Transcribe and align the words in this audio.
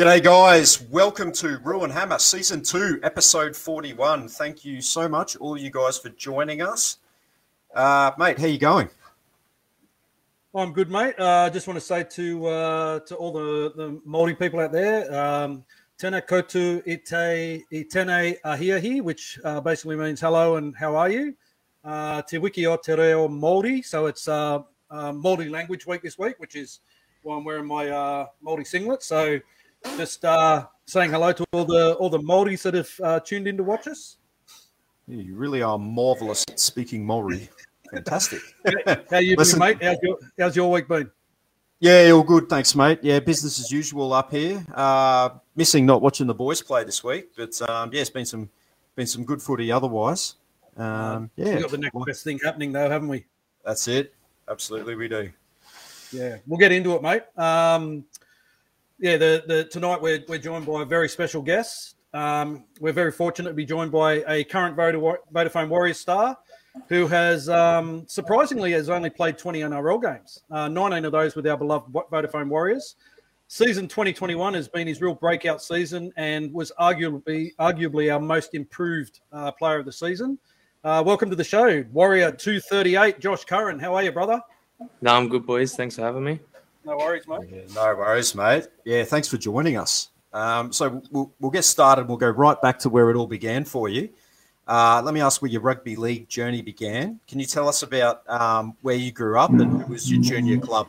G'day, 0.00 0.22
guys. 0.22 0.80
Welcome 0.84 1.30
to 1.32 1.58
Ruin 1.58 1.90
Hammer 1.90 2.18
Season 2.18 2.62
2, 2.62 3.00
Episode 3.02 3.54
41. 3.54 4.28
Thank 4.28 4.64
you 4.64 4.80
so 4.80 5.06
much, 5.06 5.36
all 5.36 5.58
you 5.58 5.70
guys, 5.70 5.98
for 5.98 6.08
joining 6.08 6.62
us. 6.62 6.96
Uh, 7.74 8.10
mate, 8.16 8.38
how 8.38 8.46
you 8.46 8.56
going? 8.56 8.88
I'm 10.54 10.72
good, 10.72 10.90
mate. 10.90 11.16
I 11.18 11.48
uh, 11.48 11.50
just 11.50 11.66
want 11.66 11.78
to 11.78 11.84
say 11.84 12.02
to 12.02 12.46
uh, 12.46 13.00
to 13.00 13.14
all 13.16 13.30
the, 13.30 13.74
the 13.76 14.00
Māori 14.08 14.38
people 14.38 14.60
out 14.60 14.72
there, 14.72 15.14
um, 15.14 15.66
tēnā 15.98 16.26
koutou 16.26 16.80
ite, 16.88 17.62
i 17.70 17.84
tēnei 17.84 18.40
ahiahi, 18.42 19.02
which 19.02 19.38
uh, 19.44 19.60
basically 19.60 19.96
means 19.96 20.18
hello 20.18 20.56
and 20.56 20.74
how 20.74 20.96
are 20.96 21.10
you? 21.10 21.34
Uh, 21.84 22.22
te 22.22 22.38
wiki 22.38 22.66
o 22.66 22.78
te 22.78 22.94
reo 22.94 23.28
Māori. 23.28 23.84
So 23.84 24.06
it's 24.06 24.28
uh, 24.28 24.60
uh, 24.90 25.12
Māori 25.12 25.50
language 25.50 25.86
week 25.86 26.00
this 26.00 26.16
week, 26.16 26.36
which 26.38 26.56
is 26.56 26.80
why 27.22 27.36
I'm 27.36 27.44
wearing 27.44 27.66
my 27.66 27.90
uh, 27.90 28.28
Māori 28.42 28.66
singlet. 28.66 29.02
So 29.02 29.38
just 29.96 30.24
uh, 30.24 30.66
saying 30.86 31.10
hello 31.10 31.32
to 31.32 31.44
all 31.52 31.64
the 31.64 31.94
all 31.94 32.10
the 32.10 32.18
Māoris 32.18 32.62
that 32.62 32.74
have 32.74 32.90
uh, 33.02 33.20
tuned 33.20 33.46
in 33.46 33.56
to 33.56 33.64
watch 33.64 33.86
us. 33.86 34.16
Yeah, 35.06 35.22
you 35.22 35.36
really 35.36 35.62
are 35.62 35.78
marvelous 35.78 36.44
at 36.48 36.60
speaking 36.60 37.04
Māori. 37.04 37.48
Fantastic. 37.92 38.40
how 39.10 39.18
you 39.18 39.36
doing, 39.36 39.58
mate? 39.58 39.82
How's 39.82 39.98
your, 40.02 40.18
how's 40.38 40.56
your 40.56 40.70
week 40.70 40.86
been? 40.86 41.10
Yeah, 41.80 42.10
all 42.10 42.22
good, 42.22 42.48
thanks, 42.48 42.74
mate. 42.76 43.00
Yeah, 43.02 43.20
business 43.20 43.58
as 43.58 43.72
usual 43.72 44.12
up 44.12 44.30
here. 44.30 44.64
Uh, 44.74 45.30
missing 45.56 45.86
not 45.86 46.02
watching 46.02 46.26
the 46.26 46.34
boys 46.34 46.60
play 46.60 46.84
this 46.84 47.02
week, 47.02 47.30
but 47.36 47.60
um, 47.68 47.90
yeah, 47.92 48.02
it's 48.02 48.10
been 48.10 48.26
some 48.26 48.50
been 48.94 49.06
some 49.06 49.24
good 49.24 49.40
footy 49.40 49.72
otherwise. 49.72 50.36
Um, 50.76 51.30
yeah, 51.36 51.56
we 51.56 51.62
got 51.62 51.70
the 51.70 51.78
next 51.78 52.06
best 52.06 52.24
thing 52.24 52.38
happening 52.44 52.70
though, 52.72 52.88
haven't 52.88 53.08
we? 53.08 53.24
That's 53.64 53.88
it. 53.88 54.14
Absolutely, 54.48 54.94
we 54.94 55.08
do. 55.08 55.30
Yeah, 56.12 56.36
we'll 56.46 56.58
get 56.58 56.70
into 56.70 56.94
it, 56.94 57.02
mate. 57.02 57.22
Um, 57.36 58.04
yeah, 59.00 59.16
the, 59.16 59.42
the 59.46 59.64
tonight 59.64 60.00
we're, 60.00 60.22
we're 60.28 60.38
joined 60.38 60.66
by 60.66 60.82
a 60.82 60.84
very 60.84 61.08
special 61.08 61.40
guest. 61.40 61.96
Um, 62.12 62.64
we're 62.80 62.92
very 62.92 63.12
fortunate 63.12 63.50
to 63.50 63.54
be 63.54 63.64
joined 63.64 63.90
by 63.90 64.22
a 64.28 64.44
current 64.44 64.76
Vodafone 64.76 65.68
Warriors 65.68 65.98
star 65.98 66.36
who 66.88 67.06
has 67.06 67.48
um, 67.48 68.04
surprisingly 68.06 68.72
has 68.72 68.90
only 68.90 69.10
played 69.10 69.38
20 69.38 69.60
NRL 69.60 70.02
games, 70.02 70.42
uh, 70.50 70.68
19 70.68 71.04
of 71.04 71.12
those 71.12 71.34
with 71.34 71.46
our 71.46 71.56
beloved 71.56 71.92
Vodafone 71.92 72.48
Warriors. 72.48 72.96
Season 73.48 73.88
2021 73.88 74.54
has 74.54 74.68
been 74.68 74.86
his 74.86 75.00
real 75.00 75.14
breakout 75.14 75.62
season 75.62 76.12
and 76.16 76.52
was 76.52 76.70
arguably 76.78 77.50
arguably 77.58 78.12
our 78.12 78.20
most 78.20 78.54
improved 78.54 79.20
uh, 79.32 79.50
player 79.50 79.78
of 79.78 79.86
the 79.86 79.92
season. 79.92 80.38
Uh, 80.84 81.02
welcome 81.04 81.30
to 81.30 81.36
the 81.36 81.44
show, 81.44 81.84
Warrior 81.92 82.32
238, 82.32 83.18
Josh 83.18 83.44
Curran. 83.44 83.78
How 83.78 83.94
are 83.94 84.02
you, 84.02 84.12
brother? 84.12 84.40
No, 85.00 85.14
I'm 85.14 85.28
good, 85.28 85.46
boys. 85.46 85.74
Thanks 85.74 85.96
for 85.96 86.02
having 86.02 86.24
me. 86.24 86.40
No 86.84 86.96
worries, 86.96 87.26
mate. 87.28 87.48
Yeah, 87.50 87.62
no 87.74 87.94
worries, 87.94 88.34
mate. 88.34 88.68
Yeah, 88.84 89.04
thanks 89.04 89.28
for 89.28 89.36
joining 89.36 89.76
us. 89.76 90.10
Um, 90.32 90.72
so 90.72 91.02
we'll, 91.10 91.32
we'll 91.40 91.50
get 91.50 91.64
started. 91.64 92.08
We'll 92.08 92.16
go 92.16 92.28
right 92.30 92.60
back 92.62 92.78
to 92.80 92.88
where 92.88 93.10
it 93.10 93.16
all 93.16 93.26
began 93.26 93.64
for 93.64 93.88
you. 93.88 94.08
Uh, 94.66 95.02
let 95.04 95.12
me 95.12 95.20
ask 95.20 95.42
where 95.42 95.50
your 95.50 95.60
rugby 95.60 95.96
league 95.96 96.28
journey 96.28 96.62
began. 96.62 97.18
Can 97.26 97.40
you 97.40 97.46
tell 97.46 97.68
us 97.68 97.82
about 97.82 98.28
um, 98.30 98.76
where 98.82 98.94
you 98.94 99.10
grew 99.10 99.38
up 99.38 99.50
and 99.50 99.82
who 99.82 99.92
was 99.92 100.10
your 100.10 100.22
junior 100.22 100.58
club? 100.58 100.88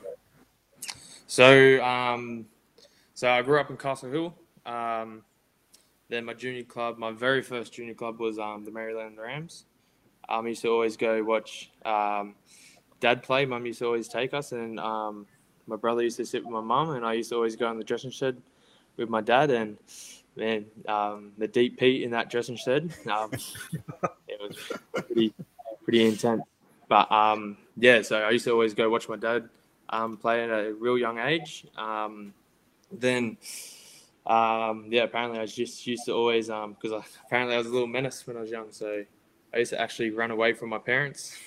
So, 1.25 1.83
um, 1.83 2.45
so 3.15 3.29
I 3.29 3.41
grew 3.41 3.59
up 3.59 3.69
in 3.69 3.77
Castle 3.77 4.11
Hill. 4.11 4.35
Um, 4.65 5.23
then 6.09 6.25
my 6.25 6.33
junior 6.33 6.63
club, 6.63 6.97
my 6.97 7.11
very 7.11 7.41
first 7.41 7.73
junior 7.73 7.95
club 7.95 8.19
was 8.19 8.37
um, 8.37 8.63
the 8.65 8.71
Merrylands 8.71 9.17
Rams. 9.17 9.65
Um, 10.29 10.45
I 10.45 10.49
used 10.49 10.61
to 10.61 10.69
always 10.69 10.95
go 10.95 11.23
watch 11.23 11.71
um, 11.83 12.35
dad 12.99 13.23
play. 13.23 13.45
Mum 13.45 13.65
used 13.65 13.79
to 13.79 13.85
always 13.85 14.07
take 14.07 14.33
us, 14.33 14.51
and 14.51 14.79
my 15.71 15.77
brother 15.77 16.03
used 16.03 16.17
to 16.17 16.25
sit 16.25 16.43
with 16.43 16.51
my 16.51 16.61
mum, 16.61 16.91
and 16.91 17.05
I 17.05 17.13
used 17.13 17.29
to 17.29 17.35
always 17.35 17.55
go 17.55 17.71
in 17.71 17.77
the 17.77 17.83
dressing 17.83 18.11
shed 18.11 18.41
with 18.97 19.09
my 19.09 19.21
dad. 19.21 19.49
And 19.49 19.77
man, 20.35 20.65
um, 20.87 21.31
the 21.37 21.47
Deep 21.47 21.79
Heat 21.79 22.03
in 22.03 22.11
that 22.11 22.29
dressing 22.29 22.57
shed, 22.57 22.93
um, 23.09 23.31
it 24.27 24.39
was 24.39 24.57
pretty 24.93 25.33
pretty 25.83 26.05
intense. 26.05 26.43
But 26.89 27.09
um, 27.09 27.57
yeah, 27.77 28.01
so 28.01 28.17
I 28.17 28.31
used 28.31 28.45
to 28.45 28.51
always 28.51 28.73
go 28.73 28.89
watch 28.89 29.07
my 29.07 29.15
dad 29.15 29.47
um, 29.89 30.17
play 30.17 30.43
at 30.43 30.49
a 30.49 30.73
real 30.73 30.97
young 30.97 31.19
age. 31.19 31.65
Um, 31.77 32.33
then 32.91 33.37
um, 34.25 34.87
yeah, 34.89 35.03
apparently 35.03 35.39
I 35.39 35.43
was 35.43 35.55
just 35.55 35.87
used 35.87 36.05
to 36.05 36.13
always 36.13 36.47
because 36.47 36.91
I, 36.91 37.01
apparently 37.25 37.55
I 37.55 37.59
was 37.59 37.67
a 37.67 37.71
little 37.71 37.87
menace 37.87 38.27
when 38.27 38.35
I 38.35 38.41
was 38.41 38.51
young, 38.51 38.71
so 38.71 39.05
I 39.53 39.57
used 39.57 39.71
to 39.71 39.79
actually 39.79 40.11
run 40.11 40.31
away 40.31 40.51
from 40.51 40.69
my 40.69 40.79
parents. 40.79 41.37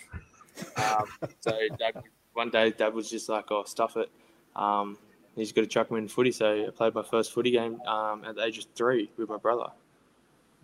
so 1.41 1.59
dad, 1.79 2.03
one 2.35 2.51
day 2.51 2.71
dad 2.71 2.95
was 2.95 3.11
just 3.11 3.29
like, 3.29 3.51
"Oh, 3.51 3.65
stuff 3.65 3.97
it." 3.97 4.11
Um, 4.55 4.99
he's 5.35 5.53
got 5.53 5.63
to 5.63 5.67
chuck 5.67 5.91
him 5.91 5.97
in 5.97 6.09
footy. 6.09 6.33
So 6.33 6.67
I 6.67 6.71
played 6.71 6.95
my 6.95 7.03
first 7.03 7.33
footy 7.33 7.51
game 7.51 7.81
um, 7.83 8.25
at 8.25 8.37
the 8.37 8.45
age 8.45 8.59
of 8.59 8.67
three 8.75 9.11
with 9.17 9.29
my 9.29 9.37
brother. 9.37 9.67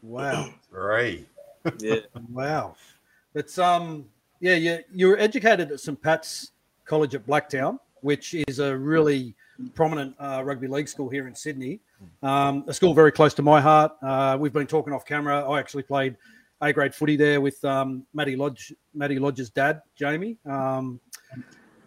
Wow, 0.02 0.50
three. 0.70 1.26
yeah. 1.78 1.96
wow. 2.30 2.76
It's 3.34 3.58
um 3.58 4.06
yeah 4.40 4.54
you 4.54 4.78
you 4.92 5.08
were 5.08 5.18
educated 5.18 5.70
at 5.70 5.80
St 5.80 6.00
Pat's 6.00 6.52
College 6.84 7.14
at 7.14 7.26
Blacktown, 7.26 7.78
which 8.00 8.34
is 8.34 8.58
a 8.58 8.76
really 8.76 9.34
prominent 9.74 10.14
uh, 10.18 10.42
rugby 10.44 10.66
league 10.66 10.88
school 10.88 11.08
here 11.08 11.28
in 11.28 11.34
Sydney. 11.34 11.80
Um, 12.22 12.64
a 12.66 12.72
school 12.72 12.94
very 12.94 13.12
close 13.12 13.34
to 13.34 13.42
my 13.42 13.60
heart. 13.60 13.92
Uh, 14.02 14.36
we've 14.40 14.52
been 14.52 14.66
talking 14.66 14.92
off 14.92 15.04
camera. 15.04 15.48
I 15.48 15.58
actually 15.58 15.82
played 15.82 16.16
A 16.62 16.72
grade 16.72 16.94
footy 16.94 17.16
there 17.16 17.40
with 17.40 17.62
um, 17.64 18.06
Matty 18.14 18.36
Lodge, 18.36 18.72
Matty 18.94 19.18
Lodge's 19.18 19.50
dad, 19.50 19.82
Jamie. 19.96 20.38
Um, 20.46 20.98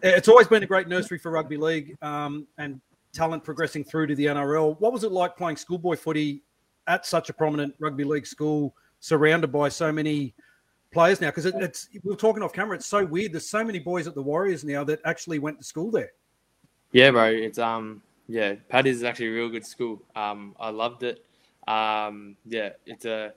it's 0.04 0.28
always 0.28 0.46
been 0.46 0.62
a 0.62 0.66
great 0.66 0.86
nursery 0.86 1.18
for 1.18 1.30
rugby 1.30 1.56
league 1.56 1.96
um, 2.02 2.46
and 2.58 2.80
talent 3.12 3.42
progressing 3.42 3.82
through 3.82 4.06
to 4.08 4.14
the 4.14 4.26
NRL. 4.26 4.78
What 4.80 4.92
was 4.92 5.04
it 5.04 5.12
like 5.12 5.36
playing 5.36 5.56
schoolboy 5.56 5.96
footy 5.96 6.42
at 6.86 7.06
such 7.06 7.30
a 7.30 7.32
prominent 7.32 7.74
rugby 7.78 8.04
league 8.04 8.26
school, 8.26 8.74
surrounded 9.00 9.48
by 9.48 9.68
so 9.68 9.90
many 9.90 10.34
players 10.92 11.20
now? 11.20 11.28
Because 11.28 11.46
it, 11.46 11.54
it's 11.56 11.88
we 12.02 12.12
are 12.12 12.16
talking 12.16 12.42
off 12.42 12.52
camera. 12.52 12.76
It's 12.76 12.86
so 12.86 13.04
weird. 13.04 13.32
There's 13.32 13.48
so 13.48 13.64
many 13.64 13.78
boys 13.78 14.06
at 14.06 14.14
the 14.14 14.22
Warriors 14.22 14.62
now 14.62 14.84
that 14.84 15.00
actually 15.04 15.38
went 15.38 15.58
to 15.58 15.64
school 15.64 15.90
there. 15.90 16.12
Yeah, 16.92 17.10
bro. 17.10 17.24
It's 17.24 17.58
um 17.58 18.02
yeah, 18.28 18.54
Paddy's 18.68 18.96
is 18.96 19.04
actually 19.04 19.28
a 19.28 19.32
real 19.32 19.48
good 19.48 19.66
school. 19.66 20.02
Um, 20.16 20.54
I 20.58 20.70
loved 20.70 21.02
it. 21.02 21.24
Um, 21.66 22.36
yeah, 22.46 22.70
it's 22.86 23.04
a 23.04 23.32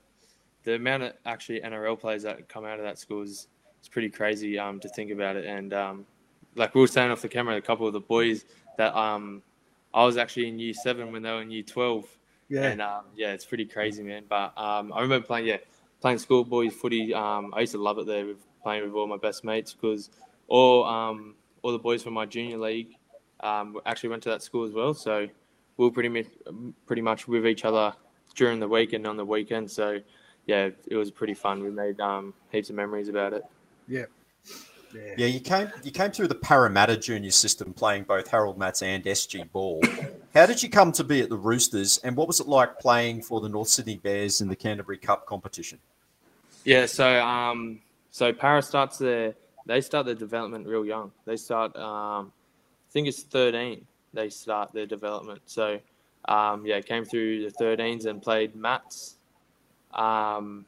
the 0.64 0.76
amount 0.76 1.04
of 1.04 1.14
actually 1.26 1.62
NRL 1.62 1.98
players 1.98 2.24
that 2.24 2.50
come 2.50 2.66
out 2.66 2.78
of 2.78 2.84
that 2.84 3.00
school 3.00 3.22
is 3.22 3.48
it's 3.80 3.88
pretty 3.88 4.10
crazy 4.10 4.60
um, 4.60 4.80
to 4.82 4.90
think 4.90 5.12
about 5.12 5.38
it. 5.38 5.46
And 5.46 5.74
um, 5.74 6.06
like 6.58 6.76
we 6.76 6.82
were 6.82 6.88
saying 6.88 7.12
off 7.12 7.22
the 7.22 7.30
camera, 7.30 7.56
a 7.56 7.62
couple 7.62 7.88
of 7.88 7.94
the 7.94 8.00
boys 8.00 8.46
that 8.78 8.96
um 8.96 9.42
I 9.94 10.06
was 10.06 10.18
actually 10.18 10.50
in 10.50 10.60
year 10.60 10.74
seven 10.74 11.12
when 11.12 11.22
they 11.22 11.32
were 11.32 11.42
in 11.42 11.52
year 11.52 11.64
twelve. 11.64 12.06
Yeah. 12.50 12.64
And 12.64 12.82
um, 12.82 13.06
yeah, 13.16 13.34
it's 13.34 13.46
pretty 13.46 13.66
crazy, 13.66 14.04
man. 14.04 14.24
But 14.28 14.58
um, 14.58 14.94
I 14.94 15.02
remember 15.02 15.26
playing, 15.28 15.48
yeah, 15.48 15.58
playing 16.00 16.18
schoolboys 16.20 16.74
footy. 16.74 17.14
Um, 17.14 17.54
I 17.54 17.62
used 17.62 17.74
to 17.74 17.78
love 17.78 17.98
it 17.98 18.08
there 18.08 18.26
with 18.26 18.38
playing 18.64 18.84
with 18.84 18.94
all 18.94 19.08
my 19.08 19.18
best 19.18 19.44
mates 19.44 19.74
because 19.74 20.10
all 20.48 20.86
um 20.86 21.36
all 21.62 21.72
the 21.72 21.80
boys 21.80 22.04
from 22.04 22.14
my 22.14 22.26
junior 22.26 22.58
league 22.58 22.96
um 23.42 23.80
actually 23.86 24.10
went 24.10 24.24
to 24.24 24.30
that 24.30 24.42
school 24.42 24.64
as 24.64 24.72
well. 24.72 24.94
So 24.94 25.28
we 25.78 25.86
were 25.86 25.92
pretty 25.92 26.10
much 26.10 26.28
pretty 26.86 27.02
much 27.02 27.28
with 27.28 27.46
each 27.46 27.66
other 27.66 27.94
during 28.36 28.60
the 28.60 28.68
week 28.68 28.94
and 28.94 29.06
on 29.06 29.18
the 29.18 29.26
weekend. 29.26 29.70
So 29.70 30.00
yeah, 30.46 30.70
it 30.88 30.96
was 30.96 31.12
pretty 31.12 31.34
fun. 31.34 31.62
We 31.62 31.70
made 31.70 32.00
um 32.00 32.34
heaps 32.52 32.70
of 32.70 32.76
memories 32.76 33.10
about 33.10 33.34
it. 33.34 33.44
Yeah. 33.88 34.06
Yeah. 34.94 35.02
yeah, 35.18 35.28
you 35.28 35.40
came 35.40 35.72
you 35.84 35.92
came 35.92 36.12
through 36.12 36.30
the 36.30 36.36
Parramatta 36.36 36.98
junior 36.98 37.32
system 37.32 37.74
playing 37.74 38.04
both 38.04 38.28
Harold 38.28 38.58
Matts 38.58 38.82
and 38.82 39.04
SG 39.04 39.52
Ball. 39.52 39.82
How 40.34 40.46
did 40.46 40.64
you 40.64 40.70
come 40.70 40.92
to 40.94 41.04
be 41.04 41.22
at 41.22 41.30
the 41.30 41.38
Roosters, 41.38 41.98
and 42.00 42.16
what 42.16 42.28
was 42.28 42.40
it 42.40 42.48
like 42.48 42.80
playing 42.80 43.22
for 43.22 43.42
the 43.42 43.50
North 43.50 43.68
Sydney 43.68 43.98
Bears 43.98 44.42
in 44.42 44.48
the 44.48 44.56
Canterbury 44.56 44.98
Cup 44.98 45.26
competition? 45.26 45.80
Yeah, 46.64 46.86
so 46.86 47.20
um, 47.22 47.80
so 48.12 48.32
Parra 48.34 48.62
starts 48.62 48.98
their 48.98 49.36
they 49.66 49.82
start 49.82 50.06
their 50.06 50.16
development 50.16 50.68
real 50.68 50.86
young. 50.86 51.12
They 51.26 51.38
start 51.38 51.76
um, 51.76 52.32
I 52.90 52.92
think 52.92 53.08
it's 53.08 53.24
thirteen. 53.24 53.86
They 54.14 54.30
start 54.30 54.74
their 54.74 54.86
development. 54.86 55.42
So 55.46 55.80
um, 56.28 56.66
yeah, 56.66 56.82
came 56.82 57.06
through 57.06 57.50
the 57.50 57.64
13s 57.64 58.06
and 58.06 58.22
played 58.22 58.56
Mats. 58.56 59.16
Um, 59.94 60.66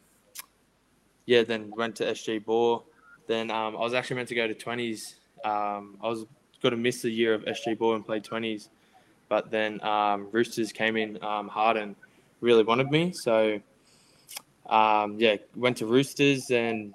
yeah, 1.25 1.43
then 1.43 1.71
went 1.75 1.95
to 1.97 2.05
SG 2.05 2.43
Ball 2.43 2.85
then 3.29 3.51
um, 3.51 3.77
I 3.77 3.79
was 3.79 3.93
actually 3.93 4.15
meant 4.15 4.29
to 4.29 4.35
go 4.35 4.47
to 4.47 4.55
20s. 4.55 5.13
Um, 5.45 5.97
I 6.01 6.07
was 6.07 6.25
going 6.63 6.71
to 6.71 6.77
miss 6.77 7.03
the 7.03 7.11
year 7.11 7.35
of 7.35 7.43
SG 7.43 7.77
Ball 7.77 7.93
and 7.93 8.03
play 8.03 8.19
20s, 8.19 8.69
but 9.29 9.51
then 9.51 9.79
um, 9.83 10.27
Roosters 10.31 10.71
came 10.71 10.97
in 10.97 11.23
um, 11.23 11.47
hard 11.47 11.77
and 11.77 11.95
really 12.41 12.63
wanted 12.63 12.89
me. 12.89 13.13
So 13.13 13.61
um, 14.67 15.17
yeah, 15.19 15.35
went 15.55 15.77
to 15.77 15.85
Roosters 15.85 16.49
and 16.49 16.91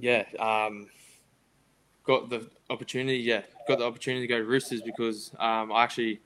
yeah, 0.00 0.24
um, 0.40 0.88
got 2.02 2.28
the 2.28 2.50
opportunity. 2.68 3.18
Yeah, 3.18 3.42
got 3.68 3.78
the 3.78 3.84
opportunity 3.84 4.26
to 4.26 4.28
go 4.28 4.38
to 4.38 4.44
Roosters 4.44 4.82
because 4.82 5.30
I 5.38 5.64
actually 5.76 6.20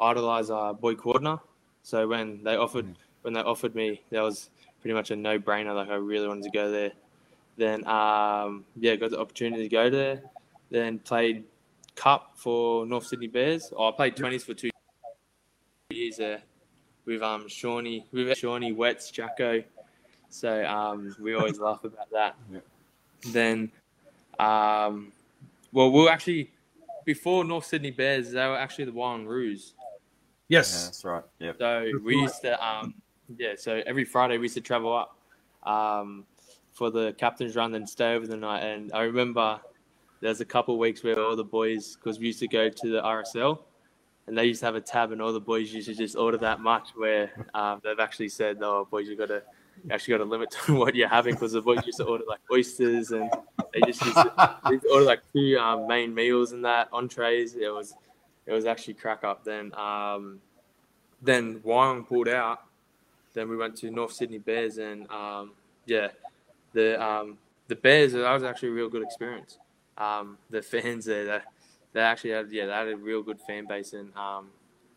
idolize 0.00 0.48
uh, 0.48 0.72
Boyd 0.72 0.96
Cordner. 0.96 1.38
So 1.82 2.08
when 2.08 2.42
they 2.42 2.56
offered 2.56 2.86
mm. 2.86 2.96
when 3.20 3.34
they 3.34 3.40
offered 3.40 3.74
me, 3.74 4.00
that 4.08 4.22
was 4.22 4.48
pretty 4.80 4.94
much 4.94 5.10
a 5.10 5.16
no 5.16 5.38
brainer. 5.38 5.74
Like 5.74 5.90
I 5.90 5.96
really 5.96 6.26
wanted 6.26 6.44
to 6.44 6.50
go 6.50 6.70
there. 6.70 6.92
Then 7.56 7.86
um, 7.86 8.64
yeah, 8.76 8.96
got 8.96 9.10
the 9.10 9.20
opportunity 9.20 9.62
to 9.64 9.68
go 9.68 9.90
there. 9.90 10.22
Then 10.70 10.98
played 10.98 11.44
cup 11.94 12.32
for 12.34 12.84
North 12.86 13.06
Sydney 13.06 13.28
Bears. 13.28 13.72
Oh, 13.76 13.88
I 13.88 13.92
played 13.92 14.16
twenties 14.16 14.44
for 14.44 14.54
two 14.54 14.70
years 15.90 16.16
there 16.16 16.42
with 17.06 17.22
um 17.22 17.48
Shawnee, 17.48 18.06
with 18.12 18.36
Shawnee 18.36 18.72
Wets 18.72 19.10
Jacko. 19.10 19.62
So 20.30 20.64
um, 20.64 21.14
we 21.20 21.34
always 21.34 21.58
laugh 21.58 21.84
about 21.84 22.10
that. 22.10 22.36
Yeah. 22.52 22.60
Then, 23.32 23.70
um, 24.38 25.10
well, 25.72 25.90
we'll 25.90 26.10
actually 26.10 26.50
before 27.04 27.44
North 27.44 27.66
Sydney 27.66 27.90
Bears, 27.90 28.32
they 28.32 28.46
were 28.46 28.56
actually 28.56 28.86
the 28.86 28.92
Wyong 28.92 29.26
Roos. 29.26 29.74
Yeah, 30.48 30.58
Yes. 30.58 30.84
that's 30.84 31.04
right. 31.04 31.22
Yep. 31.38 31.56
So 31.58 31.90
we 32.02 32.16
used 32.16 32.42
to, 32.42 32.66
um, 32.66 32.94
yeah. 33.38 33.54
So 33.56 33.82
every 33.86 34.04
Friday 34.04 34.36
we 34.38 34.44
used 34.44 34.56
to 34.56 34.60
travel 34.60 34.92
up 34.94 35.16
um, 35.62 36.24
for 36.74 36.90
the 36.90 37.14
captain's 37.16 37.56
run 37.56 37.74
and 37.74 37.88
stay 37.88 38.14
over 38.14 38.26
the 38.26 38.36
night. 38.36 38.62
And 38.62 38.92
I 38.92 39.02
remember 39.02 39.60
there's 40.20 40.40
a 40.40 40.44
couple 40.44 40.74
of 40.74 40.80
weeks 40.80 41.02
where 41.02 41.18
all 41.18 41.36
the 41.36 41.44
boys, 41.44 41.96
because 41.96 42.18
we 42.18 42.26
used 42.26 42.40
to 42.40 42.48
go 42.48 42.68
to 42.68 42.88
the 42.88 43.00
RSL, 43.00 43.60
and 44.26 44.36
they 44.36 44.46
used 44.46 44.60
to 44.60 44.66
have 44.66 44.74
a 44.74 44.80
tab, 44.80 45.12
and 45.12 45.22
all 45.22 45.32
the 45.32 45.40
boys 45.40 45.72
used 45.72 45.88
to 45.88 45.94
just 45.94 46.16
order 46.16 46.38
that 46.38 46.60
much. 46.60 46.90
Where 46.96 47.30
um, 47.54 47.80
they've 47.84 48.00
actually 48.00 48.30
said, 48.30 48.58
"Oh, 48.60 48.86
boys, 48.90 49.08
you've 49.08 49.18
got 49.18 49.28
to." 49.28 49.42
Actually 49.90 50.18
got 50.18 50.20
a 50.22 50.30
limit 50.30 50.50
to 50.52 50.74
what 50.78 50.94
you're 50.94 51.08
having 51.08 51.34
because 51.34 51.52
the 51.52 51.60
boys 51.60 51.84
used 51.84 51.98
to 51.98 52.04
order 52.04 52.24
like 52.26 52.38
oysters 52.50 53.10
and 53.10 53.28
they 53.74 53.80
just 53.80 54.00
used 54.02 54.14
to, 54.14 54.58
used 54.70 54.84
to 54.84 54.90
order 54.90 55.04
like 55.04 55.20
two 55.34 55.58
um, 55.58 55.86
main 55.88 56.14
meals 56.14 56.52
and 56.52 56.64
that 56.64 56.88
entrees. 56.90 57.54
It 57.54 57.68
was 57.68 57.92
it 58.46 58.52
was 58.52 58.66
actually 58.66 58.94
crack 58.94 59.24
up. 59.24 59.44
Then 59.44 59.74
um, 59.74 60.40
then 61.20 61.58
Wyong 61.60 62.06
pulled 62.06 62.28
out. 62.28 62.60
Then 63.34 63.48
we 63.48 63.56
went 63.56 63.76
to 63.78 63.90
North 63.90 64.12
Sydney 64.12 64.38
Bears, 64.38 64.78
and 64.78 65.10
um, 65.10 65.52
yeah, 65.86 66.08
the 66.74 67.02
um, 67.02 67.38
the 67.68 67.76
Bears 67.76 68.12
that 68.12 68.30
was 68.30 68.42
actually 68.42 68.68
a 68.68 68.72
real 68.72 68.90
good 68.90 69.02
experience. 69.02 69.58
Um, 69.96 70.36
the 70.50 70.60
fans 70.60 71.06
there, 71.06 71.24
they, 71.24 71.38
they 71.94 72.00
actually 72.00 72.30
had 72.30 72.52
yeah, 72.52 72.66
they 72.66 72.72
had 72.72 72.88
a 72.88 72.96
real 72.96 73.22
good 73.22 73.40
fan 73.40 73.66
base, 73.66 73.94
and 73.94 74.14
um, 74.16 74.48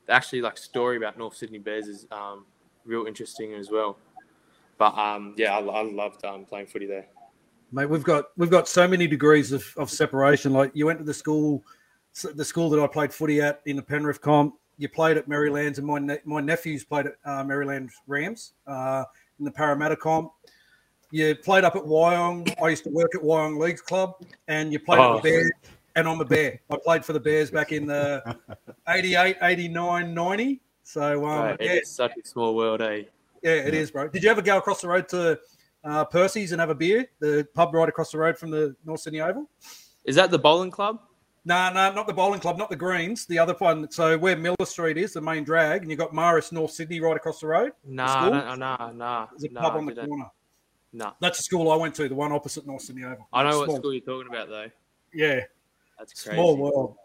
actually 0.09 0.41
like 0.41 0.57
story 0.57 0.97
about 0.97 1.18
North 1.18 1.35
Sydney 1.35 1.59
Bears 1.59 1.88
is 1.88 2.07
um, 2.12 2.45
real 2.85 3.06
interesting 3.06 3.53
as 3.53 3.69
well. 3.69 3.97
But 4.77 4.97
um, 4.97 5.33
yeah, 5.38 5.57
I, 5.57 5.59
I 5.59 5.81
loved 5.83 6.25
um, 6.25 6.45
playing 6.45 6.68
footy 6.68 6.85
there. 6.85 7.07
Mate, 7.71 7.85
we've 7.85 8.03
got 8.03 8.25
we've 8.38 8.51
got 8.51 8.68
so 8.68 8.88
many 8.88 9.07
degrees 9.07 9.51
of, 9.51 9.65
of 9.77 9.89
separation. 9.89 10.53
Like 10.53 10.71
you 10.74 10.85
went 10.85 11.00
to 11.00 11.06
the 11.06 11.13
school, 11.13 11.63
the 12.35 12.45
school 12.45 12.69
that 12.69 12.81
I 12.81 12.88
played 12.88 13.13
footy 13.13 13.41
at 13.41 13.62
in 13.65 13.75
the 13.75 13.81
Penrith 13.81 14.21
comp. 14.21 14.56
You 14.77 14.88
played 14.88 15.18
at 15.18 15.27
Merrylands, 15.27 15.79
and 15.79 15.88
my 15.88 16.00
ne- 16.00 16.21
my 16.24 16.39
nephews 16.39 16.83
played 16.83 17.07
at 17.07 17.13
uh, 17.25 17.44
Merrylands 17.44 17.94
Rams 18.07 18.53
uh, 18.68 19.03
in 19.39 19.45
the 19.45 19.51
Parramatta 19.51 19.95
comp. 19.95 20.31
You 21.12 21.36
played 21.36 21.63
up 21.63 21.75
at 21.75 21.83
Wyong. 21.83 22.54
I 22.62 22.69
used 22.69 22.83
to 22.83 22.89
work 22.89 23.15
at 23.15 23.21
Wyong 23.21 23.57
Leagues 23.59 23.81
Club, 23.81 24.15
and 24.48 24.71
you 24.74 24.80
played 24.80 25.00
Oh. 25.00 25.18
the 25.18 25.21
Bears. 25.21 25.51
And 25.95 26.07
I'm 26.07 26.21
a 26.21 26.25
Bear. 26.25 26.59
I 26.69 26.77
played 26.83 27.04
for 27.04 27.13
the 27.13 27.19
Bears 27.19 27.50
back 27.50 27.71
in 27.71 27.88
the 27.88 28.38
88, 28.88 29.38
89, 29.42 30.13
90. 30.13 30.62
So 30.83 31.25
um, 31.25 31.44
Right, 31.44 31.57
yeah, 31.59 31.71
It's 31.71 31.89
such 31.89 32.12
a 32.24 32.27
small 32.27 32.56
world, 32.56 32.81
eh? 32.81 33.04
yeah, 33.42 33.51
it 33.51 33.74
is, 33.74 33.89
bro. 33.89 34.07
Did 34.07 34.24
you 34.24 34.30
ever 34.30 34.42
go 34.44 34.57
across 34.57 34.81
the 34.81 34.89
road 34.89 35.09
to 35.09 35.39
uh, 35.83 36.06
Percy's 36.06 36.51
and 36.51 36.62
have 36.62 36.69
a 36.69 36.75
beer? 36.75 37.07
The 37.19 37.48
pub 37.56 37.74
right 37.74 37.89
across 37.89 38.12
the 38.12 38.19
road 38.19 38.38
from 38.38 38.51
the 38.51 38.75
North 38.86 39.00
Sydney 39.00 39.21
Oval? 39.21 39.50
Is 40.06 40.15
that 40.18 40.30
the 40.30 40.38
bowling 40.39 40.69
club? 40.71 41.00
No, 41.45 41.71
no, 41.74 41.92
not 41.94 42.06
the 42.07 42.13
bowling 42.13 42.42
club, 42.42 42.57
not 42.57 42.69
the 42.69 42.75
Greens. 42.75 43.25
The 43.25 43.39
other 43.39 43.53
one. 43.57 43.89
So 43.89 44.18
where 44.18 44.36
Miller 44.38 44.56
Street 44.65 44.98
is, 44.98 45.13
the 45.13 45.21
main 45.21 45.44
drag, 45.45 45.81
and 45.81 45.89
you've 45.89 46.00
got 46.00 46.12
Marist 46.12 46.51
North 46.51 46.71
Sydney 46.71 47.00
right 47.00 47.15
across 47.15 47.39
the 47.39 47.48
road. 47.48 47.71
Nah, 47.86 48.30
nah, 48.30 48.56
nah, 48.56 48.92
nah. 48.92 49.27
There's 49.31 49.45
a 49.45 49.53
nah, 49.53 49.62
pub 49.62 49.77
on 49.77 49.86
the 49.88 49.95
corner. 49.95 50.25
Nah. 50.97 51.13
That's 51.19 51.38
the 51.38 51.44
school 51.44 51.69
I 51.69 51.75
went 51.75 51.94
to, 51.95 52.09
the 52.09 52.15
one 52.15 52.31
opposite 52.31 52.65
North 52.65 52.81
Sydney 52.81 53.03
Oval. 53.03 53.27
I 53.31 53.44
know 53.44 53.59
what 53.59 53.71
school 53.71 53.94
you're 53.94 54.01
talking 54.01 54.27
about, 54.27 54.49
though. 54.49 54.65
Yeah, 55.13 55.41
That's 55.99 56.23
crazy. 56.23 56.35
small 56.35 56.57
world. 56.57 56.95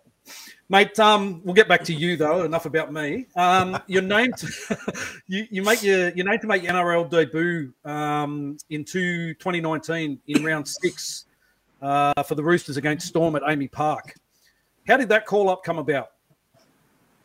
Mate, 0.71 0.99
um, 0.99 1.43
we'll 1.45 1.55
get 1.55 1.69
back 1.69 1.85
to 1.85 1.93
you 1.93 2.17
though. 2.17 2.45
Enough 2.45 2.65
about 2.65 2.93
me. 2.93 3.27
Um, 3.37 3.79
you're 3.89 4.01
named. 4.01 4.35
you 5.27 5.47
you 5.51 5.63
make 5.63 5.83
your 5.83 6.11
you're 6.11 6.25
named 6.25 6.41
to 6.43 6.47
make 6.47 6.63
your 6.63 6.73
NRL 6.73 7.11
debut 7.11 7.75
um, 7.85 8.57
in 8.71 8.85
two, 8.85 9.35
2019 9.35 10.21
in 10.29 10.45
round 10.45 10.67
six 10.67 11.27
uh, 11.83 12.23
for 12.23 12.37
the 12.37 12.43
Roosters 12.43 12.77
against 12.77 13.09
Storm 13.09 13.35
at 13.35 13.43
AAMI 13.43 13.73
Park. 13.73 14.15
How 14.87 14.97
did 14.97 15.09
that 15.09 15.27
call 15.27 15.51
up 15.51 15.65
come 15.65 15.79
about? 15.79 16.13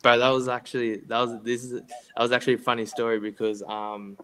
Bro, 0.02 0.18
that 0.18 0.28
was 0.30 0.48
actually 0.48 0.96
that 1.06 1.20
was 1.20 1.40
this 1.42 1.64
is 1.64 1.70
that 1.70 1.88
was 2.18 2.32
actually 2.32 2.54
a 2.54 2.58
funny 2.58 2.84
story 2.84 3.20
because 3.20 3.62
um, 3.62 4.18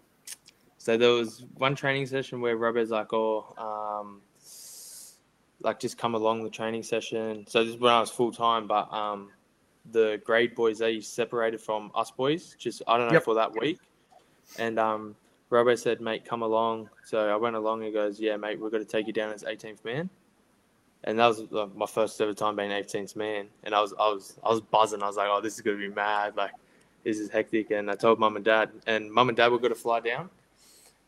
so 0.84 0.98
there 0.98 1.12
was 1.12 1.46
one 1.54 1.74
training 1.74 2.04
session 2.04 2.42
where 2.42 2.58
Robert's 2.58 2.90
like, 2.90 3.10
oh, 3.14 3.54
um, 3.56 4.20
like 5.62 5.80
just 5.80 5.96
come 5.96 6.14
along 6.14 6.44
the 6.44 6.50
training 6.50 6.82
session. 6.82 7.46
So 7.48 7.64
this 7.64 7.72
is 7.72 7.80
when 7.80 7.90
I 7.90 8.00
was 8.00 8.10
full 8.10 8.30
time, 8.30 8.66
but 8.66 8.92
um, 8.92 9.30
the 9.92 10.20
grade 10.26 10.54
boys 10.54 10.80
they 10.80 11.00
separated 11.00 11.58
from 11.58 11.90
us 11.94 12.10
boys 12.10 12.54
just 12.58 12.82
I 12.86 12.98
don't 12.98 13.06
know 13.06 13.14
Yep. 13.14 13.24
for 13.24 13.34
that 13.34 13.58
week, 13.58 13.78
and 14.58 14.78
um, 14.78 15.16
Robert 15.48 15.78
said, 15.78 16.02
mate, 16.02 16.26
come 16.26 16.42
along. 16.42 16.90
So 17.02 17.30
I 17.32 17.36
went 17.36 17.56
along. 17.56 17.82
And 17.82 17.94
goes, 17.94 18.20
yeah, 18.20 18.36
mate, 18.36 18.60
we're 18.60 18.68
going 18.68 18.84
to 18.84 18.90
take 18.90 19.06
you 19.06 19.14
down 19.14 19.32
as 19.32 19.42
18th 19.42 19.86
man. 19.86 20.10
And 21.04 21.18
that 21.18 21.28
was 21.28 21.44
like, 21.50 21.74
my 21.74 21.86
first 21.86 22.20
ever 22.20 22.34
time 22.34 22.56
being 22.56 22.68
18th 22.68 23.16
man, 23.16 23.46
and 23.62 23.74
I 23.74 23.80
was 23.80 23.94
I 23.98 24.08
was 24.10 24.38
I 24.44 24.50
was 24.50 24.60
buzzing. 24.60 25.02
I 25.02 25.06
was 25.06 25.16
like, 25.16 25.28
"Oh, 25.30 25.40
this 25.40 25.54
is 25.54 25.62
gonna 25.62 25.78
be 25.78 25.88
mad! 25.88 26.36
Like, 26.36 26.52
this 27.04 27.18
is 27.18 27.30
hectic." 27.30 27.70
And 27.70 27.90
I 27.90 27.94
told 27.94 28.18
mum 28.18 28.36
and 28.36 28.44
dad, 28.44 28.68
and 28.86 29.10
mum 29.10 29.30
and 29.30 29.36
dad 29.36 29.50
were 29.50 29.58
gonna 29.58 29.74
fly 29.74 30.00
down, 30.00 30.28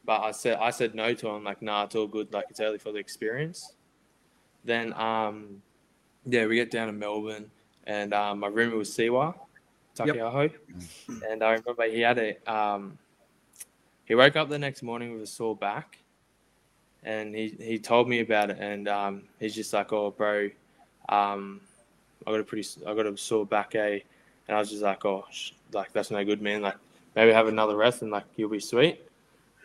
but 0.06 0.22
I 0.22 0.30
said 0.30 0.58
I 0.58 0.70
said 0.70 0.94
no 0.94 1.12
to 1.14 1.28
him, 1.28 1.44
Like, 1.44 1.60
nah, 1.60 1.84
it's 1.84 1.94
all 1.96 2.06
good. 2.06 2.32
Like, 2.32 2.46
it's 2.48 2.60
early 2.60 2.78
for 2.78 2.92
the 2.92 2.98
experience. 2.98 3.74
Then, 4.64 4.92
um, 4.94 5.62
yeah, 6.24 6.46
we 6.46 6.56
get 6.56 6.70
down 6.70 6.86
to 6.86 6.92
Melbourne, 6.92 7.50
and 7.86 8.14
um, 8.14 8.40
my 8.40 8.48
roommate 8.48 8.76
was 8.78 8.90
Siwa, 8.90 9.34
Taukeiaho, 9.96 10.52
and 11.28 11.42
I 11.42 11.52
remember 11.52 11.84
he 11.88 12.00
had 12.00 12.18
a 12.18 12.52
um, 12.52 12.98
he 14.04 14.14
woke 14.14 14.36
up 14.36 14.48
the 14.48 14.58
next 14.58 14.82
morning 14.82 15.12
with 15.12 15.22
a 15.22 15.26
sore 15.26 15.56
back, 15.56 15.98
and 17.04 17.34
he, 17.34 17.48
he 17.60 17.78
told 17.78 18.08
me 18.08 18.20
about 18.20 18.50
it, 18.50 18.58
and 18.60 18.88
um, 18.88 19.22
he's 19.38 19.54
just 19.54 19.72
like, 19.72 19.92
"Oh, 19.92 20.10
bro, 20.10 20.50
um, 21.08 21.60
I 22.26 22.30
got 22.30 22.40
a 22.40 22.44
pretty 22.44 22.68
I 22.86 22.94
got 22.94 23.06
a 23.06 23.16
sore 23.16 23.46
back, 23.46 23.74
eh?" 23.74 24.00
And 24.48 24.56
I 24.56 24.60
was 24.60 24.70
just 24.70 24.82
like, 24.82 25.04
"Oh, 25.04 25.24
sh- 25.30 25.52
like 25.72 25.92
that's 25.92 26.10
no 26.10 26.24
good, 26.24 26.42
man. 26.42 26.62
Like 26.62 26.76
maybe 27.14 27.32
have 27.32 27.48
another 27.48 27.76
rest, 27.76 28.02
and 28.02 28.10
like 28.10 28.24
you'll 28.36 28.50
be 28.50 28.60
sweet." 28.60 29.02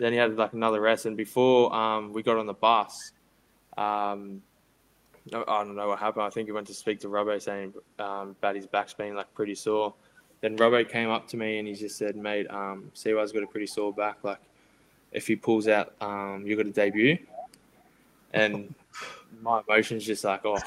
Then 0.02 0.14
he 0.14 0.18
had 0.18 0.36
like 0.36 0.54
another 0.54 0.82
rest, 0.82 1.06
and 1.06 1.16
before 1.16 1.72
um, 1.76 2.12
we 2.12 2.24
got 2.24 2.36
on 2.36 2.48
the 2.48 2.56
bus, 2.56 3.12
um, 3.78 4.42
I 5.32 5.64
don't 5.64 5.76
know 5.76 5.90
what 5.90 6.00
happened. 6.00 6.24
I 6.24 6.32
think 6.32 6.48
he 6.48 6.52
went 6.52 6.66
to 6.68 6.74
speak 6.74 7.00
to 7.02 7.08
Robbo 7.08 7.40
saying 7.40 7.76
um, 8.00 8.30
about 8.32 8.56
his 8.56 8.66
back's 8.66 8.96
being 8.96 9.14
like 9.14 9.32
pretty 9.36 9.54
sore. 9.54 9.94
Then 10.42 10.58
Robbo 10.58 10.90
came 10.90 11.12
up 11.12 11.28
to 11.28 11.38
me 11.38 11.60
and 11.60 11.68
he 11.68 11.76
just 11.76 12.00
said, 12.00 12.16
"Mate, 12.16 12.48
um, 12.50 12.90
Siwa's 12.96 13.32
got 13.32 13.44
a 13.44 13.46
pretty 13.46 13.68
sore 13.68 13.94
back. 13.94 14.18
Like, 14.24 14.40
if 15.12 15.28
he 15.28 15.36
pulls 15.36 15.68
out, 15.68 15.94
um, 16.02 16.46
you 16.48 16.56
got 16.56 16.64
to 16.64 16.72
debut." 16.72 17.20
And 18.34 18.74
my 19.44 19.62
emotions 19.68 20.04
just 20.04 20.24
like, 20.24 20.44
"Oh, 20.48 20.58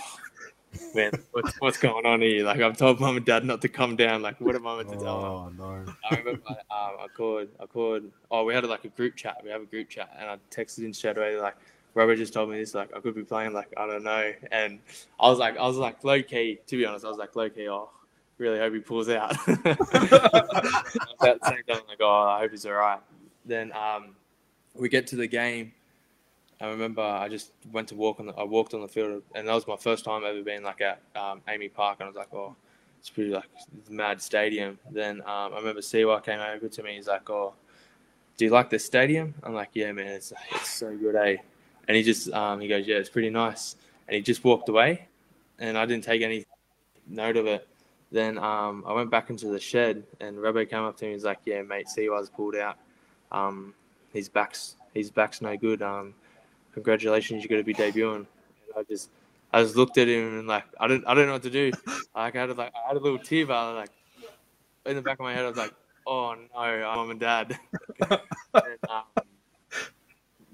man, 0.94 1.12
what's 1.32 1.54
what's 1.60 1.78
going 1.78 2.06
on 2.06 2.20
here?" 2.20 2.44
Like, 2.44 2.60
I've 2.60 2.76
told 2.76 3.00
mum 3.00 3.16
and 3.16 3.26
dad 3.26 3.44
not 3.44 3.60
to 3.62 3.68
come 3.68 3.96
down. 3.96 4.22
Like, 4.22 4.40
what 4.40 4.54
am 4.54 4.66
I 4.66 4.76
meant 4.76 4.88
to 4.90 4.96
tell 4.96 5.20
them? 5.20 5.30
Oh 5.30 5.52
no. 5.56 5.94
I 6.10 6.16
remember 6.16 6.42
um, 6.48 6.56
I 6.70 7.06
called, 7.16 7.48
I 7.60 7.66
called. 7.66 8.02
Oh, 8.30 8.44
we 8.44 8.54
had 8.54 8.64
like 8.64 8.84
a 8.84 8.88
group 8.88 9.16
chat. 9.16 9.40
We 9.42 9.50
have 9.50 9.62
a 9.62 9.66
group 9.66 9.88
chat, 9.88 10.14
and 10.18 10.28
I 10.28 10.38
texted 10.50 10.84
in 10.84 10.92
straight 10.92 11.16
away 11.16 11.36
like, 11.36 11.56
Robert 11.94 12.16
just 12.16 12.32
told 12.32 12.50
me 12.50 12.58
this. 12.58 12.74
Like, 12.74 12.94
I 12.94 13.00
could 13.00 13.14
be 13.14 13.24
playing. 13.24 13.52
Like, 13.52 13.72
I 13.76 13.86
don't 13.86 14.02
know. 14.02 14.32
And 14.50 14.80
I 15.18 15.28
was 15.28 15.38
like, 15.38 15.56
I 15.56 15.66
was 15.66 15.76
like 15.76 16.02
low 16.04 16.22
key. 16.22 16.58
To 16.66 16.76
be 16.76 16.84
honest, 16.84 17.04
I 17.04 17.08
was 17.08 17.18
like 17.18 17.34
low 17.36 17.48
key. 17.48 17.68
Oh, 17.68 17.90
really 18.38 18.58
hope 18.58 18.74
he 18.74 18.80
pulls 18.80 19.08
out. 19.08 19.32
At 19.48 19.64
the 19.64 21.38
same 21.44 21.62
time, 21.68 21.82
like, 21.88 22.00
oh, 22.00 22.28
I 22.28 22.40
hope 22.40 22.50
he's 22.50 22.66
all 22.66 22.72
right. 22.72 23.00
Then 23.44 23.72
um, 23.72 24.16
we 24.74 24.88
get 24.88 25.06
to 25.08 25.16
the 25.16 25.26
game. 25.26 25.72
I 26.60 26.68
remember 26.68 27.02
I 27.02 27.28
just 27.28 27.52
went 27.72 27.88
to 27.88 27.94
walk 27.94 28.20
on 28.20 28.26
the. 28.26 28.34
I 28.34 28.44
walked 28.44 28.74
on 28.74 28.80
the 28.80 28.88
field, 28.88 29.22
and 29.34 29.48
that 29.48 29.54
was 29.54 29.66
my 29.66 29.76
first 29.76 30.04
time 30.04 30.22
ever 30.24 30.42
being 30.42 30.62
like 30.62 30.80
at 30.80 31.00
um, 31.16 31.40
AAMI 31.48 31.72
Park, 31.72 31.96
and 32.00 32.06
I 32.06 32.08
was 32.08 32.16
like, 32.16 32.32
oh, 32.32 32.54
it's 33.04 33.10
pretty 33.10 33.30
like 33.32 33.48
it's 33.78 33.90
mad 33.90 34.22
stadium. 34.22 34.78
Then 34.90 35.20
um, 35.22 35.52
I 35.52 35.56
remember 35.58 35.82
Siwa 35.82 36.24
came 36.24 36.40
over 36.40 36.68
to 36.68 36.82
me. 36.82 36.94
He's 36.96 37.06
like, 37.06 37.28
"Oh, 37.28 37.52
do 38.38 38.46
you 38.46 38.50
like 38.50 38.70
this 38.70 38.84
stadium?" 38.84 39.34
I'm 39.42 39.52
like, 39.52 39.68
"Yeah, 39.74 39.92
man, 39.92 40.06
it's 40.06 40.32
it's 40.52 40.70
so 40.70 40.96
good, 40.96 41.14
eh?" 41.14 41.36
And 41.86 41.96
he 41.98 42.02
just 42.02 42.32
um, 42.32 42.60
he 42.60 42.68
goes, 42.68 42.86
"Yeah, 42.86 42.96
it's 42.96 43.10
pretty 43.10 43.28
nice." 43.28 43.76
And 44.08 44.14
he 44.14 44.22
just 44.22 44.42
walked 44.42 44.70
away, 44.70 45.06
and 45.58 45.76
I 45.76 45.84
didn't 45.84 46.04
take 46.04 46.22
any 46.22 46.46
note 47.06 47.36
of 47.36 47.46
it. 47.46 47.68
Then 48.10 48.38
um, 48.38 48.84
I 48.86 48.94
went 48.94 49.10
back 49.10 49.28
into 49.28 49.48
the 49.48 49.60
shed, 49.60 50.02
and 50.20 50.38
Robbo 50.38 50.68
came 50.68 50.84
up 50.84 50.96
to 50.98 51.04
me. 51.04 51.12
He's 51.12 51.24
like, 51.24 51.40
"Yeah, 51.44 51.60
mate, 51.60 51.88
Siwa's 51.94 52.30
pulled 52.30 52.56
out. 52.56 52.78
Um, 53.32 53.74
his 54.14 54.30
back's 54.30 54.76
his 54.94 55.10
back's 55.10 55.42
no 55.42 55.58
good. 55.58 55.82
Congratulations, 56.74 57.42
you're 57.42 57.48
going 57.48 57.62
to 57.62 57.64
be 57.64 57.74
debuting." 57.74 58.16
And 58.16 58.26
I 58.76 58.82
just 58.82 59.10
I 59.52 59.62
just 59.62 59.76
looked 59.76 59.98
at 59.98 60.08
him 60.08 60.40
and 60.40 60.48
like 60.48 60.64
I 60.78 60.88
didn't 60.88 61.06
I 61.06 61.14
didn't 61.14 61.28
know 61.28 61.34
what 61.34 61.42
to 61.42 61.50
do. 61.50 61.72
Like 62.16 62.36
I 62.36 62.40
had 62.40 62.50
a, 62.50 62.54
like 62.54 62.72
I 62.74 62.88
had 62.88 62.96
a 62.96 63.00
little 63.00 63.18
tear, 63.18 63.46
was 63.46 63.74
like 63.74 63.90
in 64.86 64.94
the 64.94 65.02
back 65.02 65.18
of 65.18 65.24
my 65.24 65.32
head 65.32 65.44
I 65.44 65.48
was 65.48 65.56
like, 65.56 65.74
oh 66.06 66.34
no, 66.34 66.60
I'm 66.60 66.96
mum 66.96 67.10
and 67.10 67.18
dad. 67.18 67.58
and, 68.10 68.20
um, 68.88 69.24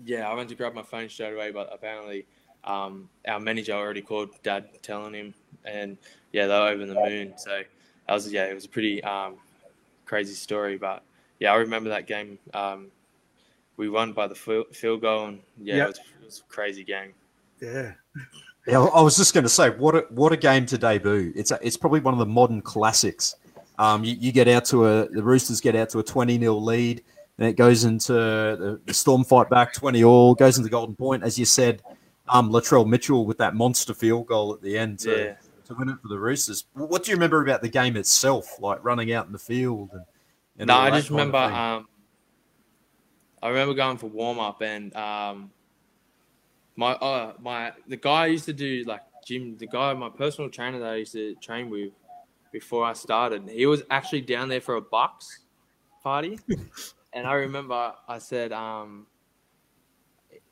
yeah, 0.04 0.28
I 0.28 0.34
went 0.34 0.48
to 0.48 0.54
grab 0.54 0.72
my 0.72 0.82
phone 0.82 1.08
straight 1.10 1.34
away, 1.34 1.50
but 1.50 1.68
apparently 1.70 2.26
um, 2.64 3.08
our 3.28 3.40
manager 3.40 3.72
already 3.72 4.00
called 4.02 4.30
dad 4.42 4.68
telling 4.82 5.14
him, 5.14 5.34
and 5.64 5.98
yeah, 6.32 6.46
they 6.46 6.58
were 6.58 6.68
over 6.68 6.86
the 6.86 6.94
moon. 6.94 7.34
So 7.36 7.62
that 8.06 8.14
was 8.14 8.32
yeah, 8.32 8.46
it 8.46 8.54
was 8.54 8.64
a 8.64 8.68
pretty 8.70 9.02
um, 9.04 9.34
crazy 10.06 10.34
story, 10.34 10.76
but 10.76 11.02
yeah, 11.38 11.52
I 11.52 11.56
remember 11.56 11.90
that 11.90 12.06
game. 12.06 12.38
Um, 12.54 12.88
we 13.80 13.88
won 13.88 14.12
by 14.12 14.26
the 14.26 14.34
field 14.34 15.00
goal, 15.00 15.24
and 15.24 15.40
yeah, 15.58 15.76
yep. 15.76 15.84
it, 15.84 15.88
was, 15.88 15.98
it 15.98 16.26
was 16.26 16.42
a 16.46 16.52
crazy 16.52 16.84
game. 16.84 17.14
Yeah. 17.62 17.92
Yeah, 18.66 18.84
I 18.84 19.00
was 19.00 19.16
just 19.16 19.32
going 19.32 19.44
to 19.44 19.50
say, 19.50 19.70
what 19.70 19.94
a, 19.94 20.00
what 20.10 20.32
a 20.32 20.36
game 20.36 20.66
to 20.66 20.76
debut! 20.76 21.32
It's 21.34 21.50
a, 21.50 21.58
it's 21.62 21.78
probably 21.78 22.00
one 22.00 22.12
of 22.12 22.20
the 22.20 22.26
modern 22.26 22.60
classics. 22.60 23.36
Um, 23.78 24.04
you, 24.04 24.14
you, 24.20 24.32
get 24.32 24.48
out 24.48 24.66
to 24.66 24.86
a 24.86 25.08
the 25.08 25.22
Roosters 25.22 25.62
get 25.62 25.74
out 25.74 25.88
to 25.90 25.98
a 25.98 26.02
twenty 26.02 26.38
0 26.38 26.56
lead, 26.56 27.02
and 27.38 27.48
it 27.48 27.54
goes 27.54 27.84
into 27.84 28.12
the, 28.12 28.80
the 28.84 28.92
Storm 28.92 29.24
fight 29.24 29.48
back 29.48 29.72
twenty 29.72 30.04
all, 30.04 30.34
goes 30.34 30.58
into 30.58 30.68
Golden 30.68 30.94
Point, 30.94 31.24
as 31.24 31.38
you 31.38 31.46
said. 31.46 31.82
Um, 32.28 32.50
Latrell 32.50 32.86
Mitchell 32.86 33.24
with 33.24 33.38
that 33.38 33.54
monster 33.54 33.94
field 33.94 34.26
goal 34.26 34.52
at 34.52 34.60
the 34.60 34.76
end 34.76 34.98
to, 35.00 35.10
yeah. 35.10 35.34
to 35.64 35.74
win 35.74 35.88
it 35.88 35.96
for 36.02 36.08
the 36.08 36.18
Roosters. 36.18 36.66
What 36.74 37.02
do 37.02 37.10
you 37.10 37.16
remember 37.16 37.42
about 37.42 37.62
the 37.62 37.70
game 37.70 37.96
itself, 37.96 38.60
like 38.60 38.84
running 38.84 39.14
out 39.14 39.26
in 39.26 39.32
the 39.32 39.38
field? 39.38 39.88
And, 39.94 40.04
and 40.58 40.68
no, 40.68 40.76
I 40.76 40.90
just 40.90 41.08
remember. 41.08 41.38
Um, 41.38 41.88
I 43.42 43.48
remember 43.48 43.74
going 43.74 43.96
for 43.96 44.06
warm 44.06 44.38
up 44.38 44.60
and 44.62 44.94
um, 44.94 45.50
my 46.76 46.92
uh, 46.92 47.34
my 47.40 47.72
the 47.86 47.96
guy 47.96 48.24
I 48.24 48.26
used 48.26 48.46
to 48.46 48.52
do 48.52 48.84
like 48.86 49.02
gym. 49.24 49.56
The 49.56 49.66
guy, 49.66 49.92
my 49.94 50.08
personal 50.08 50.50
trainer 50.50 50.78
that 50.78 50.92
I 50.92 50.96
used 50.96 51.12
to 51.12 51.34
train 51.36 51.70
with 51.70 51.92
before 52.52 52.84
I 52.84 52.94
started, 52.94 53.48
he 53.48 53.66
was 53.66 53.82
actually 53.90 54.22
down 54.22 54.48
there 54.48 54.60
for 54.60 54.76
a 54.76 54.80
Bucks 54.80 55.40
party, 56.02 56.38
and 57.12 57.26
I 57.26 57.34
remember 57.34 57.94
I 58.08 58.18
said, 58.18 58.52
um, 58.52 59.06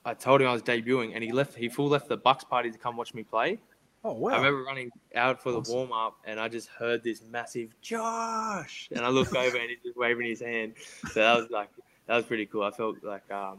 I 0.05 0.15
told 0.15 0.41
him 0.41 0.49
I 0.49 0.53
was 0.53 0.63
debuting, 0.63 1.13
and 1.15 1.25
he 1.25 1.33
left. 1.33 1.55
He 1.57 1.69
full 1.69 1.89
left 1.89 2.09
the 2.09 2.17
Bucks 2.17 2.45
party 2.45 2.71
to 2.71 2.79
come 2.79 2.97
watch 2.97 3.15
me 3.15 3.23
play. 3.23 3.59
Oh 4.05 4.13
wow! 4.13 4.33
I 4.33 4.37
remember 4.37 4.63
running 4.63 4.91
out 5.15 5.43
for 5.43 5.51
the 5.51 5.61
awesome. 5.61 5.75
warm 5.75 5.93
up, 5.93 6.19
and 6.25 6.39
I 6.39 6.49
just 6.49 6.69
heard 6.69 7.03
this 7.03 7.23
massive 7.23 7.75
Josh, 7.81 8.89
and 8.95 9.05
I 9.05 9.09
looked 9.09 9.35
over 9.35 9.57
and 9.57 9.71
he's 9.71 9.81
just 9.85 9.97
waving 9.97 10.27
his 10.27 10.41
hand. 10.41 10.75
So 11.13 11.21
that 11.21 11.37
was 11.37 11.51
like 11.51 11.71
that 12.09 12.17
was 12.17 12.25
pretty 12.25 12.47
cool. 12.47 12.63
I 12.63 12.71
felt 12.71 13.03
like 13.05 13.31
um, 13.31 13.59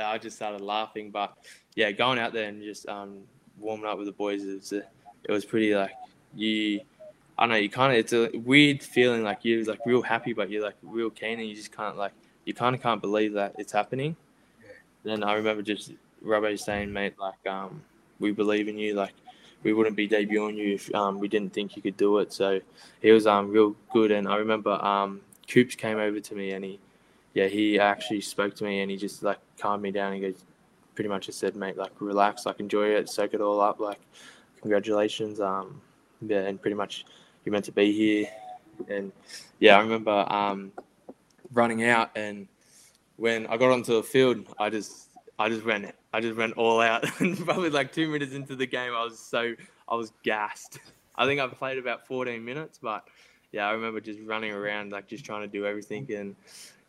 I 0.00 0.16
just 0.18 0.36
started 0.36 0.60
laughing. 0.60 1.10
But 1.10 1.36
yeah, 1.74 1.90
going 1.90 2.18
out 2.18 2.32
there 2.32 2.48
and 2.48 2.62
just 2.62 2.88
um, 2.88 3.18
warming 3.58 3.86
up 3.86 3.98
with 3.98 4.06
the 4.06 4.12
boys, 4.12 4.44
it 4.44 4.54
was, 4.54 4.72
it 4.72 5.32
was 5.32 5.44
pretty 5.44 5.74
like 5.74 5.92
you. 6.34 6.80
I 7.36 7.42
don't 7.42 7.50
know. 7.50 7.56
You 7.56 7.68
kind 7.68 7.92
of 7.92 7.98
it's 7.98 8.12
a 8.12 8.36
weird 8.38 8.82
feeling 8.82 9.22
like 9.22 9.40
you're 9.42 9.64
like 9.64 9.80
real 9.84 10.02
happy, 10.02 10.32
but 10.32 10.48
you're 10.48 10.62
like 10.62 10.76
real 10.82 11.10
keen, 11.10 11.40
and 11.40 11.48
you 11.48 11.54
just 11.54 11.76
can't 11.76 11.96
like 11.96 12.12
you 12.44 12.54
kind 12.54 12.74
of 12.74 12.82
can't 12.82 13.00
believe 13.00 13.34
that 13.34 13.54
it's 13.58 13.72
happening. 13.72 14.16
Then 15.04 15.22
I 15.22 15.34
remember 15.34 15.62
just 15.62 15.92
Robbo 16.24 16.58
saying, 16.58 16.92
"Mate, 16.92 17.14
like 17.18 17.46
um, 17.46 17.82
we 18.20 18.32
believe 18.32 18.68
in 18.68 18.78
you. 18.78 18.94
Like 18.94 19.14
we 19.64 19.72
wouldn't 19.72 19.96
be 19.96 20.08
debuting 20.08 20.56
you 20.56 20.74
if 20.74 20.92
um, 20.94 21.18
we 21.18 21.28
didn't 21.28 21.52
think 21.52 21.76
you 21.76 21.82
could 21.82 21.96
do 21.96 22.18
it." 22.18 22.32
So 22.32 22.60
he 23.02 23.10
was 23.10 23.26
um 23.26 23.50
real 23.50 23.74
good, 23.92 24.12
and 24.12 24.28
I 24.28 24.36
remember 24.36 24.72
um 24.72 25.20
Coops 25.48 25.74
came 25.74 25.98
over 25.98 26.20
to 26.20 26.34
me 26.34 26.52
and 26.52 26.64
he 26.64 26.78
yeah, 27.38 27.46
he 27.46 27.78
actually 27.78 28.20
spoke 28.20 28.56
to 28.56 28.64
me 28.64 28.80
and 28.80 28.90
he 28.90 28.96
just 28.96 29.22
like 29.22 29.38
calmed 29.58 29.80
me 29.80 29.92
down. 29.92 30.12
And 30.12 30.16
he 30.16 30.28
goes, 30.28 30.44
pretty 30.96 31.08
much 31.08 31.26
just 31.26 31.38
said, 31.38 31.54
mate, 31.54 31.76
like 31.76 31.92
relax, 32.00 32.46
like 32.46 32.58
enjoy 32.58 32.88
it, 32.88 33.08
soak 33.08 33.32
it 33.32 33.40
all 33.40 33.60
up, 33.60 33.78
like 33.78 34.00
congratulations. 34.60 35.40
Um, 35.40 35.80
yeah, 36.20 36.40
and 36.40 36.60
pretty 36.60 36.74
much 36.74 37.04
you're 37.44 37.52
meant 37.52 37.66
to 37.66 37.72
be 37.72 37.92
here. 37.92 38.26
And 38.88 39.12
yeah, 39.60 39.76
I 39.76 39.82
remember 39.82 40.26
um, 40.32 40.72
running 41.52 41.84
out 41.84 42.10
and 42.16 42.48
when 43.18 43.46
I 43.46 43.56
got 43.56 43.70
onto 43.70 43.94
the 43.94 44.02
field, 44.02 44.44
I 44.58 44.68
just 44.68 45.10
I 45.38 45.48
just 45.48 45.64
went 45.64 45.94
I 46.12 46.20
just 46.20 46.36
went 46.36 46.54
all 46.54 46.80
out. 46.80 47.04
and 47.20 47.38
probably 47.46 47.70
like 47.70 47.92
two 47.92 48.08
minutes 48.08 48.32
into 48.32 48.56
the 48.56 48.66
game, 48.66 48.92
I 48.96 49.04
was 49.04 49.16
so 49.16 49.54
I 49.88 49.94
was 49.94 50.12
gassed. 50.24 50.80
I 51.14 51.24
think 51.24 51.40
I 51.40 51.46
played 51.46 51.78
about 51.78 52.04
14 52.04 52.44
minutes, 52.44 52.80
but 52.82 53.06
yeah, 53.52 53.68
I 53.68 53.72
remember 53.72 54.00
just 54.00 54.18
running 54.24 54.50
around 54.50 54.90
like 54.90 55.06
just 55.06 55.24
trying 55.24 55.42
to 55.42 55.48
do 55.48 55.66
everything 55.66 56.12
and 56.12 56.34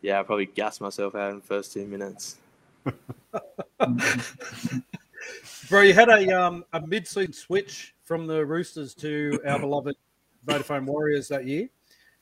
yeah, 0.02 0.20
I 0.20 0.22
probably 0.22 0.46
gassed 0.46 0.80
myself 0.80 1.14
out 1.14 1.30
in 1.30 1.36
the 1.36 1.42
first 1.42 1.72
two 1.72 1.86
minutes. 1.86 2.36
Bro, 5.68 5.82
you 5.82 5.94
had 5.94 6.08
a 6.08 6.40
um, 6.40 6.64
a 6.72 6.80
mid-season 6.86 7.32
switch 7.32 7.94
from 8.04 8.26
the 8.26 8.44
Roosters 8.44 8.94
to 8.96 9.40
our 9.46 9.58
beloved 9.60 9.94
Vodafone 10.46 10.84
Warriors 10.84 11.28
that 11.28 11.46
year. 11.46 11.68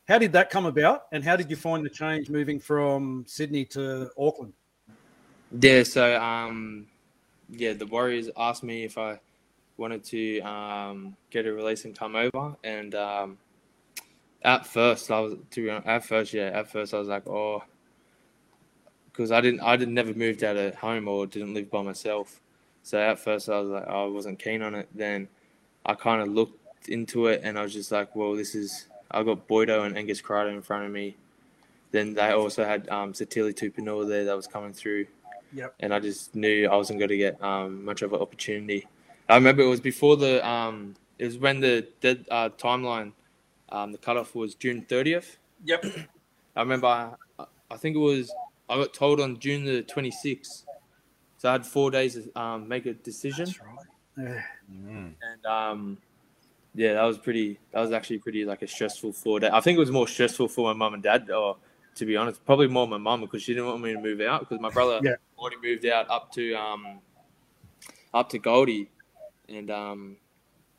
How 0.07 0.19
did 0.19 0.33
that 0.33 0.51
come 0.51 0.67
about, 0.67 1.07
and 1.13 1.23
how 1.23 1.37
did 1.37 1.51
you 1.51 1.57
find 1.57 1.85
the 1.85 1.91
change 1.91 2.31
moving 2.31 2.59
from 2.59 3.25
Sydney 3.27 3.65
to 3.67 4.11
Auckland? 4.19 4.55
Yeah, 5.61 5.83
so 5.83 6.21
um, 6.21 6.87
yeah, 7.49 7.73
the 7.75 7.87
Warriors 7.87 8.29
asked 8.37 8.63
me 8.63 8.85
if 8.85 8.99
I 8.99 9.21
wanted 9.77 10.05
to 10.05 10.41
um, 10.41 11.17
get 11.31 11.47
a 11.47 11.53
release 11.53 11.85
and 11.85 11.97
come 11.97 12.17
over, 12.17 12.57
and 12.65 12.95
um, 12.95 13.39
at 14.49 14.67
first, 14.67 15.11
I 15.11 15.21
was 15.21 15.35
to 15.51 15.63
be 15.63 15.71
honest, 15.71 15.87
at 15.87 16.05
first, 16.05 16.33
yeah, 16.33 16.47
at 16.47 16.71
first 16.73 16.95
I 16.95 16.99
was 16.99 17.09
like, 17.09 17.27
oh, 17.27 17.63
because 19.13 19.31
I 19.31 19.41
didn't, 19.43 19.61
I 19.61 19.77
didn't 19.77 19.95
never 19.95 20.15
moved 20.15 20.43
out 20.43 20.57
of 20.57 20.75
home 20.75 21.07
or 21.07 21.27
didn't 21.27 21.53
live 21.53 21.71
by 21.71 21.83
myself. 21.83 22.41
So 22.83 22.99
at 22.99 23.19
first 23.19 23.51
I 23.51 23.61
was 23.61 23.69
like, 23.69 23.87
I 23.87 24.05
wasn't 24.07 24.39
keen 24.39 24.63
on 24.63 24.75
it. 24.75 24.89
Then 24.95 25.29
I 25.85 25.95
kind 25.95 26.23
of 26.23 26.29
looked 26.29 26.89
into 26.89 27.27
it 27.27 27.43
and 27.45 27.59
I 27.59 27.63
was 27.63 27.75
just 27.75 27.93
like, 27.93 28.17
well, 28.17 28.35
this 28.35 28.55
is. 28.55 28.87
I 29.11 29.23
got 29.23 29.49
Boydo 29.49 29.87
and 29.87 29.97
Angus 29.97 30.21
Crichton 30.21 30.55
in 30.55 30.63
front 30.63 30.85
of 30.85 30.93
me. 30.93 31.17
Then 31.93 32.13
they 32.13 32.33
also 32.33 32.65
had 32.65 32.87
um, 32.91 33.15
Sitili 33.15 33.55
Tupouniua 33.55 34.07
there 34.07 34.27
that 34.27 34.37
was 34.37 34.47
coming 34.47 34.75
through. 34.75 35.07
Yep. 35.55 35.75
And 35.81 35.95
I 35.95 36.01
just 36.01 36.35
knew 36.35 36.69
I 36.69 36.77
wasn't 36.77 36.99
going 36.99 37.09
to 37.09 37.17
get 37.17 37.43
um, 37.43 37.85
much 37.87 38.03
of 38.03 38.13
an 38.13 38.21
opportunity. 38.21 38.87
I 39.31 39.35
remember 39.37 39.63
it 39.63 39.69
was 39.69 39.81
before 39.81 40.19
the 40.19 40.47
um, 40.47 40.95
it 41.19 41.25
was 41.25 41.39
when 41.39 41.61
the 41.61 41.89
dead 42.03 42.27
uh, 42.31 42.51
timeline 42.51 43.13
um, 43.71 43.93
the 43.93 43.99
cutoff 43.99 44.35
was 44.35 44.55
June 44.55 44.87
30th. 44.89 45.37
Yep. 45.65 45.85
I 46.57 46.61
remember, 46.61 46.87
I, 46.87 47.45
I, 47.71 47.77
think 47.77 47.97
it 47.97 48.01
was, 48.01 48.33
I 48.69 48.77
got 48.77 48.95
told 48.95 49.21
on 49.21 49.39
June 49.39 49.65
the 49.65 49.83
26th. 49.83 50.65
So 51.37 51.49
I 51.49 51.53
had 51.53 51.67
four 51.67 51.91
days 51.91 52.15
to 52.15 52.41
um, 52.41 52.67
make 52.67 52.87
a 52.87 52.95
decision. 52.95 53.47
That's 53.47 53.61
right. 53.61 54.43
Mm. 54.73 55.13
And 55.23 55.47
um, 55.47 55.99
yeah, 56.75 56.95
that 56.95 57.05
was 57.05 57.19
pretty, 57.19 57.59
that 57.73 57.81
was 57.81 57.93
actually 57.93 58.19
pretty 58.19 58.45
like 58.45 58.63
a 58.63 58.67
stressful 58.67 59.13
four 59.13 59.39
days. 59.39 59.51
I 59.53 59.61
think 59.61 59.77
it 59.77 59.81
was 59.81 59.93
more 59.93 60.09
stressful 60.09 60.49
for 60.49 60.73
my 60.73 60.77
mum 60.77 60.95
and 60.95 61.03
dad, 61.03 61.31
or 61.31 61.57
to 61.95 62.07
be 62.07 62.17
honest, 62.17 62.45
probably 62.45 62.67
more 62.67 62.89
my 62.89 62.99
mum 62.99 63.21
because 63.21 63.43
she 63.43 63.55
didn't 63.55 63.69
want 63.69 63.83
me 63.83 63.93
to 63.93 64.01
move 64.01 64.21
out 64.21 64.41
because 64.41 64.61
my 64.61 64.71
brother 64.71 65.01
yeah. 65.03 65.15
already 65.39 65.57
moved 65.63 65.87
out 65.87 66.11
up 66.11 66.33
to, 66.33 66.55
um, 66.55 66.99
up 68.13 68.29
to 68.31 68.39
Goldie. 68.39 68.91
And 69.49 69.71
um, 69.71 70.17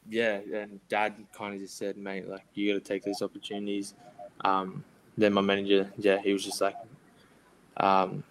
yeah, 0.10 0.40
and 0.54 0.80
dad 0.90 1.16
kind 1.34 1.54
of 1.54 1.62
just 1.62 1.78
said, 1.78 1.98
mate, 1.98 2.28
like 2.28 2.44
you 2.54 2.74
got 2.74 2.84
to 2.84 2.88
take 2.88 3.04
these 3.04 3.22
opportunities. 3.22 3.94
Um, 4.42 4.84
then 5.18 5.34
my 5.34 5.42
manager, 5.42 5.92
yeah, 5.98 6.18
he 6.18 6.34
was 6.34 6.44
just 6.44 6.62
like, 6.62 6.76
um, 7.78 8.24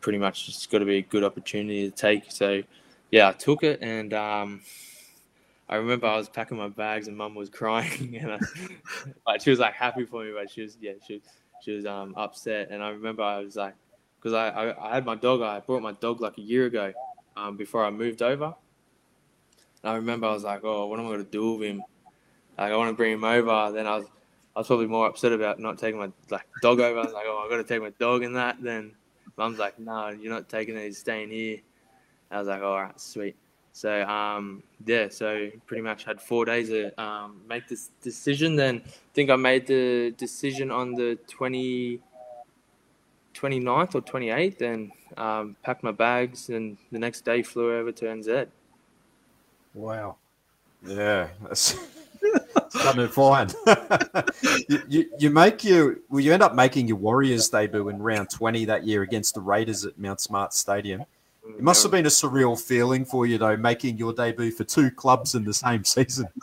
pretty 0.00 0.18
much 0.18 0.48
it's 0.48 0.66
got 0.66 0.78
to 0.78 0.84
be 0.84 0.98
a 0.98 1.02
good 1.02 1.24
opportunity 1.24 1.88
to 1.88 1.94
take. 1.94 2.30
So, 2.30 2.62
yeah, 3.10 3.28
I 3.28 3.32
took 3.32 3.62
it, 3.62 3.80
and 3.80 4.12
um, 4.12 4.60
I 5.68 5.76
remember 5.76 6.06
I 6.06 6.16
was 6.16 6.28
packing 6.28 6.58
my 6.58 6.68
bags, 6.68 7.08
and 7.08 7.16
mum 7.16 7.34
was 7.34 7.48
crying, 7.50 8.16
and 8.20 8.32
I, 8.32 8.38
like 9.26 9.40
she 9.40 9.50
was 9.50 9.58
like 9.58 9.74
happy 9.74 10.04
for 10.04 10.24
me, 10.24 10.32
but 10.32 10.50
she 10.50 10.62
was 10.62 10.76
yeah, 10.80 10.92
she 11.06 11.22
she 11.62 11.72
was 11.72 11.86
um 11.86 12.14
upset, 12.16 12.70
and 12.70 12.82
I 12.82 12.90
remember 12.90 13.22
I 13.22 13.38
was 13.38 13.56
like, 13.56 13.74
because 14.18 14.34
I, 14.34 14.48
I, 14.48 14.90
I 14.90 14.94
had 14.94 15.06
my 15.06 15.14
dog, 15.14 15.40
I 15.40 15.60
brought 15.60 15.82
my 15.82 15.92
dog 15.92 16.20
like 16.20 16.36
a 16.38 16.42
year 16.42 16.66
ago, 16.66 16.92
um, 17.36 17.56
before 17.56 17.84
I 17.84 17.90
moved 17.90 18.22
over 18.22 18.54
and 19.86 19.92
I 19.92 19.98
remember 19.98 20.26
I 20.26 20.32
was 20.32 20.42
like, 20.42 20.64
oh, 20.64 20.88
what 20.88 20.98
am 20.98 21.06
I 21.06 21.10
going 21.10 21.24
to 21.24 21.30
do 21.30 21.52
with 21.52 21.68
him? 21.68 21.84
Like, 22.58 22.72
I 22.72 22.76
want 22.76 22.90
to 22.90 22.96
bring 22.96 23.12
him 23.12 23.22
over. 23.22 23.70
Then 23.72 23.86
I 23.86 23.98
was, 23.98 24.06
I 24.56 24.58
was 24.58 24.66
probably 24.66 24.88
more 24.88 25.06
upset 25.06 25.30
about 25.30 25.60
not 25.60 25.78
taking 25.78 26.00
my 26.00 26.10
like 26.28 26.48
dog 26.60 26.80
over. 26.80 26.98
I 26.98 27.04
was 27.04 27.12
like, 27.12 27.26
oh, 27.28 27.40
I've 27.44 27.50
got 27.50 27.58
to 27.58 27.62
take 27.62 27.80
my 27.80 27.92
dog 28.00 28.24
and 28.24 28.34
that. 28.34 28.60
Then 28.60 28.96
mum's 29.36 29.60
like, 29.60 29.78
no, 29.78 30.08
you're 30.08 30.32
not 30.32 30.48
taking 30.48 30.76
it. 30.76 30.86
He's 30.86 30.98
staying 30.98 31.30
here. 31.30 31.58
I 32.32 32.40
was 32.40 32.48
like, 32.48 32.62
all 32.62 32.82
right, 32.82 33.00
sweet. 33.00 33.36
So 33.72 34.02
um, 34.08 34.64
yeah, 34.84 35.08
so 35.08 35.50
pretty 35.66 35.84
much 35.84 36.02
had 36.02 36.20
four 36.20 36.44
days 36.44 36.68
to 36.70 37.00
um, 37.00 37.40
make 37.48 37.68
this 37.68 37.90
decision. 38.02 38.56
Then 38.56 38.82
I 38.84 38.90
think 39.14 39.30
I 39.30 39.36
made 39.36 39.68
the 39.68 40.12
decision 40.18 40.72
on 40.72 40.94
the 40.94 41.16
20, 41.28 42.00
29th 43.34 43.94
or 43.94 44.02
28th 44.02 44.62
and 44.62 44.90
um, 45.16 45.54
packed 45.62 45.84
my 45.84 45.92
bags 45.92 46.48
and 46.48 46.76
the 46.90 46.98
next 46.98 47.24
day 47.24 47.40
flew 47.40 47.72
over 47.78 47.92
to 47.92 48.06
NZ. 48.06 48.48
Wow. 49.76 50.16
Yeah, 50.86 51.28
that's 51.42 51.78
something 52.70 53.08
fine. 53.08 53.48
you, 54.68 54.82
you, 54.88 55.10
you 55.18 55.30
make 55.30 55.62
you 55.64 56.02
well. 56.08 56.20
You 56.20 56.32
end 56.32 56.42
up 56.42 56.54
making 56.54 56.88
your 56.88 56.96
Warriors 56.96 57.48
debut 57.48 57.88
in 57.90 58.02
round 58.02 58.30
twenty 58.30 58.64
that 58.64 58.86
year 58.86 59.02
against 59.02 59.34
the 59.34 59.40
Raiders 59.40 59.84
at 59.84 59.98
Mount 59.98 60.20
Smart 60.20 60.54
Stadium. 60.54 61.02
It 61.46 61.62
must 61.62 61.82
have 61.82 61.92
been 61.92 62.06
a 62.06 62.10
surreal 62.10 62.60
feeling 62.60 63.04
for 63.04 63.26
you 63.26 63.38
though, 63.38 63.56
making 63.56 63.98
your 63.98 64.12
debut 64.12 64.50
for 64.50 64.64
two 64.64 64.90
clubs 64.90 65.34
in 65.34 65.44
the 65.44 65.54
same 65.54 65.84
season. 65.84 66.28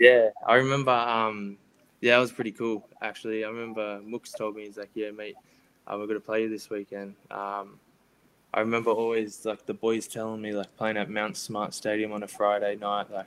Yeah, 0.00 0.30
I 0.46 0.54
remember. 0.56 0.90
Um, 0.90 1.56
yeah, 2.00 2.16
it 2.16 2.20
was 2.20 2.32
pretty 2.32 2.50
cool 2.50 2.86
actually. 3.02 3.44
I 3.44 3.48
remember 3.48 4.00
Mooks 4.00 4.36
told 4.36 4.56
me 4.56 4.64
he's 4.64 4.76
like, 4.76 4.90
"Yeah, 4.94 5.10
mate, 5.10 5.36
uh, 5.86 5.96
we're 5.96 6.06
gonna 6.06 6.18
play 6.18 6.42
you 6.42 6.48
this 6.48 6.68
weekend." 6.70 7.14
Um, 7.30 7.78
I 8.52 8.60
remember 8.60 8.90
always 8.90 9.44
like 9.44 9.66
the 9.66 9.74
boys 9.74 10.08
telling 10.08 10.40
me 10.40 10.52
like 10.52 10.76
playing 10.76 10.96
at 10.96 11.08
Mount 11.08 11.36
Smart 11.36 11.72
Stadium 11.74 12.12
on 12.12 12.22
a 12.22 12.28
Friday 12.28 12.76
night, 12.76 13.10
like 13.10 13.26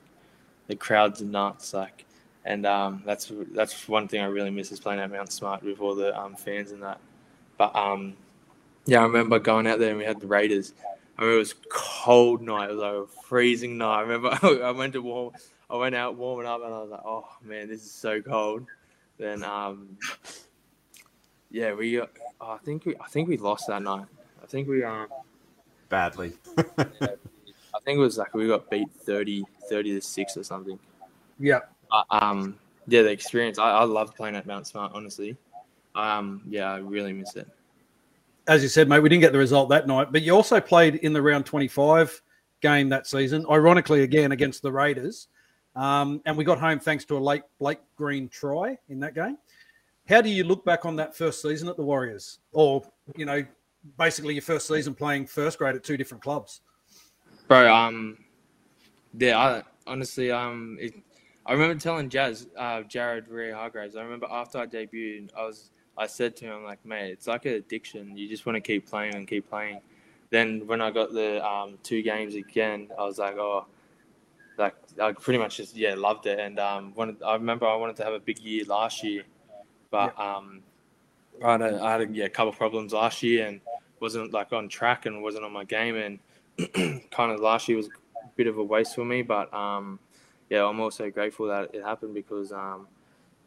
the 0.68 0.76
crowds 0.76 1.22
are 1.22 1.26
nuts. 1.26 1.74
Like 1.74 2.06
and 2.46 2.66
um, 2.66 3.04
that's 3.06 3.32
that's 3.54 3.88
one 3.88 4.08
thing 4.08 4.22
I 4.22 4.26
really 4.26 4.50
miss 4.50 4.72
is 4.72 4.80
playing 4.80 5.00
at 5.00 5.12
Mount 5.12 5.32
Smart 5.32 5.64
with 5.64 5.80
all 5.80 5.96
the 5.96 6.18
um, 6.20 6.36
fans 6.36 6.72
and 6.72 6.84
that. 6.84 7.00
But 7.58 7.76
um, 7.76 8.16
yeah, 8.86 9.00
I 9.00 9.04
remember 9.04 9.40
going 9.40 9.66
out 9.66 9.80
there 9.80 9.90
and 9.90 9.98
we 9.98 10.04
had 10.04 10.20
the 10.20 10.28
Raiders. 10.28 10.74
I 11.18 11.22
remember 11.22 11.38
it 11.38 11.40
was 11.40 11.56
cold 11.70 12.42
night. 12.42 12.70
It 12.70 12.74
was 12.74 12.82
like 12.82 12.94
a 12.94 13.22
freezing 13.24 13.78
night. 13.78 14.00
I 14.00 14.02
remember 14.02 14.38
I 14.64 14.72
went 14.72 14.94
to 14.94 15.02
warm. 15.02 15.34
I 15.70 15.78
went 15.78 15.96
out 15.96 16.16
warming 16.16 16.48
up 16.48 16.62
and 16.64 16.74
I 16.74 16.80
was 16.80 16.90
like, 16.90 17.06
oh 17.06 17.28
man, 17.42 17.70
this 17.70 17.84
is 17.84 17.92
so 17.92 18.22
cold. 18.22 18.66
Then 19.18 19.44
um, 19.44 19.98
yeah, 21.50 21.74
we. 21.74 22.02
Uh, 22.02 22.08
I 22.42 22.58
think 22.58 22.86
we. 22.86 22.96
I 22.98 23.08
think 23.08 23.30
we 23.30 23.38
lost 23.38 23.68
that 23.68 23.82
night. 23.82 24.08
I 24.54 24.56
think 24.56 24.68
we 24.68 24.84
um 24.84 25.08
badly. 25.90 26.34
yeah, 26.56 26.64
I 26.78 27.80
think 27.84 27.98
it 27.98 27.98
was 27.98 28.20
like 28.20 28.36
we 28.36 28.48
got 28.48 28.70
beat 28.70 28.88
30, 28.92 29.44
30 29.68 29.96
to 29.96 30.02
six 30.02 30.38
or 30.38 30.44
something. 30.44 30.78
Yeah. 31.40 31.62
Uh, 31.92 32.04
um. 32.12 32.60
Yeah, 32.86 33.02
the 33.02 33.10
experience. 33.10 33.58
I, 33.58 33.72
I 33.72 33.84
love 33.86 34.16
playing 34.16 34.36
at 34.36 34.46
Mount 34.46 34.68
Smart. 34.68 34.92
Honestly. 34.94 35.36
Um. 35.96 36.44
Yeah, 36.48 36.72
I 36.72 36.78
really 36.78 37.14
miss 37.14 37.36
it. 37.36 37.48
As 38.46 38.62
you 38.62 38.70
said, 38.70 38.88
mate, 38.88 39.00
we 39.00 39.10
didn't 39.10 39.22
get 39.22 39.32
the 39.32 39.40
result 39.40 39.70
that 39.70 39.88
night, 39.88 40.12
but 40.12 40.22
you 40.22 40.36
also 40.36 40.62
played 40.62 40.98
in 40.98 41.14
the 41.14 41.22
round 41.22 41.48
twenty-five 41.48 42.22
game 42.62 42.90
that 42.90 43.08
season. 43.08 43.48
Ironically, 43.50 44.04
again 44.04 44.34
against 44.34 44.62
the 44.62 44.72
Raiders, 44.72 45.30
um, 45.76 46.22
and 46.28 46.38
we 46.38 46.44
got 46.44 46.60
home 46.60 46.78
thanks 46.78 47.06
to 47.06 47.18
a 47.18 47.20
late 47.20 47.42
Blake 47.58 47.80
Green 47.96 48.30
try 48.30 48.78
in 48.88 49.00
that 49.00 49.16
game. 49.16 49.40
How 50.08 50.22
do 50.22 50.30
you 50.30 50.44
look 50.44 50.64
back 50.64 50.86
on 50.86 50.96
that 50.98 51.18
first 51.18 51.42
season 51.42 51.68
at 51.70 51.76
the 51.76 51.84
Warriors, 51.84 52.38
or 52.52 52.84
you 53.16 53.26
know, 53.26 53.44
basically 53.98 54.34
your 54.34 54.42
first 54.42 54.68
season 54.68 54.94
playing 54.94 55.28
first 55.28 55.58
grade 55.58 55.76
at 55.76 55.84
two 55.84 55.98
different 55.98 56.24
clubs? 56.24 56.62
Bro, 57.48 57.74
um, 57.74 58.18
yeah, 59.18 59.38
I, 59.38 59.64
honestly, 59.86 60.32
um, 60.32 60.78
it, 60.80 60.94
I 61.46 61.54
remember 61.54 61.80
telling 61.80 62.10
Jazz, 62.10 62.48
uh, 62.58 62.82
Jared 62.84 63.30
Waerea-Hargreaves. 63.30 63.96
I 63.96 64.02
remember 64.02 64.28
after 64.32 64.60
I 64.60 64.66
debuted, 64.66 65.30
I 65.38 65.46
was, 65.46 65.72
I 65.98 66.08
said 66.08 66.36
to 66.38 66.46
him 66.46 66.64
like, 66.64 66.84
mate, 66.86 67.12
it's 67.12 67.28
like 67.28 67.46
an 67.46 67.54
addiction. 67.54 68.18
You 68.18 68.30
just 68.30 68.46
want 68.46 68.56
to 68.56 68.62
keep 68.62 68.88
playing 68.90 69.16
and 69.16 69.28
keep 69.28 69.50
playing. 69.50 69.82
Then 70.30 70.66
when 70.66 70.82
I 70.82 70.90
got 70.90 71.14
the 71.14 71.46
um, 71.46 71.78
two 71.84 72.02
games 72.02 72.36
again, 72.36 72.90
I 72.98 73.04
was 73.04 73.20
like, 73.20 73.36
oh, 73.38 73.66
like 74.58 74.76
I 75.02 75.12
pretty 75.12 75.40
much 75.40 75.58
just 75.58 75.76
yeah 75.76 75.96
loved 75.96 76.26
it. 76.26 76.40
And 76.40 76.60
um, 76.60 76.94
wanted, 76.96 77.22
I 77.22 77.34
remember 77.34 77.68
I 77.68 77.76
wanted 77.76 77.98
to 77.98 78.04
have 78.04 78.14
a 78.14 78.20
big 78.20 78.40
year 78.40 78.66
last 78.66 79.04
year, 79.04 79.24
but 79.92 80.18
um, 80.20 80.62
I 81.44 81.52
had 81.52 81.62
a, 81.62 81.84
I 81.84 81.92
had 81.92 82.02
a 82.02 82.08
yeah, 82.08 82.28
couple 82.30 82.50
of 82.50 82.58
problems 82.58 82.94
last 82.94 83.22
year 83.22 83.48
and 83.48 83.62
wasn't 84.04 84.34
like 84.34 84.52
on 84.52 84.68
track 84.68 85.06
and 85.06 85.24
wasn't 85.24 85.46
on 85.46 85.54
my 85.54 85.64
game 85.64 85.96
and 85.96 86.20
kind 87.10 87.32
of 87.32 87.40
last 87.40 87.70
year 87.70 87.78
was 87.78 87.88
a 87.88 88.28
bit 88.36 88.48
of 88.48 88.58
a 88.58 88.64
waste 88.64 88.96
for 88.96 89.06
me. 89.06 89.22
But 89.22 89.52
um, 89.54 89.98
yeah, 90.50 90.66
I'm 90.66 90.80
also 90.82 91.10
grateful 91.10 91.48
that 91.48 91.74
it 91.74 91.82
happened 91.82 92.14
because 92.14 92.52
um, 92.52 92.88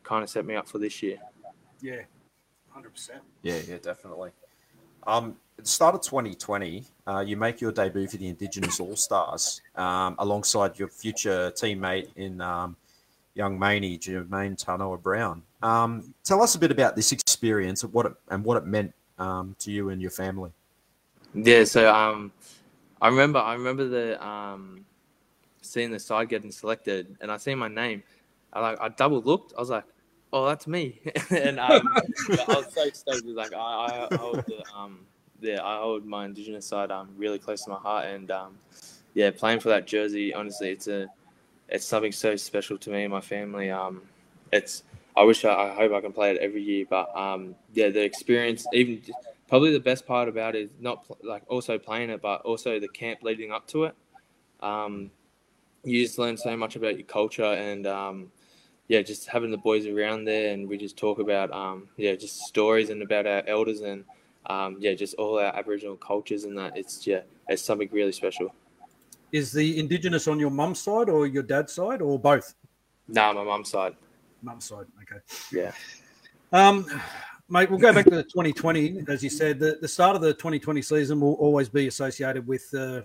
kind 0.02 0.24
of 0.24 0.30
set 0.30 0.46
me 0.46 0.56
up 0.56 0.66
for 0.66 0.78
this 0.78 1.02
year. 1.02 1.18
Yeah, 1.82 2.00
hundred 2.70 2.94
percent. 2.94 3.20
Yeah, 3.42 3.60
yeah, 3.68 3.76
definitely. 3.82 4.30
Um, 5.06 5.36
at 5.58 5.64
the 5.64 5.70
start 5.70 5.94
of 5.94 6.00
2020, 6.00 6.84
uh, 7.06 7.20
you 7.20 7.36
make 7.36 7.60
your 7.60 7.70
debut 7.70 8.08
for 8.08 8.16
the 8.16 8.26
Indigenous 8.26 8.80
All 8.80 8.96
Stars 8.96 9.60
um, 9.76 10.16
alongside 10.18 10.78
your 10.78 10.88
future 10.88 11.52
teammate 11.54 12.08
in 12.16 12.40
um, 12.40 12.76
young 13.34 13.58
Maney, 13.58 13.98
Jamayne 13.98 14.56
Taunoa-Brown. 14.56 15.42
Um, 15.62 16.14
tell 16.24 16.42
us 16.42 16.54
a 16.54 16.58
bit 16.58 16.70
about 16.70 16.96
this 16.96 17.12
experience 17.12 17.84
and 17.84 17.92
what 17.92 18.06
it, 18.06 18.14
and 18.30 18.42
what 18.42 18.56
it 18.56 18.66
meant 18.66 18.94
um, 19.18 19.56
to 19.60 19.70
you 19.70 19.90
and 19.90 20.00
your 20.00 20.10
family. 20.10 20.52
Yeah, 21.34 21.64
so 21.64 21.92
um, 21.92 22.32
I 23.00 23.08
remember 23.08 23.38
I 23.38 23.54
remember 23.54 23.86
the 23.86 24.24
um, 24.26 24.84
seeing 25.62 25.90
the 25.90 25.98
side 25.98 26.28
getting 26.28 26.50
selected, 26.50 27.16
and 27.20 27.30
I 27.30 27.36
see 27.36 27.54
my 27.54 27.68
name. 27.68 28.02
I 28.52 28.60
like 28.60 28.80
I 28.80 28.88
double 28.88 29.20
looked. 29.20 29.52
I 29.56 29.60
was 29.60 29.70
like, 29.70 29.84
"Oh, 30.32 30.46
that's 30.46 30.66
me!" 30.66 31.00
and 31.30 31.58
um, 31.60 31.94
I 32.48 32.52
was 32.52 32.72
so 32.72 32.88
stoked. 32.90 33.26
Like 33.26 33.52
I, 33.52 34.08
I 34.12 34.16
hold 34.16 34.40
the 34.46 34.64
um, 34.74 35.00
yeah, 35.40 35.62
I 35.62 35.78
hold 35.78 36.06
my 36.06 36.24
Indigenous 36.24 36.66
side 36.66 36.90
um 36.90 37.10
really 37.16 37.38
close 37.38 37.64
to 37.64 37.70
my 37.70 37.76
heart, 37.76 38.06
and 38.06 38.30
um, 38.30 38.58
yeah, 39.14 39.30
playing 39.30 39.60
for 39.60 39.68
that 39.68 39.86
jersey, 39.86 40.32
honestly, 40.32 40.70
it's 40.70 40.88
a 40.88 41.08
it's 41.68 41.84
something 41.84 42.12
so 42.12 42.36
special 42.36 42.78
to 42.78 42.90
me 42.90 43.04
and 43.04 43.12
my 43.12 43.20
family. 43.20 43.70
Um, 43.70 44.02
it's 44.52 44.84
I 45.16 45.22
wish 45.24 45.44
I, 45.44 45.70
I 45.70 45.74
hope 45.74 45.92
I 45.92 46.00
can 46.00 46.12
play 46.12 46.30
it 46.30 46.38
every 46.38 46.62
year, 46.62 46.84
but 46.88 47.16
um, 47.16 47.54
yeah, 47.72 47.88
the 47.88 48.02
experience, 48.02 48.66
even 48.72 49.02
probably 49.48 49.72
the 49.72 49.80
best 49.80 50.06
part 50.06 50.28
about 50.28 50.54
it 50.54 50.62
is 50.62 50.70
not 50.78 51.06
like 51.22 51.42
also 51.48 51.78
playing 51.78 52.10
it, 52.10 52.20
but 52.20 52.42
also 52.42 52.78
the 52.78 52.88
camp 52.88 53.22
leading 53.22 53.50
up 53.50 53.66
to 53.68 53.84
it. 53.84 53.94
Um, 54.60 55.10
you 55.84 56.04
just 56.04 56.18
learn 56.18 56.36
so 56.36 56.56
much 56.56 56.76
about 56.76 56.98
your 56.98 57.06
culture 57.06 57.44
and 57.44 57.86
um, 57.86 58.32
yeah, 58.88 59.02
just 59.02 59.26
having 59.26 59.50
the 59.50 59.56
boys 59.56 59.86
around 59.86 60.24
there, 60.24 60.52
and 60.52 60.68
we 60.68 60.76
just 60.76 60.96
talk 60.96 61.18
about 61.18 61.50
um, 61.52 61.88
yeah, 61.96 62.14
just 62.14 62.40
stories 62.42 62.90
and 62.90 63.02
about 63.02 63.26
our 63.26 63.42
elders 63.46 63.80
and 63.80 64.04
um, 64.46 64.76
yeah, 64.78 64.94
just 64.94 65.14
all 65.14 65.38
our 65.38 65.56
Aboriginal 65.56 65.96
cultures 65.96 66.44
and 66.44 66.56
that. 66.58 66.76
It's 66.76 67.06
yeah, 67.06 67.20
it's 67.48 67.62
something 67.62 67.88
really 67.90 68.12
special. 68.12 68.54
Is 69.32 69.50
the 69.52 69.78
Indigenous 69.78 70.28
on 70.28 70.38
your 70.38 70.50
mum's 70.50 70.80
side 70.80 71.08
or 71.08 71.26
your 71.26 71.42
dad's 71.42 71.72
side 71.72 72.00
or 72.00 72.18
both? 72.18 72.54
Nah, 73.08 73.32
my 73.32 73.44
mum's 73.44 73.70
side. 73.70 73.96
Mum's 74.42 74.64
side. 74.64 74.86
Okay. 75.02 75.20
Yeah. 75.52 75.72
Um, 76.52 76.86
mate, 77.48 77.70
we'll 77.70 77.78
go 77.78 77.92
back 77.92 78.04
to 78.04 78.16
the 78.16 78.22
2020. 78.22 79.04
As 79.08 79.22
you 79.22 79.30
said, 79.30 79.58
the, 79.58 79.78
the 79.80 79.88
start 79.88 80.16
of 80.16 80.22
the 80.22 80.32
2020 80.32 80.82
season 80.82 81.20
will 81.20 81.34
always 81.34 81.68
be 81.68 81.86
associated 81.86 82.46
with 82.46 82.72
uh, 82.74 83.02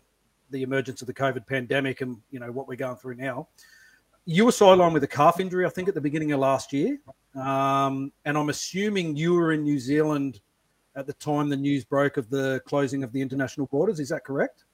the 0.52 0.63
emergence 0.63 1.02
of 1.02 1.08
the 1.08 1.13
COVID 1.13 1.48
pandemic 1.48 2.02
and 2.02 2.17
you 2.30 2.39
know 2.39 2.52
what 2.52 2.67
we're 2.67 2.76
going 2.76 2.98
through 2.98 3.15
now. 3.15 3.48
You 4.26 4.46
were 4.46 4.52
sidelined 4.52 4.94
with 4.94 5.04
a 5.04 5.08
calf 5.08 5.39
injury, 5.39 5.65
I 5.65 5.70
think, 5.70 5.88
at 5.88 5.96
the 5.96 6.02
beginning 6.02 6.32
of 6.32 6.39
last 6.39 6.72
year, 6.72 7.00
um, 7.36 8.12
and 8.24 8.38
I'm 8.38 8.50
assuming 8.50 9.15
you 9.15 9.34
were 9.34 9.52
in 9.52 9.63
New 9.63 9.80
Zealand 9.80 10.41
at 10.96 11.08
the 11.08 11.13
time 11.13 11.50
the 11.50 11.58
news 11.58 11.84
broke 11.84 12.17
of 12.17 12.30
the 12.30 12.62
closing 12.67 13.04
of 13.04 13.12
the 13.12 13.22
international 13.22 13.65
borders. 13.67 14.00
Is 14.00 14.10
that 14.10 14.24
correct? 14.24 14.65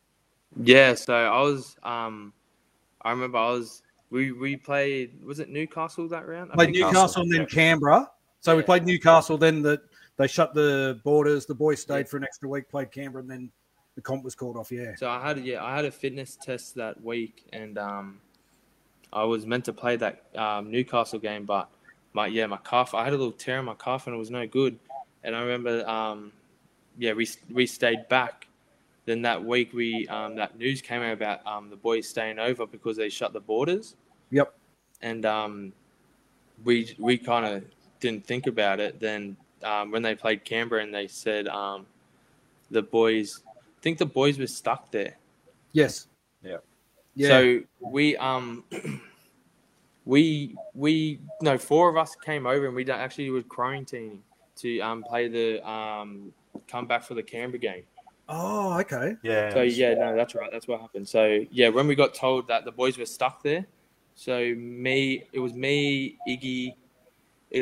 Yeah. 0.62 0.96
So 0.96 1.14
I 1.14 1.42
was. 1.42 1.78
Um, 1.84 2.34
I 3.02 3.12
remember 3.12 3.38
I 3.38 3.52
was. 3.52 3.84
We 4.10 4.32
we 4.32 4.56
played. 4.56 5.24
Was 5.24 5.40
it 5.40 5.50
Newcastle 5.50 6.08
that 6.10 6.28
round? 6.28 6.52
I 6.52 6.56
played 6.56 6.72
Newcastle, 6.72 6.94
Newcastle 6.94 7.22
and 7.24 7.34
then 7.34 7.46
Canberra. 7.46 8.10
So 8.40 8.52
yeah. 8.52 8.58
we 8.58 8.64
played 8.64 8.86
Newcastle. 8.86 9.38
Then 9.38 9.62
that 9.64 9.82
they 10.18 10.28
shut 10.28 10.54
the 10.54 11.00
borders. 11.04 11.46
The 11.46 11.56
boys 11.56 11.82
stayed 11.82 12.00
yeah. 12.00 12.04
for 12.06 12.18
an 12.18 12.24
extra 12.24 12.48
week. 12.48 12.70
Played 12.70 12.92
Canberra, 12.92 13.22
and 13.22 13.30
then 13.30 13.52
the 13.96 14.02
comp 14.02 14.24
was 14.24 14.36
called 14.36 14.58
off. 14.58 14.72
Yeah. 14.72 14.96
So 14.96 15.10
I 15.10 15.22
had 15.22 15.44
yeah 15.44 15.64
I 15.64 15.76
had 15.76 15.86
a 15.86 15.92
fitness 15.92 16.38
test 16.42 16.76
that 16.76 17.04
week, 17.04 17.44
and 17.52 17.78
um, 17.78 18.20
I 19.12 19.24
was 19.24 19.46
meant 19.46 19.66
to 19.66 19.74
play 19.74 19.96
that 19.98 20.24
um, 20.36 20.72
Newcastle 20.72 21.20
game, 21.20 21.46
but 21.46 21.70
my 22.14 22.28
yeah 22.28 22.48
my 22.48 22.58
calf 22.58 22.94
I 22.94 23.04
had 23.04 23.14
a 23.14 23.18
little 23.18 23.32
tear 23.32 23.60
in 23.60 23.66
my 23.66 23.76
calf 23.76 24.08
and 24.08 24.16
it 24.16 24.20
was 24.20 24.32
no 24.32 24.48
good. 24.48 24.80
And 25.24 25.36
I 25.36 25.42
remember, 25.42 25.88
um, 25.90 26.32
yeah, 26.98 27.14
we 27.14 27.28
we 27.52 27.66
stayed 27.66 28.08
back. 28.08 28.47
Then 29.08 29.22
that 29.22 29.42
week, 29.42 29.72
we 29.72 30.06
um, 30.10 30.36
that 30.36 30.60
news 30.60 30.82
came 30.82 31.02
out 31.02 31.14
about 31.14 31.48
um, 31.48 31.70
the 31.70 31.78
boys 31.78 32.10
staying 32.10 32.40
over 32.40 32.68
because 32.68 32.98
they 32.98 33.08
shut 33.08 33.32
the 33.32 33.40
borders. 33.40 33.96
Yep. 34.32 34.54
And 35.02 35.26
um, 35.26 35.72
we 36.66 36.94
we 37.00 37.18
kind 37.18 37.46
of 37.46 37.64
didn't 38.02 38.26
think 38.26 38.48
about 38.48 38.82
it. 38.82 39.00
Then 39.00 39.38
um, 39.64 39.92
when 39.92 40.02
they 40.02 40.14
played 40.14 40.44
Canberra, 40.44 40.84
and 40.84 40.94
they 40.94 41.08
said 41.08 41.48
um, 41.48 41.86
the 42.70 42.82
boys, 42.82 43.44
I 43.48 43.82
think 43.82 43.98
the 43.98 44.06
boys 44.06 44.38
were 44.38 44.46
stuck 44.46 44.92
there. 44.92 45.16
Yes. 45.72 46.08
Yeah. 46.44 46.58
Yeah. 47.16 47.30
So 47.30 47.60
we 47.80 48.18
um 48.18 48.66
we 50.06 50.54
we 50.74 51.22
no 51.42 51.58
four 51.58 51.90
of 51.90 51.96
us 51.96 52.14
came 52.26 52.46
over 52.46 52.68
and 52.68 52.76
we 52.76 52.86
actually 52.92 53.30
were 53.30 53.42
quarantining 53.44 54.18
to 54.58 54.80
um, 54.82 55.02
play 55.02 55.30
the 55.30 55.66
um, 55.66 56.34
come 56.68 56.88
back 56.88 57.04
for 57.04 57.14
the 57.14 57.24
Canberra 57.24 57.60
game. 57.60 57.84
Oh, 58.30 58.80
okay. 58.80 59.16
Yeah. 59.24 59.54
So 59.54 59.62
yeah, 59.62 59.94
no, 59.94 60.16
that's 60.16 60.36
right. 60.36 60.50
That's 60.52 60.68
what 60.68 60.82
happened. 60.82 61.08
So 61.08 61.46
yeah, 61.50 61.70
when 61.70 61.88
we 61.88 61.96
got 61.96 62.14
told 62.14 62.48
that 62.48 62.66
the 62.66 62.72
boys 62.72 62.98
were 62.98 63.06
stuck 63.06 63.42
there, 63.44 63.66
so 64.16 64.54
me, 64.56 65.24
it 65.32 65.40
was 65.40 65.54
me, 65.54 66.18
Iggy, 66.28 66.74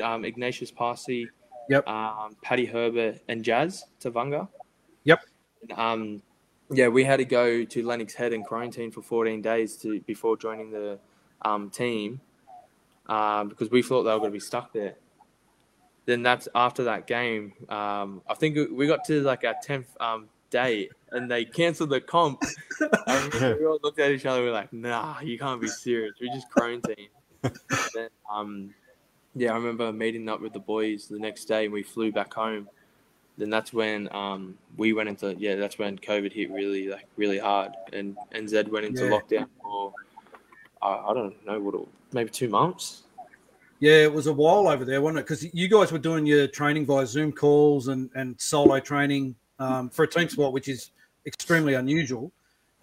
um, 0.01 0.25
Ignatius 0.25 0.71
Paasi, 0.71 1.27
yep, 1.69 1.87
um, 1.87 2.35
Paddy 2.41 2.65
Herbert, 2.65 3.21
and 3.27 3.43
Jazz 3.43 3.83
Tevaga. 4.01 4.47
Yep. 5.03 5.19
Um, 5.75 6.21
yeah, 6.71 6.87
we 6.87 7.03
had 7.03 7.17
to 7.17 7.25
go 7.25 7.63
to 7.63 7.85
Lennox 7.85 8.15
Head 8.15 8.33
and 8.33 8.45
quarantine 8.45 8.91
for 8.91 9.01
14 9.01 9.41
days 9.41 9.75
to 9.77 9.99
before 10.01 10.37
joining 10.37 10.71
the 10.71 10.97
um, 11.43 11.69
team 11.69 12.21
um, 13.07 13.49
because 13.49 13.69
we 13.69 13.83
thought 13.83 14.03
they 14.03 14.11
were 14.11 14.19
going 14.19 14.31
to 14.31 14.35
be 14.35 14.39
stuck 14.39 14.73
there 14.73 14.95
then 16.05 16.21
that's 16.21 16.47
after 16.55 16.83
that 16.85 17.07
game. 17.07 17.53
Um, 17.69 18.21
I 18.29 18.35
think 18.35 18.57
we 18.71 18.87
got 18.87 19.03
to 19.05 19.21
like 19.21 19.43
our 19.43 19.55
tenth 19.61 19.87
um, 19.99 20.29
day, 20.55 20.89
and 21.11 21.29
they 21.29 21.43
canceled 21.43 21.89
the 21.89 21.99
comp. 21.99 22.41
And 23.07 23.33
we 23.59 23.65
all 23.65 23.79
looked 23.83 23.99
at 23.99 24.11
each 24.11 24.25
other. 24.25 24.41
We 24.41 24.49
are 24.49 24.59
like, 24.63 24.71
"Nah, 24.71 25.19
you 25.19 25.37
can't 25.37 25.61
be 25.61 25.67
serious. 25.67 26.13
We 26.19 26.29
just 26.29 26.49
quarantine." 26.49 27.09
then, 27.93 28.09
um, 28.31 28.73
yeah, 29.35 29.51
I 29.51 29.55
remember 29.55 29.91
meeting 29.91 30.29
up 30.29 30.41
with 30.41 30.53
the 30.53 30.59
boys 30.59 31.07
the 31.07 31.19
next 31.19 31.45
day, 31.45 31.65
and 31.65 31.73
we 31.73 31.83
flew 31.83 32.11
back 32.11 32.33
home. 32.33 32.69
Then 33.37 33.49
that's 33.49 33.73
when 33.73 34.07
um, 34.15 34.57
we 34.77 34.93
went 34.93 35.09
into 35.09 35.35
yeah, 35.37 35.55
that's 35.55 35.77
when 35.77 35.97
COVID 35.99 36.31
hit 36.31 36.49
really 36.51 36.87
like 36.87 37.07
really 37.17 37.39
hard, 37.39 37.73
and 37.91 38.15
NZ 38.33 38.69
went 38.69 38.85
into 38.85 39.05
yeah. 39.05 39.11
lockdown 39.11 39.47
for 39.61 39.93
uh, 40.81 41.09
I 41.09 41.13
don't 41.13 41.45
know 41.45 41.59
what 41.59 41.87
maybe 42.13 42.29
two 42.29 42.49
months. 42.49 43.03
Yeah, 43.79 44.03
it 44.03 44.13
was 44.13 44.27
a 44.27 44.33
while 44.33 44.69
over 44.69 44.85
there, 44.85 45.01
wasn't 45.01 45.19
it? 45.19 45.23
Because 45.23 45.53
you 45.53 45.67
guys 45.67 45.91
were 45.91 45.99
doing 45.99 46.25
your 46.25 46.47
training 46.47 46.85
via 46.85 47.05
Zoom 47.05 47.33
calls 47.33 47.89
and, 47.89 48.09
and 48.15 48.39
solo 48.39 48.79
training 48.79 49.35
um, 49.59 49.89
for 49.89 50.03
a 50.03 50.07
team 50.07 50.29
sport, 50.29 50.53
which 50.53 50.67
is 50.67 50.91
extremely 51.25 51.73
unusual. 51.73 52.31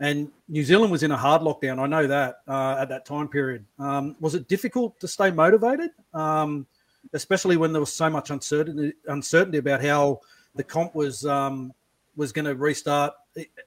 And 0.01 0.31
New 0.49 0.65
Zealand 0.65 0.91
was 0.91 1.05
in 1.05 1.13
a 1.13 1.17
hard 1.17 1.43
lockdown. 1.43 1.79
I 1.79 1.87
know 1.87 2.07
that 2.07 2.37
uh, 2.49 2.77
at 2.81 2.89
that 2.89 3.07
time 3.07 3.29
period. 3.29 3.65
Um, 3.79 4.17
was 4.21 4.35
it 4.35 4.49
difficult 4.49 4.99
to 5.01 5.07
stay 5.07 5.31
motivated, 5.31 5.91
um, 6.13 6.67
especially 7.13 7.57
when 7.57 7.73
there 7.73 7.81
was 7.81 7.93
so 7.93 8.11
much 8.11 8.31
uncertainty 8.31 8.95
uncertainty 9.07 9.59
about 9.59 9.83
how 9.83 10.21
the 10.57 10.65
comp 10.65 10.95
was 10.95 11.25
um, 11.25 11.73
was 12.17 12.33
going 12.33 12.45
to 12.47 12.55
restart, 12.55 13.13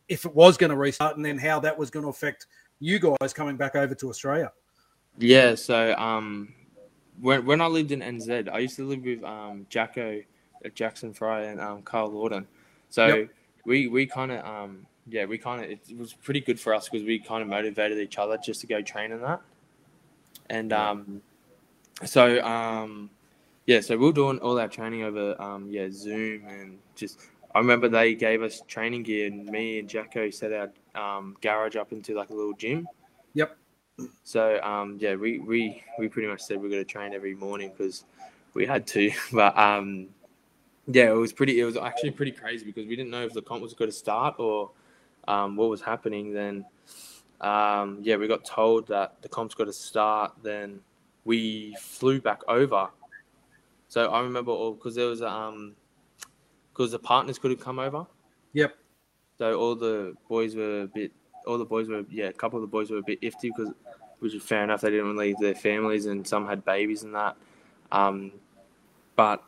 if 0.09 0.25
it 0.25 0.35
was 0.35 0.57
going 0.57 0.71
to 0.71 0.75
restart, 0.75 1.15
and 1.15 1.25
then 1.25 1.37
how 1.37 1.59
that 1.59 1.77
was 1.77 1.89
going 1.89 2.03
to 2.03 2.09
affect 2.09 2.47
you 2.79 2.99
guys 2.99 3.33
coming 3.33 3.55
back 3.55 3.75
over 3.75 3.95
to 3.95 4.09
Australia? 4.09 4.51
Yeah, 5.17 5.55
so 5.55 5.95
um, 5.95 6.53
when 7.21 7.45
when 7.45 7.61
I 7.61 7.67
lived 7.67 7.91
in 7.91 8.01
NZ, 8.01 8.49
I 8.51 8.59
used 8.59 8.75
to 8.75 8.85
live 8.85 9.03
with 9.03 9.23
um, 9.23 9.65
Jacko, 9.69 10.21
uh, 10.65 10.69
Jackson 10.69 11.13
Frei, 11.13 11.47
and 11.47 11.61
um, 11.61 11.81
Karl 11.81 12.11
Lawton. 12.11 12.47
So 12.89 13.07
yep. 13.07 13.29
we 13.65 13.87
we 13.87 14.05
kind 14.05 14.31
of 14.31 14.45
um, 14.45 14.85
yeah 15.07 15.25
we 15.25 15.37
kind 15.37 15.63
of 15.63 15.69
it 15.69 15.97
was 15.97 16.13
pretty 16.13 16.41
good 16.41 16.59
for 16.59 16.73
us 16.73 16.89
because 16.89 17.05
we 17.05 17.19
kind 17.19 17.41
of 17.41 17.47
motivated 17.47 17.97
each 17.99 18.17
other 18.17 18.37
just 18.37 18.61
to 18.61 18.67
go 18.67 18.81
train 18.81 19.11
in 19.11 19.21
that, 19.21 19.41
and 20.49 20.73
um, 20.73 21.21
so 22.03 22.41
um, 22.43 23.09
yeah, 23.65 23.81
so 23.81 23.97
we 23.97 24.09
are 24.09 24.13
doing 24.13 24.39
all 24.39 24.59
our 24.59 24.67
training 24.67 25.03
over 25.03 25.39
um, 25.41 25.69
yeah 25.69 25.87
Zoom 25.91 26.45
and 26.47 26.77
just 26.95 27.19
I 27.55 27.59
remember 27.59 27.87
they 27.87 28.13
gave 28.15 28.43
us 28.43 28.61
training 28.67 29.03
gear 29.03 29.27
and 29.27 29.45
me 29.45 29.79
and 29.79 29.87
Jacko 29.87 30.29
set 30.29 30.51
our 30.51 30.71
um, 30.93 31.37
garage 31.41 31.77
up 31.77 31.93
into 31.93 32.13
like 32.13 32.29
a 32.29 32.33
little 32.33 32.53
gym. 32.53 32.85
Yep. 33.33 33.57
So 34.23 34.61
um, 34.61 34.97
yeah, 34.99 35.15
we, 35.15 35.39
we 35.39 35.81
we 35.97 36.09
pretty 36.09 36.27
much 36.27 36.41
said 36.41 36.61
we're 36.61 36.69
going 36.69 36.83
to 36.83 36.91
train 36.91 37.13
every 37.13 37.33
morning 37.33 37.71
because 37.75 38.03
we 38.53 38.65
had 38.65 38.85
to. 38.87 39.09
But 39.31 39.57
um, 39.57 40.09
yeah, 40.87 41.09
it 41.09 41.15
was 41.15 41.33
pretty. 41.33 41.59
It 41.59 41.65
was 41.65 41.77
actually 41.77 42.11
pretty 42.11 42.31
crazy 42.31 42.65
because 42.65 42.85
we 42.87 42.95
didn't 42.95 43.11
know 43.11 43.23
if 43.23 43.33
the 43.33 43.41
comp 43.41 43.61
was 43.61 43.73
going 43.73 43.89
to 43.89 43.95
start 43.95 44.35
or 44.37 44.71
um, 45.27 45.55
what 45.55 45.69
was 45.69 45.81
happening. 45.81 46.33
Then 46.33 46.65
um, 47.41 47.99
yeah, 48.01 48.15
we 48.17 48.27
got 48.27 48.45
told 48.45 48.87
that 48.87 49.21
the 49.21 49.29
comp's 49.29 49.55
got 49.55 49.65
to 49.65 49.73
start. 49.73 50.33
Then 50.43 50.79
we 51.23 51.75
flew 51.79 52.21
back 52.21 52.41
over. 52.47 52.89
So 53.87 54.11
I 54.11 54.21
remember 54.21 54.51
all 54.51 54.73
because 54.73 54.95
there 54.95 55.07
was 55.07 55.21
um 55.21 55.75
because 56.71 56.91
the 56.91 56.99
partners 56.99 57.39
couldn't 57.39 57.61
come 57.61 57.79
over. 57.79 58.05
Yep. 58.53 58.75
So 59.37 59.59
all 59.59 59.75
the 59.75 60.15
boys 60.29 60.55
were 60.55 60.81
a 60.81 60.87
bit 60.87 61.11
all 61.47 61.57
the 61.57 61.65
boys 61.65 61.87
were 61.87 62.03
yeah, 62.09 62.25
a 62.25 62.33
couple 62.33 62.57
of 62.57 62.61
the 62.61 62.67
boys 62.67 62.91
were 62.91 62.97
a 62.97 63.03
bit 63.03 63.21
iffy 63.21 63.51
because 63.55 63.73
which 64.19 64.33
is 64.33 64.43
fair 64.43 64.63
enough. 64.63 64.81
They 64.81 64.91
didn't 64.91 65.17
leave 65.17 65.37
their 65.39 65.55
families, 65.55 66.05
and 66.05 66.25
some 66.27 66.47
had 66.47 66.63
babies 66.65 67.03
and 67.03 67.15
that. 67.15 67.35
Um, 67.91 68.31
but 69.15 69.43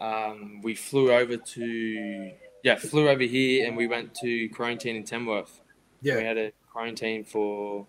um, 0.00 0.60
we 0.62 0.74
flew 0.74 1.12
over 1.12 1.36
to 1.36 2.32
yeah, 2.62 2.76
flew 2.76 3.08
over 3.08 3.22
here, 3.22 3.66
and 3.66 3.76
we 3.76 3.86
went 3.86 4.14
to 4.16 4.48
quarantine 4.50 4.96
in 4.96 5.04
Tamworth. 5.04 5.60
Yeah, 6.02 6.16
we 6.16 6.24
had 6.24 6.38
a 6.38 6.52
quarantine 6.70 7.24
for 7.24 7.86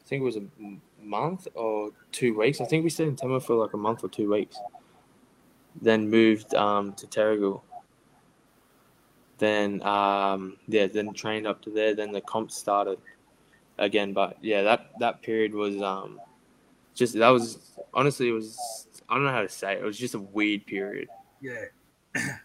I 0.00 0.08
think 0.08 0.22
it 0.22 0.24
was 0.24 0.36
a 0.36 0.44
month 1.02 1.48
or 1.54 1.90
two 2.12 2.38
weeks. 2.38 2.60
I 2.60 2.64
think 2.64 2.84
we 2.84 2.90
stayed 2.90 3.08
in 3.08 3.16
Tamworth 3.16 3.46
for 3.46 3.56
like 3.56 3.72
a 3.74 3.78
month 3.78 4.04
or 4.04 4.08
two 4.08 4.30
weeks. 4.30 4.56
Then 5.80 6.08
moved 6.08 6.54
um, 6.54 6.92
to 6.94 7.06
Terrigal 7.06 7.62
then 9.38 9.82
um, 9.82 10.56
yeah, 10.68 10.86
then 10.86 11.12
trained 11.12 11.46
up 11.46 11.60
to 11.62 11.70
there. 11.70 11.94
Then 11.94 12.12
the 12.12 12.20
comp 12.20 12.50
started 12.50 12.98
again. 13.78 14.12
But 14.12 14.38
yeah, 14.40 14.62
that 14.62 14.90
that 15.00 15.22
period 15.22 15.54
was 15.54 15.80
um, 15.82 16.20
just 16.94 17.14
that 17.14 17.28
was 17.28 17.58
honestly 17.92 18.28
it 18.28 18.32
was 18.32 18.86
I 19.14 19.18
don't 19.18 19.26
know 19.26 19.32
how 19.32 19.42
to 19.42 19.48
say 19.48 19.74
it. 19.74 19.82
It 19.82 19.84
was 19.84 19.96
just 19.96 20.14
a 20.14 20.18
weird 20.18 20.66
period. 20.66 21.08
Yeah. 21.40 21.64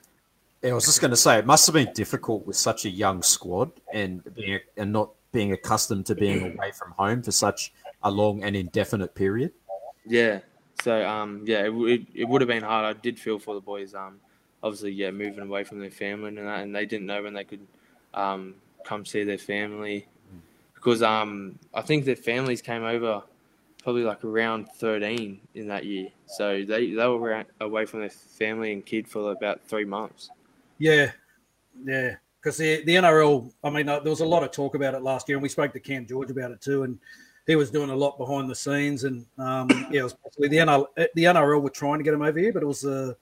Yeah, 0.62 0.72
I 0.72 0.74
was 0.74 0.84
just 0.84 1.00
going 1.00 1.12
to 1.12 1.16
say 1.16 1.40
it 1.40 1.46
must 1.46 1.66
have 1.68 1.74
been 1.74 1.94
difficult 1.94 2.46
with 2.46 2.58
such 2.58 2.84
a 2.84 2.90
young 2.90 3.24
squad 3.24 3.72
and 3.94 4.22
being 4.36 4.60
and 4.76 4.92
not 4.92 5.12
being 5.32 5.54
accustomed 5.54 6.06
to 6.08 6.16
being 6.16 6.52
away 6.52 6.74
from 6.78 6.92
home 6.98 7.24
for 7.24 7.32
such 7.32 7.72
a 8.04 8.12
long 8.12 8.44
and 8.44 8.58
indefinite 8.58 9.16
period. 9.16 9.54
Yeah. 10.06 10.40
So 10.84 11.08
um, 11.08 11.44
yeah, 11.46 11.66
it, 11.66 11.72
it, 11.72 12.08
it 12.14 12.24
would 12.26 12.42
have 12.42 12.50
been 12.50 12.64
hard. 12.64 12.94
I 12.94 13.00
did 13.00 13.18
feel 13.18 13.40
for 13.40 13.56
the 13.56 13.62
boys. 13.62 13.96
Um, 13.96 14.20
obviously, 14.62 14.92
yeah, 14.92 15.12
moving 15.12 15.46
away 15.46 15.64
from 15.64 15.80
their 15.80 15.92
family 15.92 16.28
and 16.28 16.40
that, 16.40 16.60
and 16.60 16.76
they 16.76 16.86
didn't 16.86 17.06
know 17.06 17.24
when 17.24 17.34
they 17.34 17.46
could 17.46 17.66
um, 18.14 18.56
come 18.84 19.06
see 19.06 19.24
their 19.24 19.38
family 19.38 20.10
because 20.76 21.02
um, 21.02 21.58
I 21.74 21.84
think 21.84 22.04
their 22.04 22.18
families 22.18 22.62
came 22.62 22.84
over 22.84 23.24
probably 23.90 24.04
like 24.04 24.24
around 24.24 24.70
13 24.70 25.42
in 25.56 25.68
that 25.68 25.84
year. 25.84 26.10
So 26.28 26.64
they, 26.64 26.92
they 26.92 27.08
were 27.08 27.44
away 27.60 27.88
from 27.88 28.02
their 28.02 28.12
family 28.12 28.72
and 28.72 28.86
kid 28.86 29.08
for 29.08 29.32
about 29.32 29.62
three 29.66 29.84
months. 29.84 30.30
Yeah, 30.78 31.12
yeah. 31.84 32.18
Because 32.40 32.58
the, 32.58 32.84
the 32.84 32.94
NRL, 32.94 33.52
I 33.64 33.72
mean, 33.72 33.90
uh, 33.90 34.00
there 34.00 34.12
was 34.12 34.20
a 34.20 34.28
lot 34.28 34.44
of 34.44 34.52
talk 34.52 34.76
about 34.76 34.94
it 34.94 35.02
last 35.02 35.28
year, 35.28 35.38
and 35.38 35.42
we 35.42 35.50
spoke 35.50 35.74
to 35.74 35.80
Cam 35.80 36.06
George 36.06 36.30
about 36.30 36.52
it 36.52 36.62
too. 36.62 36.84
And 36.84 37.00
he 37.48 37.56
was 37.56 37.72
doing 37.72 37.90
a 37.90 37.96
lot 37.96 38.20
behind 38.20 38.48
the 38.48 38.54
scenes. 38.54 39.06
And 39.06 39.26
um, 39.40 39.70
yeah, 39.92 40.02
it 40.02 40.04
was 40.04 40.14
basically 40.14 40.50
the 40.50 40.58
NRL, 40.58 40.86
the 41.16 41.24
NRL 41.24 41.60
were 41.60 41.72
trying 41.72 41.98
to 41.98 42.04
get 42.04 42.14
him 42.14 42.22
over 42.22 42.38
here, 42.38 42.54
but 42.54 42.62
it 42.62 42.68
was 42.68 42.86
uh, 42.86 43.14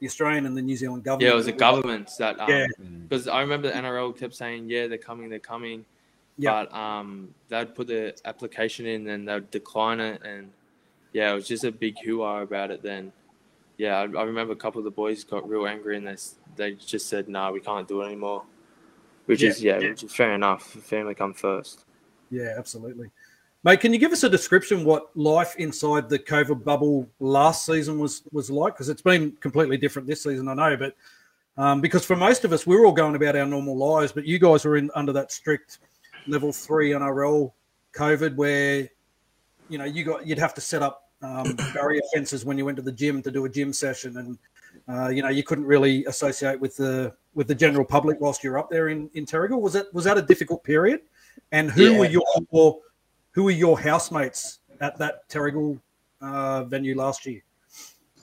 the 0.00 0.06
Australian 0.06 0.46
and 0.46 0.56
the 0.56 0.62
New 0.62 0.76
Zealand 0.78 1.04
government. 1.04 1.26
Yeah, 1.28 1.32
it 1.32 1.36
was 1.36 1.46
the 1.46 1.52
governments 1.52 2.16
that. 2.16 2.40
Um, 2.40 2.48
yeah. 2.48 2.66
Because 3.06 3.28
I 3.28 3.42
remember 3.42 3.68
the 3.68 3.74
NRL 3.74 4.18
kept 4.18 4.34
saying, 4.34 4.70
"Yeah, 4.70 4.86
they're 4.86 4.96
coming, 4.96 5.28
they're 5.28 5.38
coming," 5.38 5.84
yep. 6.38 6.70
but 6.70 6.76
um, 6.76 7.34
they'd 7.48 7.74
put 7.74 7.86
the 7.86 8.16
application 8.24 8.86
in 8.86 9.06
and 9.08 9.28
they'd 9.28 9.50
decline 9.50 10.00
it, 10.00 10.22
and 10.22 10.50
yeah, 11.12 11.32
it 11.32 11.34
was 11.34 11.48
just 11.48 11.64
a 11.64 11.72
big 11.72 11.96
hoo-ha 12.04 12.42
about 12.42 12.70
it. 12.70 12.82
Then, 12.82 13.12
yeah, 13.78 13.96
I, 13.96 14.02
I, 14.02 14.22
remember 14.24 14.52
a 14.52 14.56
couple 14.56 14.78
of 14.80 14.84
the 14.84 14.90
boys 14.90 15.24
got 15.24 15.48
real 15.48 15.66
angry 15.66 15.96
and 15.96 16.06
they 16.06 16.16
they 16.56 16.72
just 16.74 17.08
said, 17.08 17.28
"No, 17.28 17.40
nah, 17.40 17.50
we 17.52 17.60
can't 17.60 17.88
do 17.88 18.02
it 18.02 18.06
anymore," 18.06 18.44
which 19.26 19.42
yeah. 19.42 19.48
is 19.50 19.62
yeah, 19.62 19.78
yeah, 19.78 19.90
which 19.90 20.04
is 20.04 20.12
fair 20.12 20.34
enough. 20.34 20.64
Family 20.64 21.14
come 21.14 21.34
first. 21.34 21.84
Yeah, 22.30 22.54
absolutely. 22.56 23.10
Mate, 23.62 23.80
can 23.80 23.94
you 23.94 23.98
give 23.98 24.12
us 24.12 24.22
a 24.24 24.28
description 24.28 24.84
what 24.84 25.16
life 25.16 25.54
inside 25.56 26.10
the 26.10 26.18
COVID 26.18 26.64
bubble 26.64 27.08
last 27.18 27.64
season 27.64 27.98
was 27.98 28.22
was 28.32 28.50
like? 28.50 28.74
Because 28.74 28.88
it's 28.88 29.02
been 29.02 29.32
completely 29.40 29.76
different 29.76 30.06
this 30.06 30.22
season, 30.22 30.48
I 30.48 30.54
know, 30.54 30.76
but 30.76 30.94
um, 31.56 31.80
because 31.80 32.04
for 32.04 32.16
most 32.16 32.44
of 32.44 32.52
us, 32.52 32.66
we 32.66 32.76
are 32.76 32.84
all 32.84 32.92
going 32.92 33.14
about 33.14 33.36
our 33.36 33.46
normal 33.46 33.76
lives, 33.76 34.12
but 34.12 34.26
you 34.26 34.38
guys 34.38 34.64
were 34.64 34.76
in 34.76 34.90
under 34.94 35.12
that 35.12 35.32
strict 35.32 35.78
level 36.26 36.52
three 36.52 36.90
NRL 36.90 37.52
COVID, 37.94 38.36
where 38.36 38.88
you 39.68 39.78
know 39.78 39.84
you 39.84 40.04
got 40.04 40.26
you'd 40.26 40.38
have 40.38 40.54
to 40.54 40.60
set 40.60 40.82
up 40.82 41.10
um, 41.22 41.56
barrier 41.74 42.02
fences 42.12 42.44
when 42.44 42.58
you 42.58 42.64
went 42.64 42.76
to 42.76 42.82
the 42.82 42.92
gym 42.92 43.22
to 43.22 43.30
do 43.30 43.44
a 43.44 43.48
gym 43.48 43.72
session, 43.72 44.16
and 44.16 44.38
uh, 44.88 45.08
you 45.08 45.22
know 45.22 45.28
you 45.28 45.42
couldn't 45.42 45.64
really 45.64 46.04
associate 46.06 46.60
with 46.60 46.76
the 46.76 47.14
with 47.34 47.48
the 47.48 47.54
general 47.54 47.84
public 47.84 48.20
whilst 48.20 48.44
you're 48.44 48.58
up 48.58 48.70
there 48.70 48.88
in 48.88 49.10
in 49.14 49.26
Terrigal. 49.26 49.60
Was 49.60 49.72
that 49.74 49.92
was 49.92 50.04
that 50.04 50.18
a 50.18 50.22
difficult 50.22 50.64
period? 50.64 51.00
And 51.52 51.70
who 51.70 51.92
yeah. 51.92 51.98
were 51.98 52.06
your 52.06 52.80
who 53.32 53.44
were 53.44 53.50
your 53.50 53.78
housemates 53.78 54.60
at 54.80 54.98
that 54.98 55.28
Terrigal 55.28 55.80
uh, 56.20 56.64
venue 56.64 56.96
last 56.96 57.26
year? 57.26 57.42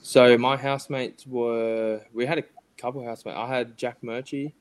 So 0.02 0.36
my 0.36 0.56
housemates 0.56 1.26
were 1.26 2.00
we 2.12 2.26
had 2.26 2.38
a 2.38 2.44
couple 2.76 3.04
housemates. 3.04 3.36
I 3.36 3.46
had 3.46 3.76
Jack 3.76 3.98
Murchie, 4.02 4.52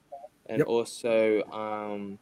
and 0.47 0.60
yep. 0.60 0.67
also 0.67 1.43
um, 1.51 2.19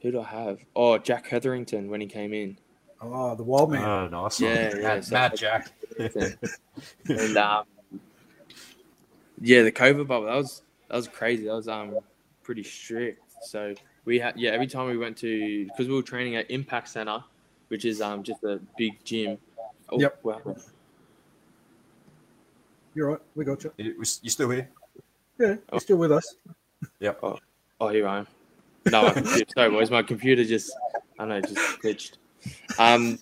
who 0.00 0.12
do 0.12 0.20
I 0.20 0.24
have? 0.24 0.58
Oh, 0.76 0.98
Jack 0.98 1.26
Hetherington 1.26 1.90
when 1.90 2.00
he 2.00 2.06
came 2.06 2.32
in. 2.32 2.58
Oh, 3.00 3.34
the 3.34 3.44
wild 3.44 3.70
man. 3.70 3.84
Oh, 3.84 4.08
nice. 4.08 4.40
Yeah, 4.40 4.74
yeah. 4.74 4.82
Mad, 4.82 5.04
so 5.04 5.14
Mad 5.14 5.36
Jack. 5.36 5.70
and 7.08 7.36
um, 7.36 7.64
yeah, 9.40 9.62
the 9.62 9.72
COVID 9.72 10.06
bubble 10.06 10.26
that 10.26 10.34
was 10.34 10.62
that 10.88 10.96
was 10.96 11.08
crazy. 11.08 11.44
That 11.44 11.54
was 11.54 11.68
um 11.68 11.96
pretty 12.42 12.64
strict. 12.64 13.22
So 13.42 13.74
we 14.04 14.18
had 14.18 14.36
yeah 14.36 14.50
every 14.50 14.66
time 14.66 14.88
we 14.88 14.96
went 14.96 15.16
to 15.18 15.66
because 15.66 15.88
we 15.88 15.94
were 15.94 16.02
training 16.02 16.36
at 16.36 16.50
Impact 16.50 16.88
Center, 16.88 17.22
which 17.68 17.84
is 17.84 18.00
um 18.00 18.22
just 18.22 18.42
a 18.44 18.60
big 18.76 19.02
gym. 19.04 19.38
Oh, 19.90 20.00
yep. 20.00 20.18
Wow. 20.22 20.40
You're 22.94 23.10
right. 23.10 23.20
We 23.36 23.44
got 23.44 23.62
you. 23.62 23.72
You, 23.76 23.94
you 23.98 24.30
still 24.30 24.50
here? 24.50 24.68
Yeah, 25.38 25.46
you're 25.46 25.58
oh. 25.72 25.78
still 25.78 25.98
with 25.98 26.10
us. 26.10 26.34
Yep. 26.98 27.20
Oh, 27.22 27.38
oh 27.80 27.88
here 27.88 28.08
I 28.08 28.18
am. 28.18 28.26
No, 28.86 29.02
my 29.02 29.12
computer, 29.12 29.44
sorry, 29.54 29.70
boys. 29.70 29.90
My 29.90 30.02
computer 30.02 30.44
just 30.44 30.72
I 31.18 31.26
don't 31.26 31.28
know 31.28 31.40
just 31.40 31.80
glitched. 31.80 32.12
Um, 32.78 33.18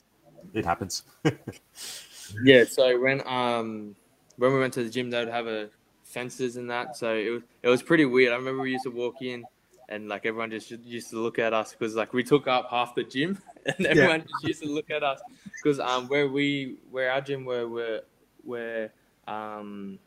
it 0.54 0.64
happens. 0.64 1.02
yeah. 2.42 2.64
So 2.64 3.00
when 3.00 3.26
um 3.26 3.96
when 4.36 4.52
we 4.52 4.60
went 4.60 4.74
to 4.74 4.84
the 4.84 4.90
gym, 4.90 5.10
they 5.10 5.18
would 5.18 5.28
have 5.28 5.46
a 5.46 5.68
fences 6.04 6.56
and 6.56 6.70
that. 6.70 6.96
So 6.96 7.14
it 7.14 7.30
was 7.30 7.42
it 7.62 7.68
was 7.68 7.82
pretty 7.82 8.04
weird. 8.04 8.32
I 8.32 8.36
remember 8.36 8.62
we 8.62 8.72
used 8.72 8.84
to 8.84 8.90
walk 8.90 9.22
in 9.22 9.44
and 9.88 10.08
like 10.08 10.26
everyone 10.26 10.50
just 10.50 10.70
used 10.70 11.10
to 11.10 11.18
look 11.18 11.38
at 11.38 11.52
us 11.52 11.72
because 11.72 11.94
like 11.94 12.12
we 12.12 12.22
took 12.24 12.46
up 12.46 12.68
half 12.70 12.94
the 12.94 13.04
gym, 13.04 13.38
and 13.66 13.86
everyone 13.86 14.20
yeah. 14.20 14.26
just 14.26 14.44
used 14.44 14.62
to 14.62 14.68
look 14.68 14.90
at 14.90 15.02
us 15.02 15.20
because 15.62 15.80
um 15.80 16.08
where 16.08 16.28
we 16.28 16.76
where 16.90 17.10
our 17.10 17.20
gym 17.20 17.44
were 17.44 17.68
where 17.68 18.00
where 18.44 18.92
um 19.28 19.98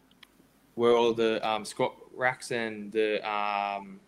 where 0.75 0.95
all 0.95 1.13
the 1.13 1.45
um 1.47 1.65
squat 1.65 1.95
racks 2.15 2.51
and 2.51 2.91
the 2.91 3.27
um 3.29 3.99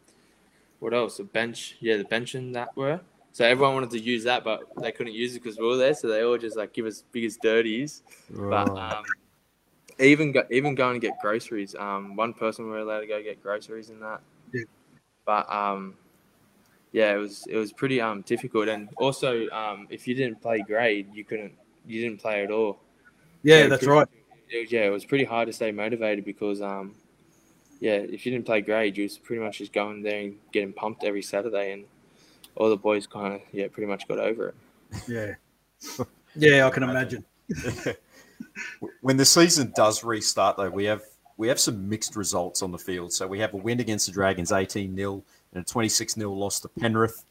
what 0.82 0.94
else 0.94 1.18
the 1.18 1.24
bench 1.24 1.78
yeah 1.80 1.96
the 1.96 2.04
bench 2.04 2.36
and 2.36 2.54
that 2.54 2.76
were 2.76 3.00
so 3.34 3.46
everyone 3.46 3.76
wanted 3.76 3.92
to 3.92 4.00
use 4.00 4.26
that, 4.26 4.44
but 4.44 4.60
they 4.82 4.92
couldn't 4.92 5.14
use 5.14 5.34
it 5.38 5.42
because 5.42 5.58
we 5.58 5.66
were 5.66 5.78
there. 5.78 5.94
So 5.94 6.10
they 6.10 6.22
all 6.22 6.38
just 6.38 6.58
like 6.58 6.74
give 6.74 6.86
us 6.86 7.06
biggest 7.14 7.42
dirties. 7.42 8.04
But 8.30 8.70
Oh. 8.70 8.76
um, 8.78 9.04
even 10.00 10.34
go, 10.34 10.44
even 10.52 10.76
going 10.76 11.00
to 11.00 11.08
get 11.08 11.16
groceries, 11.22 11.74
um, 11.76 12.18
one 12.18 12.34
person 12.34 12.66
we 12.66 12.72
were 12.72 12.80
allowed 12.80 13.00
to 13.00 13.08
go 13.08 13.24
get 13.24 13.42
groceries 13.42 13.90
and 13.90 14.02
that. 14.02 14.20
Yeah. 14.52 14.64
But 15.26 15.50
um, 15.50 15.94
yeah, 16.92 17.14
it 17.14 17.20
was 17.20 17.48
it 17.48 17.56
was 17.56 17.72
pretty 17.72 18.02
um 18.02 18.22
difficult, 18.24 18.68
and 18.68 18.90
also 18.98 19.48
um, 19.52 19.88
if 19.90 20.10
you 20.10 20.14
didn't 20.14 20.42
play 20.42 20.60
grade, 20.68 21.08
you 21.14 21.24
couldn't 21.24 21.54
you 21.88 22.02
didn't 22.02 22.20
play 22.20 22.44
at 22.44 22.52
all. 22.52 22.80
Yeah, 23.44 23.64
So 23.64 23.70
that's 23.70 23.84
pretty- 23.86 23.98
right. 23.98 24.08
it- 24.50 24.72
yeah, 24.74 24.88
it 24.88 24.90
was 24.92 25.06
pretty 25.06 25.24
hard 25.24 25.48
to 25.48 25.54
stay 25.54 25.72
motivated 25.72 26.26
because 26.26 26.62
um, 26.62 26.96
yeah, 27.82 27.94
if 27.94 28.26
you 28.26 28.32
didn't 28.32 28.46
play 28.46 28.62
grade, 28.62 28.96
you 28.96 29.04
was 29.04 29.18
pretty 29.18 29.42
much 29.44 29.58
just 29.58 29.74
going 29.74 30.04
there 30.04 30.22
and 30.22 30.36
getting 30.54 30.72
pumped 30.72 31.04
every 31.04 31.24
Saturday, 31.24 31.74
and 31.74 31.86
all 32.56 32.70
the 32.70 32.78
boys 32.78 33.08
kind 33.08 33.34
of 33.34 33.42
yeah 33.52 33.68
pretty 33.68 33.88
much 33.88 34.08
got 34.08 34.20
over 34.20 34.50
it. 34.50 34.56
Yeah. 35.08 36.06
Yeah, 36.34 36.66
I 36.66 36.70
can 36.70 36.84
imagine. 36.84 37.26
when 39.02 39.18
the 39.18 39.26
season 39.26 39.74
does 39.76 40.02
restart, 40.02 40.56
though, 40.56 40.70
we 40.70 40.86
have 40.86 41.02
we 41.36 41.50
have 41.50 41.60
some 41.60 41.90
mixed 41.90 42.16
results 42.16 42.62
on 42.62 42.72
the 42.72 42.78
field. 42.78 43.12
So 43.12 43.28
we 43.28 43.40
have 43.40 43.54
a 43.54 43.58
win 43.58 43.82
against 43.82 44.06
the 44.06 44.14
Dragons, 44.14 44.54
eighteen 44.54 44.96
0 44.96 45.24
and 45.54 45.62
a 45.62 45.68
twenty 45.68 45.90
six 45.90 46.14
0 46.14 46.32
loss 46.32 46.62
to 46.62 46.70
Penrith, 46.70 47.26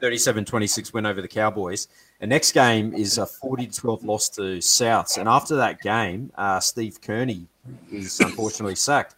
37-26 0.00 0.92
win 0.92 1.06
over 1.06 1.20
the 1.20 1.26
Cowboys. 1.26 1.88
The 2.20 2.28
next 2.28 2.52
game 2.52 2.94
is 2.94 3.18
a 3.18 3.26
40 3.26 3.66
12 3.66 4.04
loss 4.04 4.28
to 4.30 4.58
Souths, 4.58 5.18
and 5.18 5.28
after 5.28 5.56
that 5.56 5.80
game, 5.80 6.30
uh, 6.36 6.60
Steve 6.60 7.00
Kearney 7.00 7.48
is 7.90 8.20
unfortunately 8.20 8.76
sacked. 8.76 9.15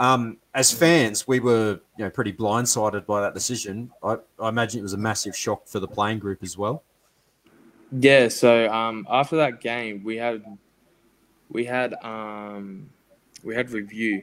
Um, 0.00 0.38
as 0.54 0.72
fans, 0.72 1.28
we 1.28 1.40
were 1.40 1.78
you 1.98 2.04
know 2.04 2.10
pretty 2.10 2.32
blindsided 2.32 3.04
by 3.04 3.20
that 3.20 3.34
decision. 3.34 3.92
I, 4.02 4.16
I 4.40 4.48
imagine 4.48 4.80
it 4.80 4.82
was 4.82 4.94
a 4.94 4.98
massive 4.98 5.36
shock 5.36 5.68
for 5.68 5.78
the 5.78 5.86
playing 5.86 6.20
group 6.20 6.42
as 6.42 6.56
well. 6.56 6.82
Yeah, 7.92 8.28
so 8.28 8.72
um, 8.72 9.06
after 9.10 9.36
that 9.36 9.60
game, 9.60 10.02
we 10.02 10.16
had 10.16 10.42
we 11.50 11.66
had 11.66 11.94
um, 12.02 12.88
we 13.44 13.54
had 13.54 13.70
review. 13.72 14.22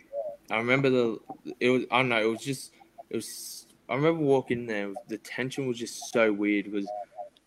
I 0.50 0.58
remember 0.58 0.90
the 0.90 1.20
it 1.60 1.70
was 1.70 1.84
I 1.92 1.98
don't 1.98 2.10
know 2.10 2.22
it 2.22 2.30
was 2.30 2.42
just 2.42 2.72
it 3.12 3.16
was 3.16 3.68
I 3.88 3.94
remember 3.94 4.24
walking 4.24 4.66
there. 4.66 4.92
The 5.10 5.20
tension 5.20 5.68
was 5.68 5.78
just 5.78 6.12
so 6.12 6.34
weird 6.34 6.72
because 6.72 6.90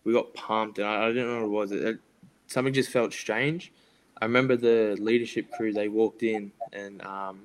we 0.05 0.13
got 0.13 0.33
pumped 0.33 0.79
and 0.79 0.87
I, 0.87 1.05
I 1.05 1.07
didn't 1.09 1.27
know 1.27 1.39
what 1.39 1.45
it 1.45 1.49
was. 1.49 1.71
It, 1.73 1.99
something 2.47 2.73
just 2.73 2.91
felt 2.91 3.11
strange. 3.11 3.73
I 4.21 4.25
remember 4.25 4.55
the 4.55 4.95
leadership 5.01 5.51
crew. 5.51 5.73
They 5.73 5.89
walked 5.89 6.23
in 6.23 6.53
and 6.71 7.01
um, 7.01 7.41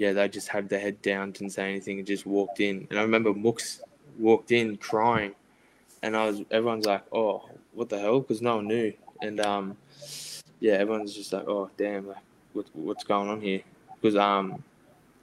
yeah, 0.00 0.14
they 0.14 0.30
just 0.30 0.48
had 0.48 0.70
their 0.70 0.80
head 0.80 1.02
down, 1.02 1.32
didn't 1.32 1.50
say 1.50 1.68
anything, 1.68 1.98
and 1.98 2.06
just 2.06 2.24
walked 2.24 2.60
in. 2.60 2.86
And 2.88 2.98
I 2.98 3.02
remember 3.02 3.34
Mooks 3.34 3.80
walked 4.18 4.50
in 4.50 4.78
crying 4.78 5.34
and 6.02 6.16
I 6.16 6.24
was 6.26 6.42
everyone's 6.50 6.86
like, 6.86 7.04
"Oh, 7.12 7.44
what 7.74 7.90
the 7.90 7.98
hell?" 7.98 8.20
Because 8.20 8.40
no 8.40 8.56
one 8.56 8.68
knew, 8.68 8.94
and 9.20 9.38
um, 9.40 9.76
yeah, 10.58 10.72
everyone's 10.72 11.14
just 11.14 11.34
like, 11.34 11.46
"Oh, 11.46 11.68
damn, 11.76 12.08
like, 12.08 12.16
what, 12.54 12.66
what's 12.72 13.04
going 13.04 13.28
on 13.28 13.42
here?" 13.42 13.60
Because 14.00 14.16
um, 14.16 14.64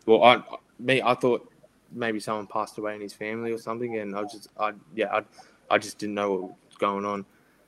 well, 0.05 0.23
I 0.23 0.43
me 0.77 1.01
I 1.01 1.15
thought 1.15 1.51
maybe 1.91 2.19
someone 2.19 2.45
passed 2.45 2.77
away 2.77 2.93
in 2.93 3.01
his 3.01 3.13
family 3.13 3.51
or 3.53 3.57
something, 3.57 3.97
and 3.97 4.15
I 4.15 4.21
just 4.25 4.49
I 4.59 4.73
yeah 4.93 5.11
I 5.11 5.23
I 5.71 5.79
just 5.79 5.97
didn't 5.97 6.13
know 6.13 6.33
what 6.33 6.41
was 6.41 6.77
going 6.77 7.03
on. 7.03 7.25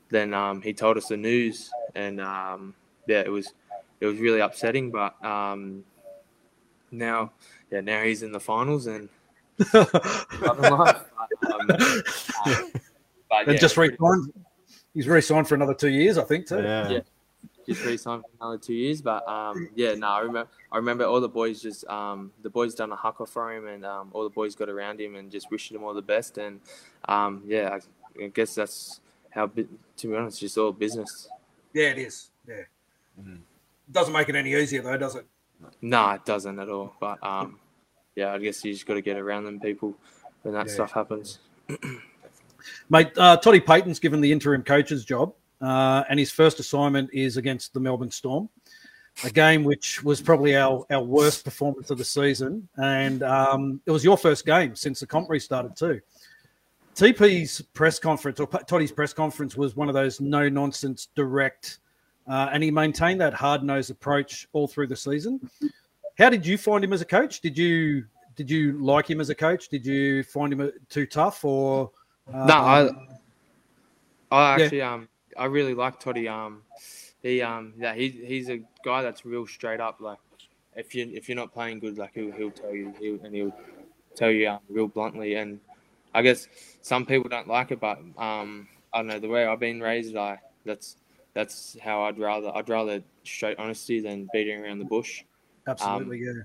Then 0.09 0.35
um, 0.35 0.61
he 0.61 0.73
told 0.73 0.95
us 0.95 1.07
the 1.07 1.17
news, 1.17 1.71
and 1.95 2.21
um, 2.21 2.75
yeah, 3.07 3.21
it 3.21 3.31
was 3.31 3.51
it 3.99 4.05
was 4.05 4.19
really 4.19 4.41
upsetting, 4.41 4.91
but 4.91 5.23
um, 5.25 5.83
now 6.91 7.31
yeah 7.71 7.81
now 7.81 8.03
he's 8.03 8.23
in 8.23 8.31
the 8.31 8.39
finals 8.39 8.87
and. 8.87 9.09
life. 9.73 11.03
But, 11.41 11.51
um, 11.51 11.71
um, 12.45 12.71
but 13.29 13.47
and 13.47 13.59
just 13.59 13.77
re-signed. 13.77 14.33
He's 14.93 15.07
re-signed 15.07 15.47
for 15.47 15.55
another 15.55 15.73
two 15.73 15.89
years, 15.89 16.17
I 16.17 16.23
think, 16.23 16.47
too. 16.47 16.61
Yeah. 16.61 16.99
just 17.67 17.83
re-signed 17.85 18.23
for 18.23 18.29
another 18.45 18.57
two 18.57 18.73
years. 18.73 19.01
But 19.01 19.27
um, 19.27 19.69
yeah, 19.75 19.93
no, 19.95 20.07
I 20.07 20.19
remember. 20.19 20.49
I 20.71 20.77
remember 20.77 21.05
all 21.05 21.19
the 21.21 21.29
boys 21.29 21.61
just 21.61 21.85
um, 21.87 22.31
the 22.41 22.49
boys 22.49 22.75
done 22.75 22.91
a 22.91 22.95
haka 22.95 23.25
for 23.25 23.53
him, 23.53 23.67
and 23.67 23.85
um, 23.85 24.09
all 24.13 24.23
the 24.23 24.29
boys 24.29 24.55
got 24.55 24.69
around 24.69 24.99
him 24.99 25.15
and 25.15 25.31
just 25.31 25.51
wished 25.51 25.71
him 25.71 25.83
all 25.83 25.93
the 25.93 26.01
best. 26.01 26.37
And 26.37 26.59
um, 27.07 27.43
yeah, 27.45 27.77
I, 28.19 28.23
I 28.23 28.27
guess 28.27 28.55
that's 28.55 29.01
how. 29.29 29.47
To 29.47 30.07
be 30.07 30.15
honest, 30.15 30.39
just 30.39 30.57
all 30.57 30.71
business. 30.71 31.27
Yeah, 31.73 31.89
it 31.89 31.99
is. 31.99 32.29
Yeah. 32.47 32.63
Mhm. 33.21 33.39
Doesn't 33.91 34.13
make 34.13 34.29
it 34.29 34.35
any 34.35 34.53
easier, 34.53 34.81
though, 34.81 34.97
does 34.97 35.15
it? 35.15 35.25
Nah, 35.81 36.15
it 36.15 36.25
doesn't 36.25 36.59
at 36.59 36.69
all. 36.69 36.93
But 36.99 37.23
um, 37.23 37.59
yeah, 38.15 38.33
I 38.33 38.37
guess 38.37 38.63
you 38.63 38.73
just 38.73 38.85
got 38.85 38.95
to 38.95 39.01
get 39.01 39.17
around 39.17 39.45
them 39.45 39.59
people 39.59 39.95
when 40.41 40.53
that 40.53 40.67
Yeah. 40.67 40.73
stuff 40.73 40.91
happens. 40.91 41.39
Mate, 42.89 43.11
uh, 43.17 43.37
Toddy 43.37 43.59
Payten's 43.59 43.99
given 43.99 44.21
the 44.21 44.31
interim 44.31 44.63
coach's 44.63 45.05
job, 45.05 45.33
uh, 45.61 46.03
and 46.09 46.19
his 46.19 46.31
first 46.31 46.59
assignment 46.59 47.09
is 47.13 47.37
against 47.37 47.73
the 47.73 47.79
Melbourne 47.79 48.11
Storm, 48.11 48.49
a 49.23 49.29
game 49.29 49.63
which 49.63 50.03
was 50.03 50.21
probably 50.21 50.55
our, 50.55 50.85
our 50.89 51.01
worst 51.01 51.43
performance 51.45 51.89
of 51.89 51.97
the 51.97 52.05
season. 52.05 52.67
And 52.77 53.23
um, 53.23 53.81
it 53.85 53.91
was 53.91 54.03
your 54.03 54.17
first 54.17 54.45
game 54.45 54.75
since 54.75 54.99
the 54.99 55.07
comp 55.07 55.29
restarted, 55.29 55.75
too. 55.75 56.01
TP's 56.95 57.61
press 57.61 57.97
conference, 57.99 58.39
or 58.39 58.47
Toddy's 58.47 58.91
press 58.91 59.13
conference, 59.13 59.55
was 59.55 59.75
one 59.75 59.87
of 59.87 59.93
those 59.93 60.19
no 60.19 60.49
nonsense, 60.49 61.07
direct, 61.15 61.79
uh, 62.29 62.49
and 62.53 62.63
he 62.63 62.71
maintained 62.71 63.19
that 63.19 63.33
hard 63.33 63.63
nosed 63.63 63.89
approach 63.89 64.47
all 64.53 64.67
through 64.67 64.87
the 64.87 64.95
season. 64.95 65.39
How 66.17 66.29
did 66.29 66.45
you 66.45 66.57
find 66.57 66.83
him 66.83 66.93
as 66.93 67.01
a 67.01 67.05
coach? 67.05 67.41
Did 67.41 67.57
you 67.57 68.05
did 68.35 68.49
you 68.49 68.73
like 68.73 69.09
him 69.09 69.19
as 69.19 69.29
a 69.29 69.35
coach? 69.35 69.67
Did 69.67 69.85
you 69.85 70.23
find 70.23 70.53
him 70.53 70.71
too 70.89 71.05
tough, 71.05 71.43
or 71.43 71.91
No, 72.27 72.53
I, 72.53 72.87
um, 72.87 73.07
I 74.31 74.57
Yeah. 74.57 74.63
actually 74.65 74.81
um 74.81 75.09
I 75.37 75.45
really 75.45 75.73
like 75.73 75.99
Toddy. 75.99 76.27
Um, 76.27 76.63
he 77.21 77.41
um 77.41 77.73
yeah 77.77 77.93
he 77.95 78.09
he's 78.09 78.49
a 78.49 78.61
guy 78.83 79.01
that's 79.01 79.25
real 79.25 79.47
straight 79.47 79.79
up. 79.79 79.99
Like 79.99 80.19
if 80.75 80.93
you 80.93 81.09
if 81.13 81.27
you're 81.27 81.35
not 81.35 81.53
playing 81.53 81.79
good, 81.79 81.97
like 81.97 82.11
he'll 82.13 82.31
he'll 82.31 82.51
tell 82.51 82.73
you 82.73 82.93
he'll, 82.99 83.19
and 83.25 83.33
he'll 83.33 83.55
tell 84.15 84.29
you 84.29 84.49
um, 84.49 84.59
real 84.69 84.87
bluntly. 84.87 85.35
And 85.35 85.59
I 86.13 86.21
guess 86.21 86.47
some 86.81 87.05
people 87.05 87.29
don't 87.29 87.47
like 87.47 87.71
it, 87.71 87.79
but 87.79 87.99
um 88.17 88.67
I 88.93 88.99
don't 88.99 89.07
know 89.07 89.19
the 89.19 89.29
way 89.29 89.45
I've 89.45 89.59
been 89.59 89.81
raised. 89.81 90.15
I 90.15 90.39
that's 90.65 90.97
that's 91.33 91.77
how 91.81 92.03
I'd 92.03 92.19
rather 92.19 92.51
I'd 92.55 92.69
rather 92.69 93.01
straight 93.23 93.59
honesty 93.59 93.99
than 93.99 94.29
beating 94.33 94.63
around 94.63 94.79
the 94.79 94.85
bush. 94.85 95.23
Absolutely, 95.67 96.19
yeah. 96.19 96.43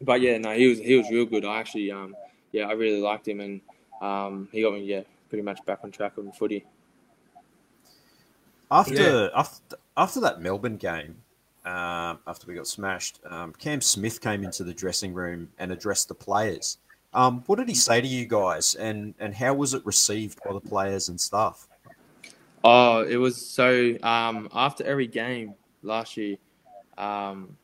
But 0.00 0.20
yeah, 0.20 0.38
no, 0.38 0.52
he 0.52 0.68
was 0.68 0.78
he 0.78 0.96
was 0.96 1.10
real 1.10 1.24
good. 1.24 1.44
I 1.44 1.58
actually 1.58 1.90
um 1.90 2.14
yeah 2.52 2.68
I 2.68 2.72
really 2.72 3.00
liked 3.00 3.26
him 3.26 3.40
and 3.40 3.60
um 4.00 4.48
he 4.52 4.62
got 4.62 4.74
me 4.74 4.84
yeah 4.84 5.02
pretty 5.28 5.42
much 5.42 5.64
back 5.64 5.80
on 5.82 5.90
track 5.90 6.12
on 6.18 6.30
footy. 6.32 6.64
After 8.70 9.30
after 9.34 9.76
after 9.96 10.20
that 10.20 10.40
Melbourne 10.40 10.76
game, 10.76 11.16
um, 11.64 12.18
after 12.26 12.46
we 12.46 12.54
got 12.54 12.66
smashed, 12.66 13.20
um, 13.28 13.52
Cam 13.58 13.80
Smith 13.80 14.20
came 14.20 14.44
into 14.44 14.64
the 14.64 14.74
dressing 14.74 15.14
room 15.14 15.48
and 15.58 15.72
addressed 15.72 16.08
the 16.08 16.14
players. 16.14 16.78
Um, 17.14 17.44
what 17.46 17.56
did 17.56 17.68
he 17.68 17.74
say 17.74 18.00
to 18.00 18.06
you 18.06 18.26
guys, 18.26 18.74
and 18.74 19.14
and 19.18 19.34
how 19.34 19.54
was 19.54 19.74
it 19.74 19.84
received 19.86 20.40
by 20.44 20.52
the 20.52 20.60
players 20.60 21.08
and 21.08 21.20
staff? 21.20 21.68
Oh, 22.64 23.02
it 23.02 23.16
was 23.16 23.36
so. 23.46 23.96
Um, 24.02 24.48
after 24.54 24.84
every 24.84 25.06
game 25.06 25.54
last 25.82 26.16
year, 26.16 26.36
um, 26.96 27.56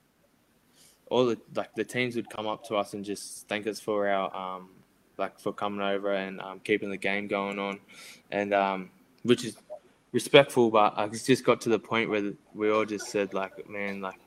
all 1.07 1.25
the 1.25 1.39
like 1.55 1.75
the 1.75 1.85
teams 1.85 2.17
would 2.17 2.29
come 2.29 2.47
up 2.47 2.65
to 2.69 2.77
us 2.77 2.93
and 2.93 3.03
just 3.05 3.49
thank 3.49 3.67
us 3.67 3.81
for 3.81 4.07
our 4.07 4.35
um, 4.37 4.69
like 5.17 5.41
for 5.41 5.55
coming 5.55 5.81
over 5.81 6.13
and 6.13 6.39
um, 6.43 6.61
keeping 6.61 6.91
the 6.91 6.99
game 6.99 7.29
going 7.29 7.59
on, 7.59 7.81
and 8.31 8.53
um, 8.53 8.91
which 9.23 9.45
is 9.45 9.57
respectful. 10.13 10.71
But 10.71 10.95
I 10.97 11.09
just 11.09 11.45
got 11.45 11.63
to 11.63 11.71
the 11.71 11.79
point 11.79 12.11
where 12.11 12.33
we 12.55 12.71
all 12.71 12.85
just 12.85 13.09
said 13.09 13.33
like, 13.33 13.69
man, 13.71 14.03
like 14.03 14.21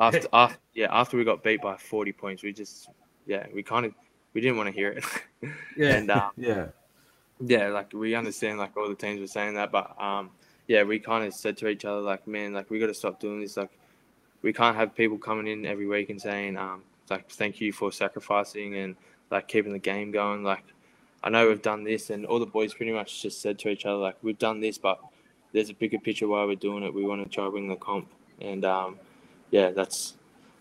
after 0.00 0.26
after 0.32 0.58
yeah 0.72 0.88
after 0.90 1.18
we 1.18 1.24
got 1.24 1.42
beat 1.42 1.60
by 1.60 1.76
forty 1.76 2.12
points, 2.12 2.42
we 2.42 2.54
just 2.54 2.88
yeah 3.26 3.46
we 3.54 3.62
kind 3.62 3.84
of 3.84 3.92
we 4.32 4.40
didn't 4.40 4.56
want 4.56 4.68
to 4.68 4.74
hear 4.74 4.92
it, 4.92 5.04
Yeah. 5.76 5.96
and 5.96 6.10
um, 6.10 6.30
Yeah, 6.36 6.68
yeah, 7.40 7.68
like 7.68 7.92
we 7.92 8.14
understand 8.14 8.58
like 8.58 8.76
all 8.76 8.88
the 8.88 8.94
teams 8.94 9.20
were 9.20 9.26
saying 9.26 9.54
that, 9.54 9.72
but 9.72 10.00
um, 10.00 10.30
yeah, 10.66 10.82
we 10.82 10.98
kind 10.98 11.24
of 11.24 11.34
said 11.34 11.56
to 11.58 11.68
each 11.68 11.84
other 11.84 12.00
like, 12.00 12.26
man, 12.26 12.52
like 12.52 12.70
we 12.70 12.78
got 12.78 12.86
to 12.86 12.94
stop 12.94 13.20
doing 13.20 13.40
this. 13.40 13.56
Like, 13.56 13.70
we 14.42 14.52
can't 14.52 14.76
have 14.76 14.94
people 14.94 15.18
coming 15.18 15.46
in 15.46 15.66
every 15.66 15.86
week 15.86 16.10
and 16.10 16.20
saying 16.20 16.56
um, 16.56 16.82
like, 17.10 17.30
thank 17.30 17.60
you 17.60 17.72
for 17.72 17.92
sacrificing 17.92 18.76
and 18.76 18.96
like 19.30 19.48
keeping 19.48 19.72
the 19.72 19.78
game 19.78 20.10
going. 20.10 20.42
Like, 20.42 20.64
I 21.22 21.30
know 21.30 21.48
we've 21.48 21.62
done 21.62 21.84
this, 21.84 22.10
and 22.10 22.26
all 22.26 22.38
the 22.38 22.46
boys 22.46 22.74
pretty 22.74 22.92
much 22.92 23.22
just 23.22 23.40
said 23.42 23.58
to 23.60 23.68
each 23.68 23.86
other 23.86 23.98
like, 23.98 24.16
we've 24.22 24.38
done 24.38 24.60
this, 24.60 24.78
but 24.78 25.00
there's 25.52 25.70
a 25.70 25.74
bigger 25.74 25.98
picture 25.98 26.28
why 26.28 26.44
we're 26.44 26.56
doing 26.56 26.82
it. 26.82 26.92
We 26.92 27.04
want 27.04 27.22
to 27.22 27.28
try 27.28 27.48
win 27.48 27.68
the 27.68 27.76
comp, 27.76 28.08
and 28.40 28.64
um, 28.64 28.98
yeah, 29.50 29.70
that's 29.70 30.14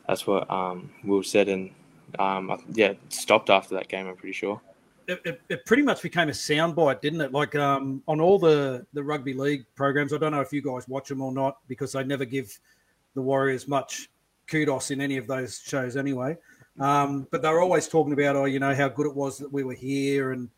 that's 0.08 0.28
what 0.28 0.50
um, 0.50 0.92
Will 1.04 1.24
said, 1.24 1.50
and 1.50 1.72
um, 2.20 2.64
yeah, 2.74 2.94
stopped 3.10 3.50
after 3.50 3.76
that 3.76 3.88
game. 3.88 4.08
I'm 4.08 4.16
pretty 4.16 4.34
sure. 4.34 4.62
It, 5.08 5.22
it, 5.26 5.42
it 5.50 5.66
pretty 5.66 5.84
much 5.84 6.02
became 6.02 6.30
a 6.30 6.32
soundbite, 6.32 7.02
didn't 7.02 7.22
it? 7.22 7.32
Like 7.32 7.56
um, 7.56 8.02
on 8.08 8.20
all 8.22 8.40
the 8.40 8.86
the 8.94 9.04
rugby 9.04 9.34
league 9.34 9.66
programs. 9.76 10.14
I 10.14 10.18
don't 10.18 10.32
know 10.32 10.42
if 10.42 10.54
you 10.54 10.62
guys 10.62 10.88
watch 10.88 11.10
them 11.10 11.22
or 11.22 11.32
not 11.32 11.58
because 11.68 11.94
they 11.94 12.04
never 12.04 12.26
give 12.26 12.60
the 13.16 13.22
Warriors 13.22 13.68
much 13.68 14.10
kudos 14.48 14.92
in 14.92 15.02
any 15.02 15.18
of 15.18 15.28
those 15.28 15.60
shows 15.60 15.96
anyway. 15.98 16.38
Um, 16.80 17.28
but 17.32 17.42
they're 17.42 17.62
always 17.62 17.88
talking 17.88 18.14
about, 18.14 18.36
oh, 18.36 18.46
you 18.46 18.60
know, 18.60 18.74
how 18.74 18.90
good 18.90 19.06
it 19.06 19.16
was 19.16 19.38
that 19.38 19.52
we 19.52 19.64
were 19.64 19.76
here 19.76 20.32
and 20.32 20.50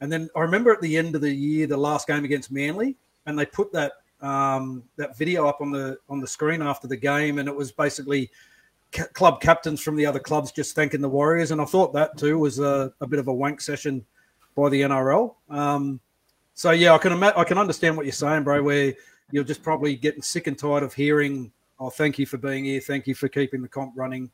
And 0.00 0.12
then 0.12 0.28
I 0.36 0.40
remember 0.40 0.72
at 0.72 0.80
the 0.80 0.96
end 0.98 1.14
of 1.14 1.22
the 1.22 1.34
year, 1.34 1.66
the 1.66 1.76
last 1.76 2.06
game 2.06 2.24
against 2.24 2.52
Manly, 2.52 2.96
and 3.24 3.38
they 3.38 3.46
put 3.46 3.72
that 3.72 3.92
um, 4.20 4.82
that 4.96 5.16
video 5.16 5.46
up 5.46 5.60
on 5.60 5.70
the 5.70 5.98
on 6.08 6.20
the 6.20 6.26
screen 6.26 6.60
after 6.60 6.86
the 6.86 6.96
game, 6.96 7.38
and 7.38 7.48
it 7.48 7.56
was 7.56 7.72
basically 7.72 8.30
club 9.12 9.40
captains 9.40 9.80
from 9.80 9.96
the 9.96 10.06
other 10.06 10.18
clubs 10.18 10.52
just 10.52 10.74
thanking 10.74 11.00
the 11.00 11.08
Warriors. 11.08 11.50
And 11.50 11.60
I 11.60 11.64
thought 11.64 11.92
that 11.94 12.16
too 12.16 12.38
was 12.38 12.58
a, 12.58 12.92
a 13.00 13.06
bit 13.06 13.18
of 13.18 13.28
a 13.28 13.34
wank 13.34 13.60
session 13.60 14.04
by 14.54 14.68
the 14.68 14.82
NRL. 14.82 15.34
Um, 15.50 16.00
so 16.54 16.70
yeah, 16.70 16.94
I 16.94 16.98
can 16.98 17.12
ima- 17.12 17.34
I 17.36 17.44
can 17.44 17.58
understand 17.58 17.96
what 17.96 18.06
you're 18.06 18.12
saying, 18.12 18.44
bro. 18.44 18.62
Where 18.62 18.94
you're 19.32 19.44
just 19.44 19.62
probably 19.62 19.96
getting 19.96 20.22
sick 20.22 20.46
and 20.46 20.56
tired 20.56 20.84
of 20.84 20.94
hearing, 20.94 21.52
"Oh, 21.80 21.90
thank 21.90 22.18
you 22.18 22.26
for 22.26 22.38
being 22.38 22.64
here. 22.64 22.80
Thank 22.80 23.06
you 23.06 23.14
for 23.14 23.28
keeping 23.28 23.60
the 23.60 23.68
comp 23.68 23.92
running." 23.96 24.30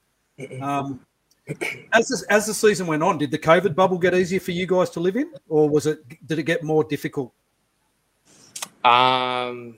Um, 0.60 1.00
as 1.92 2.08
this, 2.08 2.22
as 2.24 2.46
the 2.46 2.54
season 2.54 2.86
went 2.86 3.02
on, 3.02 3.18
did 3.18 3.30
the 3.30 3.38
COVID 3.38 3.74
bubble 3.74 3.98
get 3.98 4.14
easier 4.14 4.40
for 4.40 4.52
you 4.52 4.66
guys 4.66 4.90
to 4.90 5.00
live 5.00 5.16
in, 5.16 5.32
or 5.48 5.68
was 5.68 5.86
it 5.86 6.00
did 6.26 6.38
it 6.38 6.44
get 6.44 6.62
more 6.62 6.84
difficult? 6.84 7.32
Um, 8.84 9.76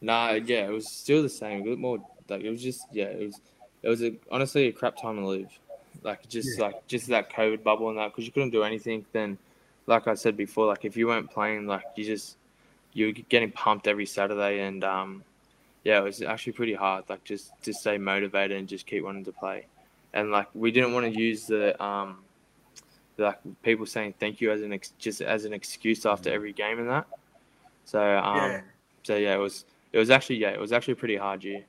nah, 0.00 0.32
yeah, 0.32 0.66
it 0.66 0.72
was 0.72 0.90
still 0.90 1.22
the 1.22 1.28
same. 1.28 1.62
A 1.62 1.64
bit 1.64 1.78
more 1.78 1.98
like 2.28 2.42
it 2.42 2.50
was 2.50 2.62
just 2.62 2.86
yeah, 2.92 3.06
it 3.06 3.26
was 3.26 3.40
it 3.82 3.88
was 3.88 4.02
a, 4.02 4.14
honestly 4.30 4.68
a 4.68 4.72
crap 4.72 4.96
time 4.96 5.16
to 5.16 5.26
live. 5.26 5.50
Like 6.02 6.28
just 6.28 6.58
Yeah. 6.58 6.66
like 6.66 6.86
just 6.86 7.06
that 7.08 7.30
COVID 7.30 7.62
bubble 7.62 7.88
and 7.88 7.98
that 7.98 8.10
because 8.12 8.26
you 8.26 8.32
couldn't 8.32 8.50
do 8.50 8.62
anything. 8.62 9.04
Then, 9.12 9.38
like 9.86 10.06
I 10.08 10.14
said 10.14 10.36
before, 10.36 10.66
like 10.66 10.84
if 10.84 10.96
you 10.96 11.06
weren't 11.06 11.30
playing, 11.30 11.66
like 11.66 11.84
you 11.96 12.04
just 12.04 12.36
you 12.92 13.06
were 13.06 13.12
getting 13.12 13.50
pumped 13.52 13.88
every 13.88 14.06
Saturday, 14.06 14.60
and 14.60 14.84
um, 14.84 15.24
yeah, 15.84 15.98
it 15.98 16.04
was 16.04 16.22
actually 16.22 16.52
pretty 16.52 16.74
hard. 16.74 17.04
Like 17.08 17.24
just 17.24 17.52
to 17.62 17.72
stay 17.72 17.98
motivated 17.98 18.56
and 18.56 18.68
just 18.68 18.86
keep 18.86 19.04
wanting 19.04 19.24
to 19.24 19.32
play, 19.32 19.66
and 20.12 20.30
like 20.30 20.48
we 20.54 20.70
didn't 20.70 20.92
want 20.94 21.12
to 21.12 21.18
use 21.18 21.46
the 21.46 21.82
um, 21.82 22.18
like 23.18 23.38
people 23.62 23.86
saying 23.86 24.14
thank 24.18 24.40
you 24.40 24.50
as 24.50 24.62
an 24.62 24.72
ex- 24.72 24.92
just 24.98 25.20
as 25.20 25.44
an 25.44 25.52
excuse 25.52 26.04
after 26.06 26.32
every 26.32 26.52
game 26.52 26.78
and 26.78 26.88
that. 26.88 27.06
So 27.84 28.00
um, 28.18 28.36
Yeah. 28.36 28.60
so 29.02 29.16
yeah, 29.16 29.34
it 29.34 29.38
was 29.38 29.64
it 29.92 29.98
was 29.98 30.10
actually 30.10 30.36
yeah, 30.36 30.50
it 30.50 30.60
was 30.60 30.72
actually 30.72 30.92
a 30.92 30.96
pretty 30.96 31.16
hard 31.16 31.44
year. 31.44 31.64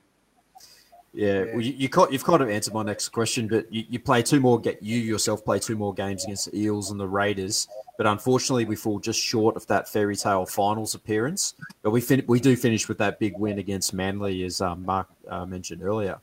Yeah, 1.16 1.44
Yeah. 1.44 1.52
well, 1.52 1.60
you, 1.62 1.72
you 1.72 1.88
ca- 1.88 2.08
you've 2.10 2.24
kind 2.24 2.42
of 2.42 2.50
answered 2.50 2.74
my 2.74 2.82
next 2.82 3.08
question, 3.08 3.48
but 3.48 3.72
you, 3.72 3.84
you 3.88 3.98
play 3.98 4.22
two 4.22 4.38
more. 4.38 4.60
Get 4.60 4.82
you 4.82 4.98
yourself 4.98 5.44
play 5.44 5.58
two 5.58 5.74
more 5.74 5.94
games 5.94 6.24
against 6.24 6.50
the 6.52 6.60
Eels 6.60 6.90
and 6.90 7.00
the 7.00 7.08
Raiders, 7.08 7.68
but 7.96 8.06
unfortunately 8.06 8.66
we 8.66 8.76
fall 8.76 8.98
just 8.98 9.18
short 9.18 9.56
of 9.56 9.66
that 9.68 9.88
fairy 9.88 10.14
tale 10.14 10.44
finals 10.44 10.94
appearance. 10.94 11.54
But 11.82 11.90
we 11.90 12.02
fin- 12.02 12.24
we 12.26 12.38
do 12.38 12.54
finish 12.54 12.86
with 12.86 12.98
that 12.98 13.18
big 13.18 13.38
win 13.38 13.58
against 13.58 13.94
Manly, 13.94 14.44
as 14.44 14.60
um, 14.60 14.84
Mark 14.84 15.08
uh, 15.28 15.46
mentioned 15.46 15.82
earlier. 15.82 16.18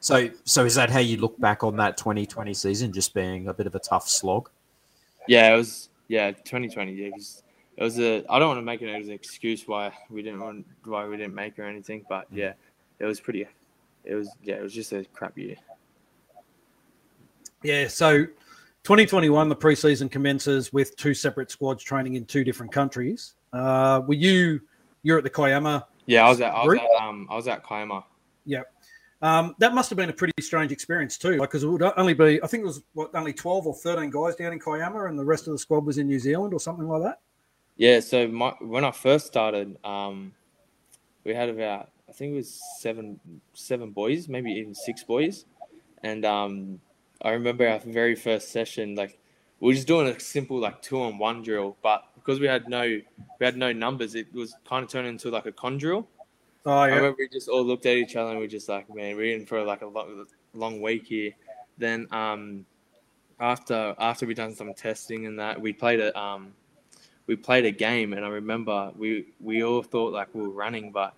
So, 0.00 0.30
so 0.44 0.64
is 0.64 0.76
that 0.76 0.88
how 0.90 1.00
you 1.00 1.16
look 1.16 1.38
back 1.40 1.64
on 1.64 1.74
that 1.78 1.96
2020 1.96 2.54
season, 2.54 2.92
just 2.92 3.12
being 3.14 3.48
a 3.48 3.52
bit 3.54 3.66
of 3.66 3.74
a 3.74 3.80
tough 3.80 4.08
slog? 4.08 4.48
Yeah, 5.26 5.52
it 5.52 5.56
was 5.56 5.88
yeah, 6.06 6.30
2020. 6.30 6.92
It 6.92 7.12
was 7.12 7.42
it 7.76 7.82
was 7.82 7.98
a 7.98 8.24
I 8.30 8.38
don't 8.38 8.46
want 8.48 8.58
to 8.58 8.62
make 8.62 8.82
it 8.82 8.88
as 8.88 9.08
an 9.08 9.14
excuse 9.14 9.66
why 9.66 9.90
we 10.10 10.22
didn't 10.22 10.38
want 10.40 10.64
why 10.84 11.06
we 11.08 11.16
didn't 11.16 11.34
make 11.34 11.58
or 11.58 11.64
anything, 11.64 12.04
but 12.08 12.28
yeah, 12.32 12.52
it 13.00 13.04
was 13.04 13.18
pretty. 13.18 13.44
It 14.08 14.14
was 14.14 14.30
yeah, 14.42 14.56
it 14.56 14.62
was 14.62 14.72
just 14.72 14.92
a 14.92 15.04
crap 15.12 15.36
year. 15.36 15.56
Yeah, 17.62 17.88
so 17.88 18.24
2021, 18.84 19.48
the 19.48 19.56
preseason 19.56 20.10
commences 20.10 20.72
with 20.72 20.96
two 20.96 21.12
separate 21.12 21.50
squads 21.50 21.82
training 21.82 22.14
in 22.14 22.24
two 22.24 22.42
different 22.42 22.72
countries. 22.72 23.34
Uh, 23.52 24.00
were 24.06 24.14
you 24.14 24.60
you're 25.02 25.18
at 25.18 25.24
the 25.24 25.30
Kiama? 25.30 25.84
Yeah, 26.06 26.24
I 26.24 26.30
was 26.30 26.40
at 26.40 26.54
I 26.54 26.64
was 26.64 26.78
at 26.78 27.02
um 27.02 27.26
I 27.30 27.36
was 27.36 27.48
at 27.48 27.66
Kiama. 27.66 28.04
Yep. 28.46 28.72
Um, 29.20 29.56
that 29.58 29.74
must 29.74 29.90
have 29.90 29.96
been 29.96 30.10
a 30.10 30.12
pretty 30.12 30.32
strange 30.40 30.70
experience 30.70 31.18
too, 31.18 31.38
because 31.38 31.64
it 31.64 31.66
would 31.66 31.82
only 31.82 32.14
be 32.14 32.40
I 32.42 32.46
think 32.46 32.62
it 32.62 32.66
was 32.66 32.82
what 32.94 33.14
only 33.14 33.32
12 33.32 33.66
or 33.66 33.74
13 33.74 34.10
guys 34.10 34.36
down 34.36 34.52
in 34.52 34.60
Kiama, 34.60 35.04
and 35.06 35.18
the 35.18 35.24
rest 35.24 35.46
of 35.48 35.52
the 35.52 35.58
squad 35.58 35.84
was 35.84 35.98
in 35.98 36.06
New 36.06 36.18
Zealand 36.18 36.54
or 36.54 36.60
something 36.60 36.88
like 36.88 37.02
that. 37.02 37.20
Yeah, 37.76 38.00
so 38.00 38.26
my, 38.26 38.54
when 38.60 38.84
I 38.84 38.90
first 38.90 39.26
started, 39.26 39.76
um, 39.84 40.32
we 41.24 41.34
had 41.34 41.48
about 41.48 41.90
I 42.08 42.12
think 42.12 42.32
it 42.32 42.36
was 42.36 42.60
seven 42.78 43.20
seven 43.52 43.90
boys, 43.90 44.28
maybe 44.28 44.52
even 44.52 44.74
six 44.74 45.04
boys, 45.04 45.44
and 46.02 46.24
um, 46.24 46.80
I 47.22 47.30
remember 47.30 47.68
our 47.68 47.80
very 47.80 48.14
first 48.14 48.50
session, 48.50 48.94
like 48.94 49.18
we 49.60 49.68
were 49.68 49.74
just 49.74 49.86
doing 49.86 50.08
a 50.08 50.18
simple 50.20 50.58
like 50.58 50.80
two 50.82 51.00
on 51.02 51.18
one 51.18 51.42
drill, 51.42 51.76
but 51.82 52.04
because 52.14 52.40
we 52.40 52.46
had 52.46 52.68
no 52.68 52.82
we 52.82 53.04
had 53.40 53.56
no 53.56 53.72
numbers, 53.72 54.14
it 54.14 54.32
was 54.32 54.54
kind 54.68 54.84
of 54.84 54.90
turned 54.90 55.08
into 55.08 55.30
like 55.30 55.46
a 55.46 55.52
con 55.52 55.78
drill. 55.78 56.06
Oh 56.64 56.84
yeah. 56.84 56.92
I 56.92 56.96
remember 56.96 57.16
we 57.18 57.28
just 57.28 57.48
all 57.48 57.64
looked 57.64 57.86
at 57.86 57.96
each 57.96 58.16
other 58.16 58.30
and 58.30 58.38
we 58.38 58.44
are 58.44 58.48
just 58.48 58.68
like, 58.68 58.92
man, 58.94 59.16
we're 59.16 59.34
in 59.34 59.46
for 59.46 59.62
like 59.64 59.82
a 59.82 59.86
long, 59.86 60.26
long 60.54 60.80
week 60.80 61.06
here. 61.06 61.32
Then 61.78 62.06
um, 62.10 62.66
after 63.40 63.94
after 63.98 64.26
we 64.26 64.34
done 64.34 64.54
some 64.54 64.72
testing 64.74 65.26
and 65.26 65.38
that, 65.38 65.60
we 65.60 65.72
played 65.72 66.00
a 66.00 66.18
um, 66.18 66.52
we 67.26 67.36
played 67.36 67.64
a 67.64 67.70
game, 67.70 68.12
and 68.12 68.24
I 68.24 68.28
remember 68.28 68.92
we 68.96 69.26
we 69.40 69.64
all 69.64 69.82
thought 69.82 70.12
like 70.12 70.34
we 70.34 70.42
were 70.42 70.50
running, 70.50 70.92
but 70.92 71.14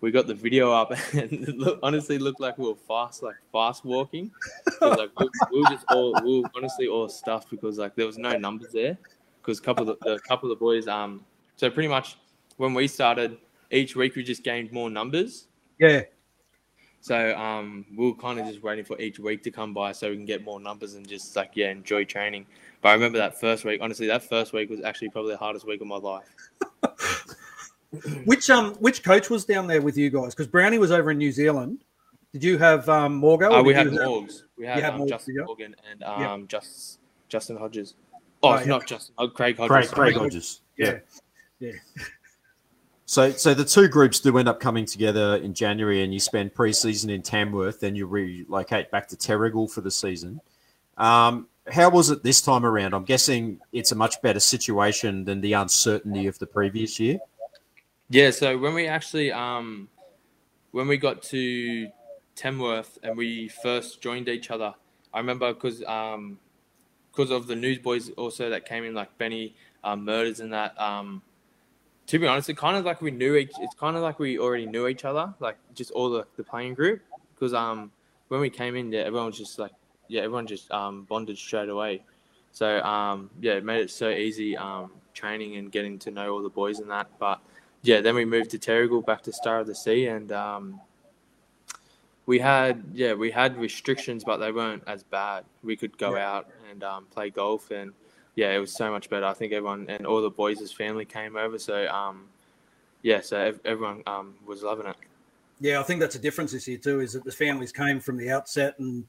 we 0.00 0.10
got 0.10 0.26
the 0.26 0.34
video 0.34 0.72
up 0.72 0.90
and 1.12 1.32
it 1.32 1.56
look, 1.56 1.78
honestly 1.82 2.18
looked 2.18 2.40
like 2.40 2.58
we 2.58 2.68
were 2.68 2.74
fast, 2.88 3.22
like 3.22 3.36
fast 3.52 3.84
walking. 3.84 4.30
like 4.80 5.10
we, 5.18 5.28
we 5.52 5.60
were 5.62 5.70
just 5.70 5.84
all 5.90 6.14
we 6.24 6.40
were 6.40 6.48
honestly 6.56 6.86
all 6.88 7.08
stuffed 7.08 7.50
because 7.50 7.78
like 7.78 7.94
there 7.96 8.06
was 8.06 8.18
no 8.18 8.36
numbers 8.36 8.72
there. 8.72 8.98
Because 9.40 9.58
a 9.58 9.62
couple 9.62 9.88
of 9.88 9.98
the, 10.00 10.10
the 10.14 10.18
couple 10.20 10.50
of 10.50 10.58
the 10.58 10.60
boys 10.62 10.88
um 10.88 11.24
so 11.56 11.70
pretty 11.70 11.88
much 11.88 12.16
when 12.56 12.74
we 12.74 12.88
started 12.88 13.38
each 13.70 13.96
week 13.96 14.14
we 14.16 14.22
just 14.22 14.42
gained 14.42 14.72
more 14.72 14.90
numbers. 14.90 15.48
yeah, 15.78 16.02
So 17.00 17.36
um, 17.36 17.84
we 17.96 18.06
were 18.06 18.14
kind 18.14 18.38
of 18.38 18.46
just 18.46 18.62
waiting 18.62 18.84
for 18.84 19.00
each 19.00 19.18
week 19.18 19.42
to 19.44 19.50
come 19.50 19.72
by 19.74 19.92
so 19.92 20.10
we 20.10 20.16
can 20.16 20.26
get 20.26 20.44
more 20.44 20.60
numbers 20.60 20.94
and 20.94 21.06
just 21.06 21.34
like 21.36 21.52
yeah 21.54 21.70
enjoy 21.70 22.04
training. 22.04 22.46
But 22.82 22.90
I 22.90 22.92
remember 22.94 23.18
that 23.18 23.40
first 23.40 23.64
week. 23.64 23.80
Honestly, 23.82 24.06
that 24.08 24.22
first 24.28 24.52
week 24.52 24.70
was 24.70 24.80
actually 24.82 25.10
probably 25.10 25.32
the 25.32 25.38
hardest 25.38 25.66
week 25.66 25.80
of 25.80 25.86
my 25.86 25.96
life. 25.96 26.24
Which 28.24 28.50
um 28.50 28.74
which 28.76 29.02
coach 29.02 29.30
was 29.30 29.44
down 29.44 29.66
there 29.66 29.82
with 29.82 29.96
you 29.96 30.10
guys? 30.10 30.34
Because 30.34 30.46
Brownie 30.46 30.78
was 30.78 30.90
over 30.92 31.10
in 31.10 31.18
New 31.18 31.32
Zealand. 31.32 31.84
Did 32.32 32.44
you 32.44 32.58
have 32.58 32.88
um, 32.88 33.20
Morgo? 33.20 33.50
Uh, 33.50 33.60
or 33.60 33.62
we 33.62 33.72
had 33.74 33.86
you 33.86 33.92
have- 33.98 34.08
Morgs. 34.08 34.42
We 34.58 34.66
had, 34.66 34.82
had 34.82 34.94
um, 34.94 35.00
Morgs, 35.02 35.08
Justin. 35.08 35.36
Morgan 35.46 35.76
and 35.90 36.00
Yeah. 36.00 36.32
um, 36.32 36.46
just 36.48 36.98
Justin 37.28 37.56
Hodges. 37.56 37.94
Oh, 38.42 38.50
Oh, 38.50 38.58
yeah. 38.58 38.64
not 38.66 38.86
Justin. 38.86 39.14
Oh, 39.18 39.28
Craig 39.28 39.56
Hodges. 39.56 39.90
Craig. 39.90 40.12
Craig 40.12 40.16
Hodges. 40.16 40.60
Yeah. 40.76 40.98
So, 43.08 43.30
so 43.30 43.54
the 43.54 43.64
two 43.64 43.86
groups 43.88 44.18
do 44.18 44.36
end 44.36 44.48
up 44.48 44.58
coming 44.58 44.84
together 44.84 45.36
in 45.36 45.54
January, 45.54 46.02
and 46.02 46.12
you 46.12 46.18
spend 46.18 46.54
preseason 46.54 47.08
in 47.08 47.22
Tamworth, 47.22 47.78
then 47.80 47.94
you 47.94 48.06
relocate 48.06 48.90
back 48.90 49.06
to 49.08 49.16
Terrigal 49.16 49.70
for 49.70 49.80
the 49.80 49.92
season. 49.92 50.40
Um, 50.98 51.46
how 51.72 51.88
was 51.90 52.10
it 52.10 52.22
this 52.24 52.40
time 52.40 52.66
around? 52.66 52.94
I'm 52.94 53.04
guessing 53.04 53.60
it's 53.72 53.92
a 53.92 53.94
much 53.94 54.20
better 54.22 54.40
situation 54.40 55.24
than 55.24 55.40
the 55.40 55.52
uncertainty 55.52 56.26
of 56.26 56.38
the 56.40 56.46
previous 56.46 56.98
year. 56.98 57.18
Yeah, 58.08 58.30
so 58.30 58.56
when 58.56 58.74
we 58.74 58.86
actually 58.86 59.32
um 59.32 59.88
when 60.70 60.86
we 60.86 60.96
got 60.96 61.22
to 61.24 61.88
Tamworth 62.36 62.98
and 63.02 63.16
we 63.16 63.48
first 63.48 64.00
joined 64.00 64.28
each 64.28 64.50
other, 64.50 64.74
I 65.12 65.18
remember 65.18 65.52
because 65.52 65.82
um 65.84 66.38
because 67.10 67.30
of 67.30 67.46
the 67.46 67.56
newsboys 67.56 68.10
also 68.10 68.50
that 68.50 68.64
came 68.64 68.84
in 68.84 68.94
like 68.94 69.16
Benny 69.18 69.54
um, 69.82 70.04
murders 70.04 70.40
and 70.40 70.52
that 70.52 70.78
um 70.80 71.22
to 72.06 72.18
be 72.20 72.26
honest, 72.28 72.48
it 72.48 72.56
kind 72.56 72.76
of 72.76 72.84
like 72.84 73.02
we 73.02 73.10
knew 73.10 73.34
each. 73.34 73.50
It's 73.58 73.74
kind 73.74 73.96
of 73.96 74.02
like 74.02 74.20
we 74.20 74.38
already 74.38 74.66
knew 74.66 74.86
each 74.86 75.04
other, 75.04 75.34
like 75.40 75.56
just 75.74 75.90
all 75.90 76.08
the, 76.08 76.24
the 76.36 76.44
playing 76.44 76.74
group. 76.74 77.02
Because 77.34 77.54
um 77.54 77.90
when 78.28 78.40
we 78.40 78.50
came 78.50 78.76
in, 78.76 78.92
yeah, 78.92 79.00
everyone 79.00 79.26
was 79.26 79.38
just 79.38 79.58
like 79.58 79.72
yeah, 80.06 80.22
everyone 80.22 80.46
just 80.46 80.70
um 80.70 81.02
bonded 81.08 81.36
straight 81.36 81.68
away. 81.68 82.02
So 82.52 82.80
um 82.82 83.30
yeah, 83.40 83.54
it 83.54 83.64
made 83.64 83.80
it 83.80 83.90
so 83.90 84.10
easy 84.10 84.56
um 84.56 84.92
training 85.14 85.56
and 85.56 85.72
getting 85.72 85.98
to 85.98 86.12
know 86.12 86.32
all 86.32 86.42
the 86.42 86.48
boys 86.48 86.78
and 86.78 86.88
that. 86.90 87.08
But 87.18 87.40
yeah, 87.86 88.00
then 88.00 88.16
we 88.16 88.24
moved 88.24 88.50
to 88.50 88.58
Terrigal 88.58 89.04
back 89.04 89.22
to 89.22 89.32
Star 89.32 89.60
of 89.60 89.66
the 89.68 89.74
Sea, 89.74 90.08
and 90.08 90.32
um, 90.32 90.80
we 92.26 92.38
had 92.40 92.82
yeah 92.92 93.14
we 93.14 93.30
had 93.30 93.56
restrictions, 93.56 94.24
but 94.24 94.38
they 94.38 94.50
weren't 94.50 94.82
as 94.86 95.04
bad. 95.04 95.44
We 95.62 95.76
could 95.76 95.96
go 95.96 96.16
Yeah. 96.16 96.30
out 96.30 96.50
and 96.70 96.82
um, 96.82 97.06
play 97.06 97.30
golf, 97.30 97.70
and 97.70 97.92
yeah, 98.34 98.50
it 98.52 98.58
was 98.58 98.72
so 98.72 98.90
much 98.90 99.08
better. 99.08 99.24
I 99.26 99.34
think 99.34 99.52
everyone 99.52 99.86
and 99.88 100.04
all 100.04 100.20
the 100.20 100.30
boys' 100.30 100.72
family 100.72 101.04
came 101.04 101.36
over, 101.36 101.58
so 101.58 101.86
um, 101.88 102.24
yeah, 103.02 103.20
so 103.20 103.38
ev- 103.38 103.60
everyone 103.64 104.02
um, 104.06 104.34
was 104.44 104.64
loving 104.64 104.86
it. 104.86 104.96
Yeah, 105.60 105.78
I 105.80 105.84
think 105.84 106.00
that's 106.00 106.16
a 106.16 106.18
difference 106.18 106.52
this 106.52 106.66
year 106.66 106.78
too. 106.78 107.00
Is 107.00 107.12
that 107.12 107.24
the 107.24 107.32
families 107.32 107.70
came 107.70 108.00
from 108.00 108.16
the 108.16 108.30
outset, 108.30 108.78
and 108.80 109.04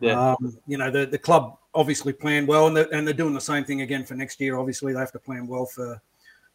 Yeah. 0.00 0.32
um, 0.32 0.56
you 0.66 0.78
know 0.78 0.90
the 0.90 1.04
the 1.04 1.18
club 1.18 1.58
obviously 1.74 2.14
planned 2.14 2.48
well, 2.48 2.68
and 2.68 2.76
they're, 2.76 2.94
and 2.94 3.06
they're 3.06 3.12
doing 3.12 3.34
the 3.34 3.40
same 3.52 3.64
thing 3.64 3.82
again 3.82 4.04
for 4.04 4.14
next 4.14 4.40
year. 4.40 4.56
Obviously, 4.56 4.94
they 4.94 4.98
have 4.98 5.12
to 5.12 5.18
plan 5.18 5.46
well 5.46 5.66
for 5.66 6.00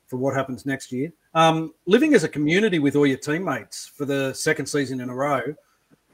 for 0.10 0.18
what 0.18 0.36
happens 0.36 0.66
next 0.66 0.92
year. 0.92 1.14
Um, 1.36 1.74
living 1.86 2.16
as 2.16 2.24
a 2.24 2.28
community 2.28 2.80
with 2.80 2.96
all 2.96 3.06
your 3.06 3.18
teammates 3.18 3.88
for 3.88 4.06
the 4.06 4.34
second 4.34 4.66
season 4.66 5.00
in 5.00 5.10
a 5.10 5.16
row, 5.16 5.42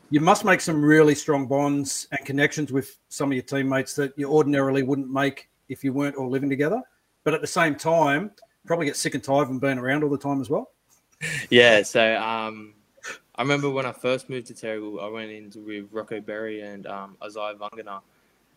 you 0.09 0.19
must 0.19 0.45
make 0.45 0.61
some 0.61 0.83
really 0.83 1.15
strong 1.15 1.47
bonds 1.47 2.07
and 2.11 2.23
connections 2.25 2.71
with 2.71 2.97
some 3.09 3.31
of 3.31 3.33
your 3.33 3.43
teammates 3.43 3.95
that 3.95 4.13
you 4.17 4.29
ordinarily 4.29 4.83
wouldn't 4.83 5.09
make 5.09 5.49
if 5.69 5.83
you 5.83 5.93
weren't 5.93 6.17
all 6.17 6.29
living 6.29 6.49
together. 6.49 6.81
But 7.23 7.33
at 7.33 7.41
the 7.41 7.47
same 7.47 7.73
time, 7.73 8.31
probably 8.67 8.85
get 8.85 8.97
sick 8.97 9.15
and 9.15 9.23
tired 9.23 9.49
of 9.49 9.61
being 9.61 9.79
around 9.79 10.03
all 10.03 10.09
the 10.09 10.17
time 10.17 10.41
as 10.41 10.49
well. 10.49 10.71
Yeah, 11.49 11.81
so 11.83 12.17
um, 12.17 12.73
I 13.35 13.41
remember 13.41 13.69
when 13.69 13.85
I 13.85 13.93
first 13.93 14.29
moved 14.29 14.47
to 14.47 14.53
Terrigal, 14.53 15.01
I 15.01 15.07
went 15.07 15.31
in 15.31 15.51
with 15.65 15.87
Rocco 15.91 16.19
Berry 16.19 16.61
and 16.61 16.85
um, 16.85 17.17
Isaiah 17.23 17.55
Vagana, 17.55 18.01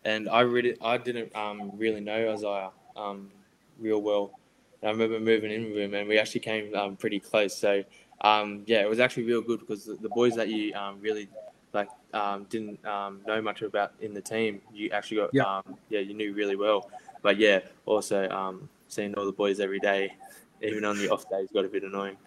and 0.03 0.29
I 0.29 0.41
really 0.41 0.75
I 0.81 0.97
didn't 0.97 1.33
um, 1.35 1.71
really 1.75 2.01
know 2.01 2.33
Isaiah 2.33 2.71
um, 2.95 3.31
real 3.79 4.01
well. 4.01 4.38
And 4.81 4.89
I 4.89 4.91
remember 4.91 5.19
moving 5.19 5.51
in 5.51 5.65
with 5.65 5.77
him, 5.77 5.93
and 5.93 6.07
we 6.07 6.17
actually 6.17 6.41
came 6.41 6.73
um, 6.75 6.95
pretty 6.95 7.19
close. 7.19 7.57
So 7.57 7.83
um, 8.21 8.63
yeah, 8.65 8.81
it 8.81 8.89
was 8.89 8.99
actually 8.99 9.23
real 9.23 9.41
good 9.41 9.59
because 9.59 9.85
the, 9.85 9.95
the 9.95 10.09
boys 10.09 10.35
that 10.35 10.49
you 10.49 10.73
um, 10.73 10.99
really 11.01 11.29
like 11.73 11.89
um, 12.13 12.45
didn't 12.49 12.83
um, 12.85 13.21
know 13.27 13.41
much 13.41 13.61
about 13.61 13.93
in 14.01 14.13
the 14.13 14.21
team, 14.21 14.61
you 14.73 14.89
actually 14.91 15.17
got 15.17 15.29
Yeah. 15.33 15.43
um, 15.43 15.77
yeah 15.89 15.99
you 15.99 16.13
knew 16.13 16.33
really 16.33 16.55
well. 16.55 16.89
But 17.21 17.37
yeah, 17.37 17.59
also 17.85 18.29
um, 18.29 18.69
seeing 18.87 19.13
all 19.15 19.25
the 19.25 19.31
boys 19.31 19.59
every 19.59 19.79
day, 19.79 20.13
even 20.61 20.85
on 20.85 20.97
the 20.97 21.09
off 21.09 21.29
days, 21.29 21.49
got 21.53 21.65
a 21.65 21.67
bit 21.67 21.83
annoying. 21.83 22.17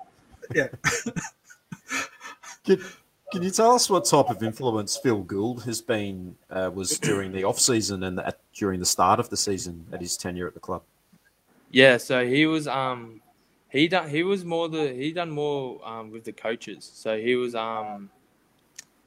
Yeah. 0.54 0.68
Can, 2.64 2.80
can 3.32 3.42
you 3.42 3.50
tell 3.50 3.72
us 3.72 3.90
what 3.90 4.04
type 4.04 4.28
of 4.30 4.42
influence 4.42 4.96
Phil 4.96 5.22
Gould 5.22 5.64
has 5.64 5.80
been 5.80 6.36
uh, 6.50 6.70
was 6.72 6.98
during 6.98 7.32
the 7.32 7.42
off 7.44 7.58
season 7.58 8.04
and 8.04 8.20
at, 8.20 8.38
during 8.54 8.78
the 8.78 8.86
start 8.86 9.18
of 9.18 9.30
the 9.30 9.36
season 9.36 9.84
at 9.92 10.00
his 10.00 10.16
tenure 10.16 10.46
at 10.46 10.54
the 10.54 10.60
club? 10.60 10.82
Yeah, 11.72 11.98
so 11.98 12.26
he 12.26 12.46
was 12.46 12.68
um 12.68 13.22
he 13.70 13.88
done 13.88 14.10
he 14.10 14.24
was 14.24 14.44
more 14.44 14.68
the 14.70 14.94
he 14.94 15.12
done 15.12 15.30
more 15.30 15.86
um 15.88 16.10
with 16.12 16.24
the 16.24 16.32
coaches. 16.32 16.90
So 16.94 17.18
he 17.18 17.36
was 17.36 17.56
um 17.56 18.10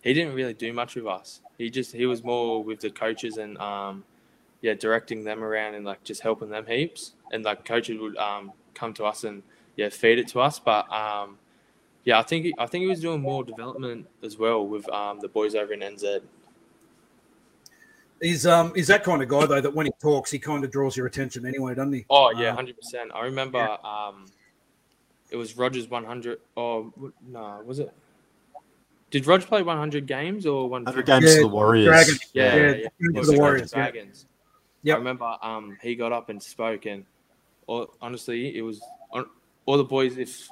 he 0.01 0.13
didn't 0.13 0.35
really 0.35 0.53
do 0.53 0.73
much 0.73 0.95
with 0.95 1.07
us. 1.07 1.41
He 1.57 1.69
just 1.69 1.93
he 1.93 2.05
was 2.05 2.23
more 2.23 2.63
with 2.63 2.81
the 2.81 2.91
coaches 2.91 3.37
and 3.37 3.57
um 3.59 4.05
yeah, 4.61 4.75
directing 4.75 5.23
them 5.25 5.43
around 5.43 5.75
and 5.75 5.85
like 5.85 6.03
just 6.03 6.21
helping 6.21 6.49
them 6.49 6.65
heaps. 6.67 7.13
And 7.31 7.45
like 7.45 7.65
coaches 7.65 7.99
would 8.01 8.17
um 8.17 8.53
come 8.75 8.93
to 8.95 9.05
us 9.05 9.23
and 9.25 9.43
yeah, 9.77 9.89
feed 9.89 10.19
it 10.19 10.29
to 10.29 10.41
us. 10.41 10.59
But 10.59 10.91
um 10.91 11.39
yeah, 12.05 12.19
I 12.19 12.23
think 12.23 12.45
he, 12.45 12.55
I 12.57 12.67
think 12.67 12.83
he 12.83 12.89
was 12.89 13.01
doing 13.01 13.21
more 13.21 13.43
development 13.43 14.07
as 14.23 14.37
well 14.37 14.67
with 14.67 14.89
um 14.89 15.19
the 15.21 15.29
boys 15.29 15.55
over 15.55 15.73
in 15.73 15.81
NZ. 15.81 16.21
He's 18.21 18.45
um 18.47 18.73
he's 18.75 18.87
that 18.87 19.03
kind 19.03 19.21
of 19.21 19.27
guy 19.27 19.45
though 19.45 19.61
that 19.61 19.73
when 19.73 19.85
he 19.85 19.91
talks 20.01 20.31
he 20.31 20.39
kind 20.39 20.63
of 20.63 20.71
draws 20.71 20.95
your 20.95 21.05
attention 21.05 21.45
anyway, 21.45 21.75
doesn't 21.75 21.93
he? 21.93 22.05
Oh 22.09 22.31
yeah, 22.31 22.49
Um, 22.51 22.55
hundred 22.55 22.77
percent. 22.77 23.11
I 23.13 23.23
remember 23.25 23.59
um, 23.83 24.25
it 25.29 25.35
was 25.35 25.57
Rogers 25.57 25.89
one 25.89 26.05
hundred. 26.05 26.39
Oh 26.55 26.93
no, 27.27 27.61
was 27.65 27.79
it? 27.79 27.93
Did 29.11 29.27
Rog 29.27 29.41
play 29.41 29.61
one 29.63 29.77
hundred 29.77 30.07
games 30.07 30.45
or 30.45 30.69
one? 30.69 30.83
100 30.85 31.05
games 31.05 31.25
Yeah, 31.25 31.35
to 31.35 31.41
the 31.41 31.47
Warriors. 31.47 31.85
Dragons. 31.87 32.19
Yeah, 32.33 32.55
Yeah, 32.55 32.61
yeah, 32.61 32.71
into 32.71 32.89
It 32.99 33.13
the 33.13 33.19
was 33.19 33.31
Warriors, 33.39 33.73
yeah. 33.75 33.89
Dragons. 33.91 34.25
Yep. 34.83 34.95
I 34.95 34.97
remember 34.99 35.35
um, 35.41 35.77
he 35.81 35.95
got 35.95 36.11
up 36.11 36.29
and 36.29 36.41
spoke, 36.41 36.85
and 36.85 37.05
all, 37.67 37.93
honestly, 38.01 38.57
it 38.57 38.61
was 38.61 38.81
all 39.65 39.77
the 39.77 39.83
boys. 39.83 40.17
If 40.17 40.47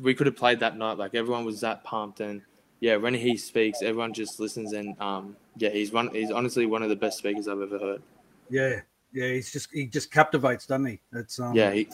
we 0.00 0.14
could 0.14 0.26
have 0.26 0.36
played 0.36 0.60
that 0.60 0.76
night, 0.76 0.96
like 0.98 1.14
everyone 1.14 1.44
was 1.44 1.60
that 1.62 1.82
pumped, 1.84 2.20
and 2.20 2.42
yeah, 2.80 2.96
when 2.96 3.14
he 3.14 3.36
speaks, 3.36 3.82
everyone 3.82 4.12
just 4.12 4.40
listens, 4.40 4.72
and 4.72 4.98
um, 5.00 5.36
yeah, 5.56 5.68
he's 5.68 5.92
one. 5.92 6.08
He's 6.12 6.30
honestly 6.30 6.66
one 6.66 6.82
of 6.82 6.88
the 6.88 6.96
best 6.96 7.18
speakers 7.18 7.46
I've 7.46 7.60
ever 7.60 7.78
heard. 7.78 8.02
Yeah, 8.48 8.80
yeah. 9.12 9.28
He's 9.28 9.52
just 9.52 9.68
he 9.72 9.86
just 9.86 10.10
captivates, 10.10 10.66
doesn't 10.66 10.86
he? 10.86 11.00
It's 11.12 11.38
um 11.38 11.54
Yeah, 11.54 11.72
he, 11.72 11.88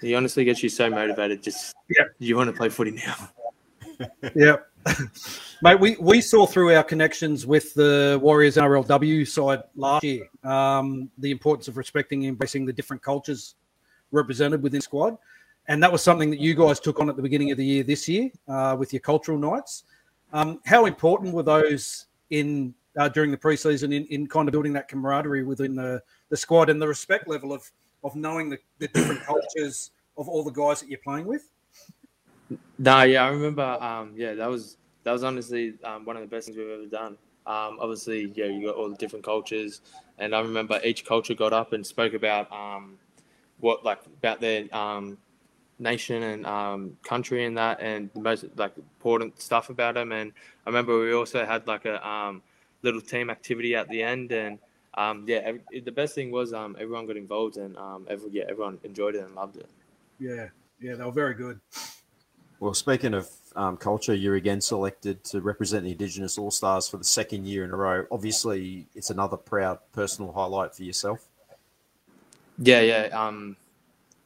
he 0.00 0.14
honestly 0.14 0.44
gets 0.44 0.62
you 0.62 0.68
so 0.68 0.90
motivated. 0.90 1.42
Just 1.42 1.74
Yeah. 1.88 2.04
you 2.18 2.36
want 2.36 2.50
to 2.50 2.56
play 2.56 2.68
footy 2.68 2.90
now. 2.90 3.16
Yeah. 4.34 4.56
Mate, 5.62 5.78
we, 5.78 5.96
we 6.00 6.20
saw 6.20 6.44
through 6.44 6.74
our 6.74 6.82
connections 6.82 7.46
with 7.46 7.72
the 7.74 8.18
Warriors 8.20 8.56
NRLW 8.56 9.28
side 9.28 9.62
last 9.76 10.02
year 10.02 10.26
um, 10.42 11.08
the 11.18 11.30
importance 11.30 11.68
of 11.68 11.76
respecting 11.76 12.24
and 12.24 12.30
embracing 12.30 12.66
the 12.66 12.72
different 12.72 13.00
cultures 13.00 13.54
represented 14.10 14.60
within 14.60 14.80
squad. 14.80 15.16
And 15.68 15.80
that 15.82 15.92
was 15.92 16.02
something 16.02 16.30
that 16.30 16.40
you 16.40 16.54
guys 16.54 16.80
took 16.80 16.98
on 16.98 17.08
at 17.08 17.14
the 17.14 17.22
beginning 17.22 17.52
of 17.52 17.58
the 17.58 17.64
year 17.64 17.84
this 17.84 18.08
year 18.08 18.30
uh, 18.48 18.74
with 18.76 18.92
your 18.92 19.00
cultural 19.00 19.38
nights. 19.38 19.84
Um, 20.32 20.60
how 20.64 20.86
important 20.86 21.34
were 21.34 21.42
those 21.42 22.06
in 22.30 22.74
uh, 22.98 23.08
during 23.08 23.30
the 23.30 23.36
preseason 23.36 23.94
in, 23.94 24.04
in 24.06 24.26
kind 24.26 24.48
of 24.48 24.52
building 24.52 24.72
that 24.72 24.88
camaraderie 24.88 25.44
within 25.44 25.74
the, 25.74 26.02
the 26.28 26.36
squad 26.36 26.70
and 26.70 26.80
the 26.80 26.88
respect 26.88 27.28
level 27.28 27.52
of, 27.52 27.70
of 28.04 28.14
knowing 28.16 28.50
the, 28.50 28.58
the 28.78 28.88
different 28.88 29.20
cultures 29.26 29.90
of 30.16 30.28
all 30.28 30.42
the 30.44 30.50
guys 30.50 30.80
that 30.80 30.88
you're 30.88 30.98
playing 30.98 31.26
with? 31.26 31.50
No, 32.78 33.02
yeah, 33.02 33.24
I 33.24 33.28
remember. 33.28 33.62
Um, 33.62 34.12
yeah, 34.16 34.34
that 34.34 34.48
was 34.48 34.76
that 35.04 35.12
was 35.12 35.24
honestly 35.24 35.74
um, 35.84 36.04
one 36.04 36.16
of 36.16 36.22
the 36.22 36.28
best 36.28 36.46
things 36.46 36.56
we've 36.58 36.68
ever 36.68 36.86
done. 36.86 37.16
Um, 37.46 37.78
obviously, 37.80 38.32
yeah, 38.34 38.46
you 38.46 38.66
got 38.66 38.76
all 38.76 38.88
the 38.88 38.96
different 38.96 39.24
cultures, 39.24 39.80
and 40.18 40.34
I 40.34 40.40
remember 40.40 40.80
each 40.84 41.04
culture 41.04 41.34
got 41.34 41.52
up 41.52 41.72
and 41.72 41.84
spoke 41.86 42.14
about 42.14 42.52
um, 42.52 42.98
what 43.60 43.84
like 43.84 44.00
about 44.18 44.40
their 44.40 44.74
um, 44.74 45.18
nation 45.82 46.22
and 46.22 46.46
um, 46.46 46.96
country 47.02 47.44
and 47.44 47.56
that, 47.58 47.80
and 47.80 48.10
the 48.14 48.20
most 48.20 48.44
like 48.56 48.76
important 48.76 49.40
stuff 49.40 49.68
about 49.68 49.94
them. 49.94 50.12
And 50.12 50.32
I 50.66 50.70
remember 50.70 50.98
we 50.98 51.12
also 51.12 51.44
had 51.44 51.66
like 51.66 51.84
a 51.84 52.06
um, 52.06 52.42
little 52.82 53.00
team 53.00 53.30
activity 53.30 53.74
at 53.74 53.88
the 53.88 54.02
end, 54.02 54.32
and 54.32 54.58
um, 54.94 55.24
yeah, 55.26 55.38
every, 55.38 55.80
the 55.80 55.92
best 55.92 56.14
thing 56.14 56.30
was 56.30 56.52
um, 56.52 56.76
everyone 56.78 57.06
got 57.06 57.16
involved 57.16 57.56
and 57.56 57.76
um, 57.76 58.06
every, 58.08 58.30
yeah, 58.30 58.44
everyone 58.48 58.78
enjoyed 58.84 59.14
it 59.14 59.24
and 59.24 59.34
loved 59.34 59.56
it. 59.56 59.68
Yeah, 60.18 60.48
yeah, 60.80 60.94
they 60.94 61.04
were 61.04 61.12
very 61.12 61.34
good. 61.34 61.60
Well, 62.60 62.74
speaking 62.74 63.14
of 63.14 63.28
um, 63.56 63.76
culture, 63.76 64.14
you're 64.14 64.36
again 64.36 64.60
selected 64.60 65.24
to 65.24 65.40
represent 65.40 65.84
the 65.84 65.92
Indigenous 65.92 66.38
All 66.38 66.50
Stars 66.50 66.88
for 66.88 66.96
the 66.96 67.04
second 67.04 67.46
year 67.46 67.64
in 67.64 67.70
a 67.70 67.76
row. 67.76 68.06
Obviously, 68.10 68.86
it's 68.94 69.10
another 69.10 69.36
proud 69.36 69.78
personal 69.92 70.30
highlight 70.32 70.74
for 70.74 70.84
yourself. 70.84 71.26
Yeah, 72.58 72.80
yeah, 72.80 73.08
um, 73.12 73.56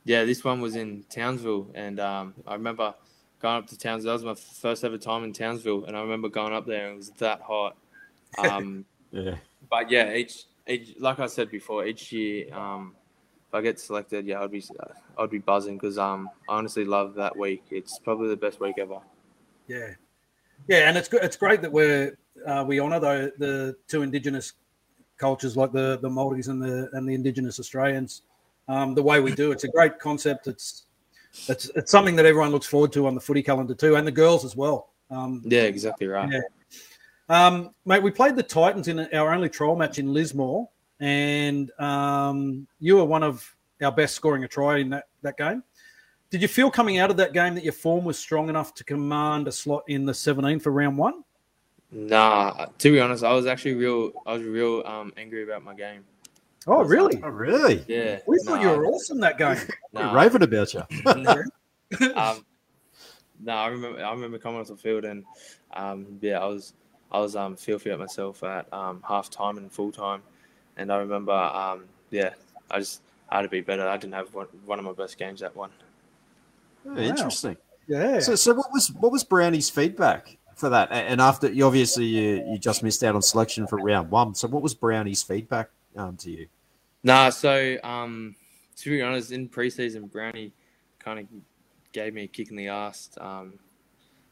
yeah. 0.06 0.24
This 0.24 0.42
one 0.42 0.60
was 0.62 0.76
in 0.76 1.04
Townsville, 1.10 1.70
and 1.74 2.00
um, 2.00 2.32
I 2.46 2.54
remember 2.54 2.94
going 3.42 3.58
up 3.58 3.66
to 3.68 3.78
Townsville. 3.78 4.16
That 4.16 4.24
was 4.24 4.38
my 4.38 4.42
first 4.60 4.84
ever 4.84 4.96
time 4.96 5.24
in 5.24 5.32
Townsville, 5.32 5.84
and 5.84 5.96
I 5.96 6.00
remember 6.00 6.28
going 6.28 6.54
up 6.54 6.66
there, 6.66 6.86
and 6.86 6.94
it 6.94 6.96
was 6.96 7.10
that 7.18 7.40
hot. 7.42 7.76
Um, 8.38 8.84
Yeah. 9.12 9.36
but 9.70 9.90
yeah, 9.90 10.12
each, 10.12 10.44
each, 10.66 10.96
like 10.98 11.20
I 11.20 11.26
said 11.26 11.50
before, 11.50 11.86
each 11.86 12.12
year, 12.12 12.52
um, 12.52 12.94
if 13.48 13.54
I 13.54 13.62
get 13.62 13.80
selected, 13.80 14.26
yeah, 14.26 14.42
I'd 14.42 14.50
be, 14.50 14.62
I'd 15.16 15.30
be 15.30 15.38
buzzing 15.38 15.78
because 15.78 15.96
um, 15.96 16.28
I 16.48 16.56
honestly 16.56 16.84
love 16.84 17.14
that 17.14 17.34
week. 17.34 17.62
It's 17.70 17.98
probably 17.98 18.28
the 18.28 18.36
best 18.36 18.60
week 18.60 18.74
ever. 18.78 18.98
Yeah, 19.68 19.94
yeah, 20.68 20.88
and 20.88 20.98
it's 20.98 21.08
good. 21.08 21.22
It's 21.22 21.36
great 21.36 21.62
that 21.62 21.72
we're 21.72 22.18
uh, 22.46 22.64
we 22.66 22.80
honour 22.80 23.00
the 23.00 23.32
the 23.38 23.76
two 23.88 24.02
Indigenous 24.02 24.52
cultures 25.18 25.56
like 25.56 25.72
the 25.72 25.98
the 26.02 26.10
Maldives 26.10 26.48
and 26.48 26.60
the 26.60 26.90
and 26.92 27.08
the 27.08 27.14
Indigenous 27.14 27.58
Australians. 27.58 28.22
Um, 28.68 28.94
the 28.94 29.02
way 29.02 29.20
we 29.20 29.32
do, 29.32 29.52
it's 29.52 29.64
a 29.64 29.68
great 29.68 29.98
concept. 29.98 30.46
It's 30.46 30.86
it's 31.48 31.70
it's 31.74 31.90
something 31.90 32.16
that 32.16 32.26
everyone 32.26 32.50
looks 32.50 32.66
forward 32.66 32.92
to 32.92 33.06
on 33.06 33.14
the 33.14 33.20
footy 33.20 33.42
calendar 33.42 33.74
too, 33.74 33.96
and 33.96 34.06
the 34.06 34.12
girls 34.12 34.44
as 34.44 34.56
well. 34.56 34.90
Um, 35.10 35.42
Yeah, 35.44 35.62
exactly 35.62 36.06
right. 36.06 36.30
Yeah. 36.30 36.40
Um, 37.28 37.74
mate, 37.84 38.02
we 38.02 38.10
played 38.10 38.36
the 38.36 38.42
Titans 38.42 38.88
in 38.88 39.00
our 39.12 39.32
only 39.32 39.48
trial 39.48 39.76
match 39.76 39.98
in 39.98 40.12
Lismore, 40.12 40.68
and 41.00 41.70
um, 41.80 42.66
you 42.80 42.96
were 42.96 43.04
one 43.04 43.22
of 43.22 43.54
our 43.82 43.92
best 43.92 44.14
scoring 44.14 44.44
a 44.44 44.48
try 44.48 44.78
in 44.78 44.90
that, 44.90 45.04
that 45.22 45.36
game. 45.36 45.62
Did 46.30 46.42
you 46.42 46.48
feel 46.48 46.70
coming 46.70 46.98
out 46.98 47.10
of 47.10 47.16
that 47.18 47.32
game 47.32 47.54
that 47.54 47.64
your 47.64 47.72
form 47.72 48.04
was 48.04 48.18
strong 48.18 48.48
enough 48.48 48.74
to 48.74 48.84
command 48.84 49.46
a 49.48 49.52
slot 49.52 49.84
in 49.88 50.04
the 50.04 50.14
17 50.14 50.58
for 50.58 50.72
round 50.72 50.98
one? 50.98 51.22
Nah, 51.92 52.66
to 52.78 52.90
be 52.90 53.00
honest, 53.00 53.22
I 53.22 53.32
was 53.32 53.46
actually 53.46 53.74
real. 53.74 54.10
I 54.26 54.32
was 54.32 54.42
real 54.42 54.82
um, 54.86 55.12
angry 55.16 55.44
about 55.44 55.62
my 55.62 55.74
game. 55.74 56.04
Oh, 56.66 56.82
really? 56.82 57.20
Oh, 57.22 57.28
really? 57.28 57.84
Yeah, 57.86 58.18
We 58.26 58.38
thought 58.38 58.60
you 58.60 58.66
nah, 58.66 58.76
were 58.76 58.86
awesome 58.86 59.20
that 59.20 59.38
game. 59.38 59.56
nah. 59.92 60.12
We're 60.12 60.22
raving 60.22 60.42
about 60.42 60.74
you. 60.74 60.82
um, 62.16 62.44
no, 63.40 63.52
I 63.52 63.68
remember. 63.68 64.04
I 64.04 64.10
remember 64.10 64.38
coming 64.38 64.60
off 64.60 64.66
the 64.66 64.76
field 64.76 65.04
and 65.04 65.24
um, 65.74 66.18
yeah, 66.20 66.40
I 66.40 66.46
was 66.46 66.72
I 67.12 67.20
was 67.20 67.36
um, 67.36 67.56
filthy 67.56 67.90
at 67.90 67.98
myself 67.98 68.42
at 68.42 68.72
um, 68.72 69.02
half 69.06 69.30
time 69.30 69.58
and 69.58 69.70
full 69.70 69.92
time, 69.92 70.22
and 70.76 70.92
I 70.92 70.96
remember 70.96 71.32
um, 71.32 71.84
yeah, 72.10 72.30
I 72.70 72.80
just 72.80 73.02
I 73.28 73.36
had 73.36 73.42
to 73.42 73.48
be 73.48 73.60
better. 73.60 73.88
I 73.88 73.96
didn't 73.96 74.14
have 74.14 74.34
one, 74.34 74.46
one 74.64 74.78
of 74.78 74.84
my 74.84 74.92
best 74.92 75.18
games 75.18 75.40
that 75.40 75.54
one. 75.54 75.70
Oh, 76.88 76.96
Interesting. 76.96 77.56
Yeah. 77.86 78.18
So, 78.20 78.34
so 78.34 78.54
what 78.54 78.72
was 78.72 78.92
what 78.92 79.12
was 79.12 79.22
Brownie's 79.22 79.70
feedback 79.70 80.36
for 80.56 80.68
that? 80.70 80.90
And 80.90 81.20
after 81.20 81.50
you 81.50 81.66
obviously 81.66 82.06
you, 82.06 82.44
you 82.50 82.58
just 82.58 82.82
missed 82.82 83.04
out 83.04 83.14
on 83.14 83.22
selection 83.22 83.66
for 83.66 83.78
round 83.78 84.10
one. 84.10 84.34
So 84.34 84.48
what 84.48 84.62
was 84.62 84.74
Brownie's 84.74 85.22
feedback 85.22 85.70
um, 85.96 86.16
to 86.18 86.30
you? 86.30 86.48
Nah, 87.06 87.30
so 87.30 87.76
um, 87.84 88.34
to 88.78 88.90
be 88.90 89.00
honest, 89.00 89.30
in 89.30 89.48
preseason, 89.48 90.10
Brownie 90.10 90.50
kind 90.98 91.20
of 91.20 91.26
gave 91.92 92.12
me 92.12 92.24
a 92.24 92.26
kick 92.26 92.50
in 92.50 92.56
the 92.56 92.66
ass. 92.66 93.10
Um, 93.20 93.60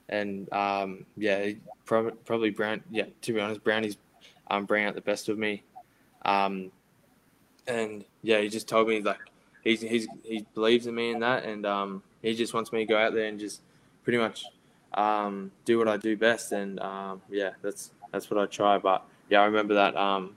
and 0.08 0.52
um, 0.52 1.06
yeah, 1.16 1.52
probably, 1.84 2.50
Brown. 2.50 2.82
Yeah, 2.90 3.04
to 3.22 3.32
be 3.32 3.38
honest, 3.38 3.62
Brownie's 3.62 3.96
um, 4.50 4.64
bringing 4.64 4.88
out 4.88 4.96
the 4.96 5.02
best 5.02 5.28
of 5.28 5.38
me. 5.38 5.62
Um, 6.24 6.72
and 7.68 8.04
yeah, 8.24 8.40
he 8.40 8.48
just 8.48 8.66
told 8.66 8.88
me 8.88 9.00
like 9.00 9.20
he's 9.62 9.80
he's 9.80 10.08
he 10.24 10.44
believes 10.54 10.88
in 10.88 10.96
me 10.96 11.12
and 11.12 11.22
that, 11.22 11.44
and 11.44 11.64
um, 11.64 12.02
he 12.22 12.34
just 12.34 12.54
wants 12.54 12.72
me 12.72 12.80
to 12.80 12.86
go 12.86 12.98
out 12.98 13.14
there 13.14 13.26
and 13.26 13.38
just 13.38 13.60
pretty 14.02 14.18
much 14.18 14.46
um, 14.94 15.52
do 15.64 15.78
what 15.78 15.86
I 15.86 15.96
do 15.96 16.16
best. 16.16 16.50
And 16.50 16.80
um, 16.80 17.22
yeah, 17.30 17.50
that's 17.62 17.92
that's 18.10 18.28
what 18.32 18.40
I 18.40 18.46
try. 18.46 18.78
But 18.78 19.04
yeah, 19.30 19.42
I 19.42 19.44
remember 19.44 19.74
that 19.74 19.96
um, 19.96 20.34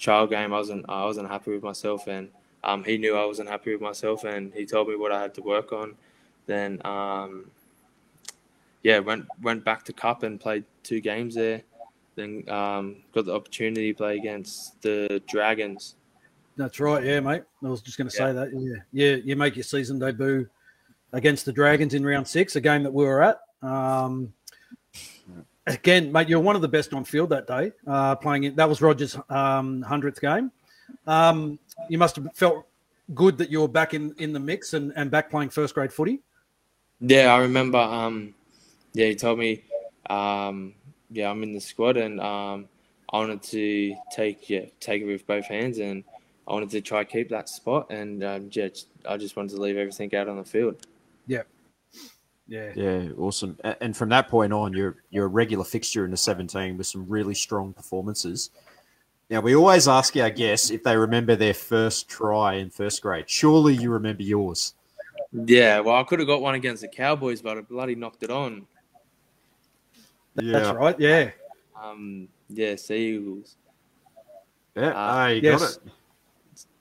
child 0.00 0.30
game. 0.30 0.52
I 0.52 0.56
wasn't 0.56 0.86
I 0.88 1.04
wasn't 1.04 1.30
happy 1.30 1.52
with 1.52 1.62
myself, 1.62 2.08
and 2.08 2.28
um, 2.64 2.82
he 2.82 2.98
knew 2.98 3.16
I 3.16 3.24
wasn't 3.24 3.48
happy 3.48 3.72
with 3.72 3.80
myself, 3.80 4.24
and 4.24 4.52
he 4.52 4.66
told 4.66 4.88
me 4.88 4.96
what 4.96 5.12
I 5.12 5.20
had 5.20 5.34
to 5.34 5.42
work 5.42 5.72
on. 5.72 5.94
Then 6.46 6.84
um, 6.84 7.50
yeah, 8.82 8.98
went 8.98 9.26
went 9.42 9.64
back 9.64 9.84
to 9.84 9.92
Cup 9.92 10.24
and 10.24 10.40
played 10.40 10.64
two 10.82 11.00
games 11.00 11.36
there. 11.36 11.62
Then 12.16 12.44
um, 12.48 12.96
got 13.14 13.26
the 13.26 13.34
opportunity 13.34 13.92
to 13.92 13.96
play 13.96 14.16
against 14.16 14.82
the 14.82 15.22
Dragons. 15.28 15.94
That's 16.56 16.80
right. 16.80 17.04
Yeah, 17.04 17.20
mate. 17.20 17.42
I 17.64 17.68
was 17.68 17.80
just 17.80 17.96
going 17.96 18.08
to 18.08 18.14
say 18.14 18.32
that. 18.32 18.50
Yeah, 18.52 18.82
yeah. 18.92 19.16
You 19.22 19.36
make 19.36 19.54
your 19.54 19.62
season 19.62 19.98
debut 19.98 20.48
against 21.12 21.44
the 21.44 21.52
Dragons 21.52 21.94
in 21.94 22.04
round 22.04 22.26
six, 22.26 22.56
a 22.56 22.60
game 22.60 22.82
that 22.82 22.92
we 22.92 23.04
were 23.04 23.22
at. 23.22 23.40
Um, 23.62 24.32
again, 25.66 26.12
mate, 26.12 26.28
you're 26.28 26.40
one 26.40 26.56
of 26.56 26.62
the 26.62 26.68
best 26.68 26.92
on 26.92 27.04
field 27.04 27.30
that 27.30 27.46
day. 27.46 27.72
Uh, 27.86 28.14
playing 28.16 28.44
it. 28.44 28.56
That 28.56 28.68
was 28.68 28.80
Rogers' 28.82 29.16
um, 29.28 29.82
hundredth 29.82 30.20
game. 30.20 30.50
Um, 31.06 31.58
you 31.88 31.98
must 31.98 32.16
have 32.16 32.28
felt 32.34 32.66
good 33.14 33.38
that 33.38 33.50
you 33.50 33.60
were 33.60 33.68
back 33.68 33.94
in, 33.94 34.14
in 34.18 34.32
the 34.32 34.40
mix 34.40 34.74
and, 34.74 34.92
and 34.96 35.10
back 35.10 35.30
playing 35.30 35.50
first 35.50 35.74
grade 35.74 35.92
footy. 35.92 36.20
Yeah, 37.00 37.32
I 37.34 37.38
remember. 37.38 37.78
Um, 37.78 38.34
yeah, 38.92 39.06
he 39.06 39.14
told 39.14 39.38
me. 39.38 39.64
Um, 40.08 40.74
yeah, 41.10 41.30
I'm 41.30 41.42
in 41.42 41.52
the 41.52 41.60
squad, 41.60 41.96
and 41.96 42.20
um, 42.20 42.68
I 43.12 43.18
wanted 43.18 43.42
to 43.42 43.96
take 44.12 44.48
yeah 44.48 44.66
take 44.80 45.02
it 45.02 45.06
with 45.06 45.26
both 45.26 45.46
hands, 45.46 45.78
and 45.78 46.04
I 46.46 46.52
wanted 46.52 46.70
to 46.70 46.80
try 46.80 47.04
keep 47.04 47.28
that 47.30 47.48
spot, 47.48 47.90
and 47.90 48.22
um, 48.24 48.50
yeah, 48.52 48.68
I 49.08 49.16
just 49.16 49.36
wanted 49.36 49.54
to 49.54 49.60
leave 49.60 49.76
everything 49.76 50.14
out 50.14 50.28
on 50.28 50.36
the 50.36 50.44
field. 50.44 50.86
Yeah. 51.26 51.42
Yeah. 52.50 52.72
Yeah, 52.74 53.08
awesome. 53.16 53.56
And 53.80 53.96
from 53.96 54.08
that 54.08 54.28
point 54.28 54.52
on, 54.52 54.72
you're 54.72 54.96
you're 55.10 55.26
a 55.26 55.28
regular 55.28 55.64
fixture 55.64 56.04
in 56.04 56.10
the 56.10 56.16
17 56.16 56.76
with 56.76 56.88
some 56.88 57.08
really 57.08 57.34
strong 57.34 57.72
performances. 57.72 58.50
Now 59.30 59.40
we 59.40 59.54
always 59.54 59.86
ask 59.86 60.16
our 60.16 60.30
guests 60.30 60.72
if 60.72 60.82
they 60.82 60.96
remember 60.96 61.36
their 61.36 61.54
first 61.54 62.08
try 62.08 62.54
in 62.54 62.68
first 62.68 63.02
grade. 63.02 63.30
Surely 63.30 63.76
you 63.76 63.90
remember 63.92 64.24
yours. 64.24 64.74
Yeah, 65.32 65.78
well, 65.78 65.94
I 65.94 66.02
could 66.02 66.18
have 66.18 66.26
got 66.26 66.42
one 66.42 66.56
against 66.56 66.82
the 66.82 66.88
Cowboys, 66.88 67.40
but 67.40 67.56
I 67.56 67.60
bloody 67.60 67.94
knocked 67.94 68.24
it 68.24 68.32
on. 68.32 68.66
Yeah. 70.34 70.58
That's 70.58 70.76
right. 70.76 70.98
Yeah. 70.98 71.30
Um. 71.80 72.26
Yeah. 72.48 72.74
Sea 72.74 73.14
Eagles. 73.14 73.56
Yeah. 74.74 74.88
Uh, 74.90 75.26
you 75.28 75.40
yes. 75.42 75.76
got 75.76 75.86
it. 75.86 75.92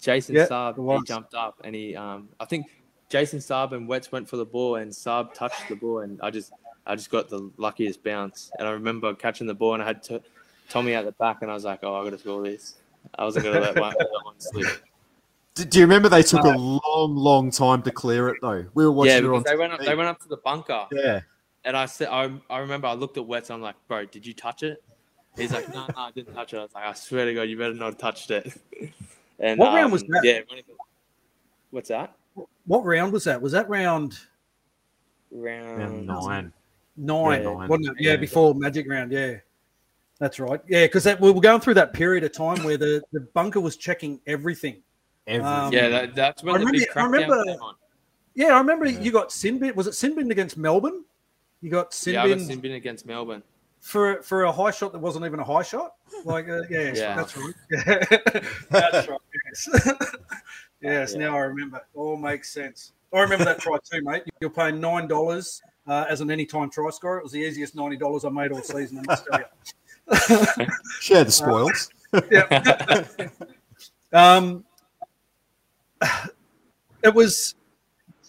Jason 0.01 0.35
yeah, 0.35 0.47
Saab, 0.47 0.97
he 0.97 1.03
jumped 1.05 1.33
up 1.33 1.61
and 1.63 1.75
he, 1.75 1.95
um, 1.95 2.29
I 2.39 2.45
think 2.45 2.67
Jason 3.09 3.39
Saab 3.39 3.71
and 3.71 3.87
Wets 3.87 4.11
went 4.11 4.29
for 4.29 4.37
the 4.37 4.45
ball 4.45 4.75
and 4.75 4.91
Saab 4.91 5.33
touched 5.33 5.67
the 5.67 5.75
ball 5.75 5.99
and 5.99 6.21
I 6.21 6.29
just, 6.29 6.53
I 6.85 6.95
just 6.95 7.09
got 7.09 7.27
the 7.27 7.51
luckiest 7.57 8.03
bounce. 8.03 8.51
And 8.59 8.67
I 8.67 8.71
remember 8.71 9.13
catching 9.15 9.47
the 9.47 9.53
ball 9.53 9.73
and 9.73 9.83
I 9.83 9.87
had 9.87 10.03
to, 10.03 10.21
Tommy 10.69 10.93
at 10.93 11.05
the 11.05 11.11
back 11.13 11.41
and 11.41 11.49
I 11.49 11.55
was 11.55 11.65
like, 11.65 11.79
oh, 11.83 11.95
I 11.95 12.03
got 12.03 12.11
to 12.11 12.19
score 12.19 12.43
this. 12.43 12.75
I 13.15 13.23
wasn't 13.23 13.45
going 13.45 13.55
to 13.55 13.61
let 13.61 13.79
one, 13.79 13.95
one 14.23 14.35
slip. 14.39 14.83
Do 15.55 15.79
you 15.79 15.85
remember 15.85 16.07
they 16.07 16.23
took 16.23 16.45
a 16.45 16.55
long, 16.55 16.81
long 17.15 17.51
time 17.51 17.81
to 17.81 17.91
clear 17.91 18.29
it 18.29 18.37
though? 18.41 18.65
We 18.75 18.85
were 18.85 18.91
watching. 18.91 19.13
Yeah, 19.13 19.21
because 19.21 19.43
they 19.43 19.55
went 19.57 19.73
up. 19.73 19.79
They 19.81 19.95
went 19.95 20.07
up 20.07 20.19
to 20.21 20.27
the 20.27 20.37
bunker. 20.37 20.85
Yeah. 20.91 21.21
And 21.65 21.75
I 21.75 21.85
said, 21.85 22.07
I, 22.09 22.31
I 22.49 22.59
remember 22.59 22.87
I 22.87 22.93
looked 22.93 23.17
at 23.17 23.25
Wets. 23.25 23.49
And 23.49 23.55
I'm 23.55 23.61
like, 23.61 23.75
bro, 23.87 24.05
did 24.05 24.25
you 24.25 24.33
touch 24.33 24.63
it? 24.63 24.81
He's 25.35 25.51
like, 25.51 25.67
no, 25.73 25.85
no, 25.87 25.93
I 25.97 26.11
didn't 26.11 26.33
touch 26.33 26.53
it. 26.53 26.57
I 26.57 26.61
was 26.61 26.73
like, 26.73 26.85
I 26.85 26.93
swear 26.93 27.25
to 27.25 27.33
God, 27.33 27.43
you 27.43 27.57
better 27.57 27.73
not 27.73 27.87
have 27.87 27.97
touched 27.97 28.31
it. 28.31 28.53
And 29.41 29.57
what 29.57 29.69
um, 29.69 29.75
round 29.75 29.93
was 29.93 30.03
that? 30.03 30.21
Yeah. 30.21 30.41
What's 31.71 31.87
that? 31.87 32.13
What 32.65 32.85
round 32.85 33.13
was 33.13 33.23
that? 33.25 33.41
Was 33.41 33.51
that 33.53 33.69
round? 33.69 34.19
Round, 35.31 36.05
nine. 36.05 36.53
Nine, 36.97 37.43
yeah, 37.43 37.49
wasn't 37.49 37.87
it? 37.87 37.93
Yeah, 37.99 38.15
before 38.17 38.53
Magic 38.55 38.89
round. 38.89 39.11
Yeah, 39.11 39.37
that's 40.19 40.39
right. 40.39 40.59
Yeah, 40.67 40.85
because 40.85 41.05
we 41.19 41.31
were 41.31 41.39
going 41.39 41.61
through 41.61 41.75
that 41.75 41.93
period 41.93 42.23
of 42.23 42.33
time 42.33 42.63
where 42.63 42.77
the, 42.77 43.01
the 43.13 43.21
bunker 43.21 43.59
was 43.59 43.77
checking 43.77 44.19
everything. 44.27 44.81
everything. 45.25 45.45
Um, 45.45 45.71
yeah, 45.71 45.87
that, 45.89 46.15
that's 46.15 46.43
when 46.43 46.55
I 46.55 46.59
remember, 46.59 46.85
I 46.95 47.03
remember, 47.03 47.55
Yeah, 48.35 48.47
I 48.47 48.57
remember 48.57 48.85
yeah. 48.85 48.99
you 48.99 49.11
got 49.11 49.29
Sinbin. 49.29 49.75
Was 49.75 49.87
it 49.87 49.91
Sinbin 49.91 50.29
against 50.31 50.57
Melbourne? 50.57 51.05
You 51.61 51.69
got 51.69 51.91
Sinbin. 51.91 52.13
Yeah, 52.13 52.23
I 52.23 52.29
got 52.29 52.37
Sinbin 52.39 52.75
against 52.75 53.05
Melbourne 53.05 53.43
for 53.79 54.21
for 54.21 54.43
a 54.43 54.51
high 54.51 54.71
shot 54.71 54.91
that 54.91 54.99
wasn't 54.99 55.25
even 55.25 55.39
a 55.39 55.43
high 55.43 55.63
shot. 55.63 55.95
Like, 56.25 56.49
uh, 56.49 56.61
yes, 56.69 56.97
yeah, 56.99 57.15
that's 57.15 57.37
right. 57.37 57.53
Yeah. 57.71 58.41
that's 58.69 59.07
right. 59.07 59.19
Yes, 59.45 59.69
yes. 60.81 61.13
Yeah. 61.13 61.19
Now 61.19 61.37
I 61.37 61.41
remember. 61.41 61.81
All 61.93 62.17
makes 62.17 62.51
sense. 62.51 62.93
I 63.13 63.21
remember 63.21 63.45
that 63.45 63.59
try 63.59 63.77
too, 63.91 64.01
mate. 64.03 64.23
You're 64.39 64.49
paying 64.49 64.79
nine 64.79 65.07
dollars 65.07 65.61
uh, 65.87 66.05
as 66.09 66.21
an 66.21 66.29
anytime 66.29 66.69
try 66.69 66.89
scorer. 66.91 67.17
It 67.17 67.23
was 67.23 67.31
the 67.31 67.39
easiest 67.39 67.75
ninety 67.75 67.97
dollars 67.97 68.25
I 68.25 68.29
made 68.29 68.51
all 68.51 68.61
season 68.61 68.99
in 68.99 69.09
Australia. 69.09 69.49
Share 70.99 71.23
the 71.23 71.31
spoils. 71.31 71.89
Uh, 72.13 72.21
yeah. 72.31 73.29
um, 74.13 74.63
it 77.03 77.13
was 77.13 77.55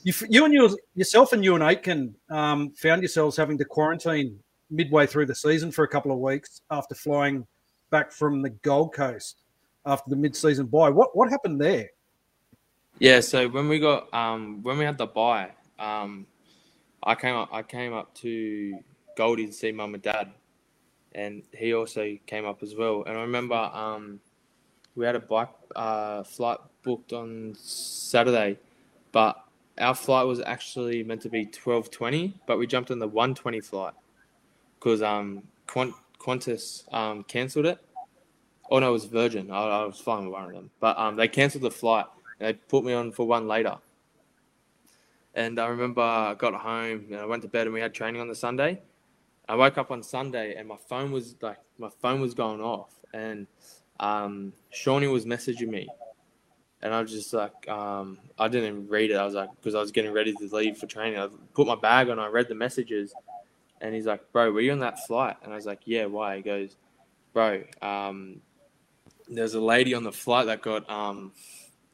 you, 0.03 0.12
you 0.28 0.44
and 0.44 0.55
your, 0.55 0.70
yourself 0.94 1.32
and 1.32 1.44
you 1.44 1.55
and 1.55 1.64
Aitken 1.64 2.14
um, 2.30 2.70
found 2.70 3.03
yourselves 3.03 3.36
having 3.36 3.59
to 3.59 3.64
quarantine 3.64 4.38
midway 4.70 5.07
through 5.07 5.26
the 5.26 5.34
season 5.34 5.70
for 5.70 5.84
a 5.84 5.88
couple 5.88 6.12
of 6.12 6.18
weeks 6.18 6.62
after 6.70 6.94
flying 6.94 7.46
back 7.90 8.12
from 8.12 8.40
the 8.42 8.51
Gold 8.51 8.94
Coast 8.94 9.42
after 9.86 10.09
the 10.11 10.16
mid-season 10.16 10.66
bye. 10.66 10.90
What 10.90 11.16
what 11.16 11.30
happened 11.30 11.61
there? 11.61 11.88
Yeah, 13.01 13.20
so 13.20 13.48
when 13.48 13.68
we 13.68 13.80
got 13.80 14.12
um, 14.14 14.64
when 14.64 14.78
we 14.78 14.84
had 14.86 14.98
the 14.98 15.07
buy, 15.07 15.53
um, 15.78 16.26
I 17.03 17.14
came 17.16 17.36
up 17.36 17.51
I 17.53 17.62
came 17.62 17.94
up 17.94 18.14
to 18.16 18.80
Goldie 19.16 19.46
to 19.46 19.53
see 19.53 19.72
mum 19.72 19.94
and 19.94 20.03
dad, 20.03 20.32
and 21.14 21.42
he 21.53 21.74
also 21.74 22.18
came 22.26 22.46
up 22.46 22.62
as 22.62 22.74
well. 22.76 23.05
And 23.07 23.18
I 23.18 23.22
remember 23.22 23.57
um, 23.57 24.20
we 24.96 25.07
had 25.07 25.16
a 25.16 25.20
bike 25.20 25.51
uh, 25.76 26.24
flight 26.24 26.59
booked 26.84 27.12
on 27.12 27.55
Saturday, 27.59 28.59
but 29.12 29.42
our 29.78 29.94
flight 29.94 30.26
was 30.26 30.40
actually 30.40 31.05
meant 31.05 31.22
to 31.22 31.30
be 31.30 31.46
twelve 31.46 31.90
twenty, 31.90 32.34
but 32.46 32.59
we 32.59 32.66
jumped 32.66 32.90
on 32.90 32.98
the 33.01 33.09
one 33.09 33.34
twenty 33.34 33.61
flight 33.61 33.94
because 34.78 35.03
um, 35.03 35.42
Quant- 35.66 35.94
Qantas 36.20 36.92
um, 36.94 37.24
cancelled 37.24 37.66
it. 37.66 37.78
Oh 38.70 38.80
no, 38.80 38.90
it 38.90 38.92
was 38.92 39.07
Virgin. 39.07 39.51
I, 39.51 39.59
I 39.64 39.86
was 39.86 39.98
fine 40.01 40.24
with 40.24 40.32
one 40.32 40.44
of 40.46 40.53
them, 40.53 40.70
but 40.80 40.98
um, 40.98 41.16
they 41.16 41.28
cancelled 41.28 41.64
the 41.64 41.70
flight. 41.72 42.07
They 42.41 42.55
put 42.55 42.84
me 42.84 42.93
on 42.93 43.12
for 43.12 43.26
one 43.26 43.47
later. 43.47 43.76
And 45.34 45.61
I 45.61 45.68
remember 45.68 46.01
I 46.01 46.34
got 46.34 46.55
home 46.55 47.07
and 47.11 47.20
I 47.20 47.26
went 47.26 47.43
to 47.43 47.49
bed 47.49 47.66
and 47.66 47.74
we 47.74 47.80
had 47.80 47.95
training 47.95 48.20
on 48.20 48.28
the 48.28 48.34
Sunday. 48.34 48.80
I 49.49 49.55
woke 49.55 49.78
up 49.78 49.91
on 49.93 50.03
Sunday 50.03 50.55
and 50.57 50.66
my 50.66 50.76
phone 50.88 51.12
was 51.12 51.36
like 51.41 51.59
my 51.78 51.91
phone 52.01 52.20
was 52.20 52.34
going 52.34 52.61
off 52.61 52.93
and 53.12 53.47
um, 54.01 54.53
Shawnee 54.70 55.09
was 55.09 55.26
messaging 55.26 55.68
me 55.68 55.88
and 56.82 56.95
I 56.95 57.01
was 57.01 57.11
just 57.11 57.32
like 57.32 57.68
um, 57.68 58.18
I 58.38 58.49
didn't 58.49 58.68
even 58.68 58.88
read 58.88 59.11
it. 59.11 59.14
I 59.14 59.24
was 59.24 59.34
like 59.34 59.51
because 59.57 59.74
I 59.74 59.80
was 59.80 59.93
getting 59.93 60.12
ready 60.12 60.32
to 60.32 60.49
leave 60.55 60.78
for 60.78 60.86
training. 60.86 61.18
I 61.18 61.28
put 61.55 61.66
my 61.66 61.74
bag 61.74 62.09
on. 62.09 62.18
I 62.18 62.26
read 62.26 62.49
the 62.49 62.55
messages 62.55 63.14
and 63.80 63.95
he's 63.95 64.07
like, 64.07 64.32
bro, 64.32 64.51
were 64.51 64.61
you 64.61 64.72
on 64.72 64.80
that 64.80 65.07
flight? 65.07 65.36
And 65.43 65.53
I 65.53 65.57
was 65.57 65.66
like, 65.66 65.80
yeah, 65.84 66.07
why? 66.07 66.36
He 66.36 66.43
goes, 66.43 66.76
bro, 67.32 67.62
um, 67.82 68.41
there's 69.28 69.55
a 69.55 69.61
lady 69.61 69.95
on 69.95 70.05
the 70.05 70.12
flight 70.12 70.47
that 70.47 70.62
got 70.62 70.88
um, 70.91 71.32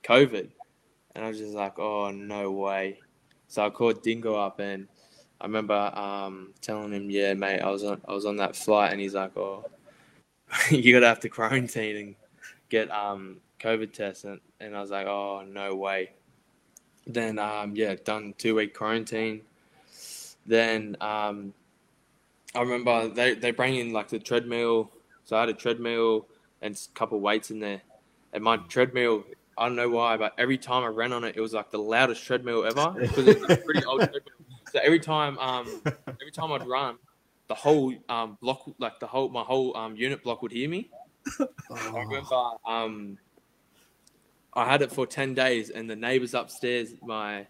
COVID. 0.07 0.49
And 1.15 1.25
I 1.25 1.29
was 1.29 1.39
just 1.39 1.55
like, 1.55 1.79
oh, 1.79 2.11
no 2.11 2.51
way. 2.53 3.01
So 3.49 3.65
I 3.65 3.71
called 3.71 4.03
Dingo 4.03 4.35
up 4.35 4.59
and 4.61 4.89
I 5.41 5.47
remember 5.47 5.75
um, 5.75 6.53
telling 6.61 6.93
him, 6.93 7.11
yeah, 7.11 7.35
mate, 7.35 7.61
I 7.61 7.71
was 7.71 7.85
on, 7.85 8.01
I 8.07 8.13
was 8.13 8.27
on 8.27 8.37
that 8.37 8.57
flight. 8.57 8.93
And 8.93 9.01
he's 9.01 9.15
like, 9.15 9.37
oh, 9.37 9.65
you 10.71 10.93
got 10.93 11.01
to 11.01 11.07
have 11.07 11.21
to 11.21 11.29
quarantine 11.29 11.97
and 11.97 12.15
get 12.69 12.91
um, 12.91 13.39
COVID 13.61 13.93
test. 13.93 14.25
And, 14.25 14.41
and 14.61 14.77
I 14.77 14.81
was 14.81 14.91
like, 14.91 15.07
oh, 15.07 15.45
no 15.47 15.75
way. 15.75 16.11
Then, 17.07 17.39
um, 17.39 17.75
yeah, 17.77 17.95
done 18.05 18.35
two 18.37 18.57
week 18.57 18.75
quarantine. 18.75 19.43
Then 20.47 20.97
um, 21.01 21.53
I 22.55 22.61
remember 22.61 23.09
they, 23.09 23.35
they 23.35 23.51
bring 23.51 23.77
in 23.77 23.93
like 23.93 24.09
the 24.09 24.19
treadmill. 24.19 24.91
So 25.25 25.37
I 25.37 25.41
had 25.41 25.49
a 25.49 25.55
treadmill 25.55 26.27
and 26.63 26.75
a 26.75 26.99
couple 26.99 27.21
weights 27.21 27.51
in 27.51 27.61
there. 27.61 27.83
And 28.33 28.43
my 28.43 28.57
treadmill, 28.57 29.25
I 29.59 29.67
don't 29.67 29.77
know 29.77 29.89
why, 29.89 30.17
but 30.17 30.35
every 30.39 30.59
time 30.59 30.85
I 30.85 30.89
ran 30.89 31.13
on 31.13 31.25
it, 31.25 31.37
it 31.37 31.41
was 31.41 31.55
like 31.55 31.71
the 31.71 31.79
loudest 31.79 32.25
treadmill 32.25 32.65
ever 32.65 32.95
because 32.99 33.27
it's 33.27 33.43
a 33.43 33.57
pretty 33.57 33.85
old 33.85 34.01
treadmill. 34.01 34.23
So 34.71 34.81
every 34.83 35.01
time, 35.01 35.39
um, 35.39 35.83
every 36.09 36.33
time 36.33 36.53
I'd 36.53 36.67
run, 36.67 36.97
the 37.49 37.55
whole 37.55 37.95
um, 38.09 38.37
block, 38.41 38.69
like 38.79 38.99
the 39.01 39.07
whole 39.07 39.29
my 39.29 39.43
whole 39.43 39.77
um, 39.77 39.97
unit 39.97 40.23
block 40.23 40.43
would 40.43 40.53
hear 40.53 40.69
me. 40.69 40.91
Oh. 41.41 41.49
I 41.71 42.01
remember 42.01 42.51
um, 42.67 43.19
I 44.55 44.65
had 44.65 44.83
it 44.83 44.93
for 44.93 45.07
ten 45.07 45.35
days, 45.35 45.71
and 45.71 45.89
the 45.89 45.97
neighbors 45.97 46.35
upstairs, 46.35 46.95
my 47.03 47.47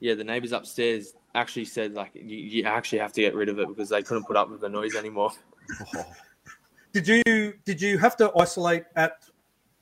yeah, 0.00 0.14
the 0.14 0.24
neighbors 0.24 0.52
upstairs, 0.52 1.14
actually 1.34 1.66
said 1.66 1.94
like 1.94 2.12
you, 2.14 2.36
you 2.36 2.64
actually 2.64 2.98
have 2.98 3.12
to 3.12 3.20
get 3.20 3.34
rid 3.34 3.48
of 3.48 3.58
it 3.58 3.68
because 3.68 3.88
they 3.90 4.02
couldn't 4.02 4.24
put 4.24 4.36
up 4.36 4.50
with 4.50 4.60
the 4.60 4.68
noise 4.68 4.94
anymore. 4.94 5.32
Did 6.92 7.06
you 7.06 7.54
did 7.64 7.80
you 7.80 7.98
have 7.98 8.16
to 8.16 8.32
isolate 8.36 8.82
at 8.96 9.29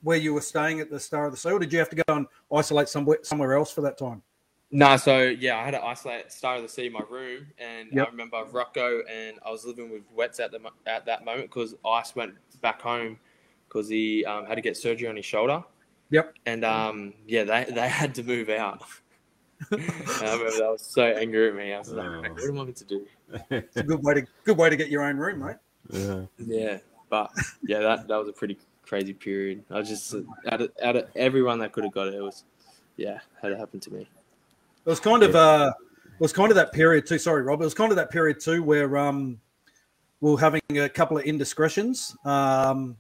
where 0.03 0.17
you 0.17 0.35
were 0.35 0.41
staying 0.41 0.81
at 0.81 0.91
the 0.91 1.01
Star 1.01 1.27
of 1.27 1.33
the 1.33 1.39
Sea, 1.39 1.51
or 1.51 1.59
did 1.59 1.73
you 1.73 1.79
have 1.79 1.91
to 1.91 1.97
go 1.97 2.03
and 2.09 2.27
isolate 2.53 2.89
somewhere 2.89 3.19
somewhere 3.23 3.55
else 3.55 3.73
for 3.73 3.81
that 3.83 3.99
time? 3.99 4.23
No, 4.71 4.89
nah, 4.89 4.97
so 4.97 5.23
yeah, 5.23 5.59
I 5.59 5.65
had 5.65 5.71
to 5.71 5.83
isolate 5.83 6.31
Star 6.31 6.57
of 6.57 6.63
the 6.63 6.69
Sea 6.69 6.87
in 6.87 6.93
my 6.93 7.03
room, 7.09 7.47
and 7.59 7.89
yep. 7.91 8.09
I 8.09 8.11
remember 8.11 8.45
Rocco 8.53 9.03
and 9.11 9.39
I 9.45 9.51
was 9.51 9.65
living 9.65 9.91
with 9.91 10.03
Wets 10.15 10.41
at 10.41 10.51
the 10.51 10.61
at 10.87 11.07
that 11.07 11.25
moment 11.25 11.49
because 11.49 11.75
Ice 11.87 12.15
went 12.15 12.35
back 12.61 12.83
home 12.83 13.19
because 13.67 13.89
he 13.89 14.25
um, 14.25 14.45
had 14.47 14.57
to 14.57 14.61
get 14.61 14.77
surgery 14.77 15.09
on 15.09 15.17
his 15.17 15.25
shoulder. 15.25 15.63
Yep. 16.11 16.35
And 16.47 16.65
um, 16.65 17.15
yeah, 17.27 17.45
they 17.45 17.67
they 17.71 17.89
had 17.89 18.15
to 18.17 18.23
move 18.23 18.51
out. 18.51 18.83
I 19.73 19.77
remember 20.21 20.51
that 20.51 20.69
was 20.71 20.83
so 20.83 21.03
angry 21.03 21.49
at 21.49 21.55
me. 21.55 21.73
I 21.73 21.79
was 21.79 21.91
like, 21.91 22.07
oh. 22.07 22.21
"What 22.21 22.45
am 22.45 22.61
I 22.61 22.65
meant 22.65 22.77
to 22.77 22.85
do?" 22.85 23.07
It's 23.51 23.77
a 23.77 23.83
good 23.83 24.03
way 24.03 24.15
to 24.15 24.27
good 24.45 24.57
way 24.57 24.71
to 24.71 24.77
get 24.77 24.89
your 24.89 25.03
own 25.03 25.17
room, 25.17 25.43
right? 25.43 25.57
Yeah. 25.91 26.23
Yeah, 26.39 26.79
but 27.09 27.31
yeah, 27.63 27.81
that 27.81 28.09
that 28.09 28.17
was 28.17 28.29
a 28.29 28.33
pretty 28.33 28.59
crazy 28.89 29.13
period. 29.13 29.63
I 29.71 29.79
was 29.79 29.89
just 29.89 30.15
out 30.51 30.63
of, 30.63 30.71
out 30.83 30.97
of 30.97 31.07
everyone 31.15 31.59
that 31.59 31.73
could 31.73 31.85
have 31.85 31.93
got 31.93 32.09
it, 32.09 32.15
it 32.15 32.23
was 32.23 32.45
yeah, 32.97 33.21
had 33.41 33.53
it 33.53 33.59
happen 33.59 33.81
to 33.81 33.93
me. 33.93 34.01
It 34.01 34.91
was 34.91 35.01
kind 35.01 35.23
of 35.23 35.37
uh, 35.37 35.73
it 36.05 36.21
was 36.21 36.33
kind 36.33 36.51
of 36.51 36.57
that 36.57 36.73
period 36.73 37.07
too. 37.07 37.19
Sorry, 37.19 37.43
Rob. 37.43 37.61
It 37.61 37.65
was 37.65 37.75
kind 37.75 37.93
of 37.93 37.97
that 37.97 38.11
period 38.11 38.41
too 38.41 38.63
where 38.63 38.97
um, 38.97 39.39
we 40.21 40.33
were 40.33 40.41
having 40.41 40.63
a 40.71 40.89
couple 40.89 41.19
of 41.19 41.25
indiscretions. 41.25 42.17
Um, 42.25 42.97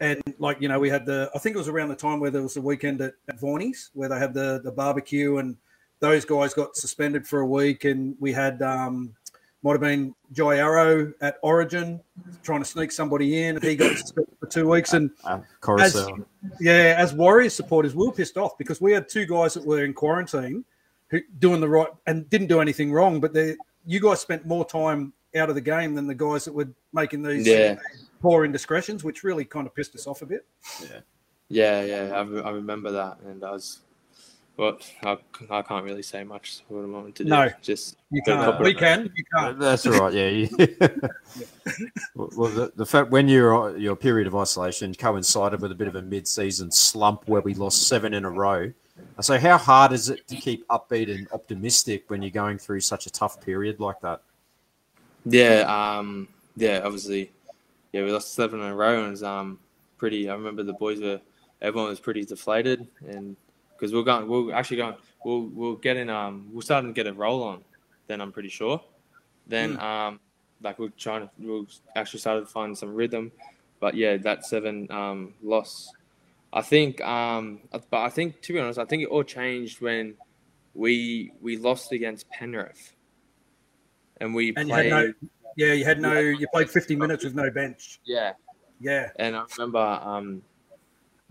and 0.00 0.22
like 0.38 0.60
you 0.60 0.68
know, 0.68 0.78
we 0.78 0.88
had 0.88 1.04
the 1.04 1.30
I 1.34 1.38
think 1.38 1.56
it 1.56 1.58
was 1.58 1.68
around 1.68 1.88
the 1.88 1.96
time 1.96 2.20
where 2.20 2.30
there 2.30 2.42
was 2.42 2.56
a 2.56 2.62
weekend 2.62 3.00
at, 3.00 3.14
at 3.28 3.38
Vorney's 3.40 3.90
where 3.94 4.08
they 4.08 4.18
had 4.18 4.32
the 4.32 4.60
the 4.62 4.72
barbecue 4.72 5.38
and 5.38 5.56
those 6.00 6.24
guys 6.24 6.54
got 6.54 6.76
suspended 6.76 7.26
for 7.26 7.40
a 7.40 7.46
week, 7.46 7.84
and 7.84 8.16
we 8.20 8.32
had 8.32 8.62
um, 8.62 9.14
might 9.62 9.72
have 9.72 9.80
been 9.80 10.14
Jai 10.32 10.58
Arrow 10.58 11.12
at 11.20 11.36
Origin 11.42 12.00
trying 12.42 12.60
to 12.60 12.64
sneak 12.64 12.92
somebody 12.92 13.44
in, 13.44 13.60
he 13.60 13.74
got 13.76 13.96
suspended 13.96 14.34
for 14.38 14.46
two 14.46 14.68
weeks. 14.68 14.92
And 14.92 15.10
Uh, 15.24 15.40
as, 15.80 16.08
yeah, 16.60 16.94
as 16.96 17.12
Warriors 17.12 17.54
supporters, 17.54 17.94
we 17.94 18.06
were 18.06 18.12
pissed 18.12 18.36
off 18.36 18.56
because 18.56 18.80
we 18.80 18.92
had 18.92 19.08
two 19.08 19.26
guys 19.26 19.54
that 19.54 19.64
were 19.64 19.84
in 19.84 19.92
quarantine 19.94 20.64
who 21.08 21.20
doing 21.38 21.60
the 21.60 21.68
right 21.68 21.88
and 22.06 22.28
didn't 22.30 22.46
do 22.48 22.60
anything 22.60 22.92
wrong, 22.92 23.20
but 23.20 23.32
they 23.32 23.56
you 23.86 24.00
guys 24.00 24.20
spent 24.20 24.46
more 24.46 24.64
time 24.66 25.12
out 25.36 25.48
of 25.48 25.54
the 25.54 25.60
game 25.60 25.94
than 25.94 26.06
the 26.06 26.14
guys 26.14 26.44
that 26.44 26.52
were 26.52 26.68
making 26.92 27.22
these 27.22 27.46
Yeah. 27.46 27.76
poor 28.20 28.44
indiscretions, 28.44 29.02
which 29.02 29.24
really 29.24 29.44
kind 29.44 29.66
of 29.66 29.74
pissed 29.74 29.94
us 29.94 30.06
off 30.06 30.22
a 30.22 30.26
bit. 30.26 30.46
Yeah, 31.48 31.82
yeah, 31.82 32.12
I, 32.14 32.20
re- 32.22 32.42
I 32.42 32.50
remember 32.50 32.90
that, 32.92 33.18
and 33.26 33.42
I 33.42 33.52
was. 33.52 33.80
Well, 34.58 34.76
I, 35.04 35.16
I 35.50 35.62
can't 35.62 35.84
really 35.84 36.02
say 36.02 36.24
much. 36.24 36.62
for 36.68 36.82
the 36.82 36.88
moment. 36.88 37.14
to 37.16 37.24
do. 37.24 37.30
No. 37.30 37.48
just 37.62 37.96
You 38.10 38.20
can't. 38.22 38.40
couple 38.44 38.64
We 38.64 38.74
can. 38.74 39.08
You 39.14 39.24
can't. 39.32 39.56
That's 39.56 39.86
all 39.86 39.92
right. 39.92 40.12
Yeah. 40.12 40.48
well, 42.16 42.28
well, 42.36 42.50
the, 42.50 42.72
the 42.74 42.84
fact 42.84 43.10
when 43.10 43.28
your 43.28 43.78
your 43.78 43.94
period 43.94 44.26
of 44.26 44.34
isolation 44.34 44.92
coincided 44.94 45.60
with 45.60 45.70
a 45.70 45.76
bit 45.76 45.86
of 45.86 45.94
a 45.94 46.02
mid-season 46.02 46.72
slump 46.72 47.28
where 47.28 47.40
we 47.40 47.54
lost 47.54 47.86
seven 47.86 48.12
in 48.12 48.24
a 48.24 48.30
row. 48.30 48.72
So, 49.20 49.38
how 49.38 49.58
hard 49.58 49.92
is 49.92 50.08
it 50.08 50.26
to 50.26 50.34
keep 50.34 50.66
upbeat 50.66 51.08
and 51.08 51.28
optimistic 51.30 52.10
when 52.10 52.20
you're 52.20 52.32
going 52.32 52.58
through 52.58 52.80
such 52.80 53.06
a 53.06 53.10
tough 53.10 53.40
period 53.40 53.78
like 53.78 54.00
that? 54.00 54.22
Yeah, 55.24 55.66
um, 55.68 56.26
yeah, 56.56 56.80
obviously, 56.82 57.30
yeah, 57.92 58.02
we 58.02 58.10
lost 58.10 58.34
seven 58.34 58.58
in 58.58 58.66
a 58.66 58.74
row, 58.74 58.98
and 58.98 59.06
it 59.06 59.10
was 59.10 59.22
um 59.22 59.60
pretty. 59.98 60.28
I 60.28 60.34
remember 60.34 60.64
the 60.64 60.72
boys 60.72 61.00
were, 61.00 61.20
everyone 61.62 61.90
was 61.90 62.00
pretty 62.00 62.24
deflated, 62.24 62.88
and 63.06 63.36
because 63.78 63.94
we're 63.94 64.02
going, 64.02 64.26
we're 64.28 64.52
actually 64.52 64.78
going, 64.78 64.94
we'll 65.24 65.42
we'll 65.42 65.76
get 65.76 65.96
in, 65.96 66.10
um, 66.10 66.48
we'll 66.52 66.62
start 66.62 66.84
to 66.84 66.92
get 66.92 67.06
a 67.06 67.12
roll 67.12 67.42
on. 67.44 67.62
Then 68.08 68.20
I'm 68.20 68.32
pretty 68.32 68.48
sure. 68.48 68.80
Then 69.46 69.78
um, 69.80 70.20
like 70.62 70.78
we're 70.78 70.88
trying 70.90 71.22
to, 71.22 71.30
We'll 71.38 71.66
actually 71.94 72.20
started 72.20 72.40
to 72.40 72.46
find 72.46 72.76
some 72.76 72.94
rhythm, 72.94 73.30
but 73.80 73.94
yeah, 73.94 74.16
that 74.18 74.44
seven 74.44 74.90
um 74.90 75.34
loss, 75.42 75.92
I 76.52 76.62
think 76.62 77.00
um, 77.02 77.60
but 77.72 78.00
I 78.00 78.08
think 78.08 78.40
to 78.42 78.52
be 78.52 78.58
honest, 78.58 78.78
I 78.78 78.84
think 78.84 79.02
it 79.04 79.08
all 79.08 79.22
changed 79.22 79.80
when 79.80 80.14
we 80.74 81.32
we 81.40 81.56
lost 81.56 81.92
against 81.92 82.28
Penrith. 82.30 82.94
And 84.20 84.34
we 84.34 84.52
And 84.56 84.68
you 84.68 84.74
had 84.74 84.86
no. 84.90 85.12
Yeah, 85.56 85.72
you 85.72 85.84
had 85.84 86.00
no. 86.00 86.18
You 86.18 86.46
played 86.52 86.70
50 86.70 86.96
minutes 86.96 87.24
with 87.24 87.34
no 87.34 87.50
bench. 87.50 88.00
Yeah, 88.04 88.32
Yeah. 88.80 89.10
and 89.16 89.36
I 89.36 89.44
remember, 89.56 89.78
um, 89.78 90.42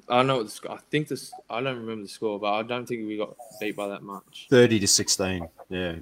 I 0.10 0.18
don't 0.18 0.28
know 0.28 0.38
what 0.38 0.46
the 0.46 0.52
score. 0.52 0.72
I 0.72 0.80
think 0.90 1.10
this. 1.10 1.32
I 1.50 1.62
don't 1.62 1.78
remember 1.78 2.04
the 2.04 2.10
score, 2.10 2.40
but 2.40 2.54
I 2.54 2.64
don't 2.64 2.86
think 2.86 3.08
we 3.08 3.18
got 3.18 3.36
beat 3.60 3.76
by 3.76 3.88
that 3.90 4.04
much. 4.04 4.48
Thirty 4.50 4.80
to 4.80 4.88
sixteen. 4.88 5.50
Yeah. 5.70 5.96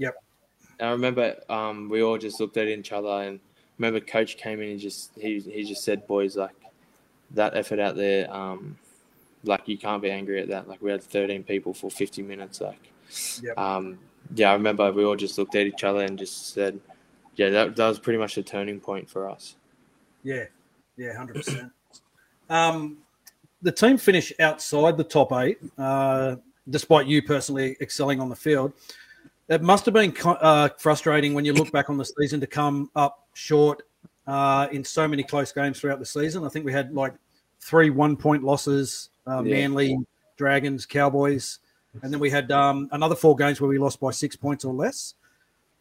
And 0.78 0.90
I 0.90 0.92
remember, 0.92 1.36
um, 1.50 1.90
we 1.90 2.04
all 2.04 2.18
just 2.18 2.40
looked 2.40 2.58
at 2.58 2.68
each 2.68 2.92
other, 2.92 3.08
and 3.08 3.40
remember, 3.80 4.00
coach 4.00 4.38
came 4.38 4.62
in 4.62 4.72
and 4.72 4.80
just 4.80 5.12
he 5.16 5.40
he 5.40 5.64
just 5.64 5.84
said, 5.84 6.06
"Boys, 6.06 6.36
like 6.36 6.56
that 7.32 7.56
effort 7.56 7.80
out 7.80 7.96
there, 7.96 8.32
um, 8.32 8.78
like 9.44 9.68
you 9.68 9.78
can't 9.78 10.02
be 10.02 10.12
angry 10.12 10.42
at 10.42 10.50
that. 10.50 10.68
Like 10.68 10.82
we 10.82 10.92
had 10.92 11.02
13 11.04 11.44
people 11.44 11.74
for 11.74 11.90
50 11.90 12.22
minutes, 12.22 12.62
like." 12.62 12.92
Yep. 13.42 13.58
Um, 13.58 14.00
yeah, 14.34 14.50
I 14.50 14.54
remember 14.54 14.92
we 14.92 15.04
all 15.04 15.16
just 15.16 15.38
looked 15.38 15.56
at 15.56 15.68
each 15.68 15.84
other 15.84 16.02
and 16.02 16.18
just 16.18 16.54
said, 16.54 16.80
"Yeah, 17.36 17.50
that, 17.50 17.76
that 17.76 17.88
was 17.88 18.00
pretty 18.00 18.20
much 18.20 18.36
the 18.36 18.44
turning 18.44 18.80
point 18.80 19.10
for 19.10 19.30
us." 19.30 19.56
Yeah, 20.24 20.46
yeah, 20.98 21.16
hundred 21.16 21.36
percent. 21.36 21.72
Um, 22.50 22.98
the 23.66 23.72
team 23.72 23.98
finished 23.98 24.32
outside 24.40 24.96
the 24.96 25.04
top 25.04 25.34
eight, 25.34 25.58
uh, 25.80 26.36
despite 26.70 27.08
you 27.08 27.24
personally 27.24 27.76
excelling 27.82 28.22
on 28.22 28.30
the 28.30 28.36
field. 28.36 28.72
It 29.50 29.64
must 29.64 29.86
have 29.86 29.94
been 29.94 30.14
uh, 30.24 30.70
frustrating 30.78 31.34
when 31.34 31.46
you 31.46 31.54
look 31.54 31.72
back 31.72 31.90
on 31.90 31.98
the 31.98 32.06
season 32.06 32.40
to 32.42 32.48
come 32.48 32.92
up 32.96 33.28
short 33.34 33.82
uh, 34.28 34.68
in 34.72 34.84
so 34.84 35.08
many 35.08 35.24
close 35.24 35.52
games 35.52 35.80
throughout 35.80 35.98
the 35.98 36.06
season. 36.06 36.46
I 36.46 36.50
think 36.50 36.64
we 36.64 36.72
had 36.72 36.94
like 36.94 37.16
three 37.60 37.90
one-point 37.90 38.44
losses: 38.44 39.10
uh, 39.26 39.42
Yeah. 39.44 39.56
Manly, 39.56 39.98
Dragons, 40.38 40.86
Cowboys, 40.86 41.58
and 42.04 42.14
then 42.14 42.20
we 42.20 42.30
had 42.30 42.52
um, 42.52 42.88
another 42.92 43.16
four 43.16 43.36
games 43.36 43.60
where 43.60 43.70
we 43.70 43.80
lost 43.80 44.00
by 44.00 44.12
six 44.12 44.36
points 44.36 44.64
or 44.64 44.76
less. 44.76 45.16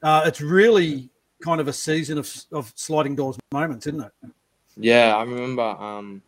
Uh, 0.02 0.22
it's 0.24 0.40
really 0.40 1.10
kind 1.42 1.60
of 1.60 1.68
a 1.68 1.72
season 1.72 2.16
of, 2.16 2.34
of 2.50 2.72
sliding 2.76 3.14
doors 3.14 3.36
moments, 3.52 3.86
isn't 3.86 4.00
it? 4.00 4.12
Yeah, 4.76 5.16
I 5.16 5.22
remember 5.22 5.62
um, 5.62 6.22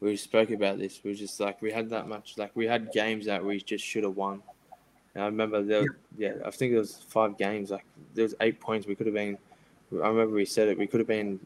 we 0.00 0.16
spoke 0.16 0.50
about 0.50 0.78
this. 0.78 1.00
We 1.04 1.10
were 1.10 1.16
just 1.16 1.38
like 1.40 1.60
we 1.60 1.70
had 1.70 1.90
that 1.90 2.08
much 2.08 2.38
like 2.38 2.50
we 2.54 2.66
had 2.66 2.92
games 2.92 3.26
that 3.26 3.44
we 3.44 3.60
just 3.60 3.84
should 3.84 4.04
have 4.04 4.16
won. 4.16 4.42
And 5.14 5.24
I 5.24 5.26
remember 5.26 5.62
there, 5.62 5.84
yeah, 6.16 6.34
I 6.44 6.50
think 6.50 6.72
there 6.72 6.80
was 6.80 6.96
five 7.08 7.36
games. 7.36 7.70
Like 7.70 7.84
there 8.14 8.24
was 8.24 8.34
eight 8.40 8.60
points. 8.60 8.86
We 8.86 8.94
could 8.94 9.06
have 9.06 9.14
been. 9.14 9.38
I 9.92 10.08
remember 10.08 10.34
we 10.34 10.44
said 10.44 10.68
it. 10.68 10.78
We 10.78 10.86
could 10.86 11.00
have 11.00 11.08
been 11.08 11.40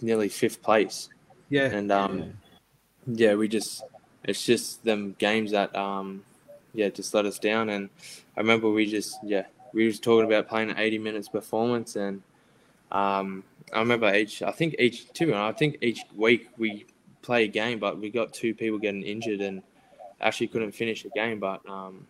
nearly 0.00 0.28
fifth 0.28 0.62
place. 0.62 1.08
Yeah, 1.48 1.66
And 1.66 1.92
um, 1.92 2.34
yeah, 3.06 3.34
we 3.34 3.48
just 3.48 3.84
it's 4.24 4.44
just 4.44 4.84
them 4.84 5.14
games 5.18 5.52
that 5.52 5.74
um, 5.76 6.24
yeah, 6.74 6.88
just 6.88 7.14
let 7.14 7.24
us 7.24 7.38
down. 7.38 7.70
And 7.70 7.88
I 8.36 8.40
remember 8.40 8.68
we 8.70 8.86
just 8.86 9.18
yeah, 9.22 9.44
we 9.72 9.86
was 9.86 10.00
talking 10.00 10.26
about 10.26 10.48
playing 10.48 10.70
an 10.70 10.78
eighty 10.78 10.98
minutes 10.98 11.28
performance, 11.28 11.96
and 11.96 12.22
um, 12.90 13.44
I 13.72 13.78
remember 13.78 14.12
each 14.12 14.42
I 14.42 14.50
think 14.50 14.74
each 14.78 15.12
two, 15.12 15.34
I 15.34 15.52
think 15.52 15.78
each 15.80 16.00
week 16.16 16.48
we 16.58 16.86
play 17.22 17.44
a 17.44 17.48
game, 17.48 17.78
but 17.78 17.98
we 17.98 18.10
got 18.10 18.32
two 18.32 18.54
people 18.54 18.78
getting 18.78 19.02
injured 19.02 19.40
and 19.40 19.62
actually 20.20 20.48
couldn't 20.48 20.72
finish 20.72 21.02
the 21.02 21.10
game. 21.10 21.38
But 21.40 21.60
um, 21.68 22.06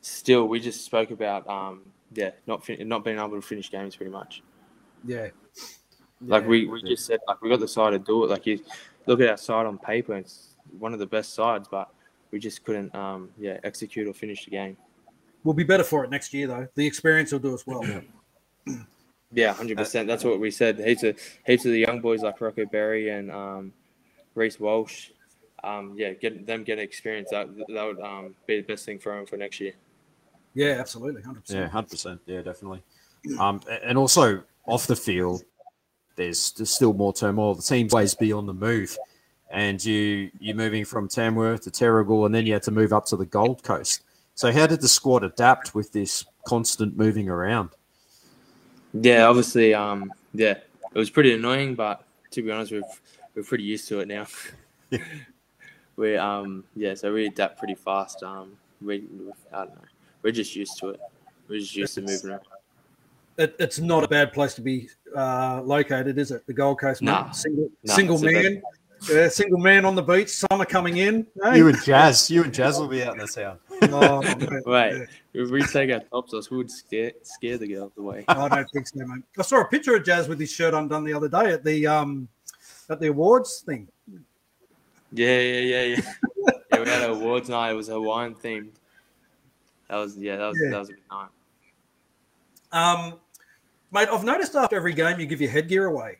still, 0.00 0.46
we 0.48 0.60
just 0.60 0.84
spoke 0.84 1.10
about 1.10 1.48
um, 1.48 1.82
yeah, 2.14 2.30
not 2.46 2.64
fin- 2.64 2.86
not 2.88 3.04
being 3.04 3.18
able 3.18 3.30
to 3.30 3.42
finish 3.42 3.70
games 3.70 3.96
pretty 3.96 4.12
much. 4.12 4.42
yeah. 5.04 5.28
Like 6.26 6.42
Yeah. 6.44 6.48
we, 6.48 6.66
we 6.66 6.82
just 6.82 7.06
said, 7.06 7.20
like 7.28 7.42
we 7.42 7.50
got 7.50 7.60
the 7.60 7.68
side 7.68 7.90
to 7.90 7.98
do 7.98 8.24
it. 8.24 8.30
Like 8.30 8.46
you 8.46 8.60
look 9.06 9.20
at 9.20 9.28
our 9.28 9.36
side 9.36 9.66
on 9.66 9.76
paper, 9.78 10.14
it's 10.16 10.54
one 10.78 10.92
of 10.94 10.98
the 10.98 11.06
best 11.06 11.34
sides, 11.34 11.68
but 11.70 11.90
we 12.30 12.38
just 12.38 12.64
couldn't, 12.64 12.94
um, 12.94 13.28
yeah, 13.38 13.58
execute 13.62 14.08
or 14.08 14.14
finish 14.14 14.44
the 14.44 14.50
game. 14.52 14.76
We'll 15.42 15.54
be 15.54 15.64
better 15.64 15.84
for 15.84 16.02
it 16.04 16.10
next 16.10 16.32
year, 16.32 16.46
though. 16.46 16.66
The 16.76 16.86
experience 16.86 17.30
will 17.32 17.40
do 17.40 17.52
us 17.54 17.66
well. 17.66 17.84
Yeah, 19.32 19.52
hundred 19.52 19.76
percent. 19.76 20.06
That's 20.08 20.24
what 20.24 20.38
we 20.40 20.50
said. 20.50 20.78
Heaps 20.78 21.02
of 21.02 21.18
heaps 21.44 21.64
of 21.66 21.72
the 21.72 21.80
young 21.80 22.00
boys 22.00 22.22
like 22.22 22.40
Rocco 22.40 22.64
Berry 22.66 23.10
and 23.10 23.30
um, 23.32 23.72
Reece 24.34 24.60
Walsh. 24.60 25.10
Um, 25.62 25.94
yeah, 25.96 26.12
get 26.12 26.46
them 26.46 26.64
get 26.64 26.78
experience. 26.78 27.30
That 27.30 27.48
that 27.56 27.84
would 27.84 28.00
um, 28.00 28.34
be 28.46 28.60
the 28.60 28.66
best 28.66 28.84
thing 28.84 28.98
for 28.98 29.14
them 29.16 29.26
for 29.26 29.36
next 29.36 29.60
year. 29.60 29.72
Yeah, 30.54 30.76
absolutely, 30.78 31.22
hundred 31.22 31.40
percent. 31.40 31.60
Yeah, 31.60 31.68
hundred 31.68 31.90
percent. 31.90 32.20
Yeah, 32.26 32.42
definitely. 32.42 32.82
Um, 33.38 33.60
and 33.82 33.96
also 33.96 34.42
off 34.66 34.86
the 34.86 34.96
field, 34.96 35.42
there's, 36.16 36.52
there's 36.52 36.70
still 36.70 36.92
more 36.92 37.12
turmoil. 37.12 37.54
The 37.54 37.62
team's 37.62 37.92
always 37.92 38.14
be 38.14 38.32
on 38.32 38.46
the 38.46 38.54
move, 38.54 38.96
and 39.50 39.82
you 39.84 40.30
you're 40.38 40.54
moving 40.54 40.84
from 40.84 41.08
Tamworth 41.08 41.62
to 41.62 41.70
Terrigal, 41.70 42.26
and 42.26 42.34
then 42.34 42.46
you 42.46 42.52
had 42.52 42.62
to 42.64 42.70
move 42.70 42.92
up 42.92 43.06
to 43.06 43.16
the 43.16 43.26
Gold 43.26 43.62
Coast. 43.62 44.02
So 44.34 44.52
how 44.52 44.66
did 44.66 44.80
the 44.80 44.88
squad 44.88 45.24
adapt 45.24 45.74
with 45.74 45.92
this 45.92 46.24
constant 46.46 46.96
moving 46.96 47.28
around? 47.28 47.70
Yeah, 48.92 49.26
obviously, 49.26 49.74
um, 49.74 50.12
yeah, 50.34 50.58
it 50.94 50.98
was 50.98 51.10
pretty 51.10 51.34
annoying, 51.34 51.74
but 51.74 52.04
to 52.32 52.42
be 52.42 52.50
honest, 52.50 52.72
we've 52.72 52.82
we're 53.34 53.42
pretty 53.42 53.64
used 53.64 53.88
to 53.88 54.00
it 54.00 54.08
now. 54.08 54.26
we 55.96 56.16
um, 56.16 56.64
yeah, 56.76 56.94
so 56.94 57.12
we 57.12 57.26
adapt 57.26 57.58
pretty 57.58 57.74
fast. 57.74 58.22
Um, 58.22 58.52
we 58.82 59.04
I 59.52 59.64
don't 59.64 59.74
know, 59.74 59.82
we're 60.22 60.32
just 60.32 60.54
used 60.54 60.78
to 60.80 60.90
it. 60.90 61.00
We're 61.48 61.60
just 61.60 61.76
used 61.76 61.94
to 61.94 62.02
moving 62.02 62.30
around. 62.30 62.42
It, 63.36 63.56
it's 63.58 63.80
not 63.80 64.04
a 64.04 64.08
bad 64.08 64.32
place 64.32 64.54
to 64.54 64.60
be 64.60 64.88
uh, 65.16 65.60
located, 65.62 66.18
is 66.18 66.30
it? 66.30 66.46
The 66.46 66.52
Gold 66.52 66.78
Coast, 66.78 67.02
mate? 67.02 67.10
Nah. 67.10 67.30
single, 67.32 67.68
Nah, 67.82 67.94
single 67.94 68.14
it's 68.14 68.22
a 68.22 68.26
man, 68.26 68.62
yeah, 69.10 69.28
single 69.28 69.58
man 69.58 69.84
on 69.84 69.94
the 69.94 70.02
beach. 70.02 70.28
Summer 70.28 70.64
coming 70.64 70.98
in. 70.98 71.26
Hey? 71.42 71.58
You 71.58 71.68
and 71.68 71.82
Jazz, 71.82 72.30
you 72.30 72.44
and 72.44 72.54
Jazz 72.54 72.78
will 72.78 72.88
be 72.88 73.02
out 73.02 73.14
in 73.14 73.18
the 73.18 73.26
town. 73.26 73.58
Oh, 73.92 74.22
man. 74.22 74.62
Wait, 74.64 75.08
if 75.34 75.50
we 75.50 75.62
take 75.62 75.90
our 75.90 76.00
tops 76.00 76.32
off, 76.32 76.50
we 76.50 76.56
would 76.56 76.70
scare 76.70 77.12
scare 77.22 77.58
the 77.58 77.66
girls 77.66 77.92
away. 77.98 78.24
I 78.28 78.48
don't 78.48 78.70
think 78.70 78.86
so, 78.86 79.00
mate. 79.00 79.24
I 79.38 79.42
saw 79.42 79.60
a 79.60 79.64
picture 79.66 79.94
of 79.94 80.04
Jazz 80.04 80.26
with 80.26 80.40
his 80.40 80.50
shirt 80.50 80.72
undone 80.72 81.04
the 81.04 81.12
other 81.12 81.28
day 81.28 81.52
at 81.52 81.64
the 81.64 81.86
um 81.86 82.28
at 82.90 83.00
the 83.00 83.08
awards 83.08 83.62
thing. 83.66 83.88
Yeah, 85.12 85.38
yeah, 85.38 85.60
yeah, 85.60 85.82
yeah. 85.82 86.12
yeah, 86.72 86.80
we 86.80 86.88
had 86.88 87.02
an 87.02 87.10
awards 87.10 87.48
night. 87.48 87.70
It 87.70 87.74
was 87.74 87.88
Hawaiian 87.88 88.34
themed. 88.34 88.72
That 89.88 89.96
was 89.96 90.16
yeah, 90.16 90.36
that 90.36 90.46
was 90.48 90.60
Yeah. 90.62 90.70
that 90.70 90.78
was 90.78 90.88
a 90.88 90.92
good 90.92 91.02
night. 91.10 91.28
Um, 92.72 93.14
mate, 93.92 94.08
I've 94.10 94.24
noticed 94.24 94.54
after 94.56 94.76
every 94.76 94.92
game 94.92 95.20
you 95.20 95.26
give 95.26 95.40
your 95.40 95.50
headgear 95.50 95.86
away. 95.86 96.18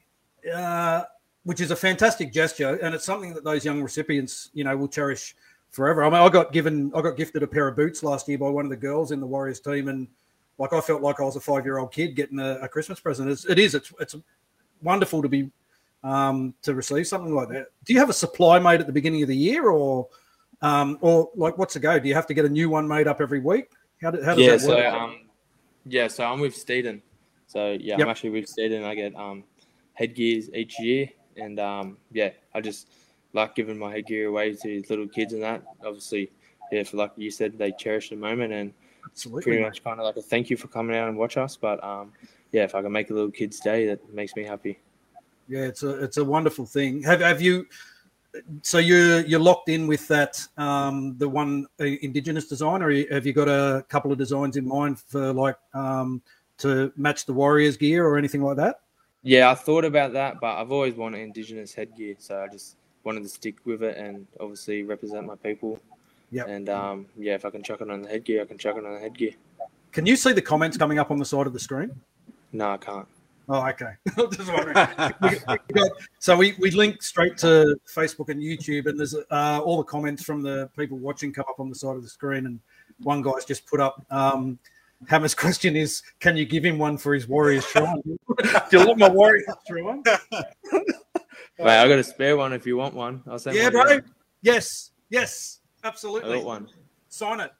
Uh, 0.54 1.04
which 1.44 1.60
is 1.60 1.70
a 1.70 1.76
fantastic 1.76 2.32
gesture, 2.32 2.76
and 2.82 2.94
it's 2.94 3.04
something 3.04 3.34
that 3.34 3.44
those 3.44 3.64
young 3.64 3.82
recipients, 3.82 4.50
you 4.54 4.64
know, 4.64 4.76
will 4.76 4.88
cherish 4.88 5.36
forever. 5.70 6.02
I 6.02 6.08
mean, 6.08 6.20
I 6.20 6.28
got 6.28 6.52
given, 6.52 6.90
I 6.94 7.02
got 7.02 7.16
gifted 7.16 7.42
a 7.42 7.46
pair 7.46 7.68
of 7.68 7.76
boots 7.76 8.02
last 8.02 8.26
year 8.28 8.38
by 8.38 8.48
one 8.48 8.64
of 8.64 8.70
the 8.70 8.76
girls 8.76 9.12
in 9.12 9.20
the 9.20 9.26
Warriors 9.26 9.60
team, 9.60 9.88
and 9.88 10.08
like 10.58 10.72
I 10.72 10.80
felt 10.80 11.02
like 11.02 11.20
I 11.20 11.24
was 11.24 11.36
a 11.36 11.40
five 11.40 11.64
year 11.64 11.78
old 11.78 11.92
kid 11.92 12.16
getting 12.16 12.38
a, 12.38 12.58
a, 12.62 12.68
Christmas 12.68 12.98
present. 12.98 13.30
It's, 13.30 13.44
it 13.44 13.58
is, 13.58 13.74
it's 13.74 13.92
it's 14.00 14.16
wonderful 14.82 15.20
to 15.20 15.28
be 15.28 15.50
um, 16.04 16.54
to 16.62 16.74
receive 16.74 17.06
something 17.06 17.34
like 17.34 17.48
that. 17.48 17.68
Do 17.84 17.92
you 17.92 17.98
have 17.98 18.10
a 18.10 18.14
supply 18.14 18.58
made 18.58 18.80
at 18.80 18.86
the 18.86 18.92
beginning 18.92 19.22
of 19.22 19.28
the 19.28 19.36
year, 19.36 19.70
or 19.70 20.08
um, 20.62 20.98
or 21.00 21.30
like 21.34 21.58
what's 21.58 21.74
the 21.74 21.80
go? 21.80 21.98
Do 21.98 22.08
you 22.08 22.14
have 22.14 22.26
to 22.28 22.34
get 22.34 22.44
a 22.44 22.48
new 22.48 22.68
one 22.68 22.86
made 22.86 23.08
up 23.08 23.20
every 23.20 23.40
week? 23.40 23.70
How, 24.00 24.10
do, 24.10 24.22
how 24.22 24.34
does 24.34 24.44
yeah, 24.44 24.56
that 24.56 24.68
work? 24.68 24.78
So, 24.78 24.98
um, 24.98 25.20
yeah, 25.86 26.08
so 26.08 26.24
I'm 26.24 26.40
with 26.40 26.54
Steeden. 26.54 27.00
So 27.46 27.72
yeah, 27.72 27.96
Yep. 27.96 28.00
I'm 28.00 28.10
actually 28.10 28.30
with 28.30 28.46
Steeden. 28.46 28.84
I 28.84 28.94
get 28.94 29.14
um, 29.16 29.44
headgears 29.94 30.50
each 30.54 30.78
year, 30.78 31.08
and 31.36 31.58
um, 31.58 31.96
yeah, 32.12 32.30
I 32.54 32.60
just 32.60 32.88
like 33.32 33.54
giving 33.54 33.78
my 33.78 33.92
headgear 33.92 34.28
away 34.28 34.52
to 34.54 34.82
little 34.88 35.08
kids 35.08 35.32
and 35.32 35.42
that. 35.42 35.62
Obviously, 35.84 36.30
yeah, 36.70 36.82
for 36.82 36.98
like 36.98 37.12
you 37.16 37.30
said, 37.30 37.58
they 37.58 37.72
cherish 37.72 38.10
the 38.10 38.16
moment 38.16 38.52
and 38.52 38.72
Absolutely. 39.06 39.42
pretty 39.42 39.62
much 39.62 39.82
kind 39.82 40.00
of 40.00 40.04
like 40.04 40.16
a 40.16 40.22
thank 40.22 40.50
you 40.50 40.56
for 40.56 40.68
coming 40.68 40.96
out 40.96 41.08
and 41.08 41.16
watch 41.16 41.36
us. 41.36 41.56
But 41.56 41.82
um, 41.82 42.12
yeah, 42.52 42.64
if 42.64 42.74
I 42.74 42.82
can 42.82 42.92
make 42.92 43.10
a 43.10 43.14
little 43.14 43.30
kid's 43.30 43.60
day, 43.60 43.86
that 43.86 44.12
makes 44.12 44.36
me 44.36 44.44
happy. 44.44 44.78
Yeah, 45.48 45.60
it's 45.60 45.82
a 45.82 46.02
it's 46.02 46.16
a 46.16 46.24
wonderful 46.24 46.66
thing. 46.66 47.02
Have 47.02 47.20
have 47.20 47.40
you? 47.40 47.66
So 48.62 48.78
you're 48.78 49.20
you're 49.20 49.40
locked 49.40 49.68
in 49.68 49.86
with 49.86 50.08
that 50.08 50.44
um, 50.56 51.16
the 51.18 51.28
one 51.28 51.66
uh, 51.80 51.84
indigenous 51.84 52.48
design, 52.48 52.82
or 52.82 52.90
have 53.12 53.26
you 53.26 53.32
got 53.32 53.48
a 53.48 53.84
couple 53.88 54.10
of 54.10 54.18
designs 54.18 54.56
in 54.56 54.66
mind 54.66 54.98
for 54.98 55.32
like 55.32 55.56
um, 55.72 56.20
to 56.58 56.92
match 56.96 57.26
the 57.26 57.32
Warriors 57.32 57.76
gear 57.76 58.06
or 58.06 58.18
anything 58.18 58.42
like 58.42 58.56
that? 58.56 58.80
Yeah, 59.22 59.50
I 59.50 59.54
thought 59.54 59.84
about 59.84 60.12
that, 60.12 60.40
but 60.40 60.56
I've 60.58 60.70
always 60.70 60.94
wanted 60.94 61.20
Indigenous 61.20 61.72
headgear, 61.72 62.14
so 62.18 62.42
I 62.42 62.48
just 62.48 62.76
wanted 63.04 63.22
to 63.22 63.28
stick 63.28 63.56
with 63.64 63.82
it 63.82 63.96
and 63.96 64.26
obviously 64.40 64.82
represent 64.82 65.26
my 65.26 65.36
people. 65.36 65.80
Yeah. 66.30 66.44
And 66.46 66.68
um, 66.68 67.06
yeah, 67.16 67.34
if 67.34 67.44
I 67.44 67.50
can 67.50 67.62
chuck 67.62 67.80
it 67.80 67.90
on 67.90 68.02
the 68.02 68.08
headgear, 68.08 68.42
I 68.42 68.44
can 68.44 68.58
chuck 68.58 68.76
it 68.76 68.84
on 68.84 68.94
the 68.94 69.00
headgear. 69.00 69.30
Can 69.92 70.04
you 70.04 70.16
see 70.16 70.32
the 70.32 70.42
comments 70.42 70.76
coming 70.76 70.98
up 70.98 71.10
on 71.10 71.18
the 71.18 71.24
side 71.24 71.46
of 71.46 71.52
the 71.52 71.60
screen? 71.60 71.98
No, 72.52 72.72
I 72.72 72.76
can't. 72.76 73.06
Oh, 73.48 73.66
okay. 73.68 73.92
Just 74.32 74.50
wondering. 74.52 74.76
We- 75.22 75.28
we 75.30 75.80
got- 75.80 75.90
so 76.18 76.36
we, 76.36 76.54
we 76.58 76.70
link 76.70 77.02
straight 77.02 77.36
to 77.38 77.76
Facebook 77.86 78.28
and 78.30 78.40
YouTube, 78.40 78.86
and 78.86 78.98
there's 78.98 79.14
uh, 79.14 79.60
all 79.62 79.76
the 79.78 79.84
comments 79.84 80.22
from 80.22 80.42
the 80.42 80.70
people 80.76 80.96
watching 80.98 81.32
come 81.32 81.44
up 81.48 81.60
on 81.60 81.68
the 81.68 81.74
side 81.74 81.96
of 81.96 82.02
the 82.02 82.08
screen. 82.08 82.46
And 82.46 82.60
one 83.02 83.20
guy's 83.22 83.44
just 83.44 83.66
put 83.66 83.80
up 83.80 84.04
um, 84.10 84.58
Hammer's 85.08 85.34
question 85.44 85.76
is, 85.76 86.02
can 86.20 86.36
you 86.36 86.44
give 86.46 86.64
him 86.64 86.78
one 86.78 86.96
for 86.96 87.12
his 87.12 87.28
Warriors 87.28 87.66
shrine? 87.66 88.00
Do 88.70 88.78
you 88.78 88.86
want 88.86 88.98
my 88.98 89.10
Warriors 89.10 89.44
shrine? 89.68 90.02
Wait, 91.58 91.68
I 91.78 91.86
got 91.88 91.98
a 91.98 92.04
spare 92.04 92.36
one 92.36 92.52
if 92.52 92.66
you 92.66 92.76
want 92.76 92.94
one. 92.94 93.22
I'll 93.28 93.38
send 93.38 93.56
Yeah, 93.56 93.70
bro. 93.70 94.00
Yes, 94.42 94.90
yes, 95.10 95.60
I 95.82 95.88
absolutely. 95.88 96.36
got 96.38 96.44
one. 96.44 96.68
Sign 97.08 97.40
it. 97.40 97.52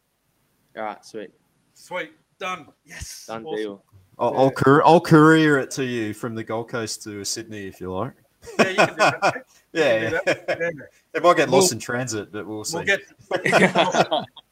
All 0.77 0.83
right, 0.83 1.05
sweet. 1.05 1.31
Sweet. 1.75 2.13
Done. 2.39 2.67
Yes. 2.85 3.27
Done 3.27 3.45
Awesome. 3.45 3.57
deal. 3.57 3.85
I'll, 4.19 4.37
I'll, 4.37 4.51
courier, 4.51 4.83
I'll 4.85 5.01
courier 5.01 5.59
it 5.59 5.71
to 5.73 5.85
you 5.85 6.15
from 6.15 6.35
the 6.35 6.45
Gold 6.45 6.69
Coast 6.69 7.03
to 7.05 7.25
Sydney 7.25 7.67
if 7.67 7.81
you 7.81 7.93
like. 7.93 8.13
Yeah, 8.59 8.69
you 8.69 8.77
can 8.77 8.89
do 8.89 8.95
that. 8.97 9.35
Yeah, 9.73 9.95
You 9.95 10.01
can 10.01 10.11
do 10.11 10.21
that. 10.27 10.47
Yeah. 10.61 10.71
it 11.15 11.23
might 11.25 11.37
get 11.37 11.51
lost 11.51 11.71
We'll- 11.71 11.73
in 11.73 11.79
transit, 11.81 12.31
but 12.33 12.47
we'll 12.47 12.63
see. 12.65 12.77
We'll 12.77 12.85
get. 12.85 13.01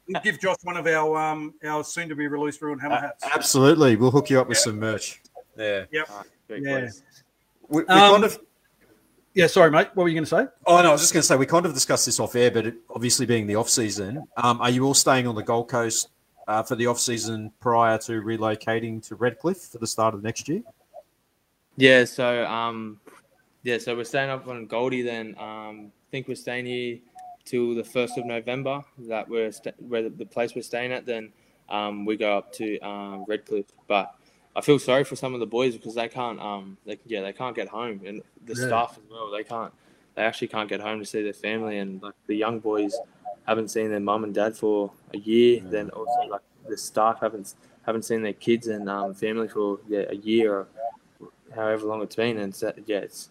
we'll 0.07 0.21
give 0.21 0.39
Josh 0.41 0.57
one 0.63 0.75
of 0.75 0.85
our 0.87 1.15
um 1.17 1.53
our 1.63 1.83
soon 1.83 2.09
to 2.09 2.15
be 2.15 2.27
released 2.27 2.61
ruined 2.61 2.81
hammer 2.81 2.95
A- 2.95 3.01
hats. 3.01 3.23
absolutely, 3.33 3.95
we'll 3.95 4.11
hook 4.11 4.29
you 4.29 4.39
up 4.41 4.49
with 4.49 4.57
Yeah. 4.57 4.63
some 4.63 4.79
merch. 4.79 5.21
Yeah, 5.57 5.85
Yep. 5.91 6.09
All 6.11 6.17
right, 6.49 6.61
Yeah. 6.61 6.89
we, 7.69 7.81
we 7.83 7.87
Um, 7.87 8.11
kind 8.11 8.23
of. 8.25 8.39
Yeah. 9.33 9.47
Sorry, 9.47 9.71
mate. 9.71 9.87
What 9.93 10.03
were 10.03 10.09
you 10.09 10.15
going 10.15 10.25
to 10.25 10.29
say? 10.29 10.45
Oh 10.67 10.81
no, 10.81 10.89
I 10.89 10.91
was 10.91 11.01
just 11.01 11.13
going 11.13 11.21
to 11.21 11.27
say 11.27 11.37
we 11.37 11.45
kind 11.45 11.65
of 11.65 11.73
discussed 11.73 12.05
this 12.05 12.19
off 12.19 12.35
air, 12.35 12.51
but 12.51 12.65
it, 12.67 12.75
obviously 12.89 13.25
being 13.25 13.47
the 13.47 13.55
off 13.55 13.69
season, 13.69 14.23
um, 14.37 14.59
are 14.61 14.69
you 14.69 14.83
all 14.85 14.93
staying 14.93 15.25
on 15.25 15.35
the 15.35 15.41
Gold 15.43 15.69
Coast 15.69 16.09
uh, 16.47 16.63
for 16.63 16.75
the 16.75 16.87
off 16.87 16.99
season 16.99 17.51
prior 17.59 17.97
to 17.99 18.21
relocating 18.21 19.05
to 19.07 19.15
Redcliffe 19.15 19.69
for 19.71 19.77
the 19.77 19.87
start 19.87 20.13
of 20.13 20.23
next 20.23 20.47
year? 20.47 20.61
Yeah, 21.77 22.05
so 22.05 22.45
um, 22.45 22.99
yeah, 23.63 23.77
so 23.77 23.95
we're 23.95 24.03
staying 24.03 24.29
up 24.29 24.47
on 24.47 24.65
Goldie. 24.67 25.01
Then 25.01 25.35
um, 25.39 25.91
I 25.91 26.09
think 26.11 26.27
we're 26.27 26.35
staying 26.35 26.65
here 26.65 26.99
till 27.45 27.73
the 27.75 27.83
first 27.83 28.17
of 28.17 28.25
November. 28.25 28.83
That 28.99 29.27
we're 29.27 29.51
sta 29.51 29.71
where 29.79 30.03
the, 30.03 30.09
the 30.09 30.25
place 30.25 30.55
we're 30.55 30.61
staying 30.61 30.91
at. 30.91 31.05
Then 31.05 31.31
um, 31.69 32.05
we 32.05 32.17
go 32.17 32.37
up 32.37 32.53
to 32.53 32.79
um, 32.81 33.25
Redcliffe. 33.27 33.71
But 33.87 34.13
I 34.55 34.61
feel 34.61 34.77
sorry 34.77 35.03
for 35.03 35.15
some 35.15 35.33
of 35.33 35.39
the 35.39 35.47
boys 35.47 35.75
because 35.75 35.95
they 35.95 36.07
can't 36.07 36.39
um, 36.39 36.77
they 36.85 36.99
yeah 37.05 37.21
they 37.21 37.33
can't 37.33 37.55
get 37.55 37.67
home, 37.67 38.01
and 38.05 38.21
the 38.45 38.55
Yeah. 38.55 38.67
staff 38.67 38.99
as 39.03 39.09
well. 39.09 39.31
They 39.31 39.43
can't 39.43 39.73
they 40.15 40.21
actually 40.21 40.49
can't 40.49 40.69
get 40.69 40.79
home 40.79 40.99
to 40.99 41.05
see 41.05 41.23
their 41.23 41.33
family, 41.33 41.79
and 41.79 42.01
like 42.03 42.13
the 42.27 42.35
young 42.35 42.59
boys 42.59 42.95
haven't 43.47 43.69
seen 43.69 43.89
their 43.89 43.99
mum 43.99 44.23
and 44.23 44.33
dad 44.33 44.55
for 44.55 44.91
a 45.13 45.17
year. 45.17 45.61
Then 45.65 45.89
also 45.89 46.29
like 46.29 46.41
the 46.67 46.77
staff 46.77 47.19
haven't 47.21 47.55
haven't 47.85 48.03
seen 48.03 48.21
their 48.21 48.33
kids 48.33 48.67
and 48.67 48.89
um, 48.89 49.13
family 49.13 49.47
for 49.47 49.79
yeah, 49.87 50.05
a 50.09 50.15
year 50.15 50.53
or 50.53 50.67
however 51.53 51.85
long 51.85 52.01
it's 52.01 52.15
been, 52.15 52.37
and 52.37 52.55
so, 52.55 52.73
yeah, 52.85 52.99
it's 52.99 53.29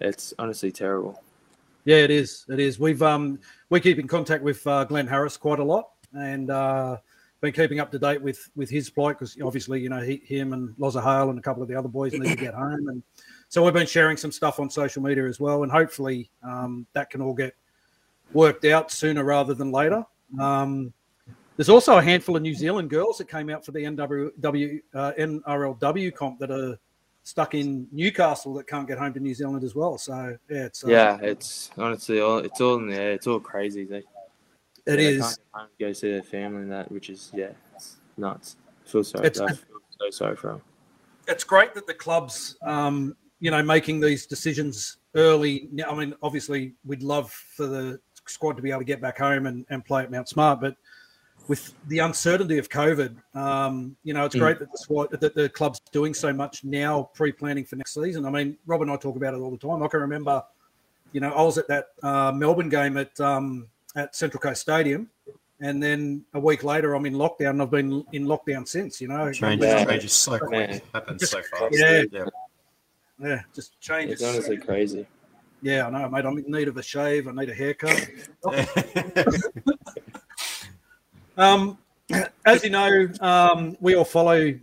it's 0.00 0.34
honestly 0.38 0.70
terrible. 0.70 1.22
Yeah, 1.84 1.96
it 1.96 2.10
is. 2.10 2.46
It 2.48 2.60
is. 2.60 2.78
We've 2.78 3.02
um 3.02 3.38
we 3.70 3.80
keep 3.80 3.98
in 3.98 4.08
contact 4.08 4.42
with 4.42 4.66
uh, 4.66 4.84
Glenn 4.84 5.06
Harris 5.06 5.36
quite 5.36 5.58
a 5.58 5.64
lot, 5.64 5.90
and 6.14 6.50
uh, 6.50 6.98
been 7.40 7.52
keeping 7.52 7.80
up 7.80 7.90
to 7.92 7.98
date 7.98 8.22
with 8.22 8.50
with 8.56 8.70
his 8.70 8.88
plight 8.88 9.18
because 9.18 9.36
obviously 9.42 9.80
you 9.80 9.88
know 9.88 10.00
he, 10.00 10.22
him 10.24 10.52
and 10.52 10.74
Loza 10.76 11.02
Hale 11.02 11.30
and 11.30 11.38
a 11.38 11.42
couple 11.42 11.62
of 11.62 11.68
the 11.68 11.74
other 11.74 11.88
boys 11.88 12.12
need 12.12 12.30
to 12.30 12.36
get 12.36 12.54
home, 12.54 12.88
and 12.88 13.02
so 13.48 13.62
we've 13.62 13.74
been 13.74 13.86
sharing 13.86 14.16
some 14.16 14.32
stuff 14.32 14.60
on 14.60 14.70
social 14.70 15.02
media 15.02 15.26
as 15.26 15.40
well, 15.40 15.62
and 15.62 15.70
hopefully 15.70 16.30
um, 16.42 16.86
that 16.94 17.10
can 17.10 17.20
all 17.20 17.34
get 17.34 17.54
worked 18.34 18.64
out 18.64 18.90
sooner 18.90 19.24
rather 19.24 19.54
than 19.54 19.72
later. 19.72 20.04
Um, 20.38 20.92
there's 21.56 21.68
also 21.68 21.98
a 21.98 22.02
handful 22.02 22.36
of 22.36 22.42
New 22.42 22.54
Zealand 22.54 22.90
girls 22.90 23.18
that 23.18 23.28
came 23.28 23.48
out 23.48 23.64
for 23.64 23.72
the 23.72 23.78
NWW, 23.80 24.80
uh, 24.92 25.12
NRLW 25.18 26.14
comp 26.14 26.38
that 26.40 26.50
are 26.50 26.76
stuck 27.22 27.54
in 27.54 27.86
Newcastle 27.92 28.52
that 28.54 28.66
can't 28.66 28.86
get 28.88 28.98
home 28.98 29.14
to 29.14 29.20
New 29.20 29.34
Zealand 29.34 29.64
as 29.64 29.74
well. 29.74 29.96
So 29.96 30.36
yeah, 30.50 30.64
it's 30.64 30.84
uh, 30.84 30.88
Yeah, 30.88 31.18
it's 31.22 31.70
honestly 31.78 32.20
all 32.20 32.38
it's 32.38 32.60
all 32.60 32.76
in 32.76 32.88
the 32.88 32.96
air. 32.96 33.12
It's 33.12 33.26
all 33.26 33.40
crazy. 33.40 33.84
They 33.84 34.02
it 34.86 35.00
yeah, 35.00 35.26
is. 35.26 35.38
go 35.80 35.92
see 35.92 36.10
their 36.10 36.22
family 36.22 36.62
and 36.62 36.72
that, 36.72 36.90
which 36.90 37.08
is 37.08 37.30
yeah, 37.32 37.52
it's 37.74 37.96
nuts. 38.16 38.56
I 38.84 38.88
feel 38.90 39.04
sorry. 39.04 39.26
It's- 39.26 39.40
I 39.40 39.54
feel 39.54 39.78
so 39.98 40.10
sorry 40.10 40.36
for 40.36 40.48
them. 40.48 40.62
it's 41.28 41.44
great 41.44 41.72
that 41.74 41.86
the 41.86 41.94
clubs, 41.94 42.56
um, 42.62 43.16
you 43.40 43.50
know, 43.50 43.62
making 43.62 44.00
these 44.00 44.26
decisions 44.26 44.98
early. 45.14 45.70
I 45.88 45.94
mean, 45.94 46.14
obviously, 46.22 46.74
we'd 46.84 47.02
love 47.02 47.30
for 47.30 47.66
the 47.66 48.00
squad 48.26 48.56
to 48.56 48.62
be 48.62 48.70
able 48.70 48.80
to 48.80 48.84
get 48.84 49.00
back 49.00 49.18
home 49.18 49.46
and, 49.46 49.64
and 49.70 49.84
play 49.84 50.02
at 50.02 50.10
Mount 50.10 50.28
Smart, 50.28 50.60
but 50.60 50.76
with 51.46 51.74
the 51.88 51.98
uncertainty 51.98 52.56
of 52.58 52.68
COVID, 52.70 53.16
um, 53.34 53.96
you 54.02 54.14
know, 54.14 54.24
it's 54.24 54.34
Mm. 54.34 54.40
great 54.40 54.58
that 54.60 54.72
the 54.72 54.78
squad, 54.78 55.10
that 55.10 55.34
the 55.34 55.48
club's 55.50 55.78
doing 55.92 56.14
so 56.14 56.32
much 56.32 56.64
now, 56.64 57.10
pre-planning 57.14 57.64
for 57.66 57.76
next 57.76 57.92
season. 57.94 58.24
I 58.24 58.30
mean, 58.30 58.56
Rob 58.66 58.80
and 58.82 58.90
I 58.90 58.96
talk 58.96 59.16
about 59.16 59.34
it 59.34 59.38
all 59.38 59.50
the 59.50 59.58
time. 59.58 59.82
I 59.82 59.88
can 59.88 60.00
remember, 60.00 60.42
you 61.12 61.20
know, 61.20 61.30
I 61.32 61.42
was 61.42 61.58
at 61.58 61.68
that 61.68 61.88
uh, 62.02 62.32
Melbourne 62.32 62.70
game 62.70 62.96
at 62.96 63.18
um, 63.20 63.68
at 63.94 64.16
Central 64.16 64.40
Coast 64.40 64.62
Stadium. 64.62 65.10
And 65.60 65.82
then 65.82 66.24
a 66.34 66.40
week 66.40 66.64
later, 66.64 66.94
I'm 66.94 67.06
in 67.06 67.14
lockdown. 67.14 67.50
and 67.50 67.62
I've 67.62 67.70
been 67.70 68.04
in 68.12 68.24
lockdown 68.26 68.66
since. 68.66 69.00
You 69.00 69.08
know, 69.08 69.30
Changes, 69.30 69.66
Yeah. 69.68 69.84
changes 69.84 70.12
so 70.12 70.38
quick, 70.38 70.82
happens 70.92 71.30
so 71.30 71.40
fast. 71.42 71.66
Yeah. 71.78 72.02
yeah. 72.10 72.24
yeah, 73.20 73.40
just 73.54 73.78
changes. 73.80 74.20
It's 74.20 74.30
honestly 74.30 74.56
crazy. 74.56 75.06
Yeah, 75.64 75.86
I 75.86 75.90
know, 75.90 76.10
mate. 76.10 76.26
I'm 76.26 76.36
in 76.36 76.44
need 76.46 76.68
of 76.68 76.76
a 76.76 76.82
shave. 76.82 77.26
I 77.26 77.32
need 77.32 77.48
a 77.48 77.54
haircut. 77.54 78.08
Um, 81.36 81.78
as 82.46 82.62
you 82.62 82.70
know, 82.70 83.08
um, 83.20 83.76
we 83.80 83.96
all 83.96 84.04
follow. 84.04 84.56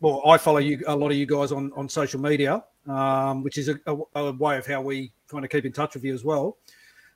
Well, 0.00 0.22
I 0.24 0.38
follow 0.38 0.58
you 0.58 0.80
a 0.86 0.94
lot 0.94 1.10
of 1.10 1.16
you 1.16 1.26
guys 1.26 1.50
on 1.50 1.72
on 1.74 1.88
social 1.88 2.20
media, 2.20 2.62
um, 2.86 3.42
which 3.42 3.58
is 3.58 3.68
a, 3.68 3.76
a, 3.88 3.96
a 4.20 4.30
way 4.30 4.56
of 4.56 4.64
how 4.64 4.80
we 4.80 5.10
kind 5.26 5.44
of 5.44 5.50
keep 5.50 5.64
in 5.64 5.72
touch 5.72 5.94
with 5.94 6.04
you 6.04 6.14
as 6.14 6.22
well. 6.24 6.56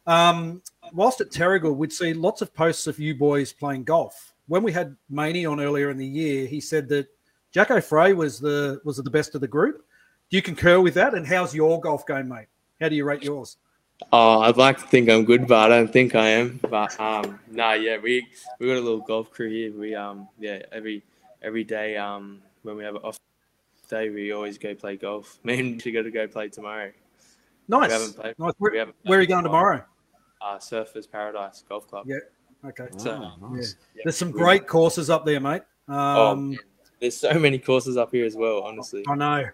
Um, 0.09 0.63
whilst 0.93 1.21
at 1.21 1.31
Terrigal, 1.31 1.77
we'd 1.77 1.93
see 1.93 2.13
lots 2.13 2.43
of 2.43 2.53
posts 2.53 2.89
of 2.89 2.99
you 2.99 3.15
boys 3.15 3.53
playing 3.53 3.85
golf. 3.85 4.35
When 4.49 4.65
we 4.65 4.73
had 4.73 4.97
Maney 5.09 5.47
on 5.47 5.61
earlier 5.61 5.91
in 5.91 5.97
the 5.97 6.05
year, 6.05 6.49
he 6.49 6.61
said 6.61 6.89
that 6.89 7.07
Jacko 7.53 7.81
Frei 7.81 8.15
was 8.15 8.41
the 8.41 8.81
was 8.85 8.97
the 8.97 9.09
best 9.09 9.37
of 9.37 9.41
the 9.43 9.47
group. 9.47 9.85
Do 10.29 10.37
you 10.37 10.43
concur 10.43 10.81
with 10.81 10.95
that? 10.95 11.15
And 11.15 11.25
how's 11.25 11.55
your 11.55 11.81
golf 11.81 12.05
game, 12.05 12.29
mate? 12.29 12.49
How 12.81 12.89
do 12.89 12.95
you 12.97 13.05
rate 13.05 13.23
yours? 13.25 13.57
Oh, 14.13 14.41
I'd 14.43 14.57
like 14.57 14.79
to 14.79 14.87
think 14.87 15.11
I'm 15.11 15.25
good, 15.25 15.47
but 15.49 15.73
I 15.73 15.77
don't 15.77 15.93
think 15.93 16.15
I 16.15 16.29
am. 16.29 16.61
But 16.71 16.99
um, 17.01 17.41
no, 17.51 17.73
yeah, 17.73 17.99
we 17.99 18.27
we 18.59 18.69
got 18.69 18.75
a 18.75 18.81
little 18.81 19.01
golf 19.01 19.31
crew 19.33 19.51
here. 19.51 19.73
We 19.73 19.95
um, 19.95 20.29
yeah, 20.39 20.63
every 20.71 21.03
every 21.43 21.65
day 21.65 21.97
um, 21.97 22.41
when 22.63 22.77
we 22.77 22.85
have 22.85 22.95
an 22.95 23.03
off 23.03 23.19
day, 23.91 24.11
we 24.11 24.33
always 24.33 24.57
go 24.59 24.75
play 24.75 24.97
golf. 24.97 25.39
Me 25.45 25.59
and 25.59 25.83
we 25.85 25.91
got 25.93 26.03
to 26.03 26.11
go 26.11 26.29
play 26.29 26.49
tomorrow. 26.49 26.87
We 27.69 27.77
Nice. 27.77 27.91
haven't 27.91 28.13
played. 28.17 28.35
nice. 28.39 28.53
Where, 28.59 28.73
we 28.73 28.79
haven't 28.79 28.97
where 29.05 29.19
are 29.19 29.23
you 29.23 29.27
going 29.29 29.43
for 29.43 29.49
tomorrow? 29.49 29.85
Uh, 30.41 30.59
Surfers 30.59 31.11
Paradise 31.11 31.65
Golf 31.69 31.89
Club. 31.89 32.07
Yeah. 32.07 32.17
Okay. 32.65 32.87
So, 32.99 33.11
Oh, 33.43 33.49
nice. 33.55 33.75
yeah, 33.95 34.03
There's 34.05 34.17
some 34.17 34.31
we- 34.31 34.39
great 34.39 34.67
courses 34.67 35.11
up 35.11 35.25
there, 35.27 35.41
mate. 35.41 35.63
Oh, 35.89 36.29
Um, 36.33 36.51
man. 36.51 36.59
there's 37.01 37.17
so 37.17 37.35
many 37.35 37.59
courses 37.59 37.97
up 37.97 38.13
here 38.13 38.25
as 38.25 38.37
well. 38.37 38.63
Honestly, 38.63 39.05
I 39.09 39.15
know, 39.17 39.45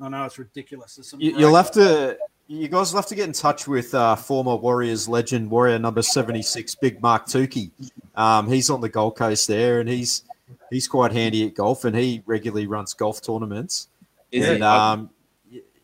I 0.00 0.08
know, 0.08 0.24
it's 0.24 0.38
ridiculous. 0.38 1.14
You, 1.18 1.36
you'll 1.38 1.54
have 1.56 1.70
to 1.72 2.16
you 2.50 2.66
guys 2.66 2.92
will 2.92 2.98
have 2.98 3.06
to 3.06 3.14
get 3.14 3.26
in 3.28 3.32
touch 3.32 3.68
with 3.68 3.94
uh, 3.94 4.16
former 4.16 4.56
Warriors 4.56 5.08
legend, 5.08 5.48
Warrior 5.48 5.78
number 5.78 6.02
76, 6.02 6.74
Big 6.74 7.00
Mark 7.00 7.26
Tookey. 7.26 7.70
Um, 8.16 8.48
he's 8.48 8.70
on 8.70 8.80
the 8.80 8.88
Gold 8.88 9.16
Coast 9.16 9.46
there, 9.46 9.78
and 9.78 9.88
he's 9.88 10.24
he's 10.68 10.88
quite 10.88 11.12
handy 11.12 11.46
at 11.46 11.54
golf, 11.54 11.84
and 11.84 11.94
he 11.94 12.24
regularly 12.26 12.66
runs 12.66 12.92
golf 12.92 13.22
tournaments. 13.22 13.86
Is 14.32 14.48
and 14.48 14.64
um, 14.64 15.10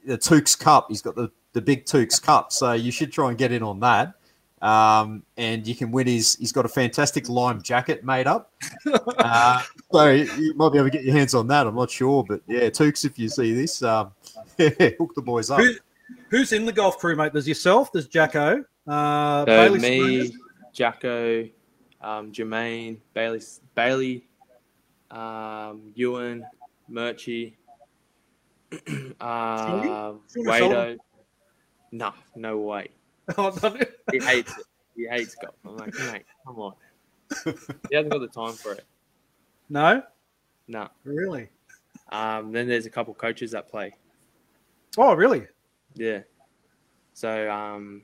the 0.05 0.19
Tukes 0.19 0.59
Cup, 0.59 0.87
he's 0.89 1.03
got 1.03 1.14
the, 1.14 1.31
the 1.53 1.61
big 1.61 1.85
Tukes 1.85 2.21
Cup, 2.21 2.51
so 2.53 2.73
you 2.73 2.91
should 2.91 3.12
try 3.12 3.29
and 3.29 3.39
get 3.39 3.53
in 3.53 3.62
on 3.62 3.79
that. 3.81 4.14
Um, 4.61 5.23
and 5.37 5.64
you 5.69 5.77
can 5.77 5.93
win 5.93 6.09
his. 6.09 6.35
He's 6.35 6.51
got 6.51 6.64
a 6.64 6.69
fantastic 6.69 7.29
lime 7.29 7.62
jacket 7.62 8.05
made 8.05 8.27
up, 8.27 8.53
uh, 9.19 9.62
so 9.93 10.11
you 10.11 10.53
might 10.55 10.73
be 10.73 10.79
able 10.79 10.91
to 10.91 10.91
get 10.91 11.05
your 11.05 11.14
hands 11.14 11.33
on 11.33 11.47
that. 11.47 11.69
I'm 11.69 11.77
not 11.77 11.93
sure, 11.93 12.25
but 12.25 12.41
yeah, 12.49 12.71
Tukes, 12.71 13.05
if 13.05 13.21
you 13.21 13.29
see 13.29 13.55
this, 13.55 13.85
um, 13.85 14.11
hook 14.59 15.14
the 15.14 15.23
boys 15.25 15.49
up. 15.49 15.61
Who, 15.61 15.75
who's 16.31 16.53
in 16.53 16.64
the 16.64 16.72
golf 16.72 16.99
crew, 16.99 17.16
mate? 17.16 17.33
There's 17.33 17.49
yourself. 17.49 17.93
There's 17.93 18.07
Jacko. 18.09 18.64
Uh, 18.87 19.41
So 19.43 19.47
Bailey 19.47 19.79
me, 19.81 20.27
Spruce. 20.27 20.41
Jacko, 20.72 21.49
um, 22.01 22.33
Jermaine, 22.33 22.99
Bailey, 23.14 23.41
Bailey, 23.74 24.29
um, 25.11 25.93
Euan, 25.97 26.43
Murchie, 26.91 27.55
Shawnee 28.87 30.18
Wado. 30.37 30.97
No, 31.93 32.12
no 32.35 32.59
way. 32.59 32.89
Oh. 33.37 33.51
He 34.12 34.20
hates 34.20 34.57
it. 34.57 34.64
He 34.95 35.05
hates 35.09 35.35
golf. 35.35 35.55
I'm 35.64 35.77
like, 35.79 35.93
mate, 36.12 36.24
come 36.47 36.59
on. 36.61 36.74
He 37.91 37.97
hasn't 37.97 38.12
got 38.12 38.20
the 38.20 38.29
time 38.29 38.53
for 38.53 38.70
it. 38.72 38.85
no, 39.68 40.01
No. 40.68 40.89
really. 41.03 41.49
Um, 42.12 42.53
then 42.53 42.68
there's 42.68 42.87
a 42.87 42.91
couple 42.91 43.12
coaches 43.14 43.51
that 43.51 43.68
play. 43.68 43.97
Oh, 44.97 45.14
really? 45.14 45.49
Yeah. 45.97 46.21
So 47.15 47.51
um, 47.51 48.03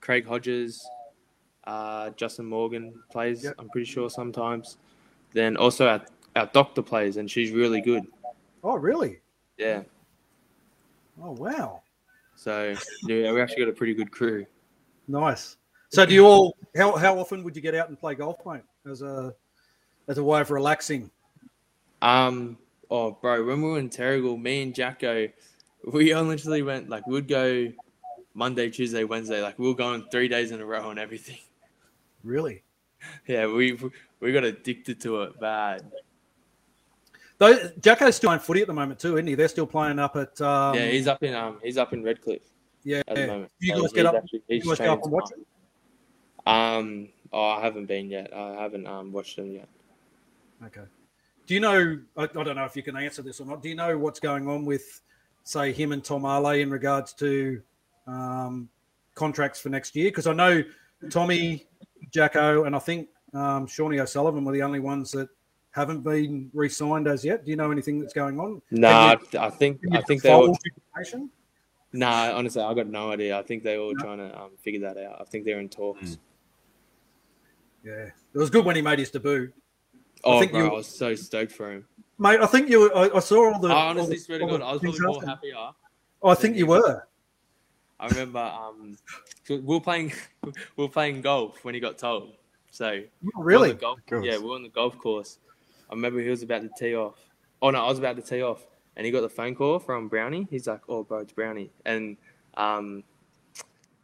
Craig 0.00 0.26
Hodges, 0.26 0.86
uh, 1.64 2.10
Justin 2.10 2.46
Morgan 2.46 2.94
plays. 3.10 3.44
Yep. 3.44 3.54
I'm 3.58 3.68
pretty 3.70 3.90
sure 3.90 4.08
sometimes. 4.10 4.76
Then 5.32 5.56
also 5.56 5.88
our 5.88 6.02
our 6.36 6.46
doctor 6.52 6.82
plays, 6.82 7.16
and 7.16 7.30
she's 7.30 7.50
really 7.50 7.80
good. 7.80 8.04
Oh, 8.64 8.76
really? 8.76 9.20
Yeah. 9.58 9.82
Oh, 11.22 11.32
wow. 11.32 11.82
So 12.36 12.74
yeah, 13.06 13.32
we 13.32 13.40
actually 13.40 13.64
got 13.64 13.68
a 13.68 13.72
pretty 13.72 13.94
good 13.94 14.10
crew. 14.10 14.46
Nice. 15.08 15.56
So, 15.90 16.06
do 16.06 16.14
you 16.14 16.26
all? 16.26 16.56
How 16.74 16.96
how 16.96 17.18
often 17.18 17.44
would 17.44 17.54
you 17.54 17.60
get 17.60 17.74
out 17.74 17.88
and 17.88 17.98
play 17.98 18.14
golf, 18.14 18.38
mate? 18.46 18.62
As 18.90 19.02
a 19.02 19.34
as 20.08 20.18
a 20.18 20.24
way 20.24 20.40
of 20.40 20.50
relaxing. 20.50 21.10
Um. 22.00 22.56
Oh, 22.90 23.12
bro, 23.12 23.44
when 23.44 23.62
we 23.62 23.70
were 23.70 23.78
in 23.78 23.88
Terrigal, 23.88 24.40
me 24.40 24.62
and 24.62 24.74
Jacko, 24.74 25.28
we 25.84 26.14
literally 26.14 26.62
went 26.62 26.88
like 26.88 27.06
we'd 27.06 27.28
go 27.28 27.72
Monday, 28.34 28.70
Tuesday, 28.70 29.04
Wednesday. 29.04 29.42
Like 29.42 29.58
we 29.58 29.66
were 29.68 29.74
going 29.74 30.04
three 30.10 30.28
days 30.28 30.50
in 30.50 30.60
a 30.60 30.64
row 30.66 30.90
and 30.90 30.98
everything. 30.98 31.38
Really? 32.24 32.62
Yeah, 33.26 33.48
we 33.48 33.76
we 34.20 34.32
got 34.32 34.44
addicted 34.44 35.00
to 35.00 35.22
it 35.22 35.40
bad. 35.40 35.82
Though 37.38 37.58
Jacko's 37.80 38.14
still 38.14 38.30
on 38.30 38.38
footy 38.38 38.60
at 38.60 38.68
the 38.68 38.72
moment 38.72 39.00
too, 39.00 39.16
isn't 39.16 39.26
he? 39.26 39.34
They're 39.34 39.48
still 39.48 39.66
playing 39.66 39.98
up 39.98 40.14
at. 40.14 40.40
Um, 40.40 40.76
yeah, 40.76 40.86
he's 40.86 41.08
up 41.08 41.20
in 41.24 41.34
um 41.34 41.58
he's 41.64 41.76
up 41.78 41.92
in 41.92 42.04
Redcliffe. 42.04 42.42
yeah. 42.84 43.02
at 43.08 43.16
the 43.16 43.26
moment. 43.26 43.50
You 43.58 43.74
So 43.74 43.80
guys 43.82 43.92
get 43.92 44.06
up. 44.06 44.14
actually- 44.14 44.42
You 44.46 44.60
guys 44.62 44.76
training 44.76 44.92
up 44.98 45.02
and 45.02 45.12
watch 45.12 45.30
it. 45.36 45.44
Um, 46.46 47.08
oh, 47.32 47.42
I 47.44 47.60
haven't 47.60 47.86
been 47.86 48.08
yet. 48.08 48.32
I 48.32 48.62
haven't 48.62 48.86
um 48.86 49.10
watched 49.10 49.34
them 49.34 49.50
yet. 49.50 49.68
Okay. 50.66 50.84
Do 51.48 51.54
you 51.54 51.60
know? 51.60 51.98
I, 52.16 52.22
I 52.22 52.26
don't 52.26 52.54
know 52.54 52.64
if 52.64 52.76
you 52.76 52.84
can 52.84 52.96
answer 52.96 53.22
this 53.22 53.40
or 53.40 53.46
not. 53.46 53.62
Do 53.64 53.68
you 53.68 53.74
know 53.74 53.98
what's 53.98 54.20
going 54.20 54.46
on 54.46 54.64
with, 54.64 55.00
say, 55.44 55.72
him 55.72 55.92
and 55.92 56.02
Tom 56.04 56.24
Ale 56.24 56.60
in 56.60 56.70
regards 56.70 57.12
to 57.14 57.60
um, 58.06 58.68
contracts 59.14 59.60
for 59.60 59.68
next 59.68 59.94
year? 59.96 60.10
Because 60.10 60.26
I 60.26 60.32
know 60.32 60.62
Tommy, 61.10 61.66
Jacko, 62.10 62.64
and 62.64 62.74
I 62.76 62.78
think 62.78 63.08
um, 63.34 63.66
Shawnee 63.66 64.00
O'Sullivan 64.00 64.44
were 64.44 64.52
the 64.52 64.62
only 64.62 64.80
ones 64.80 65.10
that 65.12 65.28
haven't 65.70 66.02
been 66.02 66.50
re-signed 66.52 67.08
as 67.08 67.24
yet. 67.24 67.44
Do 67.44 67.50
you 67.50 67.56
know 67.56 67.70
anything 67.70 68.00
that's 68.00 68.12
going 68.12 68.38
on? 68.38 68.60
Nah, 68.70 69.16
I, 69.34 69.46
I 69.46 69.50
think 69.50 69.80
can 69.80 69.92
you 69.92 69.98
I 69.98 70.02
think 70.02 70.22
they 70.22 70.30
all. 70.30 70.42
divulge 70.42 70.58
information? 70.94 71.30
Nah, 71.94 72.32
honestly, 72.34 72.62
I 72.62 72.72
got 72.74 72.86
no 72.86 73.10
idea. 73.12 73.38
I 73.38 73.42
think 73.42 73.62
they're 73.62 73.78
all 73.78 73.94
trying 73.94 74.18
to 74.18 74.38
um, 74.40 74.50
figure 74.62 74.80
that 74.80 74.96
out. 74.98 75.20
I 75.20 75.24
think 75.24 75.44
they're 75.44 75.60
in 75.60 75.68
talks. 75.68 76.18
Yeah, 77.84 77.92
it 78.34 78.38
was 78.38 78.48
good 78.50 78.64
when 78.64 78.76
he 78.76 78.82
made 78.82 78.98
his 78.98 79.10
debut, 79.10 79.52
Oh, 80.24 80.38
think 80.38 80.52
bro, 80.52 80.64
you- 80.64 80.70
I 80.70 80.72
was 80.74 80.86
so 80.86 81.14
stoked 81.14 81.52
for 81.52 81.72
him. 81.72 81.86
Mate. 82.22 82.40
I 82.40 82.46
think 82.46 82.68
you. 82.70 82.90
I, 82.92 83.16
I 83.16 83.20
saw 83.20 83.52
all 83.52 83.60
the. 83.60 83.68
I 83.68 83.72
all 83.72 83.88
honestly 83.90 84.16
the- 84.16 84.22
swear 84.22 84.38
to 84.38 84.46
God, 84.46 84.62
I 84.62 84.72
was 84.72 84.80
probably 84.80 85.00
more 85.00 85.16
after. 85.16 85.26
happier. 85.26 85.56
Oh, 86.22 86.28
I 86.30 86.34
think 86.34 86.56
you 86.56 86.66
were. 86.66 87.06
I 88.00 88.08
remember 88.08 88.38
um, 88.40 88.96
we 89.48 89.58
were 89.60 89.80
playing 89.80 90.12
we 90.44 90.52
were 90.76 90.88
playing 90.88 91.20
golf 91.20 91.64
when 91.64 91.74
he 91.74 91.80
got 91.80 91.98
told. 91.98 92.32
So 92.70 92.90
You 92.92 93.30
were 93.36 93.44
Really? 93.44 93.68
the 93.72 93.74
golf, 93.74 94.00
course. 94.08 94.24
yeah, 94.26 94.38
we 94.38 94.46
were 94.46 94.54
on 94.54 94.62
the 94.62 94.68
golf 94.70 94.98
course. 94.98 95.38
I 95.90 95.94
remember 95.94 96.20
he 96.20 96.28
was 96.30 96.42
about 96.42 96.62
to 96.62 96.70
tee 96.78 96.96
off. 96.96 97.18
Oh 97.60 97.70
no, 97.70 97.84
I 97.84 97.88
was 97.88 97.98
about 97.98 98.16
to 98.16 98.22
tee 98.22 98.42
off, 98.42 98.66
and 98.96 99.04
he 99.06 99.12
got 99.12 99.20
the 99.20 99.28
phone 99.28 99.54
call 99.54 99.78
from 99.78 100.08
Brownie. 100.08 100.46
He's 100.50 100.66
like, 100.66 100.80
"Oh, 100.88 101.02
bro, 101.04 101.18
it's 101.18 101.32
Brownie," 101.32 101.70
and 101.84 102.16
um, 102.56 103.04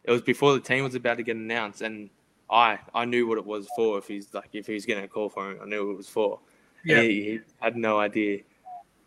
it 0.03 0.11
was 0.11 0.21
before 0.21 0.53
the 0.53 0.59
team 0.61 0.83
was 0.83 0.95
about 0.95 1.17
to 1.17 1.23
get 1.23 1.35
announced, 1.35 1.81
and 1.81 2.09
I 2.49 2.79
I 2.93 3.05
knew 3.05 3.27
what 3.27 3.37
it 3.37 3.45
was 3.45 3.67
for. 3.75 3.97
If 3.97 4.07
he's 4.07 4.33
like, 4.33 4.49
if 4.53 4.67
he 4.67 4.73
was 4.75 4.85
getting 4.85 5.03
a 5.03 5.07
call 5.07 5.29
for 5.29 5.51
him, 5.51 5.59
I 5.61 5.65
knew 5.65 5.85
what 5.87 5.93
it 5.93 5.97
was 5.97 6.09
for. 6.09 6.39
And 6.83 6.91
Yeah. 6.91 7.01
he, 7.01 7.07
he 7.23 7.39
had 7.59 7.75
no 7.75 7.99
idea, 7.99 8.41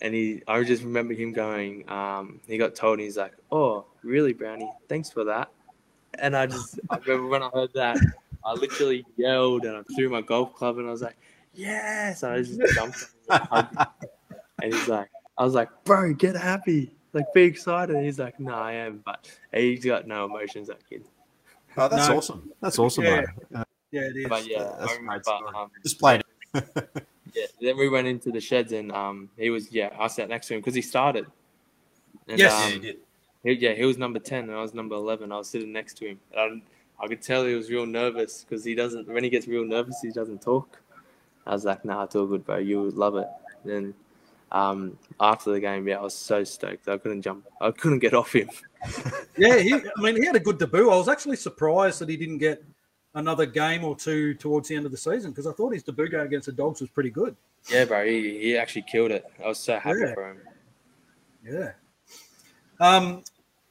and 0.01 0.15
he 0.15 0.43
I 0.47 0.63
just 0.63 0.83
remember 0.83 1.15
him 1.15 1.33
going. 1.33 1.89
Um, 1.91 2.41
he 2.47 2.59
got 2.59 2.75
told, 2.75 2.99
and 2.99 3.05
he's 3.05 3.17
like, 3.17 3.35
"Oh, 3.51 3.87
really, 4.03 4.33
Brownie? 4.33 4.73
Thanks 4.89 5.11
for 5.11 5.25
that." 5.25 5.49
And 6.19 6.37
I 6.37 6.47
just 6.47 6.79
I 6.91 6.97
remember 6.99 7.29
when 7.29 7.43
I 7.43 7.49
heard 7.55 7.73
that, 7.75 7.99
I 8.45 8.53
literally 8.55 9.07
yelled 9.17 9.65
and 9.65 9.77
I 9.77 9.83
threw 9.95 10.09
my 10.11 10.21
golf 10.21 10.55
club, 10.55 10.79
and 10.79 10.87
I 10.87 10.91
was 10.91 11.03
like, 11.03 11.17
"Yes!" 11.55 12.23
And 12.23 12.35
I 12.35 12.39
just 12.43 12.61
jumped 12.75 13.05
on 13.51 13.67
him 13.67 13.79
and. 13.79 13.87
And 14.61 14.73
he's 14.73 14.87
like, 14.87 15.09
I 15.39 15.45
was 15.45 15.55
like, 15.55 15.71
bro, 15.85 16.13
get 16.15 16.37
happy. 16.37 16.95
Like, 17.15 17.33
be 17.33 17.43
excited. 17.43 17.97
And 17.97 18.05
he's 18.05 18.21
like, 18.21 18.39
no, 18.39 18.55
I 18.55 18.73
am. 18.75 19.03
But 19.05 19.29
he's 19.53 19.85
got 19.85 20.07
no 20.07 20.25
emotions, 20.25 20.69
that 20.69 20.89
kid. 20.89 21.05
Oh, 21.77 21.89
that's 21.89 22.09
No. 22.09 22.17
awesome. 22.19 22.53
That's 22.61 22.79
awesome, 22.79 23.05
Yeah. 23.05 23.17
mate. 23.23 23.29
Uh, 23.57 23.65
Yeah, 23.91 24.03
it 24.03 24.17
is. 24.17 24.29
But 24.29 24.47
yeah, 24.47 24.63
that's 24.79 24.93
I 24.93 24.95
a 24.95 24.99
remember, 24.99 25.13
great 25.15 25.25
story. 25.25 25.55
um, 25.57 25.71
just 25.83 25.99
playing. 25.99 26.23
yeah, 27.35 27.47
then 27.61 27.77
we 27.77 27.89
went 27.89 28.07
into 28.07 28.31
the 28.31 28.41
sheds 28.41 28.73
and 28.73 28.93
um, 28.93 29.29
he 29.37 29.51
was, 29.51 29.73
yeah, 29.73 29.91
I 29.99 30.07
sat 30.09 30.29
next 30.29 30.49
to 30.49 30.55
him 30.55 30.61
because 30.61 30.75
he 30.75 30.83
started. 30.83 31.27
And, 32.29 32.39
Yes. 32.39 32.53
Yeah, 32.53 32.67
um, 32.67 32.73
you 32.73 32.79
did. 32.79 32.97
he, 33.43 33.53
yeah, 33.53 33.73
he 33.73 33.85
was 33.85 33.99
number 33.99 34.19
10 34.19 34.45
and 34.45 34.53
I 34.53 34.63
was 34.63 34.75
number 34.75 34.95
11. 34.95 35.33
I 35.33 35.39
was 35.39 35.49
sitting 35.49 35.73
next 35.73 35.95
to 35.99 36.09
him. 36.09 36.21
And 36.37 36.63
I, 37.01 37.05
I 37.05 37.09
could 37.09 37.23
tell 37.23 37.45
he 37.45 37.55
was 37.55 37.71
real 37.71 37.87
nervous 37.87 38.45
because 38.45 38.65
he 38.65 38.75
doesn't, 38.75 39.09
when 39.09 39.25
he 39.25 39.31
gets 39.31 39.47
real 39.47 39.65
nervous, 39.65 39.99
he 40.03 40.11
doesn't 40.11 40.43
talk. 40.43 40.81
I 41.47 41.53
was 41.53 41.65
like, 41.65 41.85
nah, 41.85 42.05
it's 42.05 42.15
all 42.15 42.27
good, 42.27 42.45
bro. 42.45 42.59
You 42.59 42.83
would 42.83 42.95
love 42.95 43.17
it. 43.17 43.29
Then 43.65 43.95
um, 44.53 44.99
after 45.19 45.51
the 45.51 45.61
game, 45.61 45.89
yeah, 45.89 45.99
I 45.99 46.03
was 46.03 46.15
so 46.15 46.45
stoked. 46.45 46.89
I 46.89 46.99
couldn't 46.99 47.23
jump. 47.23 47.47
I 47.61 47.71
couldn't 47.71 48.01
get 48.01 48.15
off 48.15 48.33
him. 48.33 48.49
Yeah, 49.39 49.59
he, 49.59 49.75
I 49.75 50.01
mean, 50.01 50.17
he 50.17 50.27
had 50.27 50.37
a 50.37 50.41
good 50.41 50.59
debut. 50.59 50.91
I 50.91 50.97
was 50.97 51.09
actually 51.09 51.37
surprised 51.37 52.01
that 52.01 52.09
he 52.11 52.19
didn't 52.19 52.39
get 52.39 52.63
another 53.15 53.47
game 53.47 53.85
or 53.85 53.95
two 53.97 54.35
towards 54.35 54.69
the 54.69 54.77
end 54.77 54.87
of 54.87 54.93
the 54.93 54.99
season 54.99 55.31
because 55.31 55.47
I 55.47 55.53
thought 55.53 55.73
his 55.75 55.83
debut 55.83 56.09
game 56.09 56.21
against 56.21 56.47
the 56.47 56.53
Dogs 56.53 56.81
was 56.81 56.91
pretty 56.91 57.11
good. 57.11 57.37
Yeah, 57.71 57.85
bro, 57.85 58.05
he, 58.07 58.39
he 58.41 58.57
actually 58.57 58.83
killed 58.91 59.11
it. 59.11 59.25
I 59.43 59.49
was 59.49 59.59
so 59.59 59.79
happy 59.79 60.01
Yeah. 60.01 60.15
for 60.15 60.31
him. 60.31 60.39
Yeah. 61.45 61.73
Um, 62.81 63.23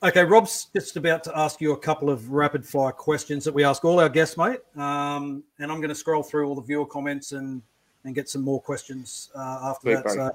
okay, 0.04 0.24
Rob's 0.24 0.68
just 0.76 0.96
about 0.96 1.24
to 1.26 1.38
ask 1.38 1.60
you 1.60 1.74
a 1.74 1.78
couple 1.78 2.10
of 2.10 2.32
rapid 2.32 2.66
fire 2.66 2.92
questions 2.92 3.44
that 3.46 3.54
we 3.54 3.64
ask 3.64 3.84
all 3.84 4.00
our 4.00 4.10
guests, 4.10 4.38
mate. 4.38 4.60
Um, 4.78 5.44
and 5.60 5.72
I'm 5.72 5.78
going 5.80 5.90
to 5.90 5.96
scroll 5.96 6.24
through 6.24 6.48
all 6.48 6.56
the 6.56 6.62
viewer 6.62 6.86
comments 6.86 7.32
and, 7.34 7.62
and 8.06 8.16
get 8.16 8.30
some 8.30 8.42
more 8.42 8.62
questions 8.62 9.30
uh, 9.36 9.60
after 9.64 9.88
Sweet, 9.88 9.96
that. 9.96 10.04
bro. 10.04 10.14
So 10.16 10.32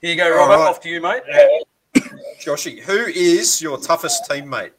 here 0.00 0.10
you 0.12 0.16
go, 0.16 0.30
Robert. 0.30 0.52
All 0.54 0.60
right. 0.60 0.68
Off 0.70 0.80
to 0.80 0.88
you, 0.88 1.00
mate. 1.00 1.22
Joshy, 2.40 2.80
who 2.80 3.06
is 3.06 3.60
your 3.60 3.78
toughest 3.78 4.28
teammate? 4.30 4.72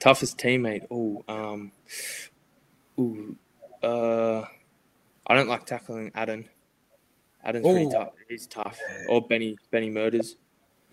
Toughest 0.00 0.38
teammate. 0.38 0.86
Oh, 0.90 1.22
um, 1.28 1.72
ooh, 2.98 3.36
uh, 3.82 4.44
I 5.26 5.34
don't 5.34 5.48
like 5.48 5.66
tackling 5.66 6.10
Adam. 6.14 6.46
Adam's 7.44 7.66
pretty 7.66 7.90
tough. 7.90 8.08
He's 8.28 8.46
tough. 8.46 8.78
Or 9.08 9.22
Benny, 9.22 9.56
Benny 9.70 9.90
Murders. 9.90 10.36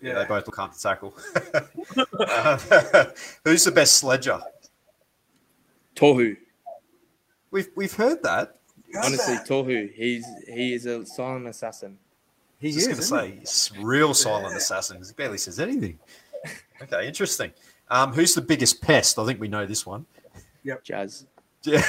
Yeah, 0.00 0.14
they 0.14 0.24
both 0.26 0.46
look 0.46 0.56
hard 0.56 0.72
to 0.72 0.80
tackle. 0.80 1.14
Uh, 2.20 2.58
who's 3.44 3.64
the 3.64 3.70
best 3.70 3.96
sledger? 3.98 4.40
Tohu. 5.96 6.36
We've 7.50 7.68
we've 7.76 7.92
heard 7.92 8.22
that. 8.22 8.56
Honestly, 9.02 9.36
Tohu. 9.36 9.92
He's 9.94 10.26
he 10.46 10.74
is 10.74 10.86
a 10.86 11.06
silent 11.06 11.48
assassin. 11.48 11.98
He 12.58 12.68
is. 12.68 12.74
just 12.74 12.88
going 12.88 12.98
to 12.98 13.02
say, 13.04 13.38
he's 13.40 13.72
real 13.80 14.14
silent 14.14 14.56
assassin. 14.56 14.98
He 14.98 15.12
barely 15.14 15.38
says 15.38 15.60
anything. 15.60 15.98
Okay, 16.80 17.08
interesting. 17.08 17.50
Um, 17.90 18.12
who's 18.12 18.34
the 18.34 18.42
biggest 18.42 18.82
pest? 18.82 19.18
I 19.18 19.24
think 19.24 19.40
we 19.40 19.48
know 19.48 19.66
this 19.66 19.86
one. 19.86 20.06
Yep. 20.64 20.84
Jazz. 20.84 21.26
Yeah. 21.62 21.82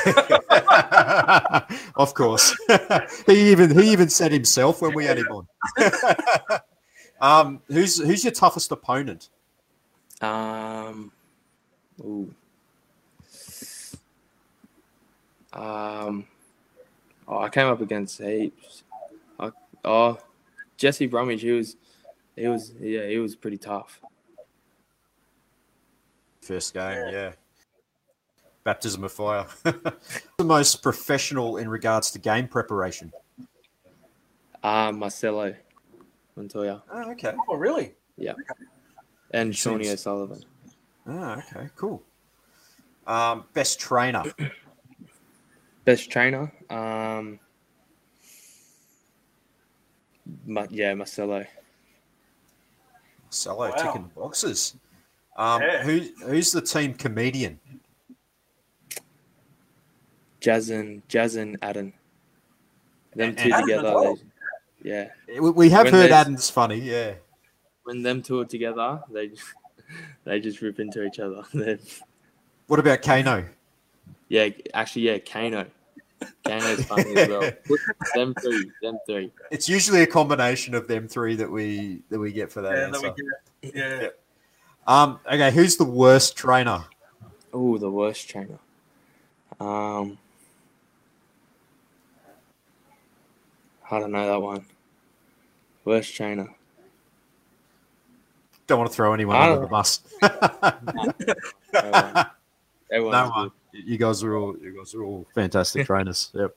of 1.96 2.14
course. 2.14 2.56
he 3.26 3.52
even 3.52 3.78
he 3.78 3.92
even 3.92 4.10
said 4.10 4.32
himself 4.32 4.82
when 4.82 4.94
we 4.94 5.06
had 5.06 5.18
him 5.18 5.28
on. 5.28 5.48
um, 7.22 7.62
who's 7.68 8.00
who's 8.00 8.24
your 8.24 8.34
toughest 8.34 8.72
opponent? 8.72 9.30
Um, 10.22 11.12
ooh. 12.02 12.34
Um, 15.54 16.26
oh, 17.28 17.40
I 17.40 17.50
came 17.50 17.68
up 17.68 17.82
against 17.82 18.22
heaps. 18.22 18.84
I, 19.40 19.52
oh, 19.84 20.18
Jesse 20.78 21.08
Bromwich, 21.08 21.42
he 21.42 21.52
was, 21.52 21.76
he 22.36 22.48
was, 22.48 22.74
yeah, 22.80 23.08
he 23.08 23.18
was 23.18 23.36
pretty 23.36 23.58
tough. 23.58 24.00
First 26.50 26.74
game, 26.74 27.14
yeah. 27.14 27.34
Baptism 28.64 29.04
of 29.04 29.12
fire. 29.12 29.46
the 29.64 30.44
most 30.44 30.82
professional 30.82 31.58
in 31.58 31.70
regards 31.70 32.10
to 32.10 32.18
game 32.18 32.48
preparation. 32.48 33.14
Um, 34.64 34.98
Marcelo 34.98 35.54
Montoya 36.36 36.82
Oh, 36.92 37.12
okay. 37.12 37.36
Oh, 37.48 37.56
really? 37.56 37.94
Yeah. 38.18 38.34
And 39.30 39.56
Shawnee 39.56 39.84
Seems- 39.84 40.00
O'Sullivan. 40.00 40.44
Oh, 41.06 41.34
okay, 41.34 41.70
cool. 41.76 42.02
Um, 43.06 43.44
best 43.54 43.80
trainer. 43.80 44.24
Best 45.86 46.12
trainer, 46.12 46.52
um, 46.70 47.40
Ma- 50.46 50.68
yeah, 50.70 50.94
Marcelo. 50.94 51.46
Marcelo 53.24 53.70
Wow. 53.70 53.76
ticking 53.76 54.12
boxes. 54.16 54.76
Um, 55.40 55.62
Yeah. 55.62 55.84
who, 55.84 56.02
who's 56.28 56.52
the 56.52 56.62
team 56.62 56.94
comedian? 56.94 57.60
Jazz 60.40 60.70
and 60.70 61.02
Jazz 61.10 61.36
and 61.36 61.58
Adam. 61.62 61.94
Them 63.16 63.30
And- 63.30 63.38
two 63.38 63.44
and 63.46 63.54
Adam 63.54 63.68
together, 63.68 63.94
well? 63.94 64.16
they, 64.82 64.90
yeah. 64.90 65.10
We, 65.42 65.50
we 65.52 65.70
have 65.70 65.86
When 65.86 65.94
heard 65.94 66.10
they- 66.12 66.14
Adam's 66.16 66.50
funny, 66.50 66.80
yeah. 66.80 67.14
When 67.84 68.04
them 68.04 68.22
two 68.22 68.40
are 68.42 68.46
together, 68.46 69.02
they 69.10 69.32
they 70.26 70.40
just 70.40 70.62
rip 70.62 70.80
into 70.80 71.04
each 71.06 71.20
other. 71.20 71.44
What 72.68 72.80
about 72.80 73.02
Kano? 73.02 73.46
yeah, 74.28 74.50
actually, 74.76 75.02
yeah, 75.04 75.18
Kano. 75.18 75.66
Kano's 76.46 76.86
funny 76.86 77.16
as 77.16 77.28
well. 77.28 77.52
Them 78.14 78.36
three, 78.40 78.72
them 78.84 79.00
three. 79.08 79.32
It's 79.50 79.68
usually 79.68 80.04
a 80.04 80.06
combination 80.08 80.76
of 80.76 80.88
them 80.88 81.08
three 81.08 81.36
that 81.38 81.50
we 81.50 82.04
that 82.10 82.20
we 82.20 82.32
get 82.32 82.52
for 82.52 82.62
that 82.62 82.74
Yeah, 82.78 82.84
answer. 82.88 83.02
then 83.02 83.14
we 83.64 83.72
get, 83.72 83.76
yeah. 83.76 84.08
Um, 84.90 85.20
okay, 85.32 85.52
who's 85.52 85.78
the 85.78 85.84
worst 85.84 86.36
trainer? 86.36 86.84
Oh, 87.54 87.78
the 87.78 87.92
worst 87.92 88.28
trainer. 88.28 88.58
Um, 89.60 90.18
I 93.92 94.00
don't 94.00 94.12
know 94.12 94.26
that 94.26 94.42
one. 94.42 94.66
Worst 95.86 96.16
trainer. 96.16 96.56
Don't 98.66 98.80
want 98.80 98.90
to 98.90 98.96
throw 98.96 99.14
anyone 99.14 99.36
under 99.36 99.62
the 99.62 99.68
bus. 99.68 100.02
No. 101.72 102.26
No 103.12 103.30
one. 103.30 103.52
You 103.72 104.00
guys 104.00 104.24
are 104.24 104.36
all 104.36 104.58
you 104.58 104.76
guys 104.76 104.96
are 104.96 105.04
all 105.04 105.28
fantastic 105.36 105.86
trainers. 105.86 106.32
Yep. 106.34 106.56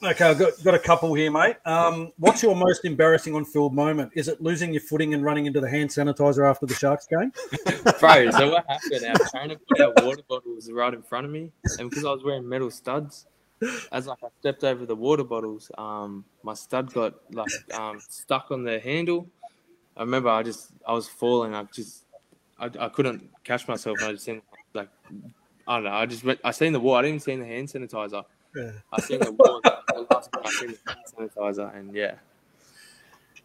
Okay, 0.00 0.24
I've 0.24 0.38
got, 0.38 0.52
got 0.62 0.74
a 0.74 0.78
couple 0.78 1.12
here, 1.14 1.30
mate. 1.30 1.56
Um, 1.64 2.12
what's 2.18 2.40
your 2.40 2.54
most 2.54 2.84
embarrassing 2.84 3.34
on 3.34 3.44
field 3.44 3.74
moment? 3.74 4.12
Is 4.14 4.28
it 4.28 4.40
losing 4.40 4.72
your 4.72 4.80
footing 4.80 5.12
and 5.12 5.24
running 5.24 5.46
into 5.46 5.60
the 5.60 5.68
hand 5.68 5.90
sanitizer 5.90 6.48
after 6.48 6.66
the 6.66 6.74
Sharks 6.74 7.08
game? 7.08 7.32
Bro, 7.98 8.30
so 8.30 8.50
what 8.52 8.64
happened? 8.68 9.04
Our 9.06 9.28
trainer 9.28 9.56
put 9.68 9.80
our 9.80 10.06
water 10.06 10.22
bottles 10.28 10.70
right 10.70 10.94
in 10.94 11.02
front 11.02 11.26
of 11.26 11.32
me, 11.32 11.50
and 11.80 11.90
because 11.90 12.04
I 12.04 12.12
was 12.12 12.22
wearing 12.22 12.48
metal 12.48 12.70
studs, 12.70 13.26
as 13.90 14.06
like 14.06 14.18
I 14.22 14.28
stepped 14.38 14.62
over 14.62 14.86
the 14.86 14.94
water 14.94 15.24
bottles, 15.24 15.68
um, 15.76 16.24
my 16.44 16.54
stud 16.54 16.92
got 16.92 17.14
like 17.32 17.48
um 17.76 17.98
stuck 17.98 18.52
on 18.52 18.62
the 18.62 18.78
handle. 18.78 19.28
I 19.96 20.02
remember 20.02 20.28
I 20.28 20.44
just 20.44 20.70
I 20.86 20.92
was 20.92 21.08
falling. 21.08 21.56
I 21.56 21.64
just 21.74 22.04
I, 22.56 22.70
I 22.78 22.88
couldn't 22.88 23.28
catch 23.42 23.66
myself. 23.66 23.98
I 24.02 24.12
just 24.12 24.24
seen 24.24 24.42
like 24.74 24.90
I 25.66 25.76
don't 25.76 25.84
know. 25.84 25.90
I 25.90 26.06
just 26.06 26.22
went, 26.22 26.38
I 26.44 26.52
seen 26.52 26.72
the 26.72 26.78
wall. 26.78 26.94
I 26.94 27.02
didn't 27.02 27.16
even 27.16 27.20
see 27.20 27.36
the 27.36 27.44
hand 27.44 27.68
sanitizer. 27.68 28.24
Yeah. 28.54 28.70
I 28.92 29.00
seen 29.00 29.18
the 29.20 29.32
wall. 29.32 29.60
The 30.08 30.14
last 30.14 30.32
time 30.32 30.42
I 30.44 30.50
seen 30.50 30.74
hand 30.86 31.30
sanitizer, 31.36 31.76
and 31.76 31.94
yeah. 31.94 32.14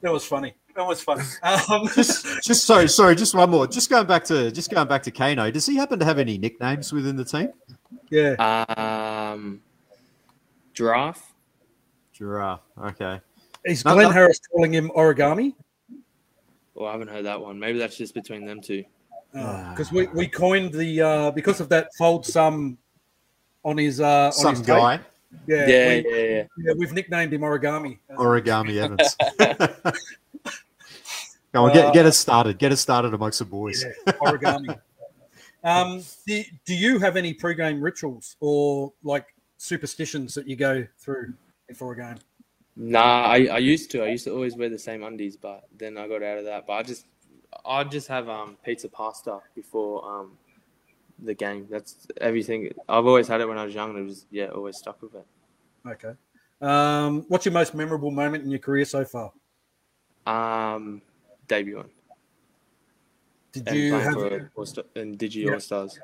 That 0.01 0.11
was 0.11 0.25
funny. 0.25 0.53
That 0.75 0.85
was 0.85 1.01
funny. 1.01 1.23
Um, 1.43 1.87
just 1.95 2.43
just 2.43 2.65
sorry, 2.65 2.89
sorry, 2.89 3.15
just 3.15 3.33
one 3.35 3.49
more. 3.49 3.67
Just 3.67 3.89
going 3.89 4.05
back 4.05 4.23
to 4.25 4.51
just 4.51 4.69
going 4.69 4.87
back 4.87 5.03
to 5.03 5.11
Kano. 5.11 5.49
Does 5.49 5.65
he 5.65 5.75
happen 5.77 5.97
to 5.99 6.05
have 6.05 6.19
any 6.19 6.37
nicknames 6.37 6.91
within 6.91 7.15
the 7.15 7.25
team? 7.25 7.49
yeah. 8.09 8.35
Um, 8.77 9.61
giraffe. 10.73 11.33
Giraffe. 12.11 12.61
Okay. 12.83 13.21
Is 13.65 13.85
No, 13.85 13.93
Glenn 13.93 14.07
no. 14.07 14.11
Harris 14.11 14.39
calling 14.51 14.73
him 14.73 14.91
origami? 14.95 15.53
Well, 16.75 16.89
I 16.89 16.91
haven't 16.91 17.07
heard 17.07 17.25
that 17.25 17.39
one. 17.39 17.57
Maybe 17.59 17.79
that's 17.79 17.97
just 17.97 18.13
between 18.13 18.45
them 18.45 18.59
two. 18.61 18.83
Because 19.31 19.91
we, 19.91 20.07
we 20.07 20.27
coined 20.27 20.73
the 20.73 21.01
uh, 21.01 21.31
because 21.31 21.59
of 21.59 21.69
that 21.69 21.89
fold 21.97 22.25
sum 22.25 22.77
on 23.63 23.77
his 23.77 23.99
uh, 24.01 24.25
on 24.25 24.31
Some 24.33 24.55
his 24.55 24.65
tape. 24.65 25.01
Guy. 25.47 25.55
Yeah, 25.55 25.67
Yeah, 25.67 25.87
we, 25.87 26.09
yeah, 26.09 26.23
yeah. 26.23 26.43
yeah, 26.57 26.73
we've 26.77 26.93
nicknamed 26.93 27.33
him 27.33 27.41
origami. 27.41 27.99
Origami 28.11 28.77
Evans. 28.77 29.15
Go 31.53 31.65
on, 31.65 31.73
get, 31.73 31.93
get 31.93 32.05
us 32.07 32.17
started. 32.17 32.57
Get 32.57 32.71
us 32.71 32.81
started 32.81 33.13
amongst 33.13 33.39
the 33.39 33.45
boys. 33.45 33.85
Yeah, 33.85 34.13
origami. 34.13 34.79
um, 35.63 36.03
do, 36.25 36.43
do 36.65 36.73
you 36.73 36.97
have 36.97 37.15
any 37.15 37.33
pre-game 37.33 37.79
rituals 37.79 38.35
or 38.39 38.91
like 39.03 39.27
superstitions 39.57 40.33
that 40.33 40.47
you 40.47 40.55
go 40.55 40.87
through 40.97 41.33
before 41.67 41.93
a 41.93 41.95
game? 41.95 42.15
Nah, 42.75 43.25
I, 43.25 43.45
I 43.45 43.57
used 43.59 43.91
to. 43.91 44.03
I 44.03 44.07
used 44.07 44.23
to 44.23 44.31
always 44.31 44.55
wear 44.55 44.69
the 44.69 44.79
same 44.79 45.03
undies, 45.03 45.37
but 45.37 45.65
then 45.77 45.95
I 45.95 46.07
got 46.07 46.23
out 46.23 46.39
of 46.39 46.45
that. 46.45 46.65
But 46.65 46.73
I 46.73 46.83
just 46.83 47.05
I 47.65 47.83
just 47.83 48.07
have 48.07 48.27
um 48.29 48.57
pizza 48.65 48.89
pasta 48.89 49.39
before 49.53 50.03
um 50.09 50.31
the 51.19 51.33
game. 51.33 51.67
That's 51.69 52.07
everything. 52.19 52.71
I've 52.89 53.05
always 53.05 53.27
had 53.27 53.41
it 53.41 53.47
when 53.47 53.57
I 53.57 53.65
was 53.65 53.73
young. 53.73 53.91
And 53.91 53.99
it 53.99 54.03
was 54.03 54.25
yeah, 54.31 54.47
always 54.47 54.77
stuck 54.77 55.01
with 55.01 55.15
it. 55.15 55.25
Okay. 55.87 56.13
Um, 56.61 57.25
what's 57.27 57.45
your 57.45 57.53
most 57.53 57.75
memorable 57.75 58.11
moment 58.11 58.43
in 58.43 58.49
your 58.49 58.59
career 58.59 58.85
so 58.85 59.03
far? 59.03 59.31
Um, 60.25 61.01
debuting 61.47 61.89
Did 63.51 63.67
and 63.67 63.77
you 63.77 63.93
have? 63.93 64.13
Star, 64.67 64.85
and 64.95 65.17
Digi 65.17 65.43
Yeah. 65.43 65.53
All 65.53 65.59
Stars. 65.59 65.99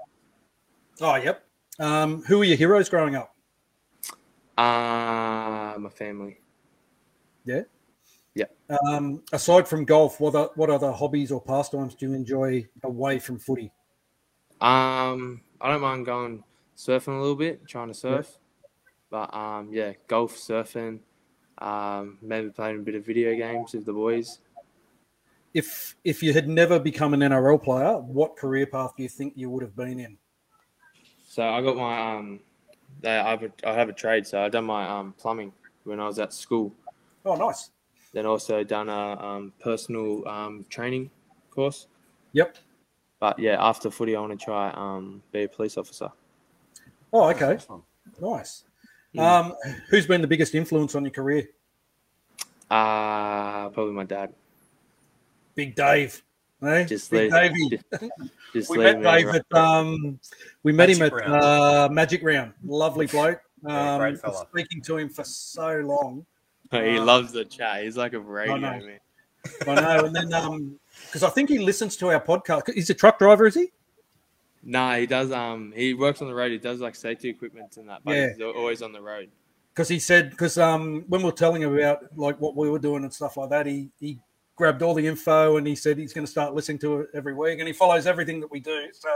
Oh, 1.00 1.16
yep. 1.16 1.46
Um, 1.80 2.24
who 2.24 2.40
were 2.40 2.44
your 2.44 2.58
heroes 2.58 2.90
growing 2.90 3.16
up? 3.16 3.34
Uh, 4.58 5.76
my 5.80 5.90
family. 5.96 6.40
Yeah. 7.46 7.62
Yeah. 8.36 8.46
Um, 8.86 9.24
aside 9.32 9.66
from 9.68 9.86
golf, 9.86 10.20
what 10.20 10.36
are, 10.36 10.52
what 10.56 10.70
other 10.70 10.92
hobbies 10.92 11.32
or 11.32 11.42
pastimes 11.42 11.96
do 11.96 12.10
you 12.10 12.14
enjoy 12.14 12.68
away 12.84 13.20
from 13.20 13.40
footy? 13.40 13.72
Um, 14.62 15.42
I 15.62 15.72
don't 15.72 15.82
mind 15.82 16.06
going 16.06 16.44
surfing 16.76 17.18
a 17.18 17.22
little 17.22 17.36
bit, 17.36 17.68
trying 17.68 17.88
to 17.90 17.94
surf. 17.94 18.40
But 19.10 19.34
um, 19.34 19.70
yeah, 19.72 19.94
golf, 20.08 20.36
surfing, 20.36 21.00
um, 21.58 22.18
maybe 22.22 22.50
playing 22.50 22.78
a 22.78 22.82
bit 22.82 22.96
of 22.96 23.06
video 23.06 23.36
games 23.36 23.74
with 23.74 23.86
the 23.86 23.94
boys. 23.94 24.40
If 25.54 25.96
if 26.04 26.22
you 26.22 26.34
had 26.34 26.48
never 26.48 26.78
become 26.80 27.14
an 27.14 27.22
NRL 27.22 27.62
player, 27.62 27.98
what 27.98 28.38
career 28.38 28.68
path 28.68 28.94
do 28.96 29.04
you 29.04 29.10
think 29.10 29.34
you 29.36 29.50
would 29.50 29.64
have 29.64 29.76
been 29.76 30.00
in? 30.00 30.18
So 31.26 31.48
I 31.48 31.62
got 31.62 31.76
my 31.76 32.16
um, 32.16 32.40
they, 33.02 33.18
I 33.18 33.32
have 33.32 33.44
a, 33.44 33.52
I 33.66 33.74
have 33.74 33.90
a 33.90 33.94
trade. 33.94 34.28
So 34.28 34.44
I 34.44 34.50
done 34.50 34.66
my 34.66 34.88
um 34.88 35.14
plumbing 35.18 35.54
when 35.86 36.00
I 36.00 36.06
was 36.06 36.20
at 36.20 36.34
school. 36.34 36.74
Oh, 37.26 37.36
nice. 37.36 37.72
Then 38.14 38.26
also 38.26 38.64
done 38.64 38.90
a 38.90 39.24
um, 39.24 39.54
personal 39.60 40.28
um 40.28 40.66
training 40.70 41.10
course. 41.50 41.88
Yep. 42.34 42.58
But 43.20 43.38
yeah, 43.40 43.58
after 43.60 43.92
footy, 43.92 44.16
I 44.16 44.22
want 44.22 44.38
to 44.38 44.44
try 44.44 44.72
um 44.72 45.22
be 45.32 45.44
a 45.44 45.48
police 45.50 45.78
officer. 45.78 46.10
Oh, 47.12 47.30
okay. 47.30 47.58
Nice. 48.22 48.64
Yeah. 49.12 49.40
Um, 49.40 49.56
who's 49.90 50.06
been 50.08 50.22
the 50.22 50.28
biggest 50.28 50.54
influence 50.56 50.96
on 50.96 51.04
your 51.04 51.12
career? 51.12 51.50
Uh 52.70 53.70
probably 53.70 53.94
my 53.94 54.04
dad. 54.04 54.34
Big 55.56 55.76
Dave. 55.76 56.22
Hey? 56.62 56.86
Just 56.86 57.10
Big 57.10 57.32
leave, 57.32 57.52
Davey. 57.54 57.70
just, 57.70 58.04
just 58.54 58.70
we 58.70 58.78
leave 58.78 58.86
met 58.86 58.98
me 59.00 59.04
Dave 59.04 59.28
right 59.28 59.36
at 59.52 59.58
um, 59.58 60.20
we 60.64 60.72
met 60.74 60.90
him 60.90 61.02
at 61.02 61.14
uh, 61.14 61.88
Magic 61.92 62.22
Round. 62.22 62.54
Lovely 62.66 63.08
bloke. 63.08 63.40
Yeah, 63.66 63.94
Um, 63.96 64.00
great 64.00 64.20
fella. 64.20 64.46
Speaking 64.52 64.82
to 64.84 64.98
him 64.98 65.10
for 65.10 65.24
so 65.24 65.78
long. 65.80 66.26
He 66.72 66.98
Uh, 67.00 67.04
loves 67.04 67.32
the 67.32 67.46
chat. 67.46 67.84
He's 67.84 67.98
like 67.98 68.14
a 68.14 68.20
radio 68.20 68.58
know. 68.58 68.80
man. 68.80 69.00
I 69.68 69.76
know. 69.76 70.06
And 70.06 70.16
then 70.16 70.32
um, 70.34 70.80
because 71.08 71.24
I 71.24 71.30
think 71.30 71.50
he 71.50 71.60
listens 71.60 71.96
to 71.98 72.10
our 72.10 72.22
podcast. 72.22 72.74
He's 72.74 72.90
a 72.90 72.94
truck 72.94 73.20
driver, 73.20 73.48
is 73.48 73.56
he? 73.56 73.72
No, 74.64 74.92
he 75.00 75.06
does. 75.06 75.32
Um, 75.32 75.74
he 75.76 75.94
works 75.94 76.22
on 76.22 76.28
the 76.28 76.34
road. 76.34 76.52
He 76.52 76.58
does 76.58 76.82
like 76.82 76.96
safety 76.96 77.30
equipment 77.30 77.78
and 77.78 77.88
that. 77.90 78.02
But 78.04 78.16
Yeah. 78.16 78.30
he's 78.34 78.42
always 78.42 78.82
on 78.82 78.92
the 78.92 79.02
road. 79.02 79.30
Because 79.74 79.88
he 79.88 80.00
said 80.00 80.32
because 80.32 80.58
um, 80.58 81.06
when 81.08 81.22
we 81.22 81.30
are 81.30 81.34
telling 81.34 81.62
him 81.62 81.74
about 81.78 82.00
like 82.18 82.40
what 82.42 82.56
we 82.56 82.70
were 82.70 82.80
doing 82.80 83.04
and 83.04 83.14
stuff 83.14 83.38
like 83.38 83.50
that, 83.52 83.66
he 83.66 83.90
he 84.00 84.20
grabbed 84.56 84.82
all 84.82 84.94
the 84.94 85.08
info 85.08 85.56
and 85.56 85.66
he 85.66 85.76
said 85.76 85.98
he's 85.98 86.12
going 86.12 86.26
to 86.26 86.32
start 86.32 86.54
listening 86.54 86.80
to 86.80 87.02
it 87.02 87.10
every 87.14 87.34
week, 87.34 87.60
and 87.60 87.68
he 87.68 87.74
follows 87.74 88.06
everything 88.06 88.42
that 88.42 88.52
we 88.52 88.60
do. 88.60 88.88
So 88.92 89.10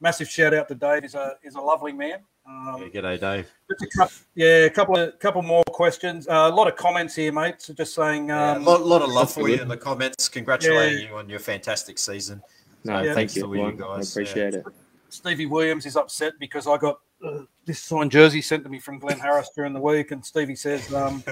massive 0.00 0.28
shout 0.28 0.52
out 0.54 0.66
to 0.68 0.74
Dave. 0.74 1.02
He's 1.02 1.14
a 1.14 1.36
is 1.44 1.54
a 1.54 1.60
lovely 1.60 1.92
man. 1.92 2.18
Um, 2.44 2.90
Yeah, 2.92 3.00
g'day, 3.00 3.20
Dave. 3.20 3.50
A 3.70 3.86
couple, 3.96 4.16
yeah, 4.34 4.46
a 4.64 4.70
couple 4.70 4.96
of 4.98 5.16
couple 5.20 5.42
more 5.42 5.62
questions. 5.72 6.28
Uh, 6.28 6.48
a 6.52 6.54
lot 6.54 6.68
of 6.68 6.76
comments 6.76 7.14
here, 7.14 7.32
mate. 7.32 7.56
So 7.58 7.72
just 7.74 7.94
saying, 7.94 8.28
Yeah, 8.28 8.54
a 8.54 8.56
um, 8.56 8.64
lot, 8.64 8.82
lot 8.82 9.02
of 9.02 9.08
love 9.08 9.26
that's 9.28 9.34
for 9.34 9.48
you 9.48 9.60
in 9.60 9.68
the 9.68 9.76
comments. 9.76 10.28
Congratulating 10.28 11.08
you 11.08 11.14
on 11.16 11.28
your 11.28 11.38
fantastic 11.38 11.98
season. 11.98 12.42
No, 12.84 13.02
Yeah. 13.02 13.14
thank 13.14 13.34
you, 13.34 13.42
you 13.42 13.46
everyone. 13.48 13.74
I 13.82 13.96
guys, 13.96 14.10
appreciate 14.10 14.54
it. 14.54 14.64
Stevie 15.08 15.46
Williams 15.46 15.84
is 15.86 15.96
upset 15.96 16.34
because 16.40 16.66
I 16.66 16.78
got 16.78 17.00
uh, 17.24 17.40
this 17.66 17.80
signed 17.80 18.10
jersey 18.10 18.40
sent 18.40 18.64
to 18.64 18.70
me 18.70 18.78
from 18.78 18.98
Glenn 18.98 19.18
Harris 19.18 19.50
during 19.54 19.72
the 19.72 19.80
week, 19.80 20.10
and 20.10 20.24
Stevie 20.24 20.56
says, 20.56 20.92
um, 20.94 21.22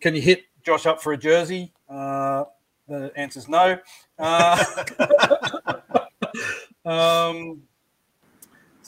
"Can 0.00 0.14
you 0.14 0.20
hit 0.20 0.44
Josh 0.62 0.84
up 0.86 1.02
for 1.02 1.14
a 1.14 1.16
jersey?" 1.16 1.72
Uh, 1.88 2.44
the 2.86 3.10
answer's 3.16 3.48
no. 3.48 3.78
Uh, 4.18 4.62
um, 6.84 7.62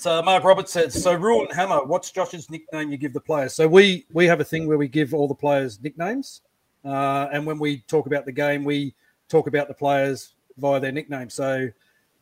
so 0.03 0.21
Mark 0.23 0.43
Roberts 0.43 0.73
says, 0.73 1.01
"So 1.01 1.15
Rule 1.15 1.43
and 1.43 1.53
Hammer, 1.53 1.85
what's 1.85 2.11
Josh's 2.11 2.51
nickname 2.51 2.91
you 2.91 2.97
give 2.97 3.13
the 3.13 3.21
players?" 3.21 3.55
So 3.55 3.69
we 3.69 4.05
we 4.13 4.27
have 4.27 4.41
a 4.41 4.45
thing 4.45 4.67
where 4.67 4.79
we 4.79 4.89
give 4.89 5.15
all 5.15 5.29
the 5.29 5.35
players 5.35 5.81
nicknames, 5.81 6.43
uh, 6.85 7.29
and 7.33 7.47
when 7.47 7.59
we 7.59 7.79
talk 7.87 8.07
about 8.07 8.25
the 8.27 8.33
game, 8.33 8.65
we 8.65 8.95
talk 9.29 9.47
about 9.47 9.69
the 9.69 9.75
players 9.75 10.35
via 10.59 10.81
their 10.81 10.91
nickname. 10.91 11.31
So, 11.31 11.71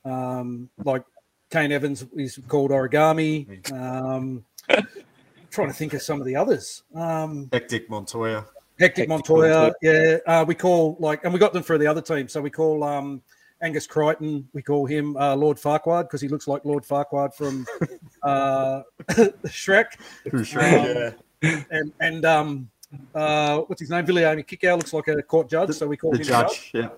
um, 0.05 0.69
like 0.85 1.05
Kane 1.51 1.73
Evans 1.73 2.05
is 2.15 2.39
called 2.49 2.71
Origami. 2.71 3.73
Um, 3.73 4.45
trying 5.51 5.69
to 5.69 5.75
think 5.75 5.95
of 5.95 6.03
some 6.03 6.21
of 6.21 6.27
the 6.27 6.37
others. 6.37 6.83
Um, 6.95 7.49
Hectic 7.51 7.89
Montoya. 7.89 8.45
Hectic 8.79 9.09
Hectic 9.09 9.09
Montoya, 9.09 9.73
yeah. 9.83 10.19
Uh, 10.27 10.45
we 10.47 10.55
call 10.55 10.97
like, 11.01 11.25
and 11.25 11.33
we 11.33 11.39
got 11.39 11.53
them 11.53 11.63
for 11.63 11.77
the 11.77 11.87
other 11.87 12.01
team. 12.01 12.29
So 12.29 12.41
we 12.41 12.51
call 12.51 12.85
um, 12.85 13.23
Angus 13.63 13.87
Crichton. 13.87 14.49
We 14.53 14.63
call 14.63 14.87
him 14.87 15.17
uh, 15.17 15.35
Lord 15.37 15.57
Farquaad 15.59 16.05
because 16.05 16.21
he 16.21 16.29
looks 16.29 16.49
like 16.49 16.65
Lord 16.65 16.85
Farquaad 16.85 17.35
from 17.35 17.67
uh, 18.23 18.83
Shrek. 19.47 19.87
Shrek, 20.27 21.15
Um, 21.43 21.65
And 21.71 21.93
and 22.01 22.25
um, 22.25 22.71
uh, 23.15 23.59
what's 23.61 23.81
his 23.81 23.91
name? 23.91 24.05
Viliame 24.07 24.45
Kikau 24.47 24.77
looks 24.77 24.93
like 24.93 25.09
a 25.09 25.23
court 25.23 25.49
judge, 25.49 25.71
so 25.75 25.87
we 25.87 25.97
call 25.97 26.13
The 26.13 26.19
him 26.19 26.25
judge. 26.25 26.73
judge. 26.73 26.91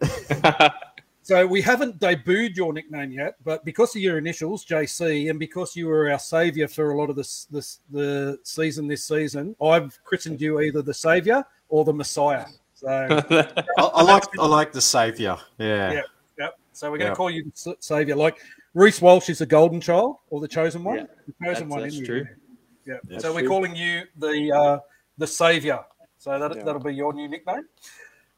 Yeah. 0.43 0.69
So 1.25 1.47
we 1.47 1.63
haven't 1.63 2.01
debuted 2.01 2.57
your 2.57 2.73
nickname 2.73 3.13
yet, 3.13 3.37
but 3.45 3.65
because 3.65 3.95
of 3.95 4.03
your 4.03 4.19
initials, 4.19 4.67
JC, 4.67 5.31
and 5.31 5.39
because 5.39 5.77
you 5.77 5.87
were 5.87 6.11
our 6.11 6.19
saviour 6.19 6.67
for 6.67 6.91
a 6.91 6.99
lot 6.99 7.11
of 7.11 7.15
this, 7.17 7.45
this 7.45 7.79
the 7.93 8.41
season 8.43 8.89
this 8.89 9.05
season, 9.05 9.55
I've 9.63 9.97
christened 10.03 10.41
you 10.41 10.59
either 10.61 10.83
the 10.83 10.93
saviour 10.93 11.45
or 11.69 11.85
the 11.85 11.93
Messiah. 11.93 12.47
So 12.75 12.89
I, 12.89 13.63
I 13.79 14.03
like 14.03 14.25
I 14.37 14.47
like 14.49 14.73
the 14.73 14.81
savior. 14.81 15.37
Yeah. 15.59 15.93
Yeah. 15.93 16.01
Yep. 16.83 16.89
So 16.89 16.91
we're 16.91 16.99
going 16.99 17.11
to 17.11 17.17
call 17.17 17.31
you 17.31 17.45
the 17.45 17.77
savior. 17.81 18.17
Like 18.17 18.39
Reece 18.75 19.01
Walsh 19.01 19.29
is 19.29 19.39
the 19.39 19.47
golden 19.47 19.81
child 19.81 20.17
or 20.31 20.41
the 20.41 20.49
chosen 20.49 20.83
one. 20.85 20.97
Yeah, 20.97 21.03
the 21.27 21.33
chosen 21.47 21.69
that's- 21.69 21.71
one. 21.71 21.81
that's 21.83 21.95
isn't 21.95 22.07
true. 22.07 22.27
Yeah. 22.85 22.95
That's 23.05 23.23
so 23.23 23.33
we're 23.33 23.41
true. 23.41 23.49
calling 23.49 23.77
you 23.77 24.03
the 24.17 24.53
uh, 24.53 24.79
the 25.19 25.27
savior. 25.27 25.81
So 26.19 26.39
that 26.39 26.57
Yeah. 26.57 26.65
that'll 26.65 26.81
be 26.83 26.95
your 26.95 27.13
new 27.13 27.29
nickname. 27.29 27.65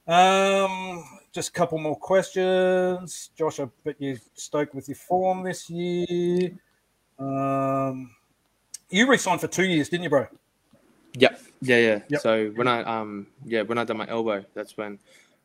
Um, 0.06 1.02
just 1.32 1.48
a 1.48 1.52
couple 1.52 1.78
more 1.78 1.96
questions. 1.96 3.30
Josh, 3.38 3.58
I 3.60 3.68
bet 3.84 3.96
you're 3.98 4.18
stoked 4.34 4.74
with 4.74 4.86
your 4.88 4.96
form 4.96 5.42
this 5.44 5.70
year. 5.70 6.50
Um, 7.18 8.10
you 8.90 9.08
re-signed 9.08 9.40
for 9.40 9.46
two 9.48 9.64
years, 9.64 9.88
didn't 9.88 10.04
you, 10.04 10.10
bro? 10.10 10.26
Yep. 11.16 11.40
Yeah, 11.62 11.78
yeah. 11.78 11.98
Yep. 12.08 12.20
So 12.20 12.48
when 12.50 12.68
I 12.68 12.82
um 12.82 13.26
yeah 13.46 13.62
when 13.62 13.78
I 13.78 13.84
done 13.84 13.96
my 13.96 14.08
elbow, 14.08 14.44
that's 14.52 14.76
when 14.76 14.98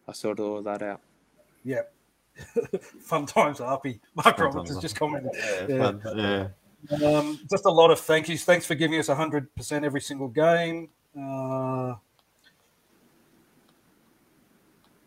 I 0.08 0.12
sorted 0.12 0.44
all 0.44 0.62
that 0.64 0.82
out. 0.82 1.00
Yeah. 1.64 1.84
Fun 3.02 3.26
times, 3.26 3.60
Harpy. 3.60 4.00
Mark 4.16 4.38
Fun 4.38 4.46
Roberts 4.46 4.70
has 4.70 4.80
just 4.80 4.96
commented. 4.96 5.32
Yeah. 5.68 5.92
Yeah. 6.16 6.48
yeah. 6.90 7.08
Um, 7.08 7.40
just 7.50 7.66
a 7.66 7.72
lot 7.72 7.92
of 7.92 8.00
thank 8.00 8.30
yous. 8.30 8.44
Thanks 8.44 8.66
for 8.66 8.76
giving 8.76 9.00
us 9.00 9.10
100% 9.10 9.84
every 9.84 10.02
single 10.02 10.30
game. 10.30 10.90
Uh, 11.20 11.96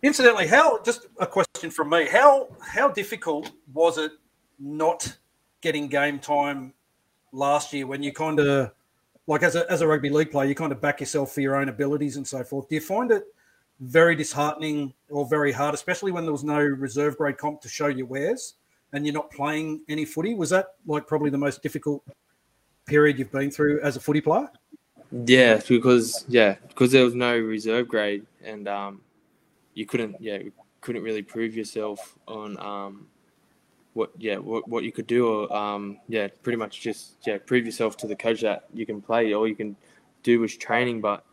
incidentally, 0.02 0.46
how 0.46 0.82
just 0.82 1.06
a 1.18 1.26
question 1.26 1.70
from 1.70 1.90
me: 1.90 2.06
how 2.06 2.48
how 2.60 2.88
difficult 2.88 3.52
was 3.72 3.98
it 3.98 4.12
not 4.58 5.16
getting 5.60 5.88
game 5.88 6.18
time 6.18 6.74
last 7.32 7.72
year 7.72 7.86
when 7.86 8.02
you 8.02 8.12
kind 8.12 8.38
of 8.38 8.72
like 9.26 9.42
as 9.42 9.56
a 9.56 9.70
as 9.70 9.80
a 9.80 9.86
rugby 9.86 10.10
league 10.10 10.30
player, 10.30 10.48
you 10.48 10.54
kind 10.54 10.72
of 10.72 10.80
back 10.80 11.00
yourself 11.00 11.32
for 11.32 11.40
your 11.40 11.56
own 11.56 11.68
abilities 11.68 12.16
and 12.16 12.26
so 12.26 12.44
forth. 12.44 12.68
Do 12.68 12.74
you 12.74 12.80
find 12.80 13.10
it 13.10 13.24
very 13.82 14.16
disheartening 14.16 14.94
or 15.10 15.26
very 15.28 15.52
hard, 15.52 15.74
especially 15.74 16.12
when 16.12 16.24
there 16.24 16.32
was 16.32 16.44
no 16.44 16.58
reserve 16.58 17.16
grade 17.18 17.36
comp 17.36 17.60
to 17.60 17.68
show 17.68 17.88
your 17.88 18.06
wares? 18.06 18.54
and 18.92 19.06
you're 19.06 19.14
not 19.14 19.30
playing 19.30 19.80
any 19.88 20.04
footy. 20.04 20.34
Was 20.34 20.50
that 20.50 20.74
like 20.86 21.06
probably 21.06 21.30
the 21.30 21.38
most 21.38 21.62
difficult 21.62 22.02
period 22.86 23.18
you've 23.18 23.32
been 23.32 23.50
through 23.50 23.80
as 23.80 23.96
a 23.96 24.00
footy 24.00 24.20
player? 24.20 24.48
Yeah, 25.26 25.60
because 25.68 26.24
yeah, 26.28 26.56
because 26.68 26.92
there 26.92 27.04
was 27.04 27.14
no 27.14 27.36
reserve 27.36 27.88
grade, 27.88 28.26
and 28.44 28.68
um, 28.68 29.00
you 29.74 29.86
couldn't 29.86 30.16
yeah 30.20 30.38
couldn't 30.80 31.02
really 31.02 31.22
prove 31.22 31.54
yourself 31.54 32.18
on 32.26 32.58
um, 32.58 33.06
what 33.94 34.10
yeah 34.18 34.36
what, 34.36 34.66
what 34.68 34.84
you 34.84 34.92
could 34.92 35.06
do 35.06 35.28
or 35.28 35.54
um, 35.54 35.98
yeah 36.08 36.28
pretty 36.42 36.56
much 36.56 36.80
just 36.80 37.16
yeah 37.26 37.38
prove 37.38 37.64
yourself 37.64 37.96
to 37.98 38.06
the 38.06 38.16
coach 38.16 38.40
that 38.42 38.64
you 38.72 38.86
can 38.86 39.00
play. 39.00 39.34
All 39.34 39.46
you 39.46 39.56
can 39.56 39.76
do 40.22 40.40
was 40.40 40.56
training, 40.56 41.00
but 41.00 41.24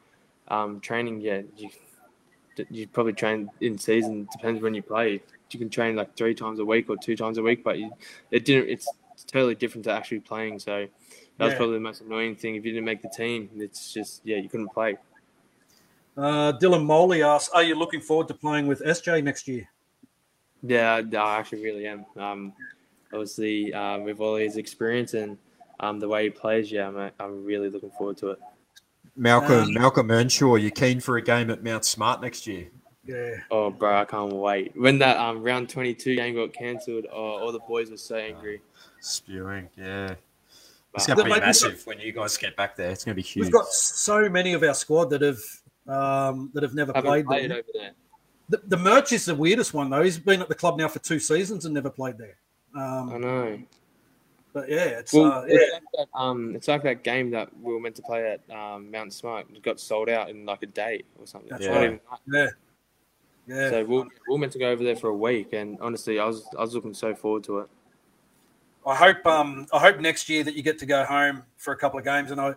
um, 0.49 0.79
training 0.79 1.21
yeah 1.21 1.41
you 1.55 1.69
you 2.69 2.87
probably 2.87 3.13
train 3.13 3.49
in 3.61 3.77
season 3.77 4.27
depends 4.31 4.61
when 4.61 4.73
you 4.73 4.81
play. 4.81 5.21
You 5.51 5.59
can 5.59 5.69
train 5.69 5.95
like 5.95 6.15
three 6.15 6.35
times 6.35 6.59
a 6.59 6.65
week 6.65 6.89
or 6.89 6.97
two 6.97 7.15
times 7.15 7.37
a 7.37 7.41
week, 7.41 7.63
but 7.63 7.79
you, 7.79 7.91
it 8.31 8.45
didn't. 8.45 8.69
It's 8.69 8.87
totally 9.27 9.55
different 9.55 9.85
to 9.85 9.91
actually 9.91 10.19
playing. 10.19 10.59
So 10.59 10.87
that 11.37 11.45
was 11.45 11.53
Yeah. 11.53 11.57
probably 11.57 11.75
the 11.75 11.81
most 11.81 12.01
annoying 12.01 12.35
thing. 12.35 12.55
If 12.55 12.65
you 12.65 12.71
didn't 12.71 12.85
make 12.85 13.01
the 13.01 13.09
team, 13.09 13.49
it's 13.57 13.93
just 13.93 14.21
yeah, 14.23 14.37
you 14.37 14.49
couldn't 14.49 14.69
play. 14.69 14.97
Uh, 16.17 16.53
Dylan 16.59 16.85
Moley 16.85 17.23
asks, 17.23 17.53
"Are 17.53 17.63
you 17.63 17.75
looking 17.75 18.01
forward 18.01 18.27
to 18.27 18.33
playing 18.33 18.67
with 18.67 18.81
SJ 18.81 19.23
next 19.23 19.47
year?" 19.47 19.69
Yeah, 20.61 21.01
no, 21.07 21.19
I 21.19 21.39
actually 21.39 21.63
really 21.63 21.87
am. 21.87 22.05
Um, 22.17 22.53
obviously, 23.13 23.73
uh, 23.73 23.99
with 23.99 24.19
all 24.19 24.35
his 24.35 24.57
experience 24.57 25.13
and 25.13 25.37
um, 25.79 25.99
the 25.99 26.07
way 26.07 26.25
he 26.25 26.29
plays, 26.29 26.71
yeah, 26.71 26.89
I'm, 26.89 27.11
I'm 27.19 27.45
really 27.45 27.69
looking 27.69 27.91
forward 27.91 28.17
to 28.17 28.31
it. 28.31 28.39
Malcolm 29.19 29.63
Um, 29.63 29.73
Malcolm 29.73 30.09
Earnshaw, 30.11 30.55
you 30.55 30.71
keen 30.71 30.99
for 30.99 31.17
a 31.17 31.21
game 31.21 31.49
at 31.49 31.63
Mount 31.63 31.83
Smart 31.85 32.21
next 32.21 32.47
year? 32.47 32.67
Yeah, 33.05 33.35
Oh, 33.51 33.69
bro, 33.69 33.97
I 34.01 34.05
can't 34.05 34.31
wait. 34.33 34.71
When 34.75 34.99
that 34.99 35.17
um, 35.17 35.43
round 35.43 35.67
22 35.69 36.15
game 36.15 36.35
got 36.35 36.53
cancelled, 36.53 37.05
oh, 37.11 37.17
all 37.39 37.51
the 37.51 37.59
boys 37.59 37.89
were 37.91 37.97
so 37.97 38.15
angry. 38.15 38.61
Spewing, 39.01 39.67
yeah. 39.77 40.07
But, 40.07 40.15
It's 40.95 41.07
going 41.07 41.17
to 41.17 41.23
be 41.23 41.29
mate, 41.31 41.35
we've 41.37 41.45
massive 41.47 41.85
when 41.85 41.99
you 41.99 42.11
guys 42.11 42.37
get 42.37 42.55
back 42.55 42.75
there. 42.75 42.91
It's 42.91 43.03
going 43.03 43.13
to 43.13 43.21
be 43.21 43.21
huge. 43.27 43.45
we've 43.45 43.53
got 43.53 43.67
so 43.67 44.29
many 44.29 44.53
of 44.53 44.63
our 44.63 44.73
squad 44.73 45.09
that 45.09 45.21
have 45.21 45.39
um, 45.87 46.51
that 46.53 46.63
have 46.63 46.73
never 46.75 46.93
played 46.93 47.25
played 47.25 47.49
there. 47.51 47.57
over 47.57 47.67
there. 47.73 47.91
The, 48.49 48.61
the 48.67 48.77
Merch 48.77 49.11
is 49.11 49.25
the 49.25 49.35
weirdest 49.35 49.73
one 49.73 49.89
though. 49.89 50.01
He's 50.03 50.17
been 50.19 50.41
at 50.41 50.49
the 50.49 50.55
club 50.55 50.77
now 50.77 50.87
for 50.87 50.99
two 50.99 51.19
seasons 51.19 51.65
and 51.65 51.73
never 51.73 51.89
played 51.89 52.17
there. 52.17 52.37
I 52.75 52.79
Um, 52.99 53.21
know. 53.21 53.59
But 54.51 54.69
yeah, 54.69 54.85
it's 54.85 55.13
Well, 55.13 55.31
uh, 55.31 55.45
yeah. 55.45 55.57
it's, 55.59 55.73
like 55.73 55.83
that, 55.93 56.19
um, 56.19 56.55
it's 56.55 56.67
like 56.67 56.83
that 56.83 57.03
game 57.03 57.29
that 57.31 57.49
we 57.61 57.73
were 57.73 57.79
meant 57.79 57.95
to 57.97 58.01
play 58.01 58.31
at 58.31 58.55
um, 58.55 58.89
Mount 58.89 59.13
Smart. 59.13 59.47
It 59.53 59.61
got 59.61 59.79
sold 59.79 60.09
out 60.09 60.29
in 60.29 60.45
like 60.45 60.63
a 60.63 60.67
day 60.67 61.03
or 61.19 61.27
something. 61.27 61.49
That's 61.49 61.65
Not 61.65 61.75
right. 61.75 62.01
yeah, 62.27 62.47
yeah. 63.47 63.69
So 63.69 63.83
we 63.83 63.97
we're, 63.97 64.03
we 64.03 64.09
we're 64.27 64.37
meant 64.39 64.53
to 64.53 64.59
go 64.59 64.69
over 64.69 64.83
there 64.83 64.95
for 64.95 65.09
a 65.09 65.15
week, 65.15 65.53
and 65.53 65.77
honestly, 65.81 66.19
I 66.19 66.25
was 66.25 66.47
I 66.57 66.61
was 66.61 66.73
looking 66.73 66.93
so 66.93 67.13
forward 67.13 67.43
to 67.45 67.59
it. 67.59 67.69
I 68.85 68.95
hope 68.95 69.25
um, 69.27 69.67
I 69.71 69.79
hope 69.79 69.99
next 69.99 70.29
year 70.29 70.43
that 70.43 70.55
you 70.55 70.63
get 70.63 70.79
to 70.79 70.85
go 70.85 71.03
home 71.03 71.43
for 71.57 71.73
a 71.73 71.77
couple 71.77 71.99
of 71.99 72.05
games, 72.05 72.31
and 72.31 72.41
I, 72.41 72.53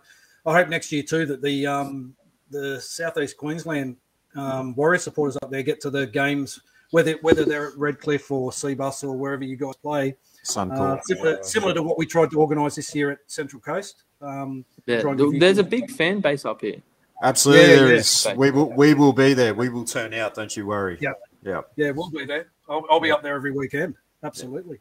I 0.47 0.53
hope 0.55 0.69
next 0.69 0.91
year 0.93 1.03
too 1.03 1.27
that 1.27 1.43
the 1.43 1.67
um, 1.67 2.15
the 2.51 2.81
southeast 2.81 3.37
Queensland 3.37 3.97
um, 4.35 4.75
Warrior 4.75 4.99
supporters 4.99 5.37
up 5.43 5.51
there 5.51 5.63
get 5.63 5.81
to 5.83 5.91
the 5.91 6.07
games, 6.07 6.61
whether 6.91 7.13
whether 7.23 7.45
they're 7.45 7.69
at 7.69 7.77
Redcliffe 7.77 8.31
or 8.31 8.51
Cbus 8.51 9.05
or 9.05 9.13
wherever 9.13 9.45
you 9.45 9.57
guys 9.57 9.77
play. 9.77 10.17
Uh, 10.57 10.99
similar, 11.05 11.43
similar 11.43 11.75
to 11.75 11.83
what 11.83 11.99
we 11.99 12.07
tried 12.07 12.31
to 12.31 12.41
organise 12.41 12.75
this 12.75 12.95
year 12.95 13.11
at 13.13 13.19
Central 13.27 13.61
Coast. 13.61 14.03
Um, 14.21 14.65
Yeah, 14.87 15.01
Try 15.01 15.11
and 15.13 15.19
give 15.21 15.35
you- 15.35 15.41
there's 15.41 15.59
a 15.59 15.65
big 15.65 15.91
fan 15.91 16.21
base 16.21 16.45
up 16.45 16.61
here. 16.61 16.83
Absolutely, 17.23 17.63
Yeah, 17.71 17.77
there 17.77 17.89
yeah. 17.89 17.95
is. 17.95 18.27
We 18.37 18.51
will 18.51 18.73
we 18.73 18.95
will 18.95 19.13
be 19.13 19.33
there. 19.35 19.55
We 19.55 19.69
will 19.69 19.85
turn 19.85 20.13
out. 20.15 20.35
Don't 20.35 20.57
you 20.57 20.67
worry. 20.67 20.99
Yeah. 21.01 21.13
Yeah. 21.45 21.61
yeah, 21.77 21.91
we'll 21.93 22.11
be 22.11 22.25
there. 22.25 22.47
I'll, 22.69 22.85
I'll 22.91 23.01
be 23.01 23.11
up 23.13 23.23
there 23.23 23.35
every 23.35 23.53
weekend. 23.53 23.95
Absolutely. 24.25 24.79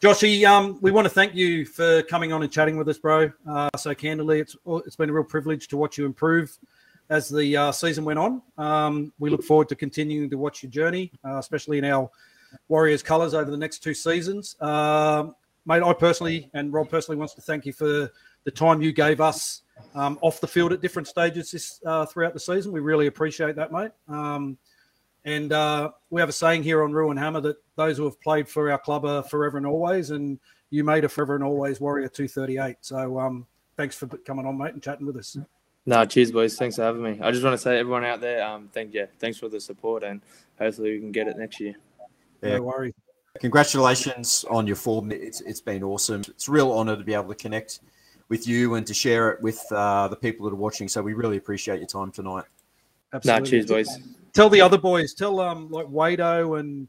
Joshy, 0.00 0.44
um, 0.46 0.78
we 0.82 0.90
want 0.90 1.06
to 1.06 1.10
thank 1.10 1.34
you 1.34 1.64
for 1.64 2.02
coming 2.02 2.32
on 2.32 2.42
and 2.42 2.52
chatting 2.52 2.76
with 2.76 2.88
us, 2.88 2.98
bro. 2.98 3.30
Uh, 3.48 3.70
so 3.76 3.94
candidly, 3.94 4.40
it's 4.40 4.56
it's 4.86 4.96
been 4.96 5.08
a 5.10 5.12
real 5.12 5.24
privilege 5.24 5.68
to 5.68 5.76
watch 5.76 5.96
you 5.98 6.04
improve 6.06 6.56
as 7.08 7.28
the 7.28 7.56
uh, 7.56 7.72
season 7.72 8.04
went 8.04 8.18
on. 8.18 8.42
Um, 8.58 9.12
we 9.18 9.30
look 9.30 9.42
forward 9.42 9.68
to 9.70 9.74
continuing 9.76 10.28
to 10.30 10.36
watch 10.36 10.62
your 10.62 10.70
journey, 10.70 11.12
uh, 11.24 11.36
especially 11.38 11.78
in 11.78 11.84
our 11.84 12.10
Warriors 12.68 13.02
colours 13.02 13.34
over 13.34 13.50
the 13.50 13.56
next 13.56 13.82
two 13.82 13.94
seasons. 13.94 14.56
Um, 14.60 15.34
mate, 15.66 15.82
I 15.82 15.92
personally 15.92 16.50
and 16.54 16.72
Rob 16.72 16.88
personally 16.88 17.18
wants 17.18 17.34
to 17.34 17.40
thank 17.40 17.66
you 17.66 17.72
for 17.72 18.10
the 18.44 18.50
time 18.50 18.80
you 18.80 18.92
gave 18.92 19.20
us 19.20 19.62
um, 19.94 20.18
off 20.22 20.40
the 20.40 20.46
field 20.46 20.72
at 20.72 20.80
different 20.80 21.08
stages 21.08 21.50
this, 21.50 21.80
uh, 21.84 22.06
throughout 22.06 22.32
the 22.32 22.40
season. 22.40 22.72
We 22.72 22.80
really 22.80 23.08
appreciate 23.08 23.56
that, 23.56 23.72
mate. 23.72 23.90
Um, 24.08 24.56
and 25.24 25.52
uh, 25.52 25.90
we 26.10 26.20
have 26.20 26.28
a 26.28 26.32
saying 26.32 26.62
here 26.62 26.84
on 26.84 26.92
Ruin 26.92 27.16
Hammer 27.16 27.40
that 27.40 27.56
those 27.74 27.96
who 27.96 28.04
have 28.04 28.20
played 28.20 28.48
for 28.48 28.70
our 28.70 28.78
club 28.78 29.04
are 29.04 29.24
forever 29.24 29.58
and 29.58 29.66
always, 29.66 30.10
and 30.10 30.38
you 30.70 30.84
made 30.84 31.04
a 31.04 31.08
forever 31.08 31.34
and 31.34 31.42
always 31.42 31.80
Warrior 31.80 32.08
238. 32.08 32.76
So 32.80 33.18
um, 33.18 33.46
thanks 33.76 33.96
for 33.96 34.06
coming 34.06 34.46
on, 34.46 34.56
mate, 34.56 34.74
and 34.74 34.82
chatting 34.82 35.04
with 35.04 35.16
us. 35.16 35.36
No, 35.84 36.04
cheers, 36.04 36.30
boys. 36.30 36.56
Thanks 36.56 36.76
for 36.76 36.82
having 36.82 37.02
me. 37.02 37.18
I 37.20 37.32
just 37.32 37.42
want 37.42 37.54
to 37.54 37.58
say, 37.58 37.78
everyone 37.78 38.04
out 38.04 38.20
there, 38.20 38.44
um, 38.44 38.68
thank 38.72 38.94
you. 38.94 39.08
Thanks 39.18 39.38
for 39.38 39.48
the 39.48 39.60
support, 39.60 40.04
and 40.04 40.20
hopefully 40.58 40.92
we 40.92 41.00
can 41.00 41.12
get 41.12 41.26
it 41.26 41.36
next 41.36 41.58
year. 41.60 41.74
Yeah. 42.46 42.56
No 42.56 42.62
worries. 42.62 42.94
congratulations 43.40 44.44
on 44.50 44.66
your 44.66 44.76
form. 44.76 45.12
It's 45.12 45.40
it's 45.42 45.60
been 45.60 45.82
awesome. 45.82 46.22
It's 46.28 46.48
a 46.48 46.50
real 46.50 46.72
honour 46.72 46.96
to 46.96 47.04
be 47.04 47.14
able 47.14 47.28
to 47.28 47.34
connect 47.34 47.80
with 48.28 48.46
you 48.46 48.74
and 48.74 48.86
to 48.86 48.94
share 48.94 49.30
it 49.30 49.40
with 49.40 49.64
uh, 49.70 50.08
the 50.08 50.16
people 50.16 50.46
that 50.46 50.52
are 50.52 50.58
watching. 50.58 50.88
So 50.88 51.02
we 51.02 51.14
really 51.14 51.36
appreciate 51.36 51.78
your 51.78 51.86
time 51.86 52.10
tonight. 52.10 52.44
Absolutely. 53.12 53.40
Nah, 53.40 53.46
cheers, 53.46 53.66
boys. 53.66 53.98
Tell 54.32 54.50
the 54.50 54.60
other 54.60 54.78
boys, 54.78 55.14
tell 55.14 55.40
um 55.40 55.70
like 55.70 55.86
Wado 55.86 56.60
and 56.60 56.88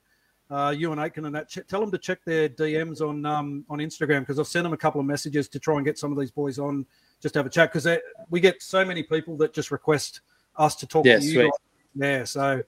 uh, 0.50 0.74
you 0.76 0.92
and 0.92 1.02
Aitken 1.02 1.26
and 1.26 1.36
that. 1.36 1.50
Ch- 1.50 1.68
tell 1.68 1.82
them 1.82 1.92
to 1.92 1.98
check 1.98 2.24
their 2.26 2.50
DMs 2.50 3.02
on 3.02 3.26
um 3.26 3.66
on 3.70 3.80
Instagram 3.80 4.22
because 4.22 4.40
I've 4.40 4.48
sent 4.48 4.64
them 4.64 4.74
a 4.74 4.78
couple 4.78 5.00
of 5.00 5.08
messages 5.08 5.48
to 5.50 5.60
try 5.60 5.76
and 5.76 5.86
get 5.86 5.98
some 5.98 6.12
of 6.12 6.20
these 6.20 6.32
boys 6.32 6.60
on 6.60 6.86
just 7.22 7.36
have 7.36 7.46
a 7.46 7.50
chat 7.50 7.72
because 7.72 7.88
we 8.30 8.40
get 8.40 8.62
so 8.62 8.86
many 8.86 9.04
people 9.04 9.38
that 9.38 9.54
just 9.54 9.72
request 9.72 10.22
us 10.58 10.76
to 10.76 10.88
talk 10.88 11.06
yeah, 11.06 11.18
to 11.18 11.24
you. 11.24 11.34
Sweet. 11.34 11.52
Yeah, 11.96 12.24
so 12.26 12.62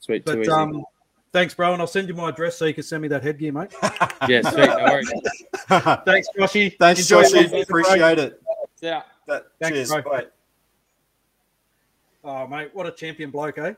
sweet. 0.00 0.24
But 0.24 0.48
um, 0.48 0.84
thanks, 1.34 1.52
bro, 1.52 1.72
and 1.72 1.82
I'll 1.82 1.86
send 1.86 2.08
you 2.08 2.14
my 2.14 2.30
address 2.30 2.56
so 2.56 2.64
you 2.64 2.72
can 2.72 2.84
send 2.84 3.02
me 3.02 3.08
that 3.08 3.22
headgear, 3.22 3.52
mate. 3.52 3.74
yeah, 4.28 4.40
sweet. 4.40 4.68
No 4.68 4.84
worries. 4.84 5.12
thanks, 6.06 6.28
Joshy. 6.38 6.78
Thanks, 6.78 7.00
Enjoy 7.00 7.24
Joshy. 7.24 7.62
Appreciate 7.62 8.18
it. 8.18 8.40
Yeah. 8.80 9.02
That, 9.26 9.46
thanks, 9.60 9.76
cheers. 9.76 9.90
Bro. 9.90 10.02
Bye. 10.02 10.26
Oh, 12.22 12.46
mate, 12.46 12.70
what 12.72 12.86
a 12.86 12.92
champion 12.92 13.30
bloke, 13.30 13.58
eh? 13.58 13.74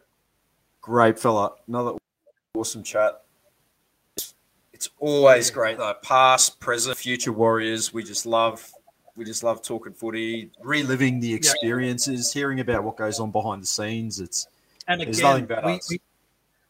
Great 0.82 1.18
fella. 1.18 1.54
Another 1.66 1.92
awesome 2.54 2.84
chat. 2.84 3.22
It's 4.72 4.90
always 5.00 5.50
great 5.50 5.78
though. 5.78 5.94
Past, 6.02 6.60
present, 6.60 6.98
future 6.98 7.32
warriors. 7.32 7.94
We 7.94 8.04
just 8.04 8.26
love 8.26 8.70
we 9.16 9.24
just 9.24 9.42
love 9.42 9.62
talking 9.62 9.94
footy, 9.94 10.50
reliving 10.62 11.18
the 11.18 11.32
experiences, 11.32 12.34
yeah. 12.34 12.40
hearing 12.40 12.60
about 12.60 12.84
what 12.84 12.98
goes 12.98 13.18
on 13.18 13.30
behind 13.30 13.62
the 13.62 13.66
scenes. 13.66 14.20
It's 14.20 14.46
and 14.86 15.00
again, 15.00 15.48
we, 15.64 15.80
we, 15.88 16.00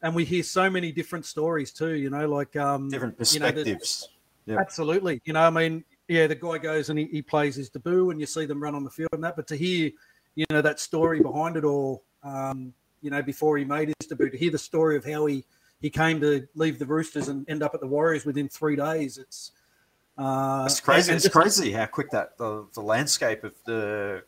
and 0.06 0.14
we 0.14 0.24
hear 0.24 0.44
so 0.44 0.70
many 0.70 0.92
different 0.92 1.26
stories 1.26 1.72
too. 1.72 1.94
You 1.94 2.10
know, 2.10 2.28
like 2.28 2.54
um, 2.54 2.88
different 2.88 3.18
perspectives. 3.18 4.08
You 4.46 4.54
know, 4.54 4.60
Absolutely. 4.60 5.20
You 5.24 5.32
know, 5.32 5.42
I 5.42 5.50
mean, 5.50 5.84
yeah, 6.06 6.28
the 6.28 6.36
guy 6.36 6.58
goes 6.58 6.90
and 6.90 6.98
he, 6.98 7.06
he, 7.06 7.22
plays 7.22 7.56
his 7.56 7.68
debut, 7.68 8.10
and 8.10 8.20
you 8.20 8.26
see 8.26 8.46
them 8.46 8.62
run 8.62 8.76
on 8.76 8.84
the 8.84 8.90
field 8.90 9.10
and 9.12 9.24
that. 9.24 9.34
But 9.34 9.48
to 9.48 9.56
hear, 9.56 9.90
you 10.36 10.44
know, 10.50 10.62
that 10.62 10.78
story 10.78 11.20
behind 11.20 11.56
it 11.56 11.64
all, 11.64 12.04
um, 12.22 12.72
you 13.02 13.10
know, 13.10 13.20
before 13.20 13.58
he 13.58 13.64
made 13.64 13.88
his 13.88 14.06
debut, 14.08 14.30
to 14.30 14.38
hear 14.38 14.52
the 14.52 14.58
story 14.58 14.96
of 14.96 15.04
how 15.04 15.26
he 15.26 15.44
he 15.80 15.90
came 15.90 16.20
to 16.20 16.46
leave 16.54 16.78
the 16.78 16.86
Roosters 16.86 17.26
and 17.26 17.48
end 17.50 17.64
up 17.64 17.74
at 17.74 17.80
the 17.80 17.86
Warriors 17.88 18.24
within 18.24 18.48
three 18.48 18.76
days, 18.76 19.18
it's 19.18 19.50
uh, 20.16 20.62
it's 20.66 20.78
crazy. 20.78 21.12
it's 21.12 21.28
crazy 21.28 21.72
how 21.72 21.86
quick 21.86 22.10
that 22.12 22.38
the, 22.38 22.64
the 22.74 22.80
landscape 22.80 23.42
of 23.42 23.54
the 23.64 24.22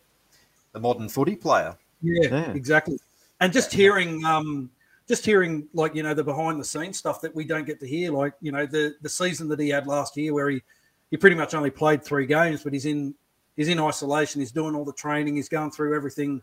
the 0.72 0.80
modern 0.80 1.08
footy 1.08 1.36
player. 1.36 1.76
Yeah, 2.02 2.28
yeah. 2.28 2.50
exactly. 2.50 2.98
And 3.40 3.52
just 3.52 3.72
hearing, 3.72 4.24
um, 4.24 4.70
just 5.08 5.24
hearing 5.24 5.66
like 5.72 5.94
you 5.94 6.02
know 6.02 6.14
the 6.14 6.22
behind 6.22 6.60
the 6.60 6.64
scenes 6.64 6.98
stuff 6.98 7.20
that 7.22 7.34
we 7.34 7.44
don't 7.44 7.66
get 7.66 7.80
to 7.80 7.86
hear, 7.86 8.12
like 8.12 8.34
you 8.40 8.52
know 8.52 8.66
the 8.66 8.94
the 9.02 9.08
season 9.08 9.48
that 9.48 9.58
he 9.58 9.68
had 9.70 9.86
last 9.86 10.16
year, 10.16 10.34
where 10.34 10.50
he 10.50 10.62
he 11.10 11.16
pretty 11.16 11.36
much 11.36 11.54
only 11.54 11.70
played 11.70 12.04
three 12.04 12.26
games, 12.26 12.62
but 12.62 12.72
he's 12.72 12.86
in 12.86 13.14
he's 13.56 13.68
in 13.68 13.80
isolation. 13.80 14.40
He's 14.40 14.52
doing 14.52 14.74
all 14.74 14.84
the 14.84 14.92
training. 14.92 15.36
He's 15.36 15.48
going 15.48 15.70
through 15.70 15.96
everything. 15.96 16.42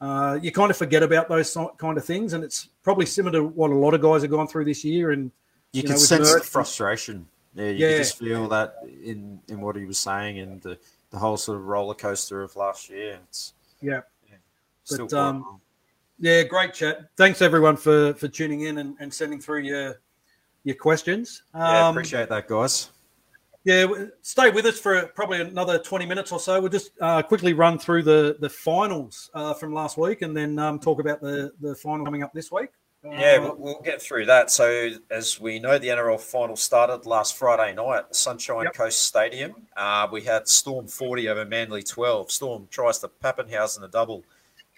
Uh, 0.00 0.38
you 0.40 0.50
kind 0.50 0.70
of 0.70 0.76
forget 0.78 1.02
about 1.02 1.28
those 1.28 1.56
kind 1.76 1.98
of 1.98 2.04
things, 2.04 2.32
and 2.32 2.42
it's 2.42 2.70
probably 2.82 3.04
similar 3.04 3.38
to 3.38 3.44
what 3.44 3.70
a 3.70 3.74
lot 3.74 3.92
of 3.92 4.00
guys 4.00 4.22
have 4.22 4.30
gone 4.30 4.48
through 4.48 4.64
this 4.64 4.82
year. 4.82 5.10
And 5.10 5.30
you, 5.72 5.82
you 5.82 5.82
can 5.82 5.92
know, 5.92 5.98
sense 5.98 6.34
the 6.34 6.40
frustration 6.40 7.26
yeah, 7.54 7.64
you 7.66 7.86
yeah. 7.86 7.98
just 7.98 8.18
feel 8.18 8.48
that 8.48 8.76
in 9.04 9.40
in 9.48 9.60
what 9.60 9.76
he 9.76 9.84
was 9.84 9.98
saying 9.98 10.38
and 10.38 10.60
the, 10.62 10.78
the 11.10 11.18
whole 11.18 11.36
sort 11.36 11.58
of 11.58 11.66
roller 11.66 11.94
coaster 11.94 12.42
of 12.42 12.54
last 12.56 12.88
year. 12.88 13.18
It's 13.28 13.54
yeah, 13.82 14.00
yeah 14.28 14.36
but 14.88 15.12
um, 15.12 15.59
yeah, 16.20 16.42
great 16.42 16.74
chat. 16.74 17.08
Thanks 17.16 17.42
everyone 17.42 17.76
for 17.76 18.14
for 18.14 18.28
tuning 18.28 18.62
in 18.62 18.78
and, 18.78 18.96
and 19.00 19.12
sending 19.12 19.40
through 19.40 19.60
your 19.60 20.00
your 20.64 20.76
questions. 20.76 21.42
Yeah, 21.54 21.88
um, 21.88 21.96
appreciate 21.96 22.28
that, 22.28 22.46
guys. 22.46 22.90
Yeah, 23.64 23.86
stay 24.22 24.50
with 24.50 24.64
us 24.64 24.78
for 24.80 25.06
probably 25.08 25.42
another 25.42 25.78
20 25.78 26.06
minutes 26.06 26.32
or 26.32 26.40
so. 26.40 26.60
We'll 26.60 26.70
just 26.70 26.92
uh, 27.00 27.22
quickly 27.22 27.52
run 27.52 27.78
through 27.78 28.04
the 28.04 28.36
the 28.40 28.48
finals 28.48 29.30
uh, 29.34 29.54
from 29.54 29.74
last 29.74 29.98
week 29.98 30.22
and 30.22 30.36
then 30.36 30.58
um, 30.58 30.78
talk 30.78 31.00
about 31.00 31.20
the, 31.20 31.52
the 31.60 31.74
final 31.74 32.04
coming 32.04 32.22
up 32.22 32.32
this 32.32 32.50
week. 32.50 32.70
Yeah, 33.02 33.38
we'll, 33.38 33.56
we'll, 33.56 33.80
get 33.80 34.02
through 34.02 34.26
that. 34.26 34.50
So, 34.50 34.90
as 35.10 35.40
we 35.40 35.58
know, 35.58 35.78
the 35.78 35.88
NRL 35.88 36.20
final 36.20 36.54
started 36.54 37.06
last 37.06 37.34
Friday 37.34 37.74
night 37.74 38.04
at 38.10 38.14
Sunshine 38.14 38.64
yep. 38.64 38.74
Coast 38.74 39.04
Stadium. 39.04 39.54
Uh, 39.74 40.06
we 40.12 40.20
had 40.20 40.46
Storm 40.46 40.86
40 40.86 41.30
over 41.30 41.46
Manly 41.46 41.82
12. 41.82 42.30
Storm 42.30 42.68
tries 42.70 42.98
to 42.98 43.08
Papenhuyzen 43.08 43.84
a 43.84 43.88
double. 43.88 44.22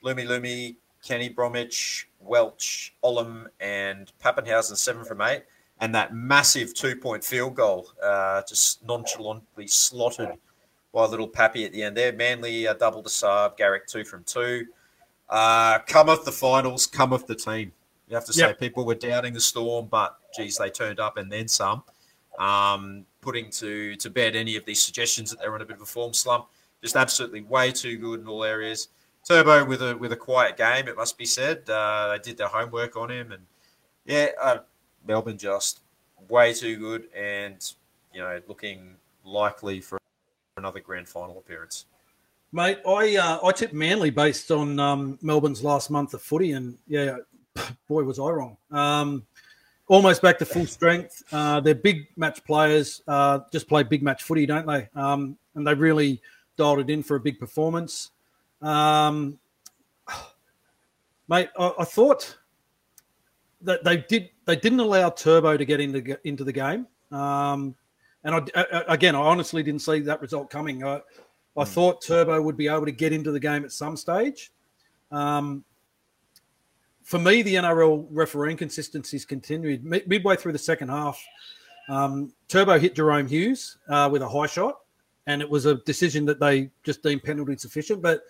Lumi 0.05 0.25
Lumi, 0.25 0.77
Kenny 1.03 1.29
Bromwich, 1.29 2.09
Welch, 2.21 2.95
Olam, 3.05 3.47
and 3.61 4.13
Papenhuyzen, 4.23 4.77
seven 4.77 5.05
from 5.05 5.21
eight. 5.21 5.45
And 5.81 5.95
that 5.95 6.15
massive 6.15 6.75
two 6.75 6.95
point 6.95 7.25
field 7.25 7.57
goal, 7.57 7.89
uh, 8.03 8.43
just 8.49 8.87
nonchalantly 8.87 9.67
slotted 9.67 10.31
by 10.95 11.07
little 11.07 11.27
Pappy 11.27 11.65
at 11.65 11.73
the 11.73 11.83
end 11.83 11.97
there. 11.97 12.13
Manly 12.13 12.69
uh, 12.69 12.75
double 12.75 13.03
to 13.03 13.09
Saab, 13.09 13.57
Garrick 13.57 13.87
two 13.87 14.05
from 14.05 14.23
two. 14.25 14.67
Uh, 15.29 15.81
cometh 15.81 16.25
the 16.25 16.33
finals, 16.33 16.87
come 16.87 17.11
cometh 17.11 17.27
the 17.27 17.35
team. 17.35 17.73
You 18.09 18.15
have 18.15 18.27
to 18.27 18.33
say 18.33 18.49
yep. 18.49 18.61
people 18.61 18.85
were 18.85 18.95
doubting 18.95 19.33
the 19.33 19.41
Storm, 19.41 19.87
but 19.91 20.19
geez, 20.37 20.59
they 20.59 20.69
turned 20.69 21.01
up 21.01 21.17
and 21.17 21.33
then 21.33 21.49
some. 21.49 21.83
Um, 22.39 23.07
putting 23.21 23.51
to 23.51 23.97
to 23.97 24.11
bed 24.11 24.37
any 24.37 24.57
of 24.57 24.65
these 24.65 24.83
suggestions 24.83 25.31
that 25.31 25.41
they're 25.41 25.55
in 25.57 25.63
a 25.63 25.65
bit 25.65 25.77
of 25.77 25.83
a 25.83 25.87
form 25.87 26.13
slump. 26.13 26.47
Just 26.83 26.97
absolutely 26.97 27.41
way 27.41 27.73
too 27.73 27.97
good 27.97 28.21
in 28.21 28.29
all 28.29 28.45
areas. 28.45 28.89
Turbo 29.27 29.65
with 29.65 29.83
a 29.83 29.97
with 29.97 30.13
a 30.13 30.17
quiet 30.17 30.57
game, 30.57 30.89
it 30.89 30.97
must 30.97 31.17
be 31.17 31.25
said. 31.25 31.69
Uh, 31.69 32.09
they 32.13 32.19
did 32.19 32.37
their 32.37 32.49
homework 32.49 32.97
on 32.97 33.11
him, 33.11 33.33
and 33.33 33.43
yeah, 34.05 34.29
uh, 34.41 34.59
Melbourne 35.07 35.39
just 35.39 35.81
way 36.29 36.53
too 36.53 36.77
good, 36.77 37.09
and 37.15 37.73
you 38.13 38.21
know 38.21 38.41
looking 38.49 38.97
likely 39.25 39.81
for 39.81 39.99
another 40.57 40.81
grand 40.81 41.09
final 41.09 41.39
appearance. 41.39 41.87
Mate, 42.53 42.79
I 42.87 43.17
uh, 43.17 43.47
I 43.47 43.53
tipped 43.53 43.75
Manly 43.75 44.11
based 44.11 44.51
on 44.51 44.79
um, 44.79 45.19
Melbourne's 45.23 45.63
last 45.63 45.91
month 45.91 46.15
of 46.15 46.23
footy, 46.23 46.53
and 46.53 46.77
yeah, 46.87 47.17
boy, 47.89 48.03
was 48.03 48.19
I 48.19 48.29
wrong. 48.29 48.57
Um, 48.71 49.25
almost 49.89 50.23
back 50.23 50.39
to 50.39 50.45
full 50.45 50.67
strength. 50.67 51.23
Uh, 51.33 51.61
they're 51.61 51.75
big 51.75 52.09
match 52.17 52.43
players, 52.45 53.03
uh, 53.07 53.41
just 53.53 53.69
play 53.69 53.83
big 53.83 54.03
match 54.03 54.23
footy, 54.23 54.47
don't 54.47 54.67
they? 54.67 54.89
Um, 54.95 55.37
and 55.55 55.67
they 55.67 55.75
really 55.75 56.21
dialed 56.57 56.81
it 56.81 56.91
in 56.91 57.03
for 57.03 57.17
a 57.17 57.21
big 57.21 57.39
performance. 57.39 58.12
Um, 58.63 59.39
mate, 61.29 61.49
I, 61.59 61.73
I, 61.81 61.85
thought 61.85 62.37
that 63.63 63.83
they 63.83 63.99
did 64.09 64.31
they 64.45 64.57
didn't 64.57 64.81
allow 64.81 65.11
Turbo 65.11 65.57
to 65.57 65.65
get 65.65 65.81
into 65.81 66.19
into 66.27 66.45
the 66.45 66.53
game. 66.53 66.87
Um, 67.11 67.75
and 68.25 68.37
I, 68.37 68.43
I, 68.55 68.85
again, 68.89 69.15
I 69.17 69.21
honestly 69.21 69.63
didn't 69.63 69.83
see 69.83 70.01
that 70.01 70.21
result 70.21 70.49
coming. 70.49 70.85
I, 70.85 71.01
I 71.57 71.65
hmm. 71.65 71.65
thought 71.65 72.03
Turbo 72.03 72.41
would 72.41 72.57
be 72.57 72.69
able 72.69 72.87
to 72.87 72.93
get 72.93 73.13
into 73.13 73.33
the 73.33 73.41
game 73.41 73.65
at 73.65 73.73
some 73.73 73.97
stage. 73.97 74.53
Um, 75.11 75.65
for 77.03 77.19
me, 77.19 77.43
the 77.43 77.57
NRL 77.57 78.07
refereeing 78.11 78.57
consistencies 78.57 79.25
continued 79.25 79.85
midway 79.85 80.37
through 80.37 80.53
the 80.53 80.59
second 80.59 80.89
half. 80.89 81.21
Um, 81.89 82.33
Turbo 82.49 82.79
hit 82.79 82.95
Jahrome 82.95 83.29
Hughes 83.29 83.79
uh, 83.89 84.09
with 84.11 84.23
a 84.23 84.29
high 84.29 84.47
shot, 84.47 84.79
and 85.27 85.43
it 85.43 85.51
was 85.51 85.67
a 85.67 85.75
decision 85.77 86.25
that 86.27 86.39
they 86.39 86.71
just 86.85 87.03
deemed 87.03 87.25
penalty 87.25 87.57
sufficient. 87.57 88.03
But 88.03 88.23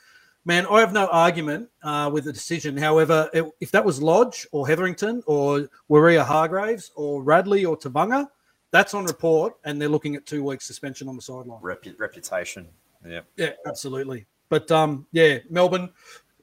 man, 0.44 0.66
I 0.66 0.80
have 0.80 0.92
no 0.92 1.06
argument 1.08 1.68
uh, 1.82 2.10
with 2.12 2.24
the 2.24 2.32
decision. 2.32 2.76
However, 2.76 3.30
it, 3.32 3.44
if 3.60 3.70
that 3.72 3.84
was 3.84 4.02
Lodge 4.02 4.46
or 4.52 4.66
Hetherington 4.66 5.22
or 5.26 5.68
Waerea-Hargreaves 5.90 6.90
or 6.94 7.22
Radley 7.22 7.64
or 7.64 7.76
Tevaga, 7.76 8.28
that's 8.70 8.94
on 8.94 9.04
report, 9.04 9.54
and 9.64 9.80
they're 9.80 9.88
looking 9.88 10.16
at 10.16 10.24
two 10.26 10.42
weeks 10.42 10.64
suspension 10.66 11.08
on 11.08 11.16
the 11.16 11.22
sideline. 11.22 11.60
Repu- 11.60 11.98
reputation, 11.98 12.66
yeah, 13.06 13.20
yeah, 13.36 13.52
absolutely. 13.66 14.26
But 14.48 14.70
um, 14.70 15.06
yeah, 15.12 15.38
Melbourne, 15.50 15.90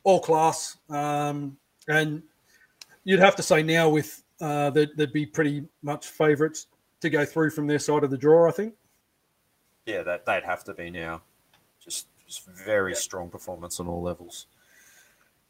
all 0.04 0.20
class. 0.20 0.78
Um, 0.90 1.58
and 1.88 2.22
you'd 3.04 3.20
have 3.20 3.36
to 3.36 3.44
say 3.44 3.64
now 3.64 3.90
with 3.90 4.24
uh, 4.42 4.70
that 4.72 4.96
they'd 4.96 5.12
be 5.12 5.26
pretty 5.26 5.64
much 5.82 6.08
favourites 6.08 6.68
to 7.02 7.10
go 7.10 7.26
through 7.26 7.50
from 7.50 7.66
their 7.66 7.80
side 7.80 8.04
of 8.04 8.12
the 8.12 8.18
draw. 8.18 8.48
I 8.48 8.52
think. 8.52 8.76
Yeah, 9.86 10.04
that 10.04 10.26
they'd 10.28 10.44
have 10.44 10.64
to 10.66 10.74
be 10.76 10.92
now. 10.92 11.24
Just, 11.84 12.08
just 12.30 12.46
very 12.46 12.94
strong 12.94 13.28
performance 13.28 13.80
on 13.80 13.88
all 13.88 14.04
levels. 14.04 14.46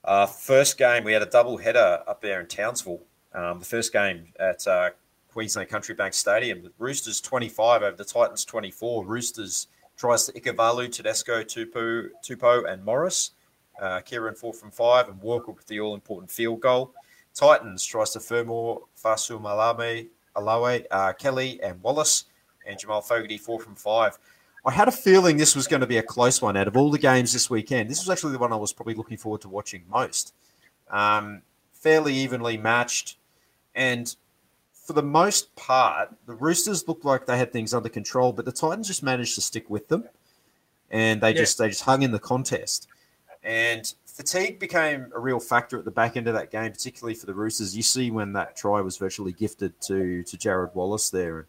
Uh, 0.06 0.26
first 0.26 0.78
game, 0.78 1.04
we 1.04 1.12
had 1.12 1.22
a 1.22 1.26
double 1.26 1.58
header 1.58 2.02
up 2.08 2.22
there 2.22 2.40
in 2.40 2.48
Townsville. 2.48 3.02
Um, 3.34 3.60
the 3.60 3.66
first 3.66 3.92
game 3.92 4.28
at 4.40 4.66
uh, 4.66 4.92
Queensland 5.28 5.68
Country 5.70 5.94
Bank 5.94 6.14
Stadium. 6.14 6.64
The 6.64 6.72
Roosters 6.80 7.20
25 7.20 7.84
over 7.84 7.98
the 7.98 8.06
Titans 8.06 8.46
24. 8.46 9.06
Roosters 9.06 9.68
tries 9.98 10.26
to 10.26 10.32
Ikuvalu, 10.32 10.90
Tedesco, 10.90 11.44
Tupu, 11.44 12.12
Tupou, 12.26 12.72
and 12.72 12.84
Morris. 12.86 13.32
Uh, 13.82 14.00
Kieran 14.00 14.36
four 14.36 14.54
from 14.54 14.72
five, 14.72 15.10
and 15.10 15.22
Walker 15.22 15.52
with 15.52 15.68
the 15.68 15.80
all 15.82 15.96
important 15.96 16.32
field 16.32 16.62
goal. 16.62 16.94
Titans 17.34 17.86
tries 17.86 18.12
to 18.12 18.20
Fermor, 18.20 18.80
Fasu 19.02 19.42
Malame, 19.42 20.08
Alawe, 20.36 20.84
uh, 20.92 21.14
Kelly, 21.14 21.60
and 21.62 21.82
Wallace, 21.82 22.26
and 22.66 22.80
Jamal 22.80 23.02
Fogarty 23.02 23.38
four 23.38 23.60
from 23.60 23.76
five. 23.76 24.18
I 24.66 24.72
had 24.72 24.88
a 24.88 24.92
feeling 24.92 25.38
this 25.38 25.56
was 25.56 25.68
going 25.68 25.82
to 25.82 25.88
be 25.88 25.98
a 25.98 26.04
close 26.04 26.42
one 26.42 26.58
out 26.58 26.68
of 26.68 26.76
all 26.76 26.92
the 26.92 27.00
games 27.00 27.32
this 27.32 27.50
weekend. 27.50 27.90
This 27.90 28.00
was 28.00 28.10
actually 28.10 28.34
the 28.34 28.40
one 28.40 28.52
I 28.52 28.58
was 28.58 28.74
probably 28.74 28.94
looking 28.94 29.18
forward 29.18 29.42
to 29.42 29.50
watching 29.50 29.84
most. 29.90 30.34
Um, 30.90 31.44
fairly 31.74 32.14
evenly 32.14 32.58
matched, 32.58 33.18
and 33.74 34.14
for 34.74 34.94
the 34.94 35.04
most 35.04 35.56
part, 35.56 36.10
the 36.26 36.34
Roosters 36.34 36.88
looked 36.88 37.06
like 37.06 37.26
they 37.26 37.38
had 37.38 37.54
things 37.54 37.74
under 37.74 37.90
control, 37.90 38.34
but 38.34 38.46
the 38.46 38.52
Titans 38.52 38.88
just 38.88 39.04
managed 39.04 39.36
to 39.36 39.42
stick 39.42 39.70
with 39.70 39.88
them, 39.88 40.10
and 40.90 41.22
they 41.22 41.30
yeah. 41.30 41.38
just 41.38 41.58
they 41.58 41.70
just 41.70 41.84
hung 41.84 42.02
in 42.02 42.12
the 42.12 42.20
contest. 42.20 42.88
And 43.44 43.94
fatigue 44.06 44.60
became 44.60 45.12
a 45.16 45.20
real 45.20 45.40
factor 45.40 45.78
at 45.80 45.86
the 45.86 45.92
back 45.92 46.18
end 46.18 46.28
of 46.28 46.34
that 46.34 46.52
game, 46.52 46.72
particularly 46.72 47.14
for 47.14 47.28
the 47.28 47.34
Roosters. 47.34 47.78
You 47.78 47.84
see 47.84 48.12
when 48.12 48.34
that 48.34 48.58
try 48.58 48.82
was 48.82 48.98
virtually 48.98 49.32
gifted 49.32 49.80
to 49.82 50.24
to 50.24 50.38
Jarrod 50.38 50.76
Wallace 50.76 51.10
there 51.10 51.48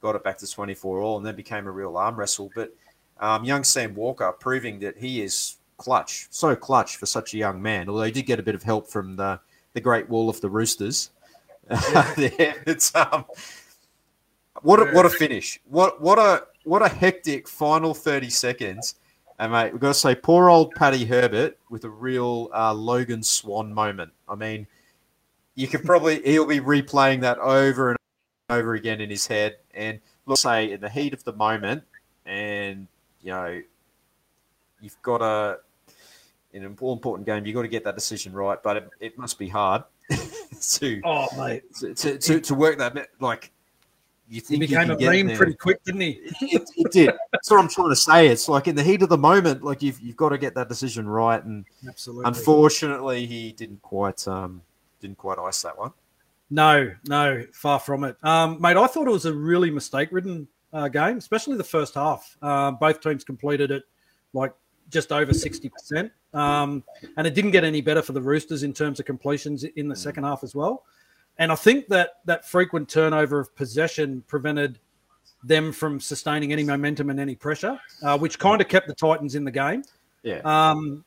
got 0.00 0.14
it 0.14 0.24
back 0.24 0.38
to 0.38 0.50
24 0.50 1.00
all, 1.00 1.16
and 1.16 1.26
then 1.26 1.34
became 1.34 1.66
a 1.66 1.70
real 1.70 1.96
arm 1.96 2.16
wrestle. 2.16 2.50
But 2.54 2.74
um, 3.20 3.44
young 3.44 3.64
Sam 3.64 3.94
Walker 3.94 4.30
proving 4.32 4.78
that 4.80 4.96
he 4.96 5.22
is 5.22 5.56
clutch, 5.76 6.26
so 6.30 6.54
clutch 6.56 6.96
for 6.96 7.06
such 7.06 7.34
a 7.34 7.38
young 7.38 7.60
man. 7.60 7.88
Although 7.88 8.04
he 8.04 8.12
did 8.12 8.26
get 8.26 8.38
a 8.38 8.42
bit 8.42 8.54
of 8.54 8.62
help 8.62 8.88
from 8.88 9.16
the 9.16 9.40
the 9.74 9.80
Great 9.80 10.08
Wall 10.08 10.28
of 10.28 10.40
the 10.40 10.48
Roosters. 10.48 11.10
Yeah. 11.70 12.14
it's 12.16 12.94
um, 12.94 13.26
what 14.62 14.80
a, 14.80 14.92
what 14.92 15.06
a 15.06 15.10
finish! 15.10 15.60
What 15.66 16.00
what 16.00 16.18
a 16.18 16.44
what 16.64 16.82
a 16.82 16.88
hectic 16.88 17.48
final 17.48 17.94
30 17.94 18.30
seconds 18.30 18.94
and 19.38 19.52
mate, 19.52 19.72
we've 19.72 19.80
got 19.80 19.88
to 19.88 19.94
say, 19.94 20.14
poor 20.14 20.50
old 20.50 20.74
Paddy 20.74 21.04
Herbert 21.04 21.58
with 21.70 21.84
a 21.84 21.88
real 21.88 22.50
uh, 22.52 22.74
Logan 22.74 23.22
Swann 23.22 23.72
moment. 23.72 24.10
I 24.28 24.34
mean, 24.34 24.66
you 25.54 25.68
could 25.68 25.84
probably 25.84 26.20
he'll 26.22 26.46
be 26.46 26.60
replaying 26.60 27.20
that 27.20 27.38
over 27.38 27.90
and 27.90 27.97
over 28.50 28.74
again 28.74 29.00
in 29.00 29.10
his 29.10 29.26
head. 29.26 29.56
And 29.74 30.00
let's 30.26 30.42
say 30.42 30.72
in 30.72 30.80
the 30.80 30.88
heat 30.88 31.12
of 31.12 31.24
the 31.24 31.32
moment, 31.32 31.84
and 32.26 32.86
you 33.22 33.30
know, 33.30 33.60
you've 34.80 35.00
got 35.02 35.22
a 35.22 35.58
in 36.52 36.62
an 36.62 36.66
important 36.66 37.26
game, 37.26 37.44
you've 37.46 37.54
got 37.54 37.62
to 37.62 37.68
get 37.68 37.84
that 37.84 37.94
decision 37.94 38.32
right. 38.32 38.62
But 38.62 38.76
it, 38.76 38.90
it 39.00 39.18
must 39.18 39.38
be 39.38 39.48
hard 39.48 39.84
to 40.60 41.00
oh 41.04 41.28
mate 41.36 41.62
to, 41.74 42.18
to, 42.18 42.40
to 42.40 42.54
work 42.54 42.78
that 42.78 43.08
like 43.20 43.52
you 44.30 44.40
think 44.40 44.62
he 44.62 44.68
became 44.68 44.90
a 44.90 44.98
meme 44.98 45.36
pretty 45.36 45.54
quick, 45.54 45.82
didn't 45.84 46.02
he? 46.02 46.20
it, 46.42 46.70
it, 46.76 46.92
did. 46.92 47.10
That's 47.32 47.50
what 47.50 47.60
I'm 47.60 47.68
trying 47.68 47.88
to 47.88 47.96
say. 47.96 48.28
It's 48.28 48.46
like 48.46 48.68
in 48.68 48.76
the 48.76 48.82
heat 48.82 49.02
of 49.02 49.08
the 49.08 49.16
moment, 49.16 49.62
like 49.62 49.82
you've 49.82 49.98
you've 50.00 50.16
got 50.16 50.30
to 50.30 50.38
get 50.38 50.54
that 50.54 50.68
decision 50.68 51.08
right, 51.08 51.42
and 51.42 51.64
absolutely, 51.88 52.24
unfortunately, 52.26 53.24
he 53.24 53.52
didn't 53.52 53.80
quite 53.80 54.28
um 54.28 54.60
didn't 55.00 55.16
quite 55.16 55.38
ice 55.38 55.62
that 55.62 55.78
one. 55.78 55.92
No, 56.50 56.90
no, 57.06 57.44
far 57.52 57.78
from 57.78 58.04
it, 58.04 58.16
um, 58.22 58.60
mate. 58.60 58.76
I 58.76 58.86
thought 58.86 59.06
it 59.06 59.10
was 59.10 59.26
a 59.26 59.34
really 59.34 59.70
mistake-ridden 59.70 60.48
uh, 60.72 60.88
game, 60.88 61.18
especially 61.18 61.56
the 61.56 61.64
first 61.64 61.94
half. 61.94 62.36
Uh, 62.40 62.70
both 62.70 63.00
teams 63.00 63.22
completed 63.22 63.70
it 63.70 63.82
like 64.32 64.54
just 64.88 65.12
over 65.12 65.34
sixty 65.34 65.68
percent, 65.68 66.10
um, 66.32 66.82
and 67.18 67.26
it 67.26 67.34
didn't 67.34 67.50
get 67.50 67.64
any 67.64 67.82
better 67.82 68.00
for 68.00 68.12
the 68.12 68.22
Roosters 68.22 68.62
in 68.62 68.72
terms 68.72 68.98
of 68.98 69.04
completions 69.04 69.64
in 69.64 69.88
the 69.88 69.94
mm. 69.94 69.98
second 69.98 70.24
half 70.24 70.42
as 70.42 70.54
well. 70.54 70.84
And 71.36 71.52
I 71.52 71.54
think 71.54 71.86
that 71.88 72.12
that 72.24 72.46
frequent 72.46 72.88
turnover 72.88 73.40
of 73.40 73.54
possession 73.54 74.24
prevented 74.26 74.78
them 75.44 75.70
from 75.70 76.00
sustaining 76.00 76.52
any 76.52 76.64
momentum 76.64 77.10
and 77.10 77.20
any 77.20 77.34
pressure, 77.34 77.78
uh, 78.02 78.18
which 78.18 78.38
kind 78.38 78.60
of 78.60 78.68
kept 78.68 78.88
the 78.88 78.94
Titans 78.94 79.34
in 79.34 79.44
the 79.44 79.50
game. 79.50 79.84
Yeah. 80.22 80.40
Um, 80.44 81.04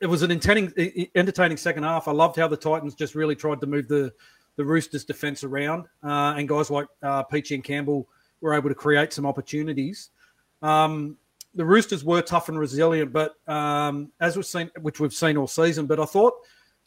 it 0.00 0.06
was 0.06 0.22
an 0.22 0.32
entertaining, 0.32 0.72
entertaining 1.14 1.56
second 1.56 1.84
half. 1.84 2.08
I 2.08 2.12
loved 2.12 2.36
how 2.36 2.48
the 2.48 2.56
Titans 2.56 2.94
just 2.94 3.14
really 3.14 3.36
tried 3.36 3.60
to 3.60 3.66
move 3.66 3.86
the 3.86 4.12
the 4.56 4.64
Roosters' 4.64 5.04
defense 5.04 5.44
around, 5.44 5.86
uh, 6.02 6.34
and 6.36 6.48
guys 6.48 6.70
like 6.70 6.86
uh, 7.02 7.22
Peachy 7.22 7.54
and 7.54 7.64
Campbell 7.64 8.08
were 8.40 8.54
able 8.54 8.68
to 8.68 8.74
create 8.74 9.12
some 9.12 9.26
opportunities. 9.26 10.10
Um, 10.62 11.16
the 11.54 11.64
Roosters 11.64 12.04
were 12.04 12.22
tough 12.22 12.48
and 12.48 12.58
resilient, 12.58 13.12
but 13.12 13.34
um, 13.48 14.12
as 14.20 14.36
we've 14.36 14.46
seen, 14.46 14.70
which 14.80 15.00
we've 15.00 15.12
seen 15.12 15.36
all 15.36 15.46
season, 15.46 15.86
but 15.86 15.98
I 15.98 16.04
thought 16.04 16.34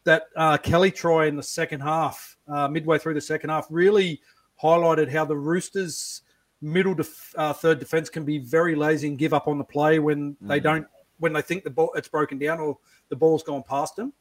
that 0.05 0.23
uh, 0.35 0.57
Kelly 0.57 0.91
try 0.91 1.25
in 1.25 1.35
the 1.35 1.43
second 1.43 1.81
half, 1.81 2.37
uh, 2.47 2.67
midway 2.67 2.97
through 2.97 3.13
the 3.13 3.21
second 3.21 3.49
half, 3.49 3.67
really 3.69 4.21
highlighted 4.61 5.11
how 5.11 5.25
the 5.25 5.35
Roosters' 5.35 6.21
middle 6.61 6.95
to 6.95 7.05
uh, 7.35 7.53
third 7.53 7.79
defense 7.79 8.09
can 8.09 8.23
be 8.23 8.37
very 8.37 8.75
lazy 8.75 9.07
and 9.07 9.17
give 9.17 9.33
up 9.33 9.47
on 9.47 9.57
the 9.57 9.63
play 9.63 9.99
when 9.99 10.33
mm. 10.35 10.47
they 10.47 10.59
don't 10.59 10.87
when 11.19 11.33
they 11.33 11.41
think 11.41 11.63
the 11.63 11.69
ball 11.69 11.91
it's 11.95 12.07
broken 12.07 12.37
down 12.37 12.59
or 12.59 12.77
the 13.09 13.15
ball's 13.15 13.43
gone 13.43 13.63
past 13.63 13.95
them. 13.95 14.13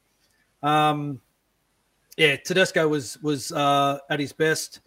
Um, 0.63 1.21
yeah, 2.17 2.37
Tedesco 2.37 2.87
was 2.89 3.21
was 3.23 3.53
uh, 3.53 3.99
at 4.11 4.21
his 4.21 4.33
best. 4.33 4.81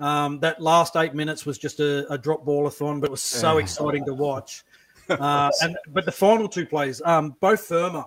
Um, 0.00 0.40
that 0.40 0.60
last 0.60 0.96
eight 0.96 1.14
minutes 1.14 1.46
was 1.46 1.58
just 1.58 1.78
a, 1.78 2.10
a 2.12 2.18
drop 2.18 2.44
ballathon, 2.44 3.00
but 3.00 3.06
it 3.06 3.10
was 3.10 3.22
so 3.22 3.58
exciting 3.58 4.04
to 4.06 4.14
watch. 4.14 4.64
Uh, 5.10 5.50
and 5.60 5.76
but 5.88 6.06
the 6.06 6.12
final 6.12 6.48
two 6.48 6.64
plays, 6.64 7.02
um, 7.04 7.36
Beau 7.40 7.56
Fermor 7.56 8.04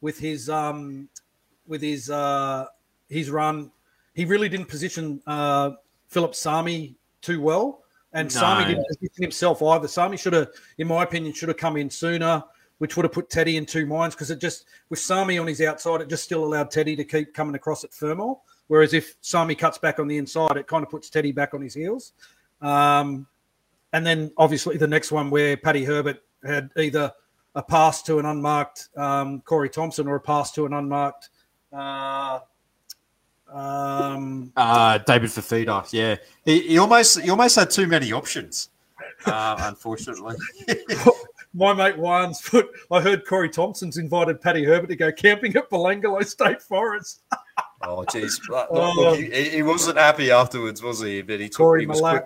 with 0.00 0.18
his 0.18 0.50
um, 0.50 1.08
with 1.66 1.80
his 1.80 2.10
uh, 2.10 2.66
his 3.08 3.30
run. 3.30 3.70
He 4.12 4.26
really 4.26 4.50
didn't 4.50 4.66
position 4.66 5.22
uh, 5.26 5.70
Phillip 6.08 6.34
Sami 6.34 6.96
too 7.22 7.40
well, 7.40 7.84
and 8.12 8.26
no. 8.34 8.40
Sami 8.40 8.66
didn't 8.66 8.86
position 8.86 9.22
himself 9.22 9.62
either. 9.62 9.88
Sami 9.88 10.18
should 10.18 10.34
have, 10.34 10.48
in 10.76 10.88
my 10.88 11.04
opinion, 11.04 11.32
should 11.32 11.48
have 11.48 11.56
come 11.56 11.76
in 11.76 11.88
sooner, 11.88 12.42
which 12.82 12.96
would 12.96 13.04
have 13.04 13.12
put 13.12 13.30
Teddy 13.30 13.58
in 13.58 13.64
two 13.64 13.86
minds 13.86 14.16
because 14.16 14.32
it 14.32 14.40
just 14.40 14.64
with 14.88 14.98
Sami 14.98 15.38
on 15.38 15.46
his 15.46 15.60
outside, 15.60 16.00
it 16.00 16.08
just 16.08 16.24
still 16.24 16.42
allowed 16.42 16.68
Teddy 16.68 16.96
to 16.96 17.04
keep 17.04 17.32
coming 17.32 17.54
across 17.54 17.84
at 17.84 17.94
Fermor. 17.94 18.34
Whereas 18.66 18.92
if 18.92 19.14
Sami 19.20 19.54
cuts 19.54 19.78
back 19.78 20.00
on 20.00 20.08
the 20.08 20.18
inside, 20.18 20.56
it 20.56 20.66
kind 20.66 20.82
of 20.82 20.90
puts 20.90 21.08
Teddy 21.08 21.30
back 21.30 21.54
on 21.54 21.62
his 21.62 21.74
heels. 21.74 22.12
Um, 22.60 23.28
and 23.92 24.04
then 24.04 24.32
obviously 24.36 24.78
the 24.78 24.88
next 24.88 25.12
one 25.12 25.30
where 25.30 25.56
Paddy 25.56 25.84
Herbert 25.84 26.24
had 26.44 26.70
either 26.76 27.12
a 27.54 27.62
pass 27.62 28.02
to 28.02 28.18
an 28.18 28.26
unmarked 28.26 28.88
um, 28.96 29.42
Corey 29.42 29.70
Thompson 29.70 30.08
or 30.08 30.16
a 30.16 30.20
pass 30.20 30.50
to 30.50 30.66
an 30.66 30.72
unmarked 30.72 31.28
uh, 31.72 32.40
um, 33.48 34.52
uh, 34.56 34.98
David 34.98 35.30
Fifita, 35.30 35.86
yeah, 35.92 36.16
he, 36.44 36.62
he, 36.62 36.78
almost 36.78 37.20
he 37.20 37.30
almost 37.30 37.54
had 37.54 37.70
too 37.70 37.86
many 37.86 38.10
options, 38.12 38.70
uh, 39.26 39.56
unfortunately. 39.60 40.34
My 41.54 41.74
mate 41.74 41.98
Wines 41.98 42.40
put. 42.40 42.70
I 42.90 43.00
heard 43.00 43.26
Corey 43.26 43.50
Thompson's 43.50 43.98
invited 43.98 44.40
Paddy 44.40 44.64
Herbert 44.64 44.88
to 44.88 44.96
go 44.96 45.12
camping 45.12 45.54
at 45.56 45.70
Belanglo 45.70 46.24
State 46.24 46.62
Forest. 46.62 47.22
oh, 47.82 48.04
jeez, 48.08 48.40
oh. 48.50 49.14
he, 49.14 49.50
he, 49.50 49.62
wasn't 49.62 49.98
happy 49.98 50.30
afterwards, 50.30 50.82
was 50.82 51.00
he? 51.00 51.22
But 51.22 51.40
he 51.40 51.48
took, 51.48 51.58
Corey 51.58 51.80
he 51.82 51.86
was 51.86 52.00
quick, 52.00 52.24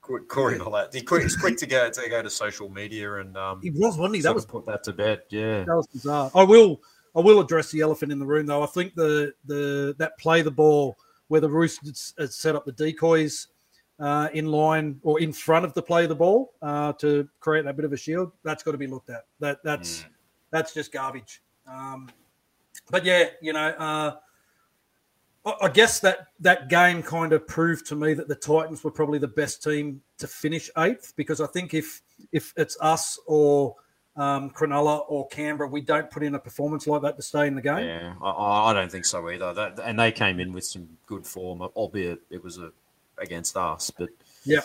quick, 0.00 0.28
Corey 0.28 0.58
Malat. 0.58 0.94
He 0.94 1.02
quick, 1.02 1.24
was 1.24 1.36
quick 1.36 1.56
to 1.58 1.66
go 1.66 1.90
to 1.90 2.08
go 2.08 2.22
to 2.22 2.30
social 2.30 2.68
media 2.68 3.16
and 3.16 3.36
um, 3.36 3.60
he 3.62 3.70
was, 3.70 3.98
wasn't 3.98 4.16
he? 4.16 4.20
That 4.22 4.34
was 4.34 4.46
put 4.46 4.66
that 4.66 4.84
to 4.84 4.92
bed. 4.92 5.22
Yeah, 5.30 5.64
that 5.64 5.74
was 5.74 5.86
bizarre. 5.88 6.30
I 6.34 6.44
will 6.44 6.80
I 7.16 7.20
will 7.20 7.40
address 7.40 7.70
the 7.70 7.80
elephant 7.80 8.12
in 8.12 8.18
the 8.18 8.26
room, 8.26 8.46
though. 8.46 8.62
I 8.62 8.66
think 8.66 8.94
the 8.94 9.32
the 9.46 9.94
that 9.98 10.18
play 10.18 10.42
the 10.42 10.50
ball 10.50 10.96
where 11.28 11.40
the 11.40 11.48
Roosters 11.48 12.14
set 12.28 12.54
up 12.54 12.64
the 12.64 12.72
decoys 12.72 13.48
uh, 14.02 14.28
in 14.34 14.46
line 14.46 14.98
or 15.04 15.20
in 15.20 15.32
front 15.32 15.64
of 15.64 15.72
the 15.74 15.82
play 15.82 16.02
of 16.02 16.08
the 16.08 16.14
ball 16.14 16.52
uh, 16.60 16.92
to 16.94 17.28
create 17.38 17.64
that 17.64 17.76
bit 17.76 17.84
of 17.84 17.92
a 17.92 17.96
shield. 17.96 18.32
That's 18.42 18.62
got 18.64 18.72
to 18.72 18.78
be 18.78 18.88
looked 18.88 19.10
at. 19.10 19.26
That 19.38 19.62
that's 19.62 20.00
mm. 20.00 20.06
that's 20.50 20.74
just 20.74 20.92
garbage. 20.92 21.40
Um, 21.68 22.10
but 22.90 23.04
yeah, 23.04 23.26
you 23.40 23.52
know, 23.52 23.68
uh, 23.68 24.16
I, 25.46 25.66
I 25.66 25.68
guess 25.68 26.00
that 26.00 26.26
that 26.40 26.68
game 26.68 27.00
kind 27.00 27.32
of 27.32 27.46
proved 27.46 27.86
to 27.86 27.94
me 27.94 28.12
that 28.14 28.26
the 28.26 28.34
Titans 28.34 28.82
were 28.82 28.90
probably 28.90 29.20
the 29.20 29.28
best 29.28 29.62
team 29.62 30.02
to 30.18 30.26
finish 30.26 30.68
eighth 30.78 31.14
because 31.14 31.40
I 31.40 31.46
think 31.46 31.72
if 31.72 32.02
if 32.32 32.52
it's 32.56 32.76
us 32.80 33.20
or 33.28 33.76
um, 34.16 34.50
Cronulla 34.50 35.04
or 35.06 35.28
Canberra, 35.28 35.68
we 35.68 35.80
don't 35.80 36.10
put 36.10 36.24
in 36.24 36.34
a 36.34 36.40
performance 36.40 36.88
like 36.88 37.02
that 37.02 37.16
to 37.16 37.22
stay 37.22 37.46
in 37.46 37.54
the 37.54 37.62
game. 37.62 37.86
Yeah, 37.86 38.14
I, 38.20 38.70
I 38.70 38.72
don't 38.72 38.90
think 38.90 39.04
so 39.04 39.30
either. 39.30 39.54
That, 39.54 39.78
and 39.78 39.96
they 39.96 40.10
came 40.10 40.40
in 40.40 40.52
with 40.52 40.64
some 40.64 40.88
good 41.06 41.24
form, 41.24 41.62
albeit 41.62 42.20
it 42.30 42.42
was 42.42 42.58
a, 42.58 42.72
against 43.22 43.56
us. 43.56 43.90
But 43.90 44.10
yeah, 44.44 44.60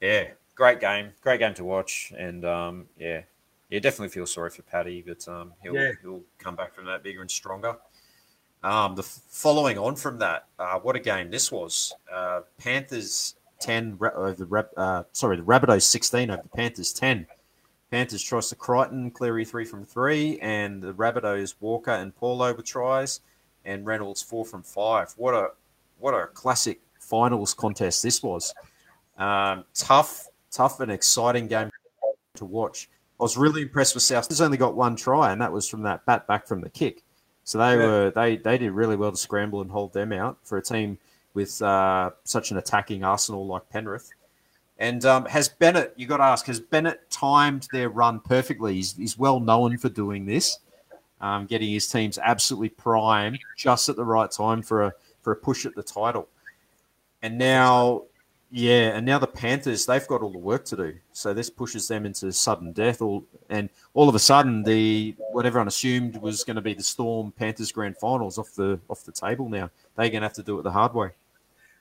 yeah, 0.00 0.28
great 0.54 0.80
game, 0.80 1.10
great 1.20 1.40
game 1.40 1.54
to 1.54 1.64
watch, 1.64 2.12
and 2.16 2.44
um, 2.44 2.86
yeah, 2.98 3.22
yeah, 3.70 3.78
definitely 3.80 4.08
feel 4.08 4.26
sorry 4.26 4.50
for 4.50 4.62
Paddy, 4.62 5.02
but 5.06 5.26
um, 5.28 5.52
he'll 5.62 5.74
yeah. 5.74 5.92
he'll 6.02 6.22
come 6.38 6.56
back 6.56 6.74
from 6.74 6.86
that 6.86 7.02
bigger 7.02 7.20
and 7.20 7.30
stronger. 7.30 7.76
Um, 8.62 8.96
the 8.96 9.02
following 9.02 9.78
on 9.78 9.94
from 9.94 10.18
that, 10.18 10.46
uh, 10.58 10.78
what 10.80 10.96
a 10.96 11.00
game 11.00 11.30
this 11.30 11.52
was! 11.52 11.94
Uh, 12.12 12.40
Panthers 12.58 13.36
ten 13.60 13.98
over 14.14 14.44
the 14.44 14.66
uh, 14.76 15.04
sorry 15.12 15.36
the 15.36 15.42
Rabbitohs 15.42 15.82
sixteen 15.82 16.30
over 16.30 16.42
the 16.42 16.48
Panthers 16.56 16.92
ten. 16.92 17.26
Panthers 17.90 18.22
tries 18.22 18.48
to 18.48 18.56
Crichton, 18.56 19.10
Cleary 19.10 19.44
three 19.44 19.64
from 19.64 19.84
three, 19.84 20.38
and 20.40 20.82
the 20.82 20.92
Rabbitohs 20.92 21.54
Walker 21.60 21.92
and 21.92 22.14
Paulo 22.14 22.52
with 22.54 22.66
tries, 22.66 23.20
and 23.64 23.86
Reynolds 23.86 24.22
four 24.22 24.44
from 24.44 24.62
five. 24.62 25.12
What 25.16 25.34
a 25.34 25.50
what 25.98 26.14
a 26.14 26.26
classic 26.26 26.80
finals 27.08 27.54
contest 27.54 28.02
this 28.02 28.22
was. 28.22 28.54
Um, 29.16 29.64
tough, 29.74 30.26
tough 30.50 30.80
and 30.80 30.92
exciting 30.92 31.48
game 31.48 31.70
to 32.36 32.44
watch. 32.44 32.88
I 33.18 33.22
was 33.22 33.36
really 33.36 33.62
impressed 33.62 33.94
with 33.94 34.04
South. 34.04 34.28
He's 34.28 34.40
only 34.40 34.58
got 34.58 34.76
one 34.76 34.94
try, 34.94 35.32
and 35.32 35.40
that 35.40 35.52
was 35.52 35.68
from 35.68 35.82
that 35.82 36.06
bat 36.06 36.26
back 36.26 36.46
from 36.46 36.60
the 36.60 36.70
kick. 36.70 37.02
So 37.44 37.58
they 37.58 37.70
yeah. 37.70 37.76
were 37.76 38.12
they 38.14 38.36
they 38.36 38.58
did 38.58 38.72
really 38.72 38.96
well 38.96 39.10
to 39.10 39.16
scramble 39.16 39.60
and 39.60 39.70
hold 39.70 39.92
them 39.92 40.12
out 40.12 40.38
for 40.44 40.58
a 40.58 40.62
team 40.62 40.98
with 41.34 41.60
uh, 41.62 42.10
such 42.24 42.50
an 42.50 42.58
attacking 42.58 43.04
arsenal 43.04 43.46
like 43.46 43.68
Penrith. 43.70 44.10
And 44.78 45.04
um, 45.04 45.24
has 45.26 45.48
Bennett, 45.48 45.92
you 45.96 46.06
got 46.06 46.18
to 46.18 46.24
ask, 46.24 46.46
has 46.46 46.60
Bennett 46.60 47.10
timed 47.10 47.66
their 47.72 47.88
run 47.88 48.20
perfectly? 48.20 48.74
He's, 48.74 48.96
he's 48.96 49.18
well 49.18 49.40
known 49.40 49.76
for 49.76 49.88
doing 49.88 50.24
this, 50.24 50.58
um, 51.20 51.46
getting 51.46 51.70
his 51.70 51.88
teams 51.88 52.18
absolutely 52.18 52.68
prime 52.68 53.36
just 53.56 53.88
at 53.88 53.96
the 53.96 54.04
right 54.04 54.30
time 54.30 54.62
for 54.62 54.84
a 54.84 54.92
for 55.22 55.32
a 55.32 55.36
push 55.36 55.66
at 55.66 55.74
the 55.74 55.82
title. 55.82 56.28
And 57.22 57.38
now 57.38 58.04
Yeah, 58.50 58.96
and 58.96 59.04
now 59.04 59.18
the 59.18 59.26
Panthers, 59.26 59.84
they've 59.84 60.06
got 60.06 60.22
all 60.22 60.32
the 60.32 60.38
work 60.38 60.64
to 60.66 60.76
do. 60.76 60.94
So 61.12 61.34
this 61.34 61.50
pushes 61.50 61.86
them 61.86 62.06
into 62.06 62.32
sudden 62.32 62.72
death. 62.72 63.02
All, 63.02 63.24
and 63.50 63.68
all 63.92 64.08
of 64.08 64.14
a 64.14 64.18
sudden, 64.18 64.62
the 64.62 65.14
what 65.32 65.44
everyone 65.44 65.68
assumed 65.68 66.16
was 66.16 66.44
going 66.44 66.56
to 66.56 66.62
be 66.62 66.72
the 66.72 66.82
Storm 66.82 67.30
Panthers 67.32 67.72
grand 67.72 67.98
finals 67.98 68.38
off 68.38 68.52
the 68.54 68.80
off 68.88 69.04
the 69.04 69.12
table 69.12 69.50
now. 69.50 69.70
They're 69.96 70.08
going 70.08 70.22
to 70.22 70.28
have 70.28 70.32
to 70.34 70.42
do 70.42 70.58
it 70.58 70.62
the 70.62 70.70
hard 70.70 70.94
way. 70.94 71.10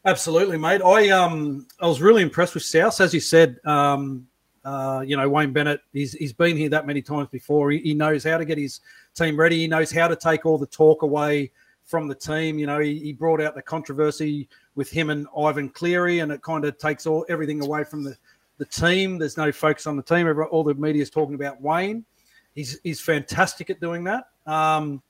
Absolutely, 0.04 0.58
mate. 0.58 0.82
I 0.82 1.10
um 1.10 1.68
I 1.80 1.88
was 1.88 2.02
really 2.02 2.22
impressed 2.22 2.54
with 2.54 2.64
South, 2.64 3.00
as 3.00 3.14
you 3.14 3.22
said. 3.22 3.60
Um, 3.66 4.28
uh, 4.66 5.02
you 5.06 5.16
know 5.16 5.30
Wayne 5.30 5.54
Bennett, 5.54 5.80
he's 5.94 6.12
he's 6.14 6.34
been 6.34 6.58
here 6.58 6.70
that 6.70 6.86
many 6.86 7.02
times 7.02 7.30
before. 7.30 7.72
He, 7.72 7.78
he 7.80 7.94
knows 7.94 8.26
how 8.26 8.38
to 8.38 8.44
get 8.44 8.58
his 8.58 8.82
team 9.16 9.38
ready. 9.38 9.58
He 9.60 9.68
knows 9.68 9.90
how 9.90 10.10
to 10.10 10.18
take 10.18 10.46
all 10.46 10.58
the 10.58 10.68
talk 10.68 11.04
away 11.04 11.52
from 11.88 12.08
the 12.08 12.14
team. 12.14 12.60
You 12.60 12.68
know, 12.68 12.80
he, 12.80 13.00
he 13.00 13.14
brought 13.14 13.42
out 13.42 13.56
the 13.56 13.62
controversy 13.62 14.48
with 14.76 14.92
him 14.92 15.10
and 15.10 15.26
Ivan 15.36 15.70
Cleary, 15.70 16.20
and 16.20 16.32
it 16.32 16.44
kind 16.44 16.64
of 16.66 16.78
takes 16.78 17.08
all 17.08 17.26
everything 17.30 17.64
away 17.64 17.84
from 17.84 18.04
the, 18.04 18.16
the 18.60 18.66
team. 18.66 19.18
There's 19.18 19.38
no 19.38 19.52
focus 19.52 19.88
on 19.88 19.98
the 19.98 20.04
team. 20.04 20.28
All 20.52 20.64
the 20.64 20.76
media 20.76 21.02
is 21.02 21.10
talking 21.10 21.36
about 21.36 21.60
Wayne. 21.62 22.06
He's 22.54 22.80
he's 22.84 23.00
fantastic 23.02 23.70
at 23.70 23.80
doing 23.80 24.04
that. 24.04 24.26
Um, 24.46 25.02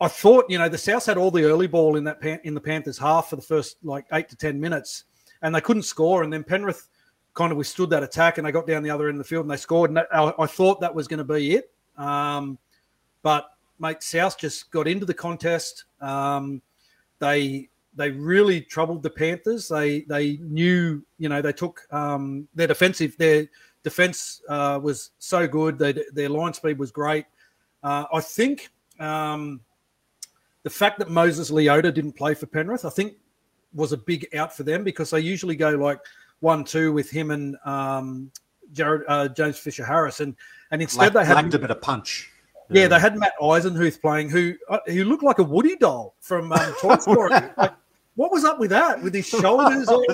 I 0.00 0.08
thought, 0.08 0.46
you 0.48 0.58
know, 0.58 0.68
the 0.68 0.78
South 0.78 1.06
had 1.06 1.16
all 1.16 1.30
the 1.30 1.44
early 1.44 1.66
ball 1.66 1.96
in 1.96 2.04
that 2.04 2.22
in 2.44 2.54
the 2.54 2.60
Panthers 2.60 2.98
half 2.98 3.30
for 3.30 3.36
the 3.36 3.42
first 3.42 3.76
like 3.82 4.06
eight 4.12 4.28
to 4.30 4.36
ten 4.36 4.60
minutes, 4.60 5.04
and 5.42 5.54
they 5.54 5.60
couldn't 5.60 5.82
score. 5.82 6.22
And 6.22 6.32
then 6.32 6.44
Penrith 6.44 6.88
kind 7.34 7.50
of 7.50 7.58
withstood 7.58 7.90
that 7.90 8.02
attack, 8.02 8.38
and 8.38 8.46
they 8.46 8.52
got 8.52 8.66
down 8.66 8.82
the 8.82 8.90
other 8.90 9.08
end 9.08 9.16
of 9.16 9.24
the 9.24 9.28
field 9.28 9.44
and 9.44 9.50
they 9.50 9.56
scored. 9.56 9.90
And 9.90 9.98
I, 9.98 10.32
I 10.38 10.46
thought 10.46 10.80
that 10.80 10.94
was 10.94 11.08
going 11.08 11.18
to 11.18 11.24
be 11.24 11.54
it. 11.54 11.70
Um, 11.96 12.58
but 13.22 13.50
mate, 13.82 14.02
South 14.02 14.38
just 14.38 14.70
got 14.70 14.88
into 14.88 15.04
the 15.04 15.12
contest. 15.12 15.84
Um, 16.00 16.62
they 17.18 17.68
they 17.94 18.10
really 18.10 18.62
troubled 18.62 19.02
the 19.02 19.10
Panthers. 19.10 19.68
They 19.68 20.02
they 20.02 20.38
knew, 20.40 21.04
you 21.18 21.28
know, 21.28 21.42
they 21.42 21.52
took 21.52 21.86
um, 21.90 22.48
their 22.54 22.68
defensive 22.68 23.16
their 23.18 23.48
defense 23.82 24.40
uh, 24.48 24.80
was 24.82 25.10
so 25.18 25.46
good. 25.46 25.78
They, 25.78 25.92
their 26.12 26.30
line 26.30 26.54
speed 26.54 26.78
was 26.78 26.90
great. 26.90 27.26
Uh, 27.82 28.04
I 28.12 28.20
think 28.20 28.70
um, 29.00 29.60
the 30.62 30.70
fact 30.70 30.98
that 31.00 31.10
Moses 31.10 31.50
Leota 31.50 31.92
didn't 31.92 32.12
play 32.12 32.34
for 32.34 32.46
Penrith, 32.46 32.84
I 32.84 32.90
think, 32.90 33.14
was 33.74 33.92
a 33.92 33.96
big 33.96 34.28
out 34.34 34.56
for 34.56 34.62
them 34.62 34.84
because 34.84 35.10
they 35.10 35.20
usually 35.20 35.56
go 35.56 35.70
like 35.70 35.98
one 36.40 36.64
two 36.64 36.92
with 36.92 37.10
him 37.10 37.30
and 37.32 37.56
um, 37.64 38.30
Jared, 38.72 39.02
uh, 39.08 39.28
James 39.28 39.58
Fisher 39.58 39.84
Harris, 39.84 40.20
and 40.20 40.34
and 40.70 40.80
instead 40.80 41.00
lacked, 41.00 41.14
they 41.14 41.24
had 41.24 41.34
lacked 41.34 41.54
a 41.54 41.58
bit 41.58 41.70
of 41.70 41.82
punch. 41.82 42.31
Yeah, 42.70 42.88
they 42.88 42.98
had 42.98 43.18
Matt 43.18 43.34
Eisenhuth 43.40 44.00
playing, 44.00 44.30
who 44.30 44.54
uh, 44.68 44.78
who 44.86 45.04
looked 45.04 45.22
like 45.22 45.38
a 45.38 45.44
Woody 45.44 45.76
doll 45.76 46.14
from 46.20 46.52
um, 46.52 46.74
Toy 46.80 46.96
Story. 47.00 47.30
like, 47.30 47.74
what 48.14 48.30
was 48.30 48.44
up 48.44 48.58
with 48.58 48.70
that? 48.70 49.02
With 49.02 49.14
his 49.14 49.26
shoulders, 49.26 49.88
all 49.88 50.04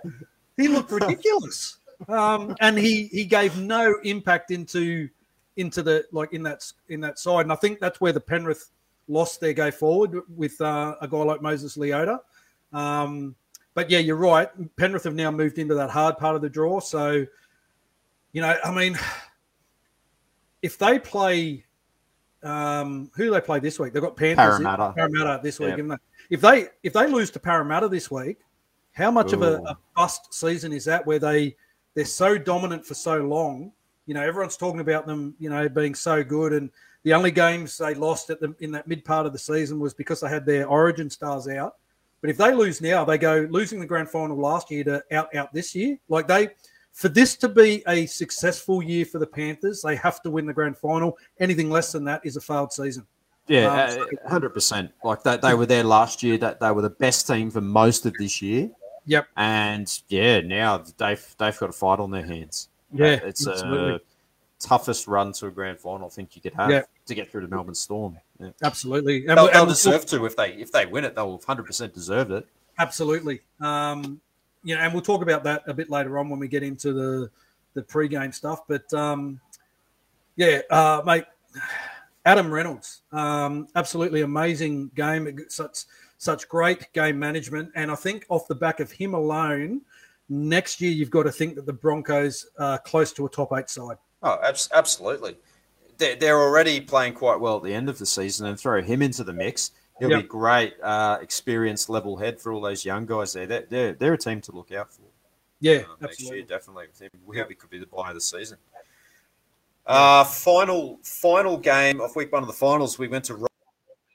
he 0.56 0.68
looked 0.68 0.90
ridiculous. 0.90 1.78
Um, 2.08 2.54
and 2.60 2.78
he 2.78 3.04
he 3.06 3.24
gave 3.24 3.58
no 3.58 3.94
impact 4.04 4.50
into 4.50 5.08
into 5.56 5.82
the 5.82 6.06
like 6.12 6.32
in 6.32 6.42
that 6.44 6.64
in 6.88 7.00
that 7.00 7.18
side. 7.18 7.42
And 7.42 7.52
I 7.52 7.56
think 7.56 7.80
that's 7.80 8.00
where 8.00 8.12
the 8.12 8.20
Penrith 8.20 8.70
lost 9.08 9.40
their 9.40 9.52
go 9.52 9.70
forward 9.70 10.20
with 10.34 10.60
uh, 10.60 10.94
a 11.00 11.08
guy 11.08 11.18
like 11.18 11.42
Moses 11.42 11.76
Leota. 11.76 12.20
Um, 12.72 13.34
but 13.74 13.90
yeah, 13.90 13.98
you're 13.98 14.16
right. 14.16 14.48
Penrith 14.76 15.04
have 15.04 15.14
now 15.14 15.30
moved 15.30 15.58
into 15.58 15.74
that 15.74 15.90
hard 15.90 16.18
part 16.18 16.36
of 16.36 16.42
the 16.42 16.48
draw. 16.48 16.80
So, 16.80 17.24
you 18.32 18.42
know, 18.42 18.56
I 18.64 18.70
mean, 18.70 18.98
if 20.62 20.78
they 20.78 20.98
play 20.98 21.64
um, 22.42 23.10
who 23.14 23.24
do 23.24 23.30
they 23.30 23.40
play 23.40 23.60
this 23.60 23.78
week? 23.78 23.92
They've 23.92 24.02
got 24.02 24.16
Panthers, 24.16 24.36
Parramatta, 24.36 24.92
Parramatta 24.96 25.40
this 25.42 25.58
week. 25.58 25.76
Yep. 25.76 26.00
If 26.30 26.40
they 26.40 26.68
if 26.82 26.92
they 26.92 27.06
lose 27.06 27.30
to 27.32 27.40
Parramatta 27.40 27.88
this 27.88 28.10
week, 28.10 28.38
how 28.92 29.10
much 29.10 29.32
Ooh. 29.32 29.36
of 29.36 29.42
a, 29.42 29.62
a, 29.62 29.78
bust 29.96 30.32
season 30.32 30.72
is 30.72 30.84
that? 30.84 31.06
Where 31.06 31.18
they 31.18 31.56
they're 31.94 32.04
so 32.04 32.38
dominant 32.38 32.86
for 32.86 32.94
so 32.94 33.18
long. 33.18 33.72
You 34.06 34.14
know, 34.14 34.22
everyone's 34.22 34.56
talking 34.56 34.80
about 34.80 35.06
them. 35.06 35.34
You 35.38 35.50
know, 35.50 35.68
being 35.68 35.94
so 35.94 36.22
good, 36.22 36.52
and 36.52 36.70
the 37.02 37.14
only 37.14 37.30
games 37.30 37.76
they 37.78 37.94
lost 37.94 38.30
at 38.30 38.40
the 38.40 38.54
in 38.60 38.70
that 38.72 38.86
mid 38.86 39.04
part 39.04 39.26
of 39.26 39.32
the 39.32 39.38
season 39.38 39.80
was 39.80 39.94
because 39.94 40.20
they 40.20 40.28
had 40.28 40.46
their 40.46 40.66
Origin 40.66 41.10
stars 41.10 41.48
out. 41.48 41.76
But 42.20 42.30
if 42.30 42.36
they 42.36 42.52
lose 42.52 42.80
now, 42.80 43.04
they 43.04 43.18
go 43.18 43.46
losing 43.50 43.80
the 43.80 43.86
grand 43.86 44.10
final 44.10 44.36
last 44.36 44.70
year 44.70 44.84
to 44.84 45.02
out 45.12 45.34
out 45.34 45.52
this 45.52 45.74
year. 45.74 45.98
Like 46.08 46.28
they 46.28 46.50
for 46.98 47.08
this 47.08 47.36
to 47.36 47.48
be 47.48 47.84
a 47.86 48.06
successful 48.06 48.82
year 48.82 49.04
for 49.04 49.20
the 49.20 49.26
Panthers, 49.26 49.82
they 49.82 49.94
have 49.94 50.20
to 50.22 50.30
win 50.30 50.46
the 50.46 50.52
grand 50.52 50.76
final. 50.76 51.16
Anything 51.38 51.70
less 51.70 51.92
than 51.92 52.02
that 52.06 52.20
is 52.24 52.36
a 52.36 52.40
failed 52.40 52.72
season. 52.72 53.06
Yeah, 53.46 53.68
um, 53.68 54.00
uh, 54.00 54.28
hundred 54.28 54.50
percent. 54.50 54.90
Like 55.04 55.22
that, 55.22 55.40
they 55.40 55.54
were 55.54 55.64
there 55.64 55.84
last 55.84 56.24
year. 56.24 56.36
That 56.38 56.58
they 56.58 56.72
were 56.72 56.82
the 56.82 56.90
best 56.90 57.28
team 57.28 57.52
for 57.52 57.60
most 57.60 58.04
of 58.04 58.14
this 58.14 58.42
year. 58.42 58.72
Yep. 59.06 59.28
And 59.36 60.02
yeah, 60.08 60.40
now 60.40 60.78
they've 60.96 61.24
they've 61.38 61.56
got 61.56 61.70
a 61.70 61.72
fight 61.72 62.00
on 62.00 62.10
their 62.10 62.26
hands. 62.26 62.68
Yeah, 62.92 63.20
it's 63.22 63.46
absolutely. 63.46 63.94
a 63.94 64.00
toughest 64.58 65.06
run 65.06 65.32
to 65.34 65.46
a 65.46 65.50
grand 65.52 65.78
final 65.78 66.08
I 66.08 66.10
think 66.10 66.34
you 66.34 66.42
could 66.42 66.54
have 66.54 66.70
yep. 66.70 66.90
to 67.06 67.14
get 67.14 67.30
through 67.30 67.42
the 67.42 67.48
Melbourne 67.48 67.76
Storm. 67.76 68.18
Yeah. 68.40 68.50
Absolutely, 68.64 69.24
and, 69.28 69.38
they'll, 69.38 69.52
they'll 69.52 69.66
deserve 69.66 70.04
to 70.06 70.24
if 70.24 70.34
they 70.34 70.54
if 70.54 70.72
they 70.72 70.84
win 70.84 71.04
it. 71.04 71.14
They'll 71.14 71.40
hundred 71.46 71.66
percent 71.66 71.94
deserve 71.94 72.32
it. 72.32 72.44
Absolutely. 72.76 73.40
Um, 73.60 74.20
you 74.62 74.74
know, 74.74 74.80
and 74.82 74.92
we'll 74.92 75.02
talk 75.02 75.22
about 75.22 75.44
that 75.44 75.62
a 75.66 75.74
bit 75.74 75.90
later 75.90 76.18
on 76.18 76.28
when 76.28 76.38
we 76.38 76.48
get 76.48 76.62
into 76.62 76.92
the 76.92 77.30
the 77.74 77.82
pre-game 77.82 78.32
stuff. 78.32 78.62
But 78.66 78.92
um, 78.92 79.40
yeah, 80.36 80.60
uh, 80.70 81.02
mate, 81.04 81.24
Adam 82.24 82.50
Reynolds, 82.52 83.02
um, 83.12 83.68
absolutely 83.74 84.22
amazing 84.22 84.90
game. 84.94 85.38
Such 85.48 85.84
such 86.18 86.48
great 86.48 86.92
game 86.92 87.18
management, 87.18 87.70
and 87.74 87.90
I 87.90 87.94
think 87.94 88.26
off 88.28 88.48
the 88.48 88.54
back 88.54 88.80
of 88.80 88.90
him 88.90 89.14
alone, 89.14 89.82
next 90.28 90.80
year 90.80 90.90
you've 90.90 91.10
got 91.10 91.22
to 91.24 91.32
think 91.32 91.54
that 91.54 91.66
the 91.66 91.72
Broncos 91.72 92.46
are 92.58 92.78
close 92.78 93.12
to 93.14 93.26
a 93.26 93.30
top 93.30 93.52
eight 93.56 93.70
side. 93.70 93.96
Oh, 94.22 94.38
absolutely. 94.74 95.36
They're, 95.96 96.16
they're 96.16 96.40
already 96.40 96.80
playing 96.80 97.14
quite 97.14 97.38
well 97.38 97.56
at 97.56 97.62
the 97.62 97.72
end 97.72 97.88
of 97.88 97.98
the 97.98 98.06
season, 98.06 98.46
and 98.46 98.58
throw 98.58 98.82
him 98.82 99.02
into 99.02 99.22
the 99.22 99.32
mix 99.32 99.70
he'll 99.98 100.10
yep. 100.10 100.22
be 100.22 100.28
great, 100.28 100.74
uh, 100.82 101.18
experienced 101.20 101.88
level 101.88 102.16
head 102.16 102.40
for 102.40 102.52
all 102.52 102.60
those 102.60 102.84
young 102.84 103.06
guys 103.06 103.32
there. 103.32 103.46
They're, 103.46 103.66
they're, 103.68 103.92
they're 103.94 104.12
a 104.14 104.18
team 104.18 104.40
to 104.42 104.52
look 104.52 104.72
out 104.72 104.92
for. 104.92 105.02
Yeah, 105.60 105.82
uh, 105.90 105.96
next 106.00 106.20
year 106.20 106.42
definitely. 106.42 106.86
We 107.26 107.36
he 107.36 107.54
could 107.54 107.70
be 107.70 107.78
the 107.78 107.86
player 107.86 108.08
of 108.08 108.14
the 108.14 108.20
season. 108.20 108.58
Uh, 109.86 110.22
final 110.22 110.98
final 111.02 111.56
game 111.56 112.00
of 112.00 112.14
week 112.14 112.30
one 112.30 112.42
of 112.42 112.46
the 112.46 112.52
finals, 112.52 112.98
we 112.98 113.08
went 113.08 113.24
to 113.24 113.48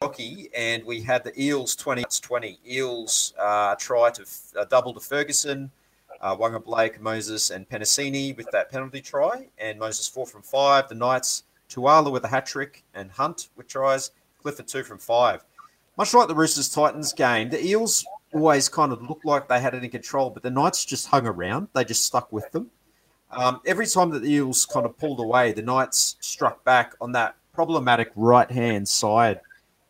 Rocky 0.02 0.50
and 0.56 0.84
we 0.86 1.02
had 1.02 1.24
the 1.24 1.34
Eels 1.42 1.76
20 1.76 2.04
20. 2.22 2.60
Eels 2.70 3.34
uh, 3.38 3.76
try 3.76 4.10
to 4.12 4.26
uh, 4.58 4.66
double 4.66 4.94
to 4.94 5.00
Ferguson, 5.00 5.72
uh, 6.22 6.36
Waqa 6.36 6.64
Blake, 6.64 7.02
Moses, 7.02 7.50
and 7.50 7.68
Penisini 7.68 8.38
with 8.38 8.48
that 8.52 8.72
penalty 8.72 9.02
try, 9.02 9.48
and 9.58 9.80
Moses 9.80 10.08
four 10.08 10.26
from 10.26 10.44
five. 10.44 10.88
The 10.88 10.96
Knights, 10.96 11.44
Tuala 11.70 12.12
with 12.12 12.24
a 12.24 12.30
hat 12.30 12.46
trick, 12.46 12.84
and 12.94 13.12
Hunt 13.12 13.50
with 13.58 13.68
tries. 13.68 14.12
Clifford 14.42 14.68
two 14.68 14.84
from 14.84 14.98
five 14.98 15.44
much 15.98 16.14
like 16.14 16.28
the 16.28 16.36
Roosters 16.36 16.70
Titans 16.70 17.14
game, 17.14 17.50
the 17.50 17.64
Eels 17.64 18.06
always 18.34 18.68
kind 18.68 18.92
of 18.92 19.02
looked 19.08 19.26
like 19.26 19.48
they 19.48 19.60
had 19.60 19.76
it 19.76 19.84
in 19.84 19.90
control, 19.90 20.30
but 20.30 20.44
the 20.44 20.50
Knights 20.50 20.86
just 20.86 21.08
hung 21.08 21.28
around. 21.28 21.68
They 21.74 21.86
just 21.86 22.06
stuck 22.06 22.32
with 22.32 22.52
them. 22.52 22.72
Um, 23.32 23.62
every 23.66 23.88
time 23.88 24.10
that 24.12 24.22
the 24.22 24.32
Eels 24.32 24.66
kind 24.66 24.86
of 24.86 24.98
pulled 24.98 25.20
away, 25.20 25.52
the 25.52 25.62
Knights 25.62 26.18
struck 26.20 26.64
back 26.64 26.94
on 27.00 27.12
that 27.14 27.36
problematic 27.54 28.12
right 28.16 28.50
hand 28.50 28.88
side 28.88 29.40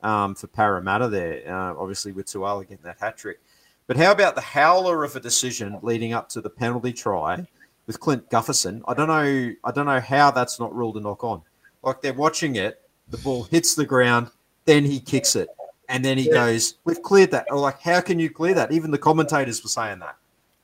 um, 0.02 0.36
for 0.36 0.48
Parramatta 0.48 1.08
there, 1.08 1.44
uh, 1.48 1.74
obviously 1.78 2.12
with 2.12 2.26
Tuala 2.26 2.64
getting 2.68 2.84
that 2.84 3.00
hat 3.00 3.18
trick. 3.18 3.40
But 3.88 3.98
how 3.98 4.12
about 4.12 4.36
the 4.36 4.42
howler 4.42 5.04
of 5.04 5.16
a 5.16 5.20
decision 5.20 5.78
leading 5.82 6.14
up 6.14 6.30
to 6.30 6.42
the 6.42 6.50
penalty 6.50 6.94
try 6.94 7.46
with 7.88 8.00
Clint 8.00 8.30
Gutherson? 8.30 8.82
I 8.88 8.94
don't 8.94 9.08
know. 9.08 9.54
I 9.64 9.72
don't 9.72 9.86
know 9.86 10.00
how 10.00 10.32
that's 10.32 10.60
not 10.60 10.74
ruled 10.74 10.98
a 10.98 11.02
knock 11.02 11.24
on. 11.24 11.42
Like 11.82 12.02
they're 12.02 12.14
watching 12.14 12.56
it, 12.56 12.82
the 13.10 13.18
ball 13.18 13.44
hits 13.44 13.76
the 13.76 13.86
ground, 13.86 14.30
then 14.66 14.86
he 14.86 15.02
kicks 15.02 15.36
it 15.36 15.50
and 15.90 16.04
then 16.04 16.18
he 16.18 16.28
yeah. 16.28 16.34
goes, 16.34 16.76
"We've 16.86 17.02
cleared 17.02 17.32
that." 17.32 17.48
Or 17.50 17.58
like, 17.58 17.82
how 17.82 18.02
can 18.02 18.20
you 18.20 18.30
clear 18.30 18.54
that? 18.54 18.72
Even 18.72 18.92
the 18.92 18.98
commentators 18.98 19.64
were 19.64 19.70
saying 19.70 20.00
that. 20.00 20.18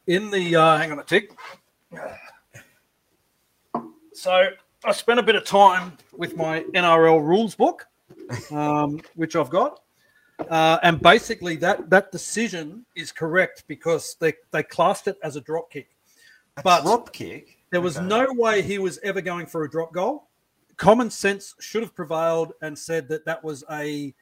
In 0.08 0.32
the 0.32 0.56
uh, 0.56 0.78
hang 0.78 0.92
on 0.92 1.00
a 1.00 1.04
tick. 1.04 1.32
So 4.14 4.50
I 4.84 4.92
spent 4.92 5.20
a 5.20 5.24
bit 5.24 5.36
of 5.36 5.46
time 5.46 5.94
with 6.18 6.36
my 6.36 6.62
NRL 6.74 7.24
rules 7.24 7.56
book, 7.56 7.88
um, 8.52 9.02
which 9.16 9.36
I've 9.36 9.50
got, 9.50 9.82
uh, 10.50 10.80
and 10.84 11.02
basically 11.02 11.56
that 11.58 11.90
that 11.90 12.12
decision 12.12 12.86
is 12.96 13.12
correct 13.12 13.64
because 13.68 14.16
they 14.20 14.34
they 14.52 14.64
classed 14.64 15.08
it 15.08 15.18
as 15.24 15.36
a 15.36 15.42
drop 15.42 15.72
kick. 15.72 15.90
A 16.58 16.64
but 16.64 16.84
drop 16.84 17.14
kick. 17.14 17.58
There 17.72 17.82
was 17.82 17.98
okay. 17.98 18.08
no 18.08 18.28
way 18.34 18.62
he 18.62 18.80
was 18.80 19.00
ever 19.04 19.22
going 19.22 19.46
for 19.46 19.64
a 19.64 19.70
drop 19.70 19.94
goal. 19.94 20.28
Common 20.78 21.10
sense 21.10 21.56
should 21.60 21.84
have 21.84 21.94
prevailed 21.94 22.54
and 22.62 22.78
said 22.78 23.08
that 23.10 23.26
that 23.26 23.44
was 23.44 23.64
a 23.72 24.14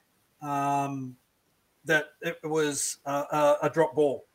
um, 0.41 1.15
that 1.85 2.09
it 2.21 2.37
was 2.43 2.97
a, 3.05 3.55
a 3.63 3.71
drop 3.73 3.95
ball 3.95 4.25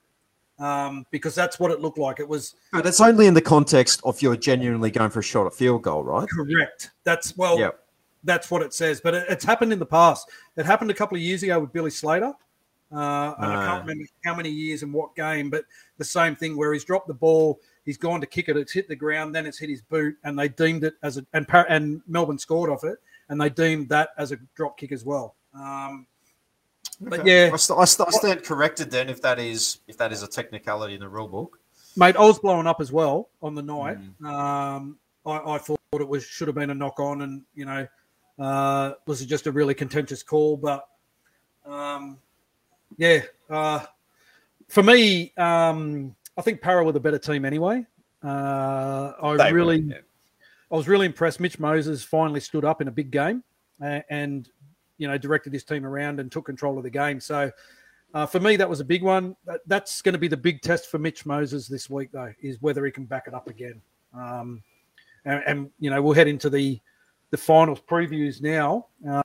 um, 0.58 1.06
because 1.10 1.34
that's 1.34 1.58
what 1.58 1.70
it 1.70 1.80
looked 1.80 1.98
like. 1.98 2.20
It 2.20 2.28
was. 2.28 2.54
But 2.72 2.86
it's 2.86 3.00
only 3.00 3.26
in 3.26 3.34
the 3.34 3.42
context 3.42 4.00
of 4.04 4.20
you're 4.22 4.36
genuinely 4.36 4.90
going 4.90 5.10
for 5.10 5.20
a 5.20 5.22
shot 5.22 5.46
at 5.46 5.54
field 5.54 5.82
goal, 5.82 6.04
right? 6.04 6.28
Correct. 6.28 6.90
That's 7.04 7.36
well. 7.36 7.58
Yep. 7.58 7.78
That's 8.24 8.50
what 8.50 8.62
it 8.62 8.72
says. 8.72 9.00
But 9.00 9.14
it, 9.14 9.26
it's 9.28 9.44
happened 9.44 9.72
in 9.72 9.80
the 9.80 9.86
past. 9.86 10.30
It 10.56 10.64
happened 10.64 10.90
a 10.90 10.94
couple 10.94 11.16
of 11.16 11.22
years 11.22 11.42
ago 11.42 11.58
with 11.58 11.72
Billy 11.72 11.90
Slater. 11.90 12.32
Uh, 12.92 13.34
and 13.38 13.52
I 13.52 13.66
can't 13.66 13.68
ah. 13.68 13.80
remember 13.80 14.04
how 14.22 14.34
many 14.34 14.50
years 14.50 14.82
and 14.82 14.92
what 14.92 15.16
game, 15.16 15.48
but 15.48 15.64
the 15.96 16.04
same 16.04 16.36
thing 16.36 16.58
where 16.58 16.74
he's 16.74 16.84
dropped 16.84 17.08
the 17.08 17.14
ball, 17.14 17.58
he's 17.86 17.96
gone 17.96 18.20
to 18.20 18.26
kick 18.26 18.50
it, 18.50 18.56
it's 18.58 18.70
hit 18.70 18.86
the 18.86 18.94
ground, 18.94 19.34
then 19.34 19.46
it's 19.46 19.58
hit 19.58 19.70
his 19.70 19.80
boot, 19.80 20.14
and 20.24 20.38
they 20.38 20.48
deemed 20.48 20.84
it 20.84 20.94
as 21.02 21.16
a 21.16 21.24
and 21.32 21.46
and 21.70 22.02
Melbourne 22.06 22.38
scored 22.38 22.68
off 22.68 22.84
it, 22.84 22.98
and 23.30 23.40
they 23.40 23.48
deemed 23.48 23.88
that 23.88 24.10
as 24.18 24.30
a 24.30 24.36
drop 24.54 24.76
kick 24.76 24.92
as 24.92 25.06
well. 25.06 25.36
Um, 25.54 26.06
but 27.00 27.20
Okay. 27.20 27.46
yeah, 27.46 27.50
I, 27.52 27.56
st- 27.56 27.78
I, 27.78 27.84
st- 27.84 28.08
I 28.08 28.10
stand 28.12 28.42
corrected 28.44 28.90
then 28.90 29.08
if 29.08 29.20
that 29.22 29.38
is 29.38 29.80
if 29.88 29.96
that 29.98 30.12
is 30.12 30.22
a 30.22 30.28
technicality 30.28 30.94
in 30.94 31.00
the 31.00 31.08
rule 31.08 31.28
book. 31.28 31.58
mate, 31.96 32.16
I 32.16 32.20
was 32.22 32.38
blowing 32.38 32.66
up 32.66 32.80
as 32.80 32.92
well 32.92 33.28
on 33.42 33.54
the 33.54 33.62
night. 33.62 33.98
Mm. 34.20 34.26
Um, 34.26 34.98
I, 35.26 35.54
I 35.54 35.58
thought 35.58 35.80
it 35.94 36.08
was 36.08 36.24
should 36.24 36.48
have 36.48 36.54
been 36.54 36.70
a 36.70 36.74
knock 36.74 37.00
on, 37.00 37.22
and 37.22 37.42
you 37.54 37.64
know, 37.64 37.86
uh, 38.38 38.92
was 39.06 39.24
just 39.26 39.46
a 39.46 39.52
really 39.52 39.74
contentious 39.74 40.22
call. 40.22 40.56
But 40.56 40.86
um, 41.66 42.18
yeah, 42.96 43.22
uh, 43.50 43.84
for 44.68 44.82
me, 44.82 45.32
um, 45.36 46.14
I 46.36 46.42
think 46.42 46.60
Parra 46.60 46.84
were 46.84 46.92
the 46.92 47.00
better 47.00 47.18
team 47.18 47.44
anyway. 47.44 47.84
Uh, 48.24 49.12
I 49.20 49.36
They 49.36 49.52
were, 49.52 49.56
really, 49.58 49.80
yeah. 49.80 49.96
I 50.70 50.76
was 50.76 50.88
really 50.88 51.06
impressed. 51.06 51.40
Mitch 51.40 51.58
Moses 51.58 52.04
finally 52.04 52.40
stood 52.40 52.64
up 52.64 52.80
in 52.80 52.88
a 52.88 52.92
big 52.92 53.10
game 53.10 53.42
and, 53.80 54.04
and 54.08 54.48
you 55.02 55.08
know 55.08 55.18
directed 55.18 55.52
his 55.52 55.64
team 55.64 55.84
around 55.84 56.20
and 56.20 56.30
took 56.30 56.46
control 56.46 56.78
of 56.78 56.84
the 56.84 56.90
game. 56.90 57.18
So 57.18 57.50
uh, 58.14 58.24
for 58.24 58.38
me, 58.38 58.54
that 58.54 58.68
was 58.68 58.78
a 58.78 58.84
big 58.84 59.02
one. 59.02 59.34
That, 59.46 59.60
that's 59.66 60.00
going 60.00 60.12
to 60.12 60.18
be 60.18 60.28
the 60.28 60.36
big 60.36 60.62
test 60.62 60.88
for 60.88 60.98
Mitch 60.98 61.26
Moses 61.26 61.66
this 61.66 61.90
week, 61.90 62.10
though, 62.12 62.32
is 62.40 62.62
whether 62.62 62.86
he 62.86 62.92
can 62.92 63.04
back 63.04 63.24
it 63.26 63.34
up 63.34 63.48
again. 63.48 63.80
Um, 64.14 64.62
and, 65.24 65.42
and 65.46 65.70
you 65.80 65.90
know 65.90 66.00
we'll 66.00 66.14
head 66.14 66.28
into 66.28 66.48
the 66.48 66.78
the 67.30 67.36
finals 67.36 67.80
previews 67.80 68.40
now. 68.40 68.86
Uh, 69.08 69.22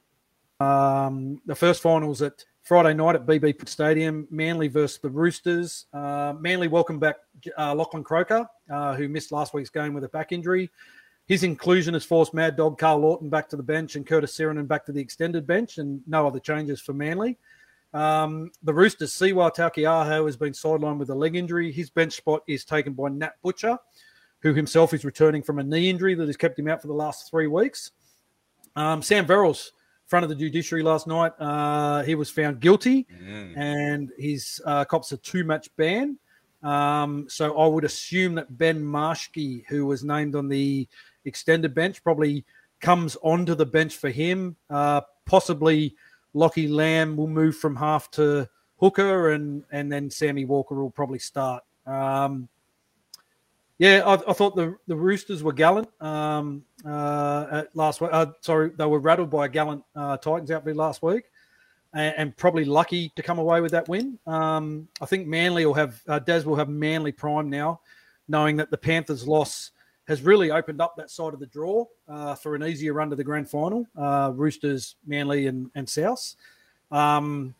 um, 0.63 1.39
the 1.45 1.55
first 1.55 1.83
finals 1.83 2.23
at 2.23 2.43
Friday 2.63 2.95
night 2.95 3.15
at 3.15 3.27
BB 3.27 3.69
Stadium, 3.69 4.27
Manly 4.31 4.67
versus 4.67 4.97
the 4.97 5.09
Roosters. 5.09 5.85
Uh, 5.93 6.33
Manly 6.39 6.67
welcome 6.67 6.97
back 6.97 7.17
uh, 7.55 7.75
Lachlan 7.75 8.03
Croker, 8.03 8.49
uh, 8.71 8.95
who 8.95 9.07
missed 9.07 9.31
last 9.31 9.53
week's 9.53 9.69
game 9.69 9.93
with 9.93 10.05
a 10.05 10.09
back 10.09 10.31
injury. 10.31 10.71
His 11.27 11.43
inclusion 11.43 11.93
has 11.93 12.05
forced 12.05 12.33
Mad 12.33 12.55
Dog 12.55 12.77
Karl 12.77 12.99
Lawton 12.99 13.29
back 13.29 13.49
to 13.49 13.57
the 13.57 13.63
bench 13.63 13.95
and 13.95 14.07
Curtis 14.07 14.37
Sironen 14.37 14.67
back 14.67 14.85
to 14.85 14.91
the 14.93 15.01
extended 15.01 15.45
bench, 15.45 15.77
and 15.77 16.01
no 16.07 16.25
other 16.25 16.39
changes 16.39 16.79
for 16.79 16.93
Manly. 16.93 17.37
Um, 17.93 18.51
the 18.63 18.73
Roosters, 18.73 19.11
Siwa 19.13 19.53
Taukeiaho 19.53 20.25
has 20.25 20.37
been 20.37 20.53
sidelined 20.53 20.99
with 20.99 21.09
a 21.09 21.15
leg 21.15 21.35
injury. 21.35 21.71
His 21.71 21.89
bench 21.89 22.13
spot 22.13 22.43
is 22.47 22.63
taken 22.63 22.93
by 22.93 23.09
Nat 23.09 23.33
Butcher, 23.41 23.77
who 24.41 24.53
himself 24.53 24.93
is 24.93 25.03
returning 25.03 25.41
from 25.41 25.59
a 25.59 25.63
knee 25.63 25.89
injury 25.89 26.13
that 26.15 26.27
has 26.27 26.37
kept 26.37 26.57
him 26.59 26.67
out 26.67 26.81
for 26.81 26.87
the 26.87 26.93
last 26.93 27.29
three 27.29 27.47
weeks. 27.47 27.91
Um, 28.75 29.01
Sam 29.01 29.25
Verrills, 29.25 29.71
front 30.05 30.23
of 30.23 30.29
the 30.29 30.35
judiciary 30.35 30.83
last 30.83 31.07
night, 31.07 31.33
uh, 31.39 32.03
he 32.03 32.15
was 32.15 32.29
found 32.29 32.59
guilty 32.61 33.05
Mm. 33.21 33.57
and 33.57 34.11
his 34.17 34.61
uh, 34.65 34.85
cops 34.85 35.11
a 35.11 35.17
two 35.17 35.43
match 35.43 35.69
ban. 35.75 36.17
Um, 36.63 37.25
so 37.29 37.57
I 37.57 37.67
would 37.67 37.83
assume 37.83 38.35
that 38.35 38.57
Ben 38.57 38.81
Marschke, 38.83 39.65
who 39.67 39.85
was 39.85 40.03
named 40.03 40.35
on 40.35 40.47
the 40.49 40.87
extended 41.27 41.75
bench, 41.75 42.03
probably 42.03 42.45
comes 42.79 43.17
onto 43.21 43.55
the 43.55 43.65
bench 43.65 43.95
for 43.95 44.09
him. 44.09 44.55
Uh, 44.69 45.01
possibly 45.25 45.95
Lockie 46.33 46.67
Lam 46.67 47.17
will 47.17 47.27
move 47.27 47.57
from 47.57 47.75
half 47.75 48.09
to 48.11 48.47
hooker, 48.77 49.31
and 49.31 49.63
and 49.71 49.91
then 49.91 50.09
Sammy 50.09 50.45
Walker 50.45 50.75
will 50.75 50.91
probably 50.91 51.19
start. 51.19 51.63
Um, 51.85 52.49
yeah, 53.79 54.01
I, 54.05 54.13
I 54.29 54.33
thought 54.33 54.55
the 54.55 54.75
the 54.87 54.95
Roosters 54.95 55.43
were 55.43 55.53
gallant 55.53 55.89
um, 56.01 56.63
uh, 56.85 57.63
last 57.73 58.01
week. 58.01 58.09
Uh, 58.13 58.27
sorry, 58.41 58.71
they 58.77 58.85
were 58.85 58.99
rattled 58.99 59.29
by 59.29 59.45
a 59.45 59.49
gallant 59.49 59.83
uh, 59.95 60.17
Titans 60.17 60.51
outfit 60.51 60.75
last 60.75 61.01
week, 61.01 61.25
and, 61.93 62.13
and 62.17 62.37
probably 62.37 62.65
lucky 62.65 63.11
to 63.15 63.23
come 63.23 63.39
away 63.39 63.61
with 63.61 63.71
that 63.71 63.87
win. 63.87 64.17
Um, 64.25 64.87
I 65.01 65.05
think 65.05 65.27
Manly 65.27 65.65
will 65.65 65.75
have 65.75 66.01
uh, 66.07 66.19
Daz 66.19 66.45
will 66.45 66.55
have 66.55 66.69
Manly 66.69 67.11
prime 67.11 67.49
now, 67.49 67.81
knowing 68.27 68.57
that 68.57 68.71
the 68.71 68.77
Panthers' 68.77 69.27
loss 69.27 69.71
has 70.07 70.21
really 70.21 70.51
opened 70.51 70.81
up 70.81 70.95
that 70.95 71.11
side 71.11 71.33
of 71.33 71.39
the 71.39 71.45
draw 71.47 71.85
uh, 72.07 72.33
for 72.35 72.55
an 72.55 72.63
easier 72.63 72.93
run 72.93 73.09
to 73.09 73.15
the 73.15 73.23
grand 73.23 73.49
final. 73.49 73.85
Uh, 73.95 74.31
Roosters, 74.33 74.95
Manly, 75.05 75.47
and 75.47 75.69
and 75.75 75.87
South. 75.87 76.35
Um, 76.91 77.53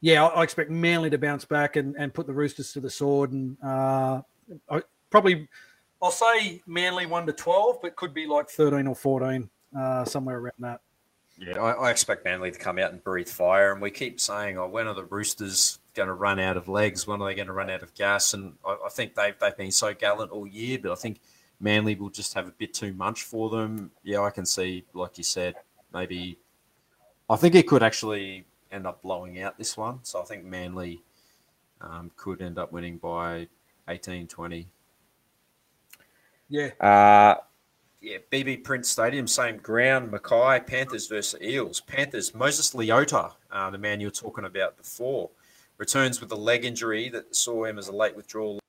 yeah, 0.00 0.24
I, 0.24 0.40
I 0.40 0.42
expect 0.42 0.70
Manly 0.70 1.10
to 1.10 1.18
bounce 1.18 1.44
back 1.44 1.76
and, 1.76 1.94
and 1.96 2.12
put 2.12 2.26
the 2.26 2.32
Roosters 2.34 2.72
to 2.72 2.80
the 2.80 2.90
sword, 2.90 3.32
and 3.32 3.56
uh, 3.62 4.20
I, 4.68 4.82
probably 5.10 5.48
I'll 6.02 6.10
say 6.10 6.62
Manly 6.66 7.06
one 7.06 7.26
to 7.26 7.32
twelve, 7.32 7.80
but 7.80 7.96
could 7.96 8.12
be 8.12 8.26
like 8.26 8.48
thirteen 8.48 8.86
or 8.86 8.94
fourteen, 8.94 9.48
uh, 9.78 10.04
somewhere 10.04 10.38
around 10.38 10.52
that. 10.58 10.80
Yeah, 11.38 11.60
I, 11.60 11.72
I 11.72 11.90
expect 11.90 12.24
Manly 12.24 12.50
to 12.50 12.58
come 12.58 12.78
out 12.78 12.92
and 12.92 13.04
breathe 13.04 13.28
fire. 13.28 13.72
And 13.72 13.82
we 13.82 13.90
keep 13.90 14.20
saying, 14.20 14.56
oh, 14.56 14.68
when 14.68 14.86
are 14.86 14.94
the 14.94 15.04
Roosters 15.04 15.78
going 15.94 16.08
to 16.08 16.14
run 16.14 16.40
out 16.40 16.56
of 16.56 16.66
legs? 16.66 17.06
When 17.06 17.20
are 17.20 17.28
they 17.28 17.34
going 17.34 17.48
to 17.48 17.52
run 17.52 17.68
out 17.68 17.82
of 17.82 17.94
gas? 17.94 18.32
And 18.32 18.54
I, 18.64 18.76
I 18.86 18.88
think 18.88 19.14
they've, 19.14 19.38
they've 19.38 19.56
been 19.56 19.70
so 19.70 19.92
gallant 19.92 20.30
all 20.30 20.46
year, 20.46 20.78
but 20.82 20.92
I 20.92 20.94
think 20.94 21.20
Manly 21.60 21.94
will 21.94 22.10
just 22.10 22.34
have 22.34 22.46
a 22.46 22.52
bit 22.52 22.74
too 22.74 22.92
much 22.92 23.22
for 23.22 23.48
them. 23.50 23.90
Yeah, 24.02 24.20
I 24.20 24.30
can 24.30 24.46
see, 24.46 24.84
like 24.92 25.18
you 25.18 25.24
said, 25.24 25.54
maybe. 25.92 26.38
I 27.28 27.36
think 27.36 27.54
it 27.54 27.66
could 27.66 27.82
actually 27.82 28.46
end 28.70 28.86
up 28.86 29.02
blowing 29.02 29.40
out 29.40 29.58
this 29.58 29.76
one. 29.76 30.00
So 30.02 30.20
I 30.20 30.24
think 30.24 30.44
Manly 30.44 31.02
um, 31.80 32.10
could 32.16 32.42
end 32.42 32.58
up 32.58 32.72
winning 32.72 32.98
by 32.98 33.48
18 33.88 34.26
20. 34.26 34.68
Yeah, 36.48 36.70
Uh, 36.80 37.40
yeah, 38.00 38.18
BB 38.30 38.62
Print 38.62 38.86
Stadium, 38.86 39.26
same 39.26 39.56
ground. 39.56 40.12
Mackay, 40.12 40.60
Panthers 40.60 41.08
versus 41.08 41.40
Eels. 41.42 41.80
Panthers, 41.80 42.34
Moses 42.34 42.72
Leota, 42.72 43.32
uh, 43.50 43.70
the 43.70 43.78
man 43.78 43.98
you 43.98 44.06
were 44.06 44.12
talking 44.12 44.44
about 44.44 44.76
before, 44.76 45.30
returns 45.78 46.20
with 46.20 46.30
a 46.30 46.36
leg 46.36 46.64
injury 46.64 47.08
that 47.08 47.34
saw 47.34 47.64
him 47.64 47.78
as 47.78 47.88
a 47.88 47.92
late 47.92 48.14
withdrawal 48.14 48.60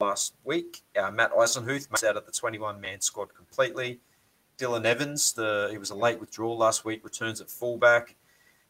last 0.00 0.34
week. 0.44 0.82
Uh, 0.96 1.10
Matt 1.10 1.32
Eisenhuth 1.32 1.90
makes 1.90 2.04
out 2.04 2.16
of 2.16 2.24
the 2.24 2.32
21 2.32 2.80
man 2.80 3.00
squad 3.00 3.34
completely. 3.34 4.00
Dylan 4.56 4.84
Evans, 4.84 5.32
the 5.32 5.68
he 5.70 5.78
was 5.78 5.90
a 5.90 5.94
late 5.94 6.20
withdrawal 6.20 6.56
last 6.56 6.84
week, 6.84 7.04
returns 7.04 7.40
at 7.40 7.50
fullback. 7.50 8.16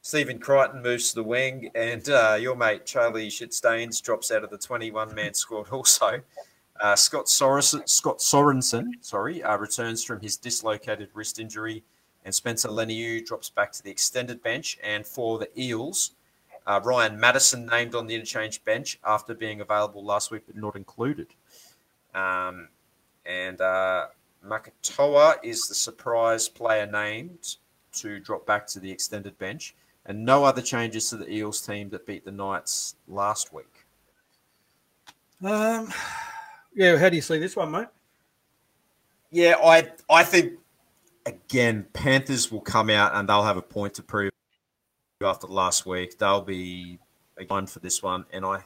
Stephen 0.01 0.39
Crichton 0.39 0.83
moves 0.83 1.11
to 1.11 1.17
the 1.17 1.25
wing, 1.25 1.71
and 1.75 2.09
uh, 2.09 2.37
your 2.41 2.57
mate 2.57 2.87
Charlie 2.87 3.29
Shitstains 3.29 4.03
drops 4.03 4.31
out 4.31 4.45
of 4.45 4.51
the 4.51 4.59
21 4.59 5.15
man 5.15 5.35
squad 5.35 5.69
also. 5.73 6.21
Uh, 6.81 6.95
Scott 6.95 7.27
Sorensen, 7.27 7.87
Scott 7.89 8.19
Sorensen, 8.19 8.93
sorry, 9.01 9.43
uh, 9.43 9.57
returns 9.57 10.05
from 10.05 10.21
his 10.21 10.37
dislocated 10.37 11.09
wrist 11.13 11.41
injury, 11.41 11.83
and 12.25 12.35
Spencer 12.35 12.69
Leniu 12.69 13.25
drops 13.25 13.51
back 13.51 13.73
to 13.73 13.83
the 13.83 13.91
extended 13.91 14.43
bench. 14.43 14.79
And 14.83 15.05
for 15.05 15.39
the 15.39 15.51
Eels, 15.61 16.13
uh, 16.69 16.81
Ryan 16.85 17.19
Matterson 17.19 17.67
named 17.67 17.95
on 17.95 18.07
the 18.07 18.15
interchange 18.15 18.63
bench 18.65 19.01
after 19.03 19.35
being 19.35 19.63
available 19.63 20.05
last 20.05 20.31
week 20.31 20.43
but 20.47 20.55
not 20.55 20.77
included. 20.77 21.29
Um, 22.15 22.69
and 23.25 23.61
uh, 23.61 24.09
Makatoa 24.47 25.37
is 25.43 25.67
the 25.67 25.75
surprise 25.75 26.49
player 26.49 26.87
named 26.87 27.57
to 27.95 28.21
drop 28.21 28.47
back 28.47 28.67
to 28.69 28.81
the 28.81 28.91
extended 28.91 29.37
bench, 29.39 29.75
and 30.05 30.25
no 30.25 30.45
other 30.45 30.63
changes 30.63 31.09
to 31.11 31.17
the 31.17 31.31
Eels 31.31 31.61
team 31.63 31.89
that 31.91 32.07
beat 32.07 32.25
the 32.25 32.31
Knights 32.31 32.97
last 33.09 33.53
week. 33.53 33.87
um, 35.43 35.91
yeah. 36.75 36.97
How 36.97 37.09
do 37.09 37.17
you 37.17 37.23
see 37.23 37.39
this 37.39 37.57
one, 37.57 37.71
mate? 37.71 37.89
Yeah, 39.31 39.57
I 39.63 39.91
I 40.11 40.23
think 40.23 40.55
again 41.25 41.87
Panthers 41.95 42.53
will 42.53 42.61
come 42.61 42.91
out 42.91 43.15
and 43.15 43.29
they'll 43.29 43.43
have 43.43 43.57
a 43.57 43.63
point 43.63 43.95
to 43.95 44.03
prove 44.03 44.33
after 45.27 45.47
last 45.49 45.85
week. 45.87 46.19
They'll 46.19 46.43
be 46.43 46.99
one 47.49 47.67
for 47.67 47.81
this 47.81 48.03
one, 48.03 48.25
and 48.33 48.45
I 48.45 48.63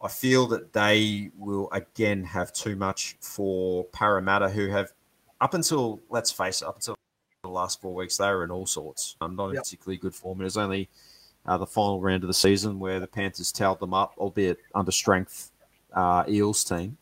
I 0.00 0.08
feel 0.08 0.46
that 0.48 0.72
they 0.72 1.30
will 1.36 1.68
again 1.72 2.24
have 2.24 2.52
too 2.52 2.76
much 2.76 3.16
for 3.20 3.84
Parramatta, 3.86 4.48
who 4.48 4.68
have 4.68 4.92
up 5.40 5.54
until 5.54 6.00
let's 6.08 6.30
face 6.30 6.62
it, 6.62 6.68
up 6.68 6.76
until 6.76 6.94
the 7.42 7.48
last 7.50 7.80
four 7.80 7.94
weeks 7.94 8.16
they 8.16 8.28
were 8.28 8.44
in 8.44 8.50
all 8.50 8.66
sorts. 8.66 9.16
Um, 9.20 9.36
not 9.36 9.48
in 9.48 9.54
Yep. 9.54 9.64
particularly 9.64 9.96
good 9.98 10.14
form. 10.14 10.40
It 10.40 10.44
was 10.44 10.56
only 10.56 10.88
uh, 11.46 11.58
the 11.58 11.66
final 11.66 12.00
round 12.00 12.22
of 12.22 12.28
the 12.28 12.34
season 12.34 12.78
where 12.78 13.00
the 13.00 13.06
Panthers 13.06 13.52
towed 13.52 13.80
them 13.80 13.94
up, 13.94 14.14
albeit 14.18 14.58
under 14.74 14.92
strength 14.92 15.50
uh, 15.92 16.24
Eels 16.28 16.62
team 16.64 16.96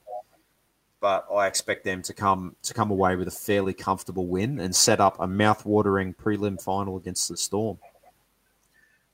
but 1.00 1.26
I 1.30 1.46
expect 1.48 1.84
them 1.84 2.00
to 2.00 2.14
come 2.14 2.56
to 2.62 2.72
come 2.72 2.90
away 2.90 3.14
with 3.14 3.28
a 3.28 3.30
fairly 3.30 3.74
comfortable 3.74 4.26
win 4.26 4.58
and 4.58 4.74
set 4.74 5.00
up 5.00 5.16
a 5.20 5.26
mouth-watering 5.26 6.14
prelim 6.14 6.58
final 6.58 6.96
against 6.96 7.28
the 7.28 7.36
Storm. 7.36 7.76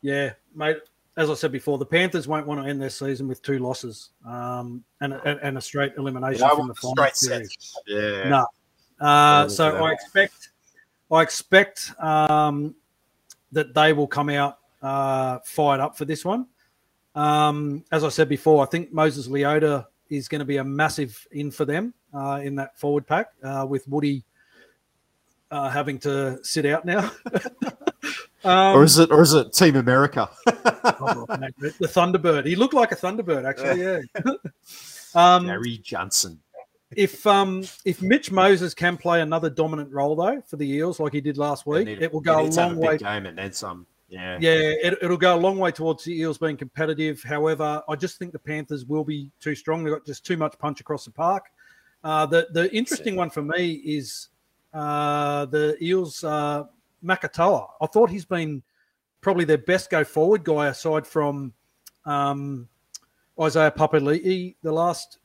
Yeah, 0.02 0.32
mate. 0.54 0.78
As 1.16 1.28
I 1.28 1.34
said 1.34 1.52
before, 1.52 1.76
the 1.76 1.86
Panthers 1.86 2.28
won't 2.28 2.46
want 2.46 2.62
to 2.62 2.68
end 2.68 2.80
their 2.80 2.88
season 2.88 3.28
with 3.28 3.42
two 3.42 3.58
losses 3.58 4.10
um, 4.24 4.84
and, 5.00 5.12
and, 5.12 5.40
and 5.42 5.58
a 5.58 5.60
straight 5.60 5.92
elimination 5.98 6.48
from 6.48 6.68
the 6.68 6.74
final 6.74 7.06
series. 7.12 7.76
Yeah. 7.86 8.28
No. 8.28 8.46
Uh, 9.04 9.48
so 9.48 9.84
I 9.84 9.92
expect, 9.92 10.50
I 11.10 11.22
expect 11.22 11.92
um, 11.98 12.74
that 13.52 13.74
they 13.74 13.92
will 13.92 14.06
come 14.06 14.30
out 14.30 14.58
uh, 14.82 15.40
fired 15.44 15.80
up 15.80 15.98
for 15.98 16.04
this 16.04 16.24
one. 16.24 16.46
Um, 17.14 17.84
as 17.90 18.04
I 18.04 18.08
said 18.08 18.28
before, 18.28 18.62
I 18.62 18.66
think 18.66 18.92
Moses 18.92 19.28
Leota 19.28 19.86
is 20.08 20.28
going 20.28 20.38
to 20.40 20.44
be 20.44 20.58
a 20.58 20.64
massive 20.64 21.26
in 21.32 21.50
for 21.50 21.64
them 21.64 21.92
uh, 22.14 22.40
in 22.42 22.54
that 22.56 22.78
forward 22.78 23.06
pack 23.06 23.28
uh, 23.42 23.66
with 23.68 23.86
Woody 23.88 24.24
uh, 25.50 25.68
having 25.68 25.98
to 26.00 26.38
sit 26.44 26.66
out 26.66 26.84
now. 26.84 27.10
um, 28.44 28.76
Or 28.76 28.84
is 28.84 28.98
it 28.98 29.10
or 29.10 29.22
is 29.22 29.34
it 29.34 29.52
Team 29.52 29.76
America? 29.76 30.28
oh, 30.46 31.26
the 31.58 31.88
Thunderbird. 31.88 32.46
He 32.46 32.56
looked 32.56 32.74
like 32.74 32.92
a 32.92 32.96
Thunderbird, 32.96 33.44
actually. 33.44 33.80
Yeah. 34.24 35.34
um, 35.36 35.46
Gary 35.46 35.78
Johnson. 35.78 36.40
If 36.96 37.24
um 37.26 37.64
if 37.84 38.02
Mitch 38.02 38.32
Moses 38.32 38.74
can 38.74 38.96
play 38.96 39.20
another 39.20 39.48
dominant 39.48 39.92
role 39.92 40.16
though 40.16 40.42
for 40.46 40.56
the 40.56 40.68
Eels 40.68 40.98
like 40.98 41.12
he 41.12 41.20
did 41.20 41.38
last 41.38 41.66
week, 41.66 41.86
it, 41.86 42.02
it 42.02 42.12
will 42.12 42.20
go 42.20 42.40
a 42.40 42.42
long 42.42 42.76
a 42.76 42.78
way. 42.78 42.98
Game 42.98 43.26
and 43.26 43.38
then 43.38 43.52
some. 43.52 43.86
Yeah, 44.08 44.38
yeah, 44.40 44.72
it, 44.82 45.08
will 45.08 45.16
go 45.16 45.36
a 45.36 45.38
long 45.38 45.56
way 45.56 45.70
towards 45.70 46.02
the 46.02 46.18
Eels 46.18 46.36
being 46.36 46.56
competitive. 46.56 47.22
However, 47.22 47.80
I 47.88 47.94
just 47.94 48.18
think 48.18 48.32
the 48.32 48.40
Panthers 48.40 48.84
will 48.84 49.04
be 49.04 49.30
too 49.40 49.54
strong. 49.54 49.84
They've 49.84 49.94
got 49.94 50.04
just 50.04 50.26
too 50.26 50.36
much 50.36 50.58
punch 50.58 50.80
across 50.80 51.04
the 51.04 51.12
park. 51.12 51.44
Uh, 52.02 52.26
the 52.26 52.48
the 52.50 52.74
interesting 52.74 53.14
one 53.14 53.30
for 53.30 53.42
me 53.42 53.74
is 53.74 54.28
uh, 54.74 55.44
the 55.46 55.76
Eels 55.80 56.24
uh, 56.24 56.64
Makatoa. 57.04 57.68
I 57.80 57.86
thought 57.86 58.10
he's 58.10 58.24
been 58.24 58.62
probably 59.20 59.44
their 59.44 59.58
best 59.58 59.90
go 59.90 60.04
forward 60.04 60.44
guy 60.44 60.68
aside 60.68 61.06
from 61.06 61.52
um, 62.04 62.68
Isaiah 63.40 63.70
Papali'i 63.70 64.56
the 64.62 64.72
last 64.72 65.18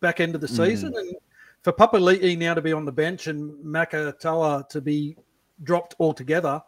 back 0.00 0.20
end 0.20 0.34
of 0.34 0.40
the 0.40 0.46
hmm. 0.46 0.56
season. 0.56 0.92
Mm. 0.92 1.00
And 1.00 1.16
for 1.62 1.72
Papali'i 1.72 2.36
now 2.38 2.54
to 2.54 2.62
be 2.62 2.72
on 2.72 2.84
the 2.84 2.92
bench 2.92 3.26
and 3.26 3.52
Makatoa 3.64 4.68
to 4.68 4.80
be 4.80 5.16
dropped 5.62 5.94
altogether, 5.98 6.62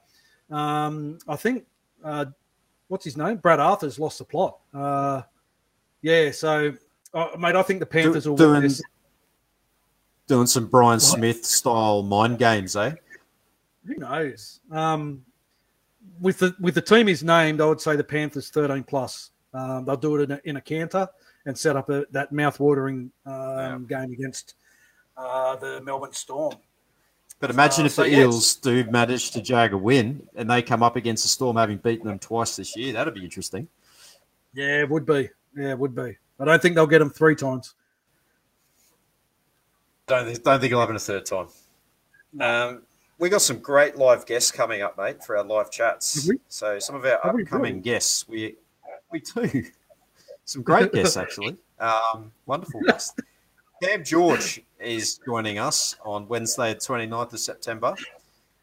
um, 0.51 1.19
I 1.28 1.37
think 1.37 1.65
uh, 2.03 2.27
what's 2.89 3.05
his 3.05 3.16
name? 3.16 3.37
Brad 3.37 3.61
Arthur's 3.61 3.99
lost 3.99 4.19
the 4.19 4.24
plot. 4.24 4.59
Uh, 4.74 5.23
yeah, 6.03 6.31
so 6.31 6.73
uh, 7.15 7.28
mate, 7.39 7.57
I 7.57 7.62
think 7.62 7.81
the 7.81 7.87
Panthers 7.87 8.24
Do, 8.24 8.31
will 8.31 8.37
doing, 8.37 8.62
this. 8.62 8.82
Doing 10.27 10.47
some 10.47 10.66
Brian? 10.66 11.01
Smith 11.01 11.45
style 11.45 12.03
mind 12.03 12.39
games, 12.39 12.77
eh? 12.77 12.95
Who 13.86 13.94
knows? 13.94 14.61
Um, 14.70 15.24
with 16.20 16.39
the 16.39 16.55
with 16.61 16.74
the 16.74 16.82
team 16.82 17.09
is 17.09 17.23
named, 17.23 17.61
I 17.61 17.66
would 17.66 17.81
say 17.81 17.97
the 17.97 18.05
Panthers 18.05 18.51
thirteen 18.51 18.85
plus. 18.85 19.31
Um, 19.52 19.85
they'll 19.85 19.97
do 19.97 20.16
it 20.16 20.23
in 20.23 20.31
a, 20.31 20.40
in 20.44 20.57
a 20.57 20.61
canter 20.61 21.09
and 21.44 21.59
set 21.59 21.74
up 21.74 21.90
a, 21.90 22.07
that 22.12 22.31
mouth-watering 22.31 23.11
um, 23.27 23.35
yeah. 23.35 23.78
game 23.89 24.12
against 24.12 24.55
uh, 25.16 25.57
the 25.57 25.81
Melbourne 25.81 26.12
Storm. 26.12 26.55
But 27.40 27.51
imagine 27.51 27.82
uh, 27.82 27.86
if 27.86 27.93
so 27.93 28.05
the 28.05 28.16
Eels 28.16 28.55
do 28.57 28.85
manage 28.85 29.32
to 29.32 29.43
jag 29.43 29.73
a 29.73 29.77
win 29.78 30.28
and 30.36 30.48
they 30.48 30.62
come 30.62 30.82
up 30.82 30.94
against 30.94 31.24
the 31.24 31.28
Storm 31.28 31.57
having 31.57 31.78
beaten 31.78 32.07
them 32.07 32.19
twice 32.19 32.57
this 32.57 32.77
year. 32.77 32.93
That'd 32.93 33.15
be 33.15 33.24
interesting. 33.24 33.66
Yeah, 34.55 34.82
it 34.82 34.89
would 34.89 35.07
be. 35.07 35.31
Yeah, 35.57 35.70
it 35.70 35.78
would 35.78 35.94
be. 35.94 36.16
I 36.39 36.44
don't 36.44 36.62
think 36.62 36.74
they'll 36.74 36.86
get 36.86 37.01
them 37.01 37.11
three 37.11 37.35
times. 37.35 37.74
Don't 40.07 40.27
think, 40.27 40.43
don't 40.44 40.61
think 40.61 40.70
he'll 40.70 40.81
have 40.81 40.90
it 40.90 40.97
a 40.97 40.98
third 40.98 41.27
time. 41.27 41.48
Um, 42.40 42.82
we 43.21 43.29
got 43.29 43.43
some 43.43 43.59
great 43.59 43.97
live 43.97 44.27
guests 44.27 44.51
coming 44.51 44.81
up, 44.81 44.97
mate, 44.97 45.23
for 45.23 45.37
our 45.37 45.45
live 45.45 45.71
chats. 45.71 46.29
So 46.49 46.79
some 46.79 46.97
of 46.97 47.05
our 47.05 47.21
Have 47.23 47.39
upcoming 47.39 47.83
guests, 47.83 48.27
we 48.27 48.57
we 49.13 49.21
do 49.21 49.65
some 50.47 50.63
great 50.63 50.91
guests 50.93 51.17
actually. 51.17 51.57
Um, 51.79 52.33
wonderful 52.47 52.81
guests. 52.81 53.15
Cam 53.83 54.03
George 54.05 54.63
is 54.79 55.21
joining 55.25 55.59
us 55.59 55.97
on 56.05 56.29
Wednesday, 56.29 56.75
29th 56.75 57.33
of 57.35 57.41
September. 57.41 57.95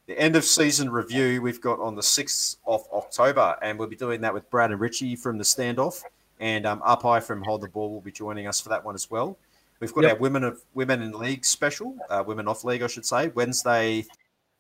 The 0.08 0.18
end 0.20 0.36
of 0.36 0.44
season 0.44 0.90
review 0.90 1.42
we've 1.42 1.62
got 1.62 1.80
on 1.80 1.96
the 1.96 2.02
6th 2.02 2.58
of 2.66 2.86
October, 2.94 3.58
and 3.62 3.78
we'll 3.78 3.88
be 3.88 3.96
doing 3.96 4.22
that 4.22 4.34
with 4.34 4.50
Brad 4.50 4.72
and 4.72 4.80
Richie 4.80 5.16
from 5.16 5.38
the 5.38 5.44
standoff, 5.44 6.04
and 6.40 6.66
um, 6.66 6.82
Up 6.86 7.02
High 7.02 7.20
from 7.20 7.44
Hold 7.44 7.62
the 7.62 7.68
Ball 7.68 7.92
will 7.92 8.02
be 8.02 8.12
joining 8.12 8.48
us 8.48 8.62
for 8.62 8.70
that 8.70 8.86
one 8.86 8.96
as 8.96 9.10
well. 9.10 9.38
We've 9.80 9.94
got 9.94 10.04
yep. 10.04 10.14
our 10.14 10.18
women 10.20 10.44
of 10.44 10.62
women 10.76 11.02
in 11.02 11.12
league 11.12 11.44
special, 11.44 11.98
uh, 12.10 12.24
women 12.26 12.48
off 12.48 12.64
league, 12.64 12.84
I 12.84 12.88
should 12.88 13.06
say, 13.06 13.30
Wednesday, 13.30 14.06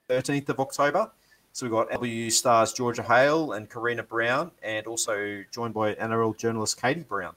13th 0.09 0.49
of 0.49 0.59
October. 0.59 1.11
So 1.53 1.65
we've 1.65 1.73
got 1.73 1.89
LBU 1.89 2.31
stars 2.31 2.71
Georgia 2.71 3.03
Hale 3.03 3.53
and 3.53 3.69
Karina 3.69 4.03
Brown, 4.03 4.51
and 4.61 4.85
also 4.85 5.43
joined 5.51 5.73
by 5.73 5.95
NRL 5.95 6.37
journalist 6.37 6.79
Katie 6.79 7.01
Brown. 7.01 7.35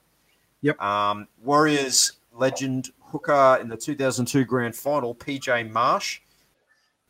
Yep. 0.62 0.80
Um, 0.80 1.26
Warriors 1.42 2.12
legend 2.32 2.90
hooker 3.00 3.58
in 3.60 3.68
the 3.68 3.76
2002 3.76 4.44
grand 4.44 4.76
final, 4.76 5.14
PJ 5.14 5.70
Marsh, 5.70 6.20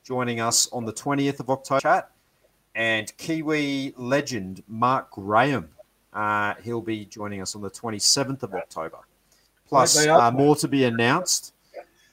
joining 0.04 0.40
us 0.40 0.68
on 0.72 0.84
the 0.84 0.92
20th 0.92 1.40
of 1.40 1.50
October 1.50 1.80
chat. 1.80 2.10
And 2.76 3.14
Kiwi 3.16 3.92
legend 3.96 4.62
Mark 4.68 5.10
Graham, 5.10 5.68
uh, 6.12 6.54
he'll 6.62 6.80
be 6.80 7.04
joining 7.04 7.42
us 7.42 7.56
on 7.56 7.62
the 7.62 7.70
27th 7.70 8.44
of 8.44 8.54
October. 8.54 8.98
Plus, 9.68 10.06
uh, 10.06 10.30
more 10.30 10.54
to 10.56 10.68
be 10.68 10.84
announced 10.84 11.54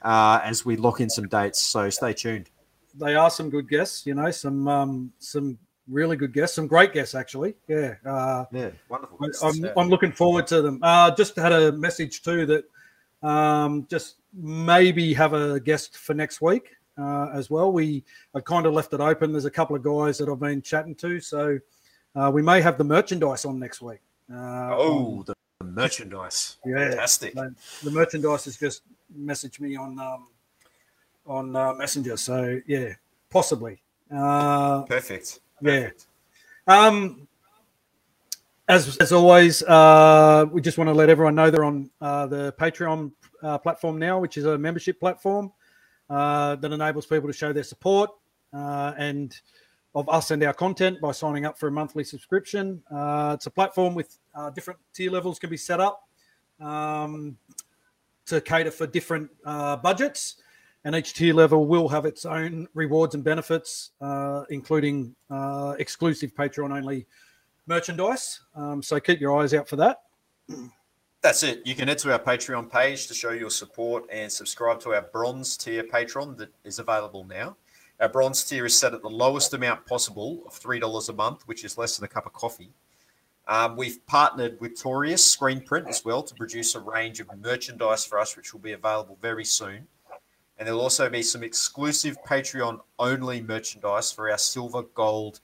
uh, 0.01 0.39
as 0.43 0.65
we 0.65 0.75
lock 0.75 1.01
in 1.01 1.09
some 1.09 1.27
dates. 1.27 1.61
So 1.61 1.91
stay 1.91 2.13
tuned 2.13 2.49
they 2.97 3.15
are 3.15 3.29
some 3.29 3.49
good 3.49 3.69
guests. 3.69 4.05
You 4.05 4.15
know, 4.15 4.31
some 4.31 4.67
um, 4.67 5.13
some 5.19 5.57
really 5.87 6.15
good 6.17 6.33
guests, 6.33 6.55
some 6.55 6.67
great 6.67 6.93
guests 6.93 7.15
actually. 7.15 7.55
Yeah, 7.67 7.95
uh, 8.05 8.45
yeah, 8.51 8.69
wonderful. 8.89 9.17
I'm, 9.43 9.55
yeah. 9.55 9.73
I'm 9.77 9.89
looking 9.89 10.11
forward 10.11 10.47
to 10.47 10.61
them. 10.61 10.79
Uh, 10.81 11.11
just 11.15 11.35
had 11.35 11.51
a 11.51 11.71
message 11.71 12.21
too 12.21 12.45
that 12.45 13.27
um, 13.27 13.87
just 13.89 14.15
maybe 14.33 15.13
have 15.13 15.33
a 15.33 15.59
guest 15.59 15.97
for 15.97 16.13
next 16.13 16.41
week 16.41 16.75
uh, 16.97 17.29
as 17.33 17.49
well. 17.49 17.71
We 17.71 18.03
I 18.35 18.39
kind 18.41 18.65
of 18.65 18.73
left 18.73 18.93
it 18.93 18.99
open. 18.99 19.31
There's 19.31 19.45
a 19.45 19.51
couple 19.51 19.75
of 19.75 19.83
guys 19.83 20.17
that 20.17 20.29
I've 20.29 20.39
been 20.39 20.61
chatting 20.61 20.95
to, 20.95 21.19
so 21.19 21.59
uh, 22.15 22.31
we 22.33 22.41
may 22.41 22.61
have 22.61 22.77
the 22.77 22.83
merchandise 22.83 23.45
on 23.45 23.59
next 23.59 23.81
week. 23.81 23.99
Uh, 24.31 24.75
oh, 24.77 25.23
the 25.23 25.33
merchandise! 25.63 26.57
Yeah, 26.65 26.89
fantastic. 26.89 27.33
The 27.33 27.91
merchandise 27.91 28.45
has 28.45 28.57
just 28.57 28.81
messaged 29.17 29.59
me 29.59 29.75
on. 29.75 29.99
Um, 29.99 30.27
on 31.27 31.55
uh, 31.55 31.73
Messenger. 31.73 32.17
So 32.17 32.59
yeah, 32.67 32.93
possibly. 33.29 33.81
Uh, 34.13 34.83
Perfect. 34.83 35.39
Yeah. 35.61 35.89
Um, 36.67 37.27
as, 38.67 38.97
as 38.97 39.11
always, 39.11 39.63
uh, 39.63 40.45
we 40.51 40.61
just 40.61 40.77
want 40.77 40.89
to 40.89 40.93
let 40.93 41.09
everyone 41.09 41.35
know 41.35 41.49
they're 41.49 41.63
on 41.63 41.89
uh, 42.01 42.27
the 42.27 42.53
Patreon 42.59 43.11
uh, 43.41 43.57
platform 43.57 43.97
now, 43.97 44.19
which 44.19 44.37
is 44.37 44.45
a 44.45 44.57
membership 44.57 44.99
platform 44.99 45.51
uh, 46.09 46.55
that 46.55 46.71
enables 46.71 47.05
people 47.05 47.27
to 47.27 47.33
show 47.33 47.53
their 47.53 47.63
support 47.63 48.09
uh, 48.53 48.93
and 48.97 49.39
of 49.95 50.07
us 50.09 50.31
and 50.31 50.43
our 50.43 50.53
content 50.53 50.99
by 51.01 51.11
signing 51.11 51.45
up 51.45 51.57
for 51.57 51.69
a 51.69 51.71
monthly 51.71 52.03
subscription. 52.03 52.83
Uh, 52.91 53.31
it's 53.35 53.45
a 53.45 53.49
platform 53.49 53.95
with 53.95 54.19
uh, 54.35 54.49
different 54.51 54.79
tier 54.93 55.09
levels 55.09 55.39
can 55.39 55.49
be 55.49 55.57
set 55.57 55.79
up 55.79 56.07
um, 56.59 57.37
to 58.25 58.41
cater 58.41 58.69
for 58.69 58.85
different 58.85 59.29
uh, 59.45 59.75
budgets 59.77 60.41
and 60.87 60.95
each 60.95 61.13
tier 61.13 61.33
level 61.33 61.67
will 61.67 61.89
have 61.89 62.05
its 62.05 62.25
own 62.25 62.65
rewards 62.73 63.13
and 63.13 63.21
benefits, 63.21 63.91
uh, 63.99 64.45
including 64.49 65.13
uh, 65.29 65.75
exclusive 65.79 66.33
Patreon 66.33 66.73
only 66.73 67.05
merchandise. 67.65 68.39
Um, 68.55 68.81
so 68.81 68.97
keep 68.97 69.19
your 69.19 69.37
eyes 69.37 69.53
out 69.53 69.67
for 69.67 69.75
that. 69.75 70.03
That's 71.21 71.43
it. 71.43 71.67
You 71.67 71.75
can 71.75 71.89
head 71.89 71.97
to 71.97 72.13
our 72.13 72.19
Patreon 72.19 72.71
page 72.71 73.07
to 73.07 73.13
show 73.13 73.31
your 73.31 73.49
support 73.49 74.05
and 74.09 74.31
subscribe 74.31 74.79
to 74.79 74.93
our 74.93 75.01
bronze 75.01 75.57
tier 75.57 75.83
Patreon 75.83 76.37
that 76.37 76.53
is 76.63 76.79
available 76.79 77.25
now. 77.25 77.57
Our 77.99 78.07
bronze 78.07 78.45
tier 78.45 78.65
is 78.65 78.77
set 78.77 78.93
at 78.93 79.01
the 79.01 79.09
lowest 79.09 79.53
amount 79.53 79.85
possible 79.87 80.43
of 80.45 80.53
$3 80.53 81.09
a 81.09 81.13
month, 81.13 81.45
which 81.49 81.65
is 81.65 81.77
less 81.77 81.97
than 81.97 82.05
a 82.05 82.07
cup 82.07 82.25
of 82.25 82.31
coffee. 82.31 82.71
Um, 83.45 83.75
we've 83.75 84.05
partnered 84.07 84.57
with 84.61 84.81
Torius 84.81 85.19
Screen 85.19 85.59
Print 85.59 85.89
as 85.89 86.05
well 86.05 86.23
to 86.23 86.33
produce 86.33 86.75
a 86.75 86.79
range 86.79 87.19
of 87.19 87.27
merchandise 87.43 88.05
for 88.05 88.19
us, 88.19 88.37
which 88.37 88.53
will 88.53 88.61
be 88.61 88.71
available 88.71 89.17
very 89.21 89.43
soon. 89.43 89.85
And 90.57 90.67
there'll 90.67 90.81
also 90.81 91.09
be 91.09 91.21
some 91.21 91.43
exclusive 91.43 92.17
Patreon 92.23 92.79
only 92.97 93.41
merchandise 93.41 94.11
for 94.11 94.29
our 94.29 94.37
silver, 94.37 94.83
gold, 94.95 95.39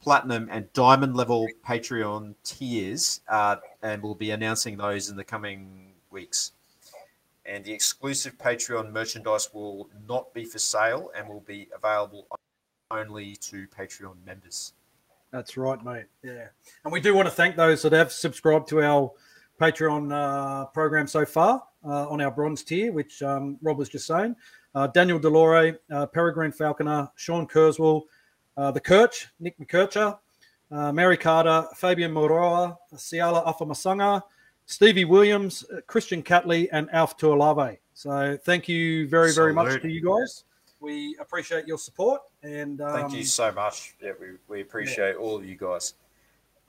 platinum, 0.00 0.48
and 0.50 0.70
diamond 0.72 1.16
level 1.16 1.46
Patreon 1.66 2.34
tiers. 2.44 3.20
Uh, 3.28 3.56
and 3.82 4.02
we'll 4.02 4.14
be 4.14 4.30
announcing 4.30 4.76
those 4.76 5.08
in 5.08 5.16
the 5.16 5.24
coming 5.24 5.92
weeks. 6.10 6.52
And 7.46 7.64
the 7.64 7.72
exclusive 7.72 8.36
Patreon 8.36 8.92
merchandise 8.92 9.48
will 9.54 9.88
not 10.06 10.34
be 10.34 10.44
for 10.44 10.58
sale 10.58 11.10
and 11.16 11.26
will 11.28 11.40
be 11.40 11.68
available 11.74 12.26
only 12.90 13.36
to 13.36 13.66
Patreon 13.68 14.14
members. 14.26 14.74
That's 15.30 15.56
right, 15.56 15.82
mate. 15.82 16.06
Yeah. 16.22 16.48
And 16.84 16.92
we 16.92 17.00
do 17.00 17.14
want 17.14 17.26
to 17.26 17.34
thank 17.34 17.56
those 17.56 17.82
that 17.82 17.92
have 17.92 18.12
subscribed 18.12 18.68
to 18.68 18.82
our 18.82 19.12
Patreon 19.60 20.12
uh, 20.12 20.66
program 20.66 21.06
so 21.06 21.24
far 21.24 21.62
uh, 21.84 22.08
on 22.08 22.20
our 22.20 22.30
bronze 22.30 22.62
tier, 22.62 22.92
which 22.92 23.22
um, 23.22 23.58
Rob 23.62 23.78
was 23.78 23.88
just 23.88 24.06
saying 24.06 24.36
Daniel 24.92 25.18
Delore, 25.18 25.78
uh, 25.90 26.06
Peregrine 26.06 26.52
Falconer, 26.52 27.10
Sean 27.16 27.46
Kurzweil, 27.46 28.02
uh, 28.56 28.70
The 28.70 28.80
Kirch, 28.80 29.26
Nick 29.40 29.58
McKercher, 29.58 30.18
uh, 30.70 30.92
Mary 30.92 31.16
Carter, 31.16 31.66
Fabian 31.74 32.12
Moroa, 32.12 32.76
Siala 32.94 33.44
Afamasanga, 33.46 34.22
Stevie 34.66 35.04
Williams, 35.04 35.64
uh, 35.72 35.80
Christian 35.86 36.22
Catley, 36.22 36.68
and 36.72 36.90
Alf 36.92 37.16
Tuolave. 37.16 37.78
So 37.94 38.38
thank 38.44 38.68
you 38.68 39.08
very, 39.08 39.32
very 39.32 39.52
Salute. 39.52 39.54
much 39.54 39.82
to 39.82 39.88
you 39.88 40.02
guys. 40.02 40.44
We 40.80 41.16
appreciate 41.20 41.66
your 41.66 41.78
support. 41.78 42.22
And 42.42 42.80
um, 42.80 42.92
thank 42.92 43.12
you 43.12 43.24
so 43.24 43.50
much. 43.50 43.96
Yeah, 44.00 44.12
we, 44.20 44.26
we 44.46 44.60
appreciate 44.60 45.14
yeah. 45.14 45.20
all 45.20 45.36
of 45.36 45.44
you 45.44 45.56
guys. 45.56 45.94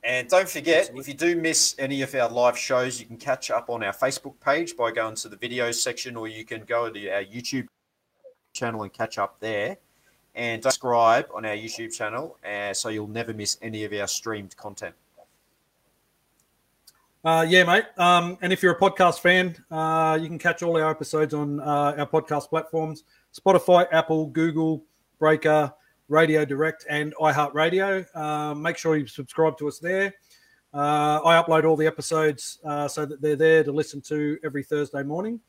And 0.03 0.30
don't 0.30 0.47
forget, 0.47 0.89
Absolutely. 0.89 1.01
if 1.01 1.07
you 1.09 1.13
do 1.13 1.41
miss 1.41 1.76
any 1.77 2.01
of 2.01 2.15
our 2.15 2.30
live 2.30 2.57
shows, 2.57 2.99
you 3.01 3.05
can 3.05 3.17
catch 3.17 3.51
up 3.51 3.69
on 3.69 3.84
our 3.84 3.91
Facebook 3.91 4.39
page 4.39 4.77
by 4.77 4.91
going 4.91 5.15
to 5.15 5.27
the 5.27 5.35
videos 5.35 5.76
section, 5.76 6.15
or 6.15 6.27
you 6.27 6.45
can 6.45 6.61
go 6.61 6.89
to 6.89 7.09
our 7.09 7.23
YouTube 7.23 7.67
channel 8.53 8.84
and 8.84 8.93
catch 8.93 9.17
up 9.17 9.39
there. 9.39 9.77
And 10.35 10.63
subscribe 10.63 11.27
on 11.34 11.43
our 11.45 11.55
YouTube 11.55 11.93
channel 11.93 12.38
uh, 12.45 12.73
so 12.73 12.89
you'll 12.89 13.07
never 13.07 13.34
miss 13.34 13.57
any 13.61 13.84
of 13.84 13.91
our 13.91 14.07
streamed 14.07 14.55
content. 14.55 14.95
Uh, 17.26 17.45
yeah, 17.49 17.65
mate. 17.65 17.84
Um, 17.97 18.38
and 18.41 18.53
if 18.53 18.63
you're 18.63 18.71
a 18.73 18.80
podcast 18.80 19.19
fan, 19.19 19.57
uh, 19.69 20.17
you 20.21 20.27
can 20.27 20.39
catch 20.39 20.63
all 20.63 20.77
our 20.77 20.89
episodes 20.89 21.34
on 21.34 21.59
uh, 21.59 21.95
our 21.97 22.07
podcast 22.07 22.47
platforms 22.47 23.03
Spotify, 23.38 23.85
Apple, 23.91 24.27
Google, 24.27 24.85
Breaker, 25.19 25.73
Radio 26.07 26.45
Direct, 26.45 26.85
and 26.89 27.13
iHeartRadio. 27.15 28.15
Um, 28.15 28.61
make 28.61 28.77
sure 28.77 28.95
you 28.95 29.05
subscribe 29.05 29.57
to 29.57 29.67
us 29.67 29.80
there. 29.80 30.13
Uh, 30.73 31.19
I 31.26 31.41
upload 31.41 31.65
all 31.65 31.76
the 31.76 31.88
episodes 31.88 32.59
uh, 32.63 32.88
so 32.88 33.05
that 33.05 33.21
they're 33.21 33.35
there 33.35 33.63
to 33.63 33.71
listen 33.71 34.01
to 34.01 34.38
every 34.43 34.63
Thursday 34.63 35.03
morning. 35.03 35.39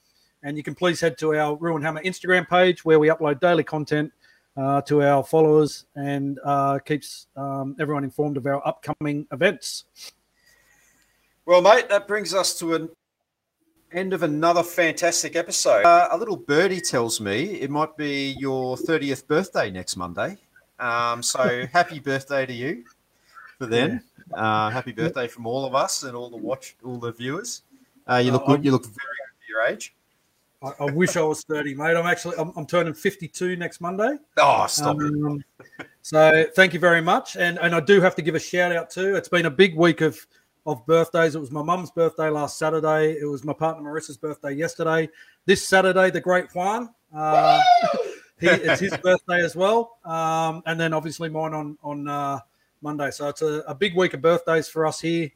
And 0.42 0.56
you 0.56 0.62
can 0.62 0.74
please 0.74 1.00
head 1.00 1.18
to 1.18 1.34
our 1.34 1.56
Ruin 1.56 1.82
Hammer 1.82 2.02
Instagram 2.02 2.48
page 2.48 2.84
where 2.84 2.98
we 2.98 3.08
upload 3.08 3.40
daily 3.40 3.64
content 3.64 4.12
uh, 4.56 4.80
to 4.82 5.02
our 5.02 5.22
followers 5.22 5.86
and 5.94 6.38
keeps 6.84 7.26
um, 7.36 7.76
everyone 7.78 8.04
informed 8.04 8.36
of 8.36 8.46
our 8.46 8.66
upcoming 8.66 9.26
events. 9.32 9.84
Well, 11.46 11.62
mate, 11.62 11.88
that 11.88 12.06
brings 12.06 12.32
us 12.32 12.58
to 12.60 12.74
an 12.74 12.88
end 13.92 14.12
of 14.12 14.22
another 14.22 14.62
fantastic 14.62 15.36
episode. 15.36 15.84
Uh, 15.84 16.08
a 16.12 16.16
little 16.16 16.36
birdie 16.36 16.80
tells 16.80 17.20
me 17.20 17.42
it 17.60 17.70
might 17.70 17.96
be 17.96 18.36
your 18.38 18.76
30th 18.76 19.26
birthday 19.26 19.70
next 19.70 19.96
Monday. 19.96 20.36
Um, 20.78 21.22
so 21.22 21.66
happy 21.72 21.98
birthday 21.98 22.46
to 22.46 22.52
you 22.52 22.84
for 23.58 23.66
then. 23.66 24.02
Uh, 24.32 24.70
happy 24.70 24.92
birthday 24.92 25.26
from 25.26 25.46
all 25.46 25.64
of 25.64 25.74
us 25.74 26.04
and 26.04 26.14
all 26.14 26.30
the 26.30 26.36
watch, 26.36 26.76
all 26.84 26.98
the 26.98 27.12
viewers. 27.12 27.62
Uh, 28.08 28.16
you 28.16 28.32
look 28.32 28.46
good. 28.46 28.64
You 28.64 28.72
look 28.72 28.84
very 28.84 28.94
good 28.94 29.46
for 29.46 29.50
your 29.50 29.62
age. 29.62 29.94
I, 30.62 30.72
I, 30.80 30.84
wish 30.90 31.16
I 31.16 31.22
was 31.22 31.42
30, 31.44 31.74
mate. 31.74 31.96
I'm 31.96 32.06
actually 32.06 32.36
I'm, 32.36 32.52
I'm 32.56 32.66
turning 32.66 32.92
52 32.92 33.56
next 33.56 33.80
Monday. 33.80 34.16
Oh, 34.36 34.66
stop 34.66 34.96
um, 34.96 35.42
it. 35.78 35.86
so 36.02 36.44
thank 36.54 36.74
you 36.74 36.80
very 36.80 37.00
much. 37.00 37.36
And 37.36 37.58
and 37.58 37.74
I 37.74 37.80
do 37.80 38.00
have 38.00 38.14
to 38.16 38.22
give 38.22 38.34
a 38.34 38.40
shout 38.40 38.72
out 38.72 38.90
too. 38.90 39.16
It's 39.16 39.28
been 39.28 39.46
a 39.46 39.50
big 39.50 39.76
week 39.76 40.00
of 40.00 40.18
of 40.66 40.84
birthdays. 40.86 41.34
It 41.34 41.40
was 41.40 41.50
my 41.50 41.62
mum's 41.62 41.90
birthday 41.90 42.28
last 42.28 42.58
Saturday. 42.58 43.12
It 43.18 43.24
was 43.24 43.44
my 43.44 43.52
partner 43.52 43.88
Marissa's 43.88 44.18
birthday 44.18 44.52
yesterday. 44.52 45.08
This 45.46 45.66
Saturday, 45.66 46.10
the 46.10 46.20
great 46.20 46.54
Juan. 46.54 46.90
Uh, 47.14 47.60
he, 48.38 48.48
it's 48.48 48.80
his 48.80 48.96
birthday 49.02 49.42
as 49.42 49.56
well. 49.56 49.98
Um, 50.04 50.62
and 50.66 50.78
then 50.78 50.92
obviously 50.92 51.28
mine 51.28 51.54
on 51.54 51.78
on 51.82 52.06
uh, 52.06 52.38
Monday. 52.82 53.10
So 53.10 53.28
it's 53.28 53.42
a, 53.42 53.64
a, 53.66 53.74
big 53.74 53.94
week 53.94 54.14
of 54.14 54.22
birthdays 54.22 54.68
for 54.68 54.86
us 54.86 55.00
here. 55.00 55.30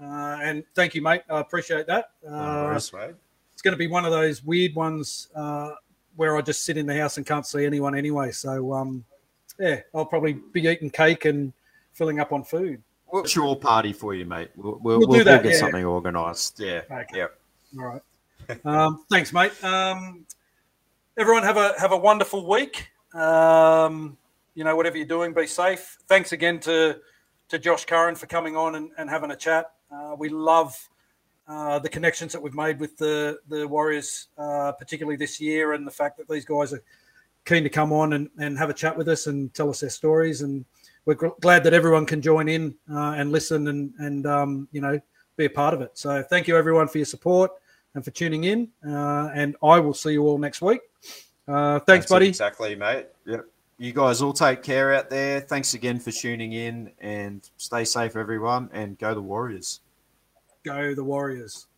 Uh, 0.00 0.38
and 0.42 0.64
thank 0.74 0.94
you, 0.94 1.02
mate. 1.02 1.22
I 1.28 1.40
appreciate 1.40 1.86
that. 1.86 2.12
Uh, 2.26 2.78
it's 3.60 3.62
going 3.62 3.72
to 3.72 3.78
be 3.78 3.88
one 3.88 4.06
of 4.06 4.10
those 4.10 4.42
weird 4.42 4.74
ones 4.74 5.28
uh, 5.34 5.72
where 6.16 6.34
I 6.34 6.40
just 6.40 6.64
sit 6.64 6.78
in 6.78 6.86
the 6.86 6.96
house 6.96 7.18
and 7.18 7.26
can't 7.26 7.44
see 7.44 7.66
anyone 7.66 7.94
anyway. 7.94 8.30
So 8.30 8.72
um, 8.72 9.04
yeah, 9.58 9.80
I'll 9.94 10.06
probably 10.06 10.32
be 10.32 10.62
eating 10.62 10.88
cake 10.88 11.26
and 11.26 11.52
filling 11.92 12.20
up 12.20 12.32
on 12.32 12.42
food. 12.42 12.82
What's 13.08 13.36
your 13.36 13.54
party 13.54 13.92
for 13.92 14.14
you, 14.14 14.24
mate. 14.24 14.48
We'll, 14.56 14.80
we'll, 14.82 15.00
we'll, 15.00 15.08
we'll 15.08 15.24
get 15.24 15.44
yeah. 15.44 15.58
something 15.58 15.84
organised. 15.84 16.58
Yeah. 16.58 16.80
Okay. 16.90 17.18
Yep. 17.18 17.38
All 17.78 17.84
right. 17.84 18.02
Um, 18.64 19.04
thanks, 19.10 19.30
mate. 19.34 19.52
Um, 19.62 20.24
everyone 21.18 21.42
have 21.42 21.58
a 21.58 21.74
have 21.78 21.92
a 21.92 21.98
wonderful 21.98 22.48
week. 22.48 22.88
Um, 23.12 24.16
you 24.54 24.64
know, 24.64 24.74
whatever 24.74 24.96
you're 24.96 25.04
doing, 25.04 25.34
be 25.34 25.46
safe. 25.46 25.98
Thanks 26.08 26.32
again 26.32 26.60
to 26.60 26.98
to 27.50 27.58
Josh 27.58 27.84
Curran 27.84 28.14
for 28.14 28.24
coming 28.24 28.56
on 28.56 28.76
and, 28.76 28.90
and 28.96 29.10
having 29.10 29.32
a 29.32 29.36
chat. 29.36 29.72
Uh, 29.92 30.16
we 30.18 30.30
love 30.30 30.88
uh, 31.50 31.78
the 31.78 31.88
connections 31.88 32.32
that 32.32 32.40
we've 32.40 32.54
made 32.54 32.78
with 32.78 32.96
the 32.96 33.40
the 33.48 33.66
Warriors, 33.66 34.28
uh, 34.38 34.72
particularly 34.72 35.16
this 35.16 35.40
year, 35.40 35.72
and 35.72 35.86
the 35.86 35.90
fact 35.90 36.16
that 36.18 36.28
these 36.28 36.44
guys 36.44 36.72
are 36.72 36.82
keen 37.44 37.62
to 37.62 37.70
come 37.70 37.92
on 37.92 38.12
and, 38.12 38.28
and 38.38 38.56
have 38.56 38.70
a 38.70 38.74
chat 38.74 38.96
with 38.96 39.08
us 39.08 39.26
and 39.26 39.52
tell 39.54 39.70
us 39.70 39.80
their 39.80 39.90
stories 39.90 40.42
and 40.42 40.64
we're 41.06 41.14
glad 41.40 41.64
that 41.64 41.72
everyone 41.72 42.06
can 42.06 42.20
join 42.20 42.48
in 42.48 42.74
uh, 42.92 43.14
and 43.16 43.32
listen 43.32 43.68
and 43.68 43.92
and 43.98 44.26
um, 44.26 44.68
you 44.72 44.80
know 44.80 45.00
be 45.36 45.46
a 45.46 45.50
part 45.50 45.74
of 45.74 45.80
it. 45.80 45.90
So 45.94 46.22
thank 46.22 46.46
you 46.46 46.56
everyone 46.56 46.88
for 46.88 46.98
your 46.98 47.04
support 47.06 47.50
and 47.94 48.04
for 48.04 48.10
tuning 48.10 48.44
in. 48.44 48.68
Uh, 48.86 49.30
and 49.34 49.56
I 49.62 49.78
will 49.80 49.94
see 49.94 50.12
you 50.12 50.26
all 50.26 50.38
next 50.38 50.60
week. 50.62 50.80
Uh, 51.48 51.78
thanks, 51.80 52.04
That's 52.04 52.10
buddy. 52.10 52.28
Exactly, 52.28 52.74
mate. 52.74 53.06
Yep. 53.26 53.46
You 53.78 53.92
guys 53.92 54.20
all 54.20 54.34
take 54.34 54.62
care 54.62 54.92
out 54.92 55.08
there. 55.08 55.40
Thanks 55.40 55.72
again 55.72 55.98
for 55.98 56.12
tuning 56.12 56.52
in 56.52 56.92
and 57.00 57.48
stay 57.56 57.84
safe, 57.84 58.14
everyone. 58.14 58.68
And 58.72 58.98
go 58.98 59.14
the 59.14 59.22
Warriors. 59.22 59.80
Go 60.64 60.94
the 60.94 61.04
Warriors. 61.04 61.69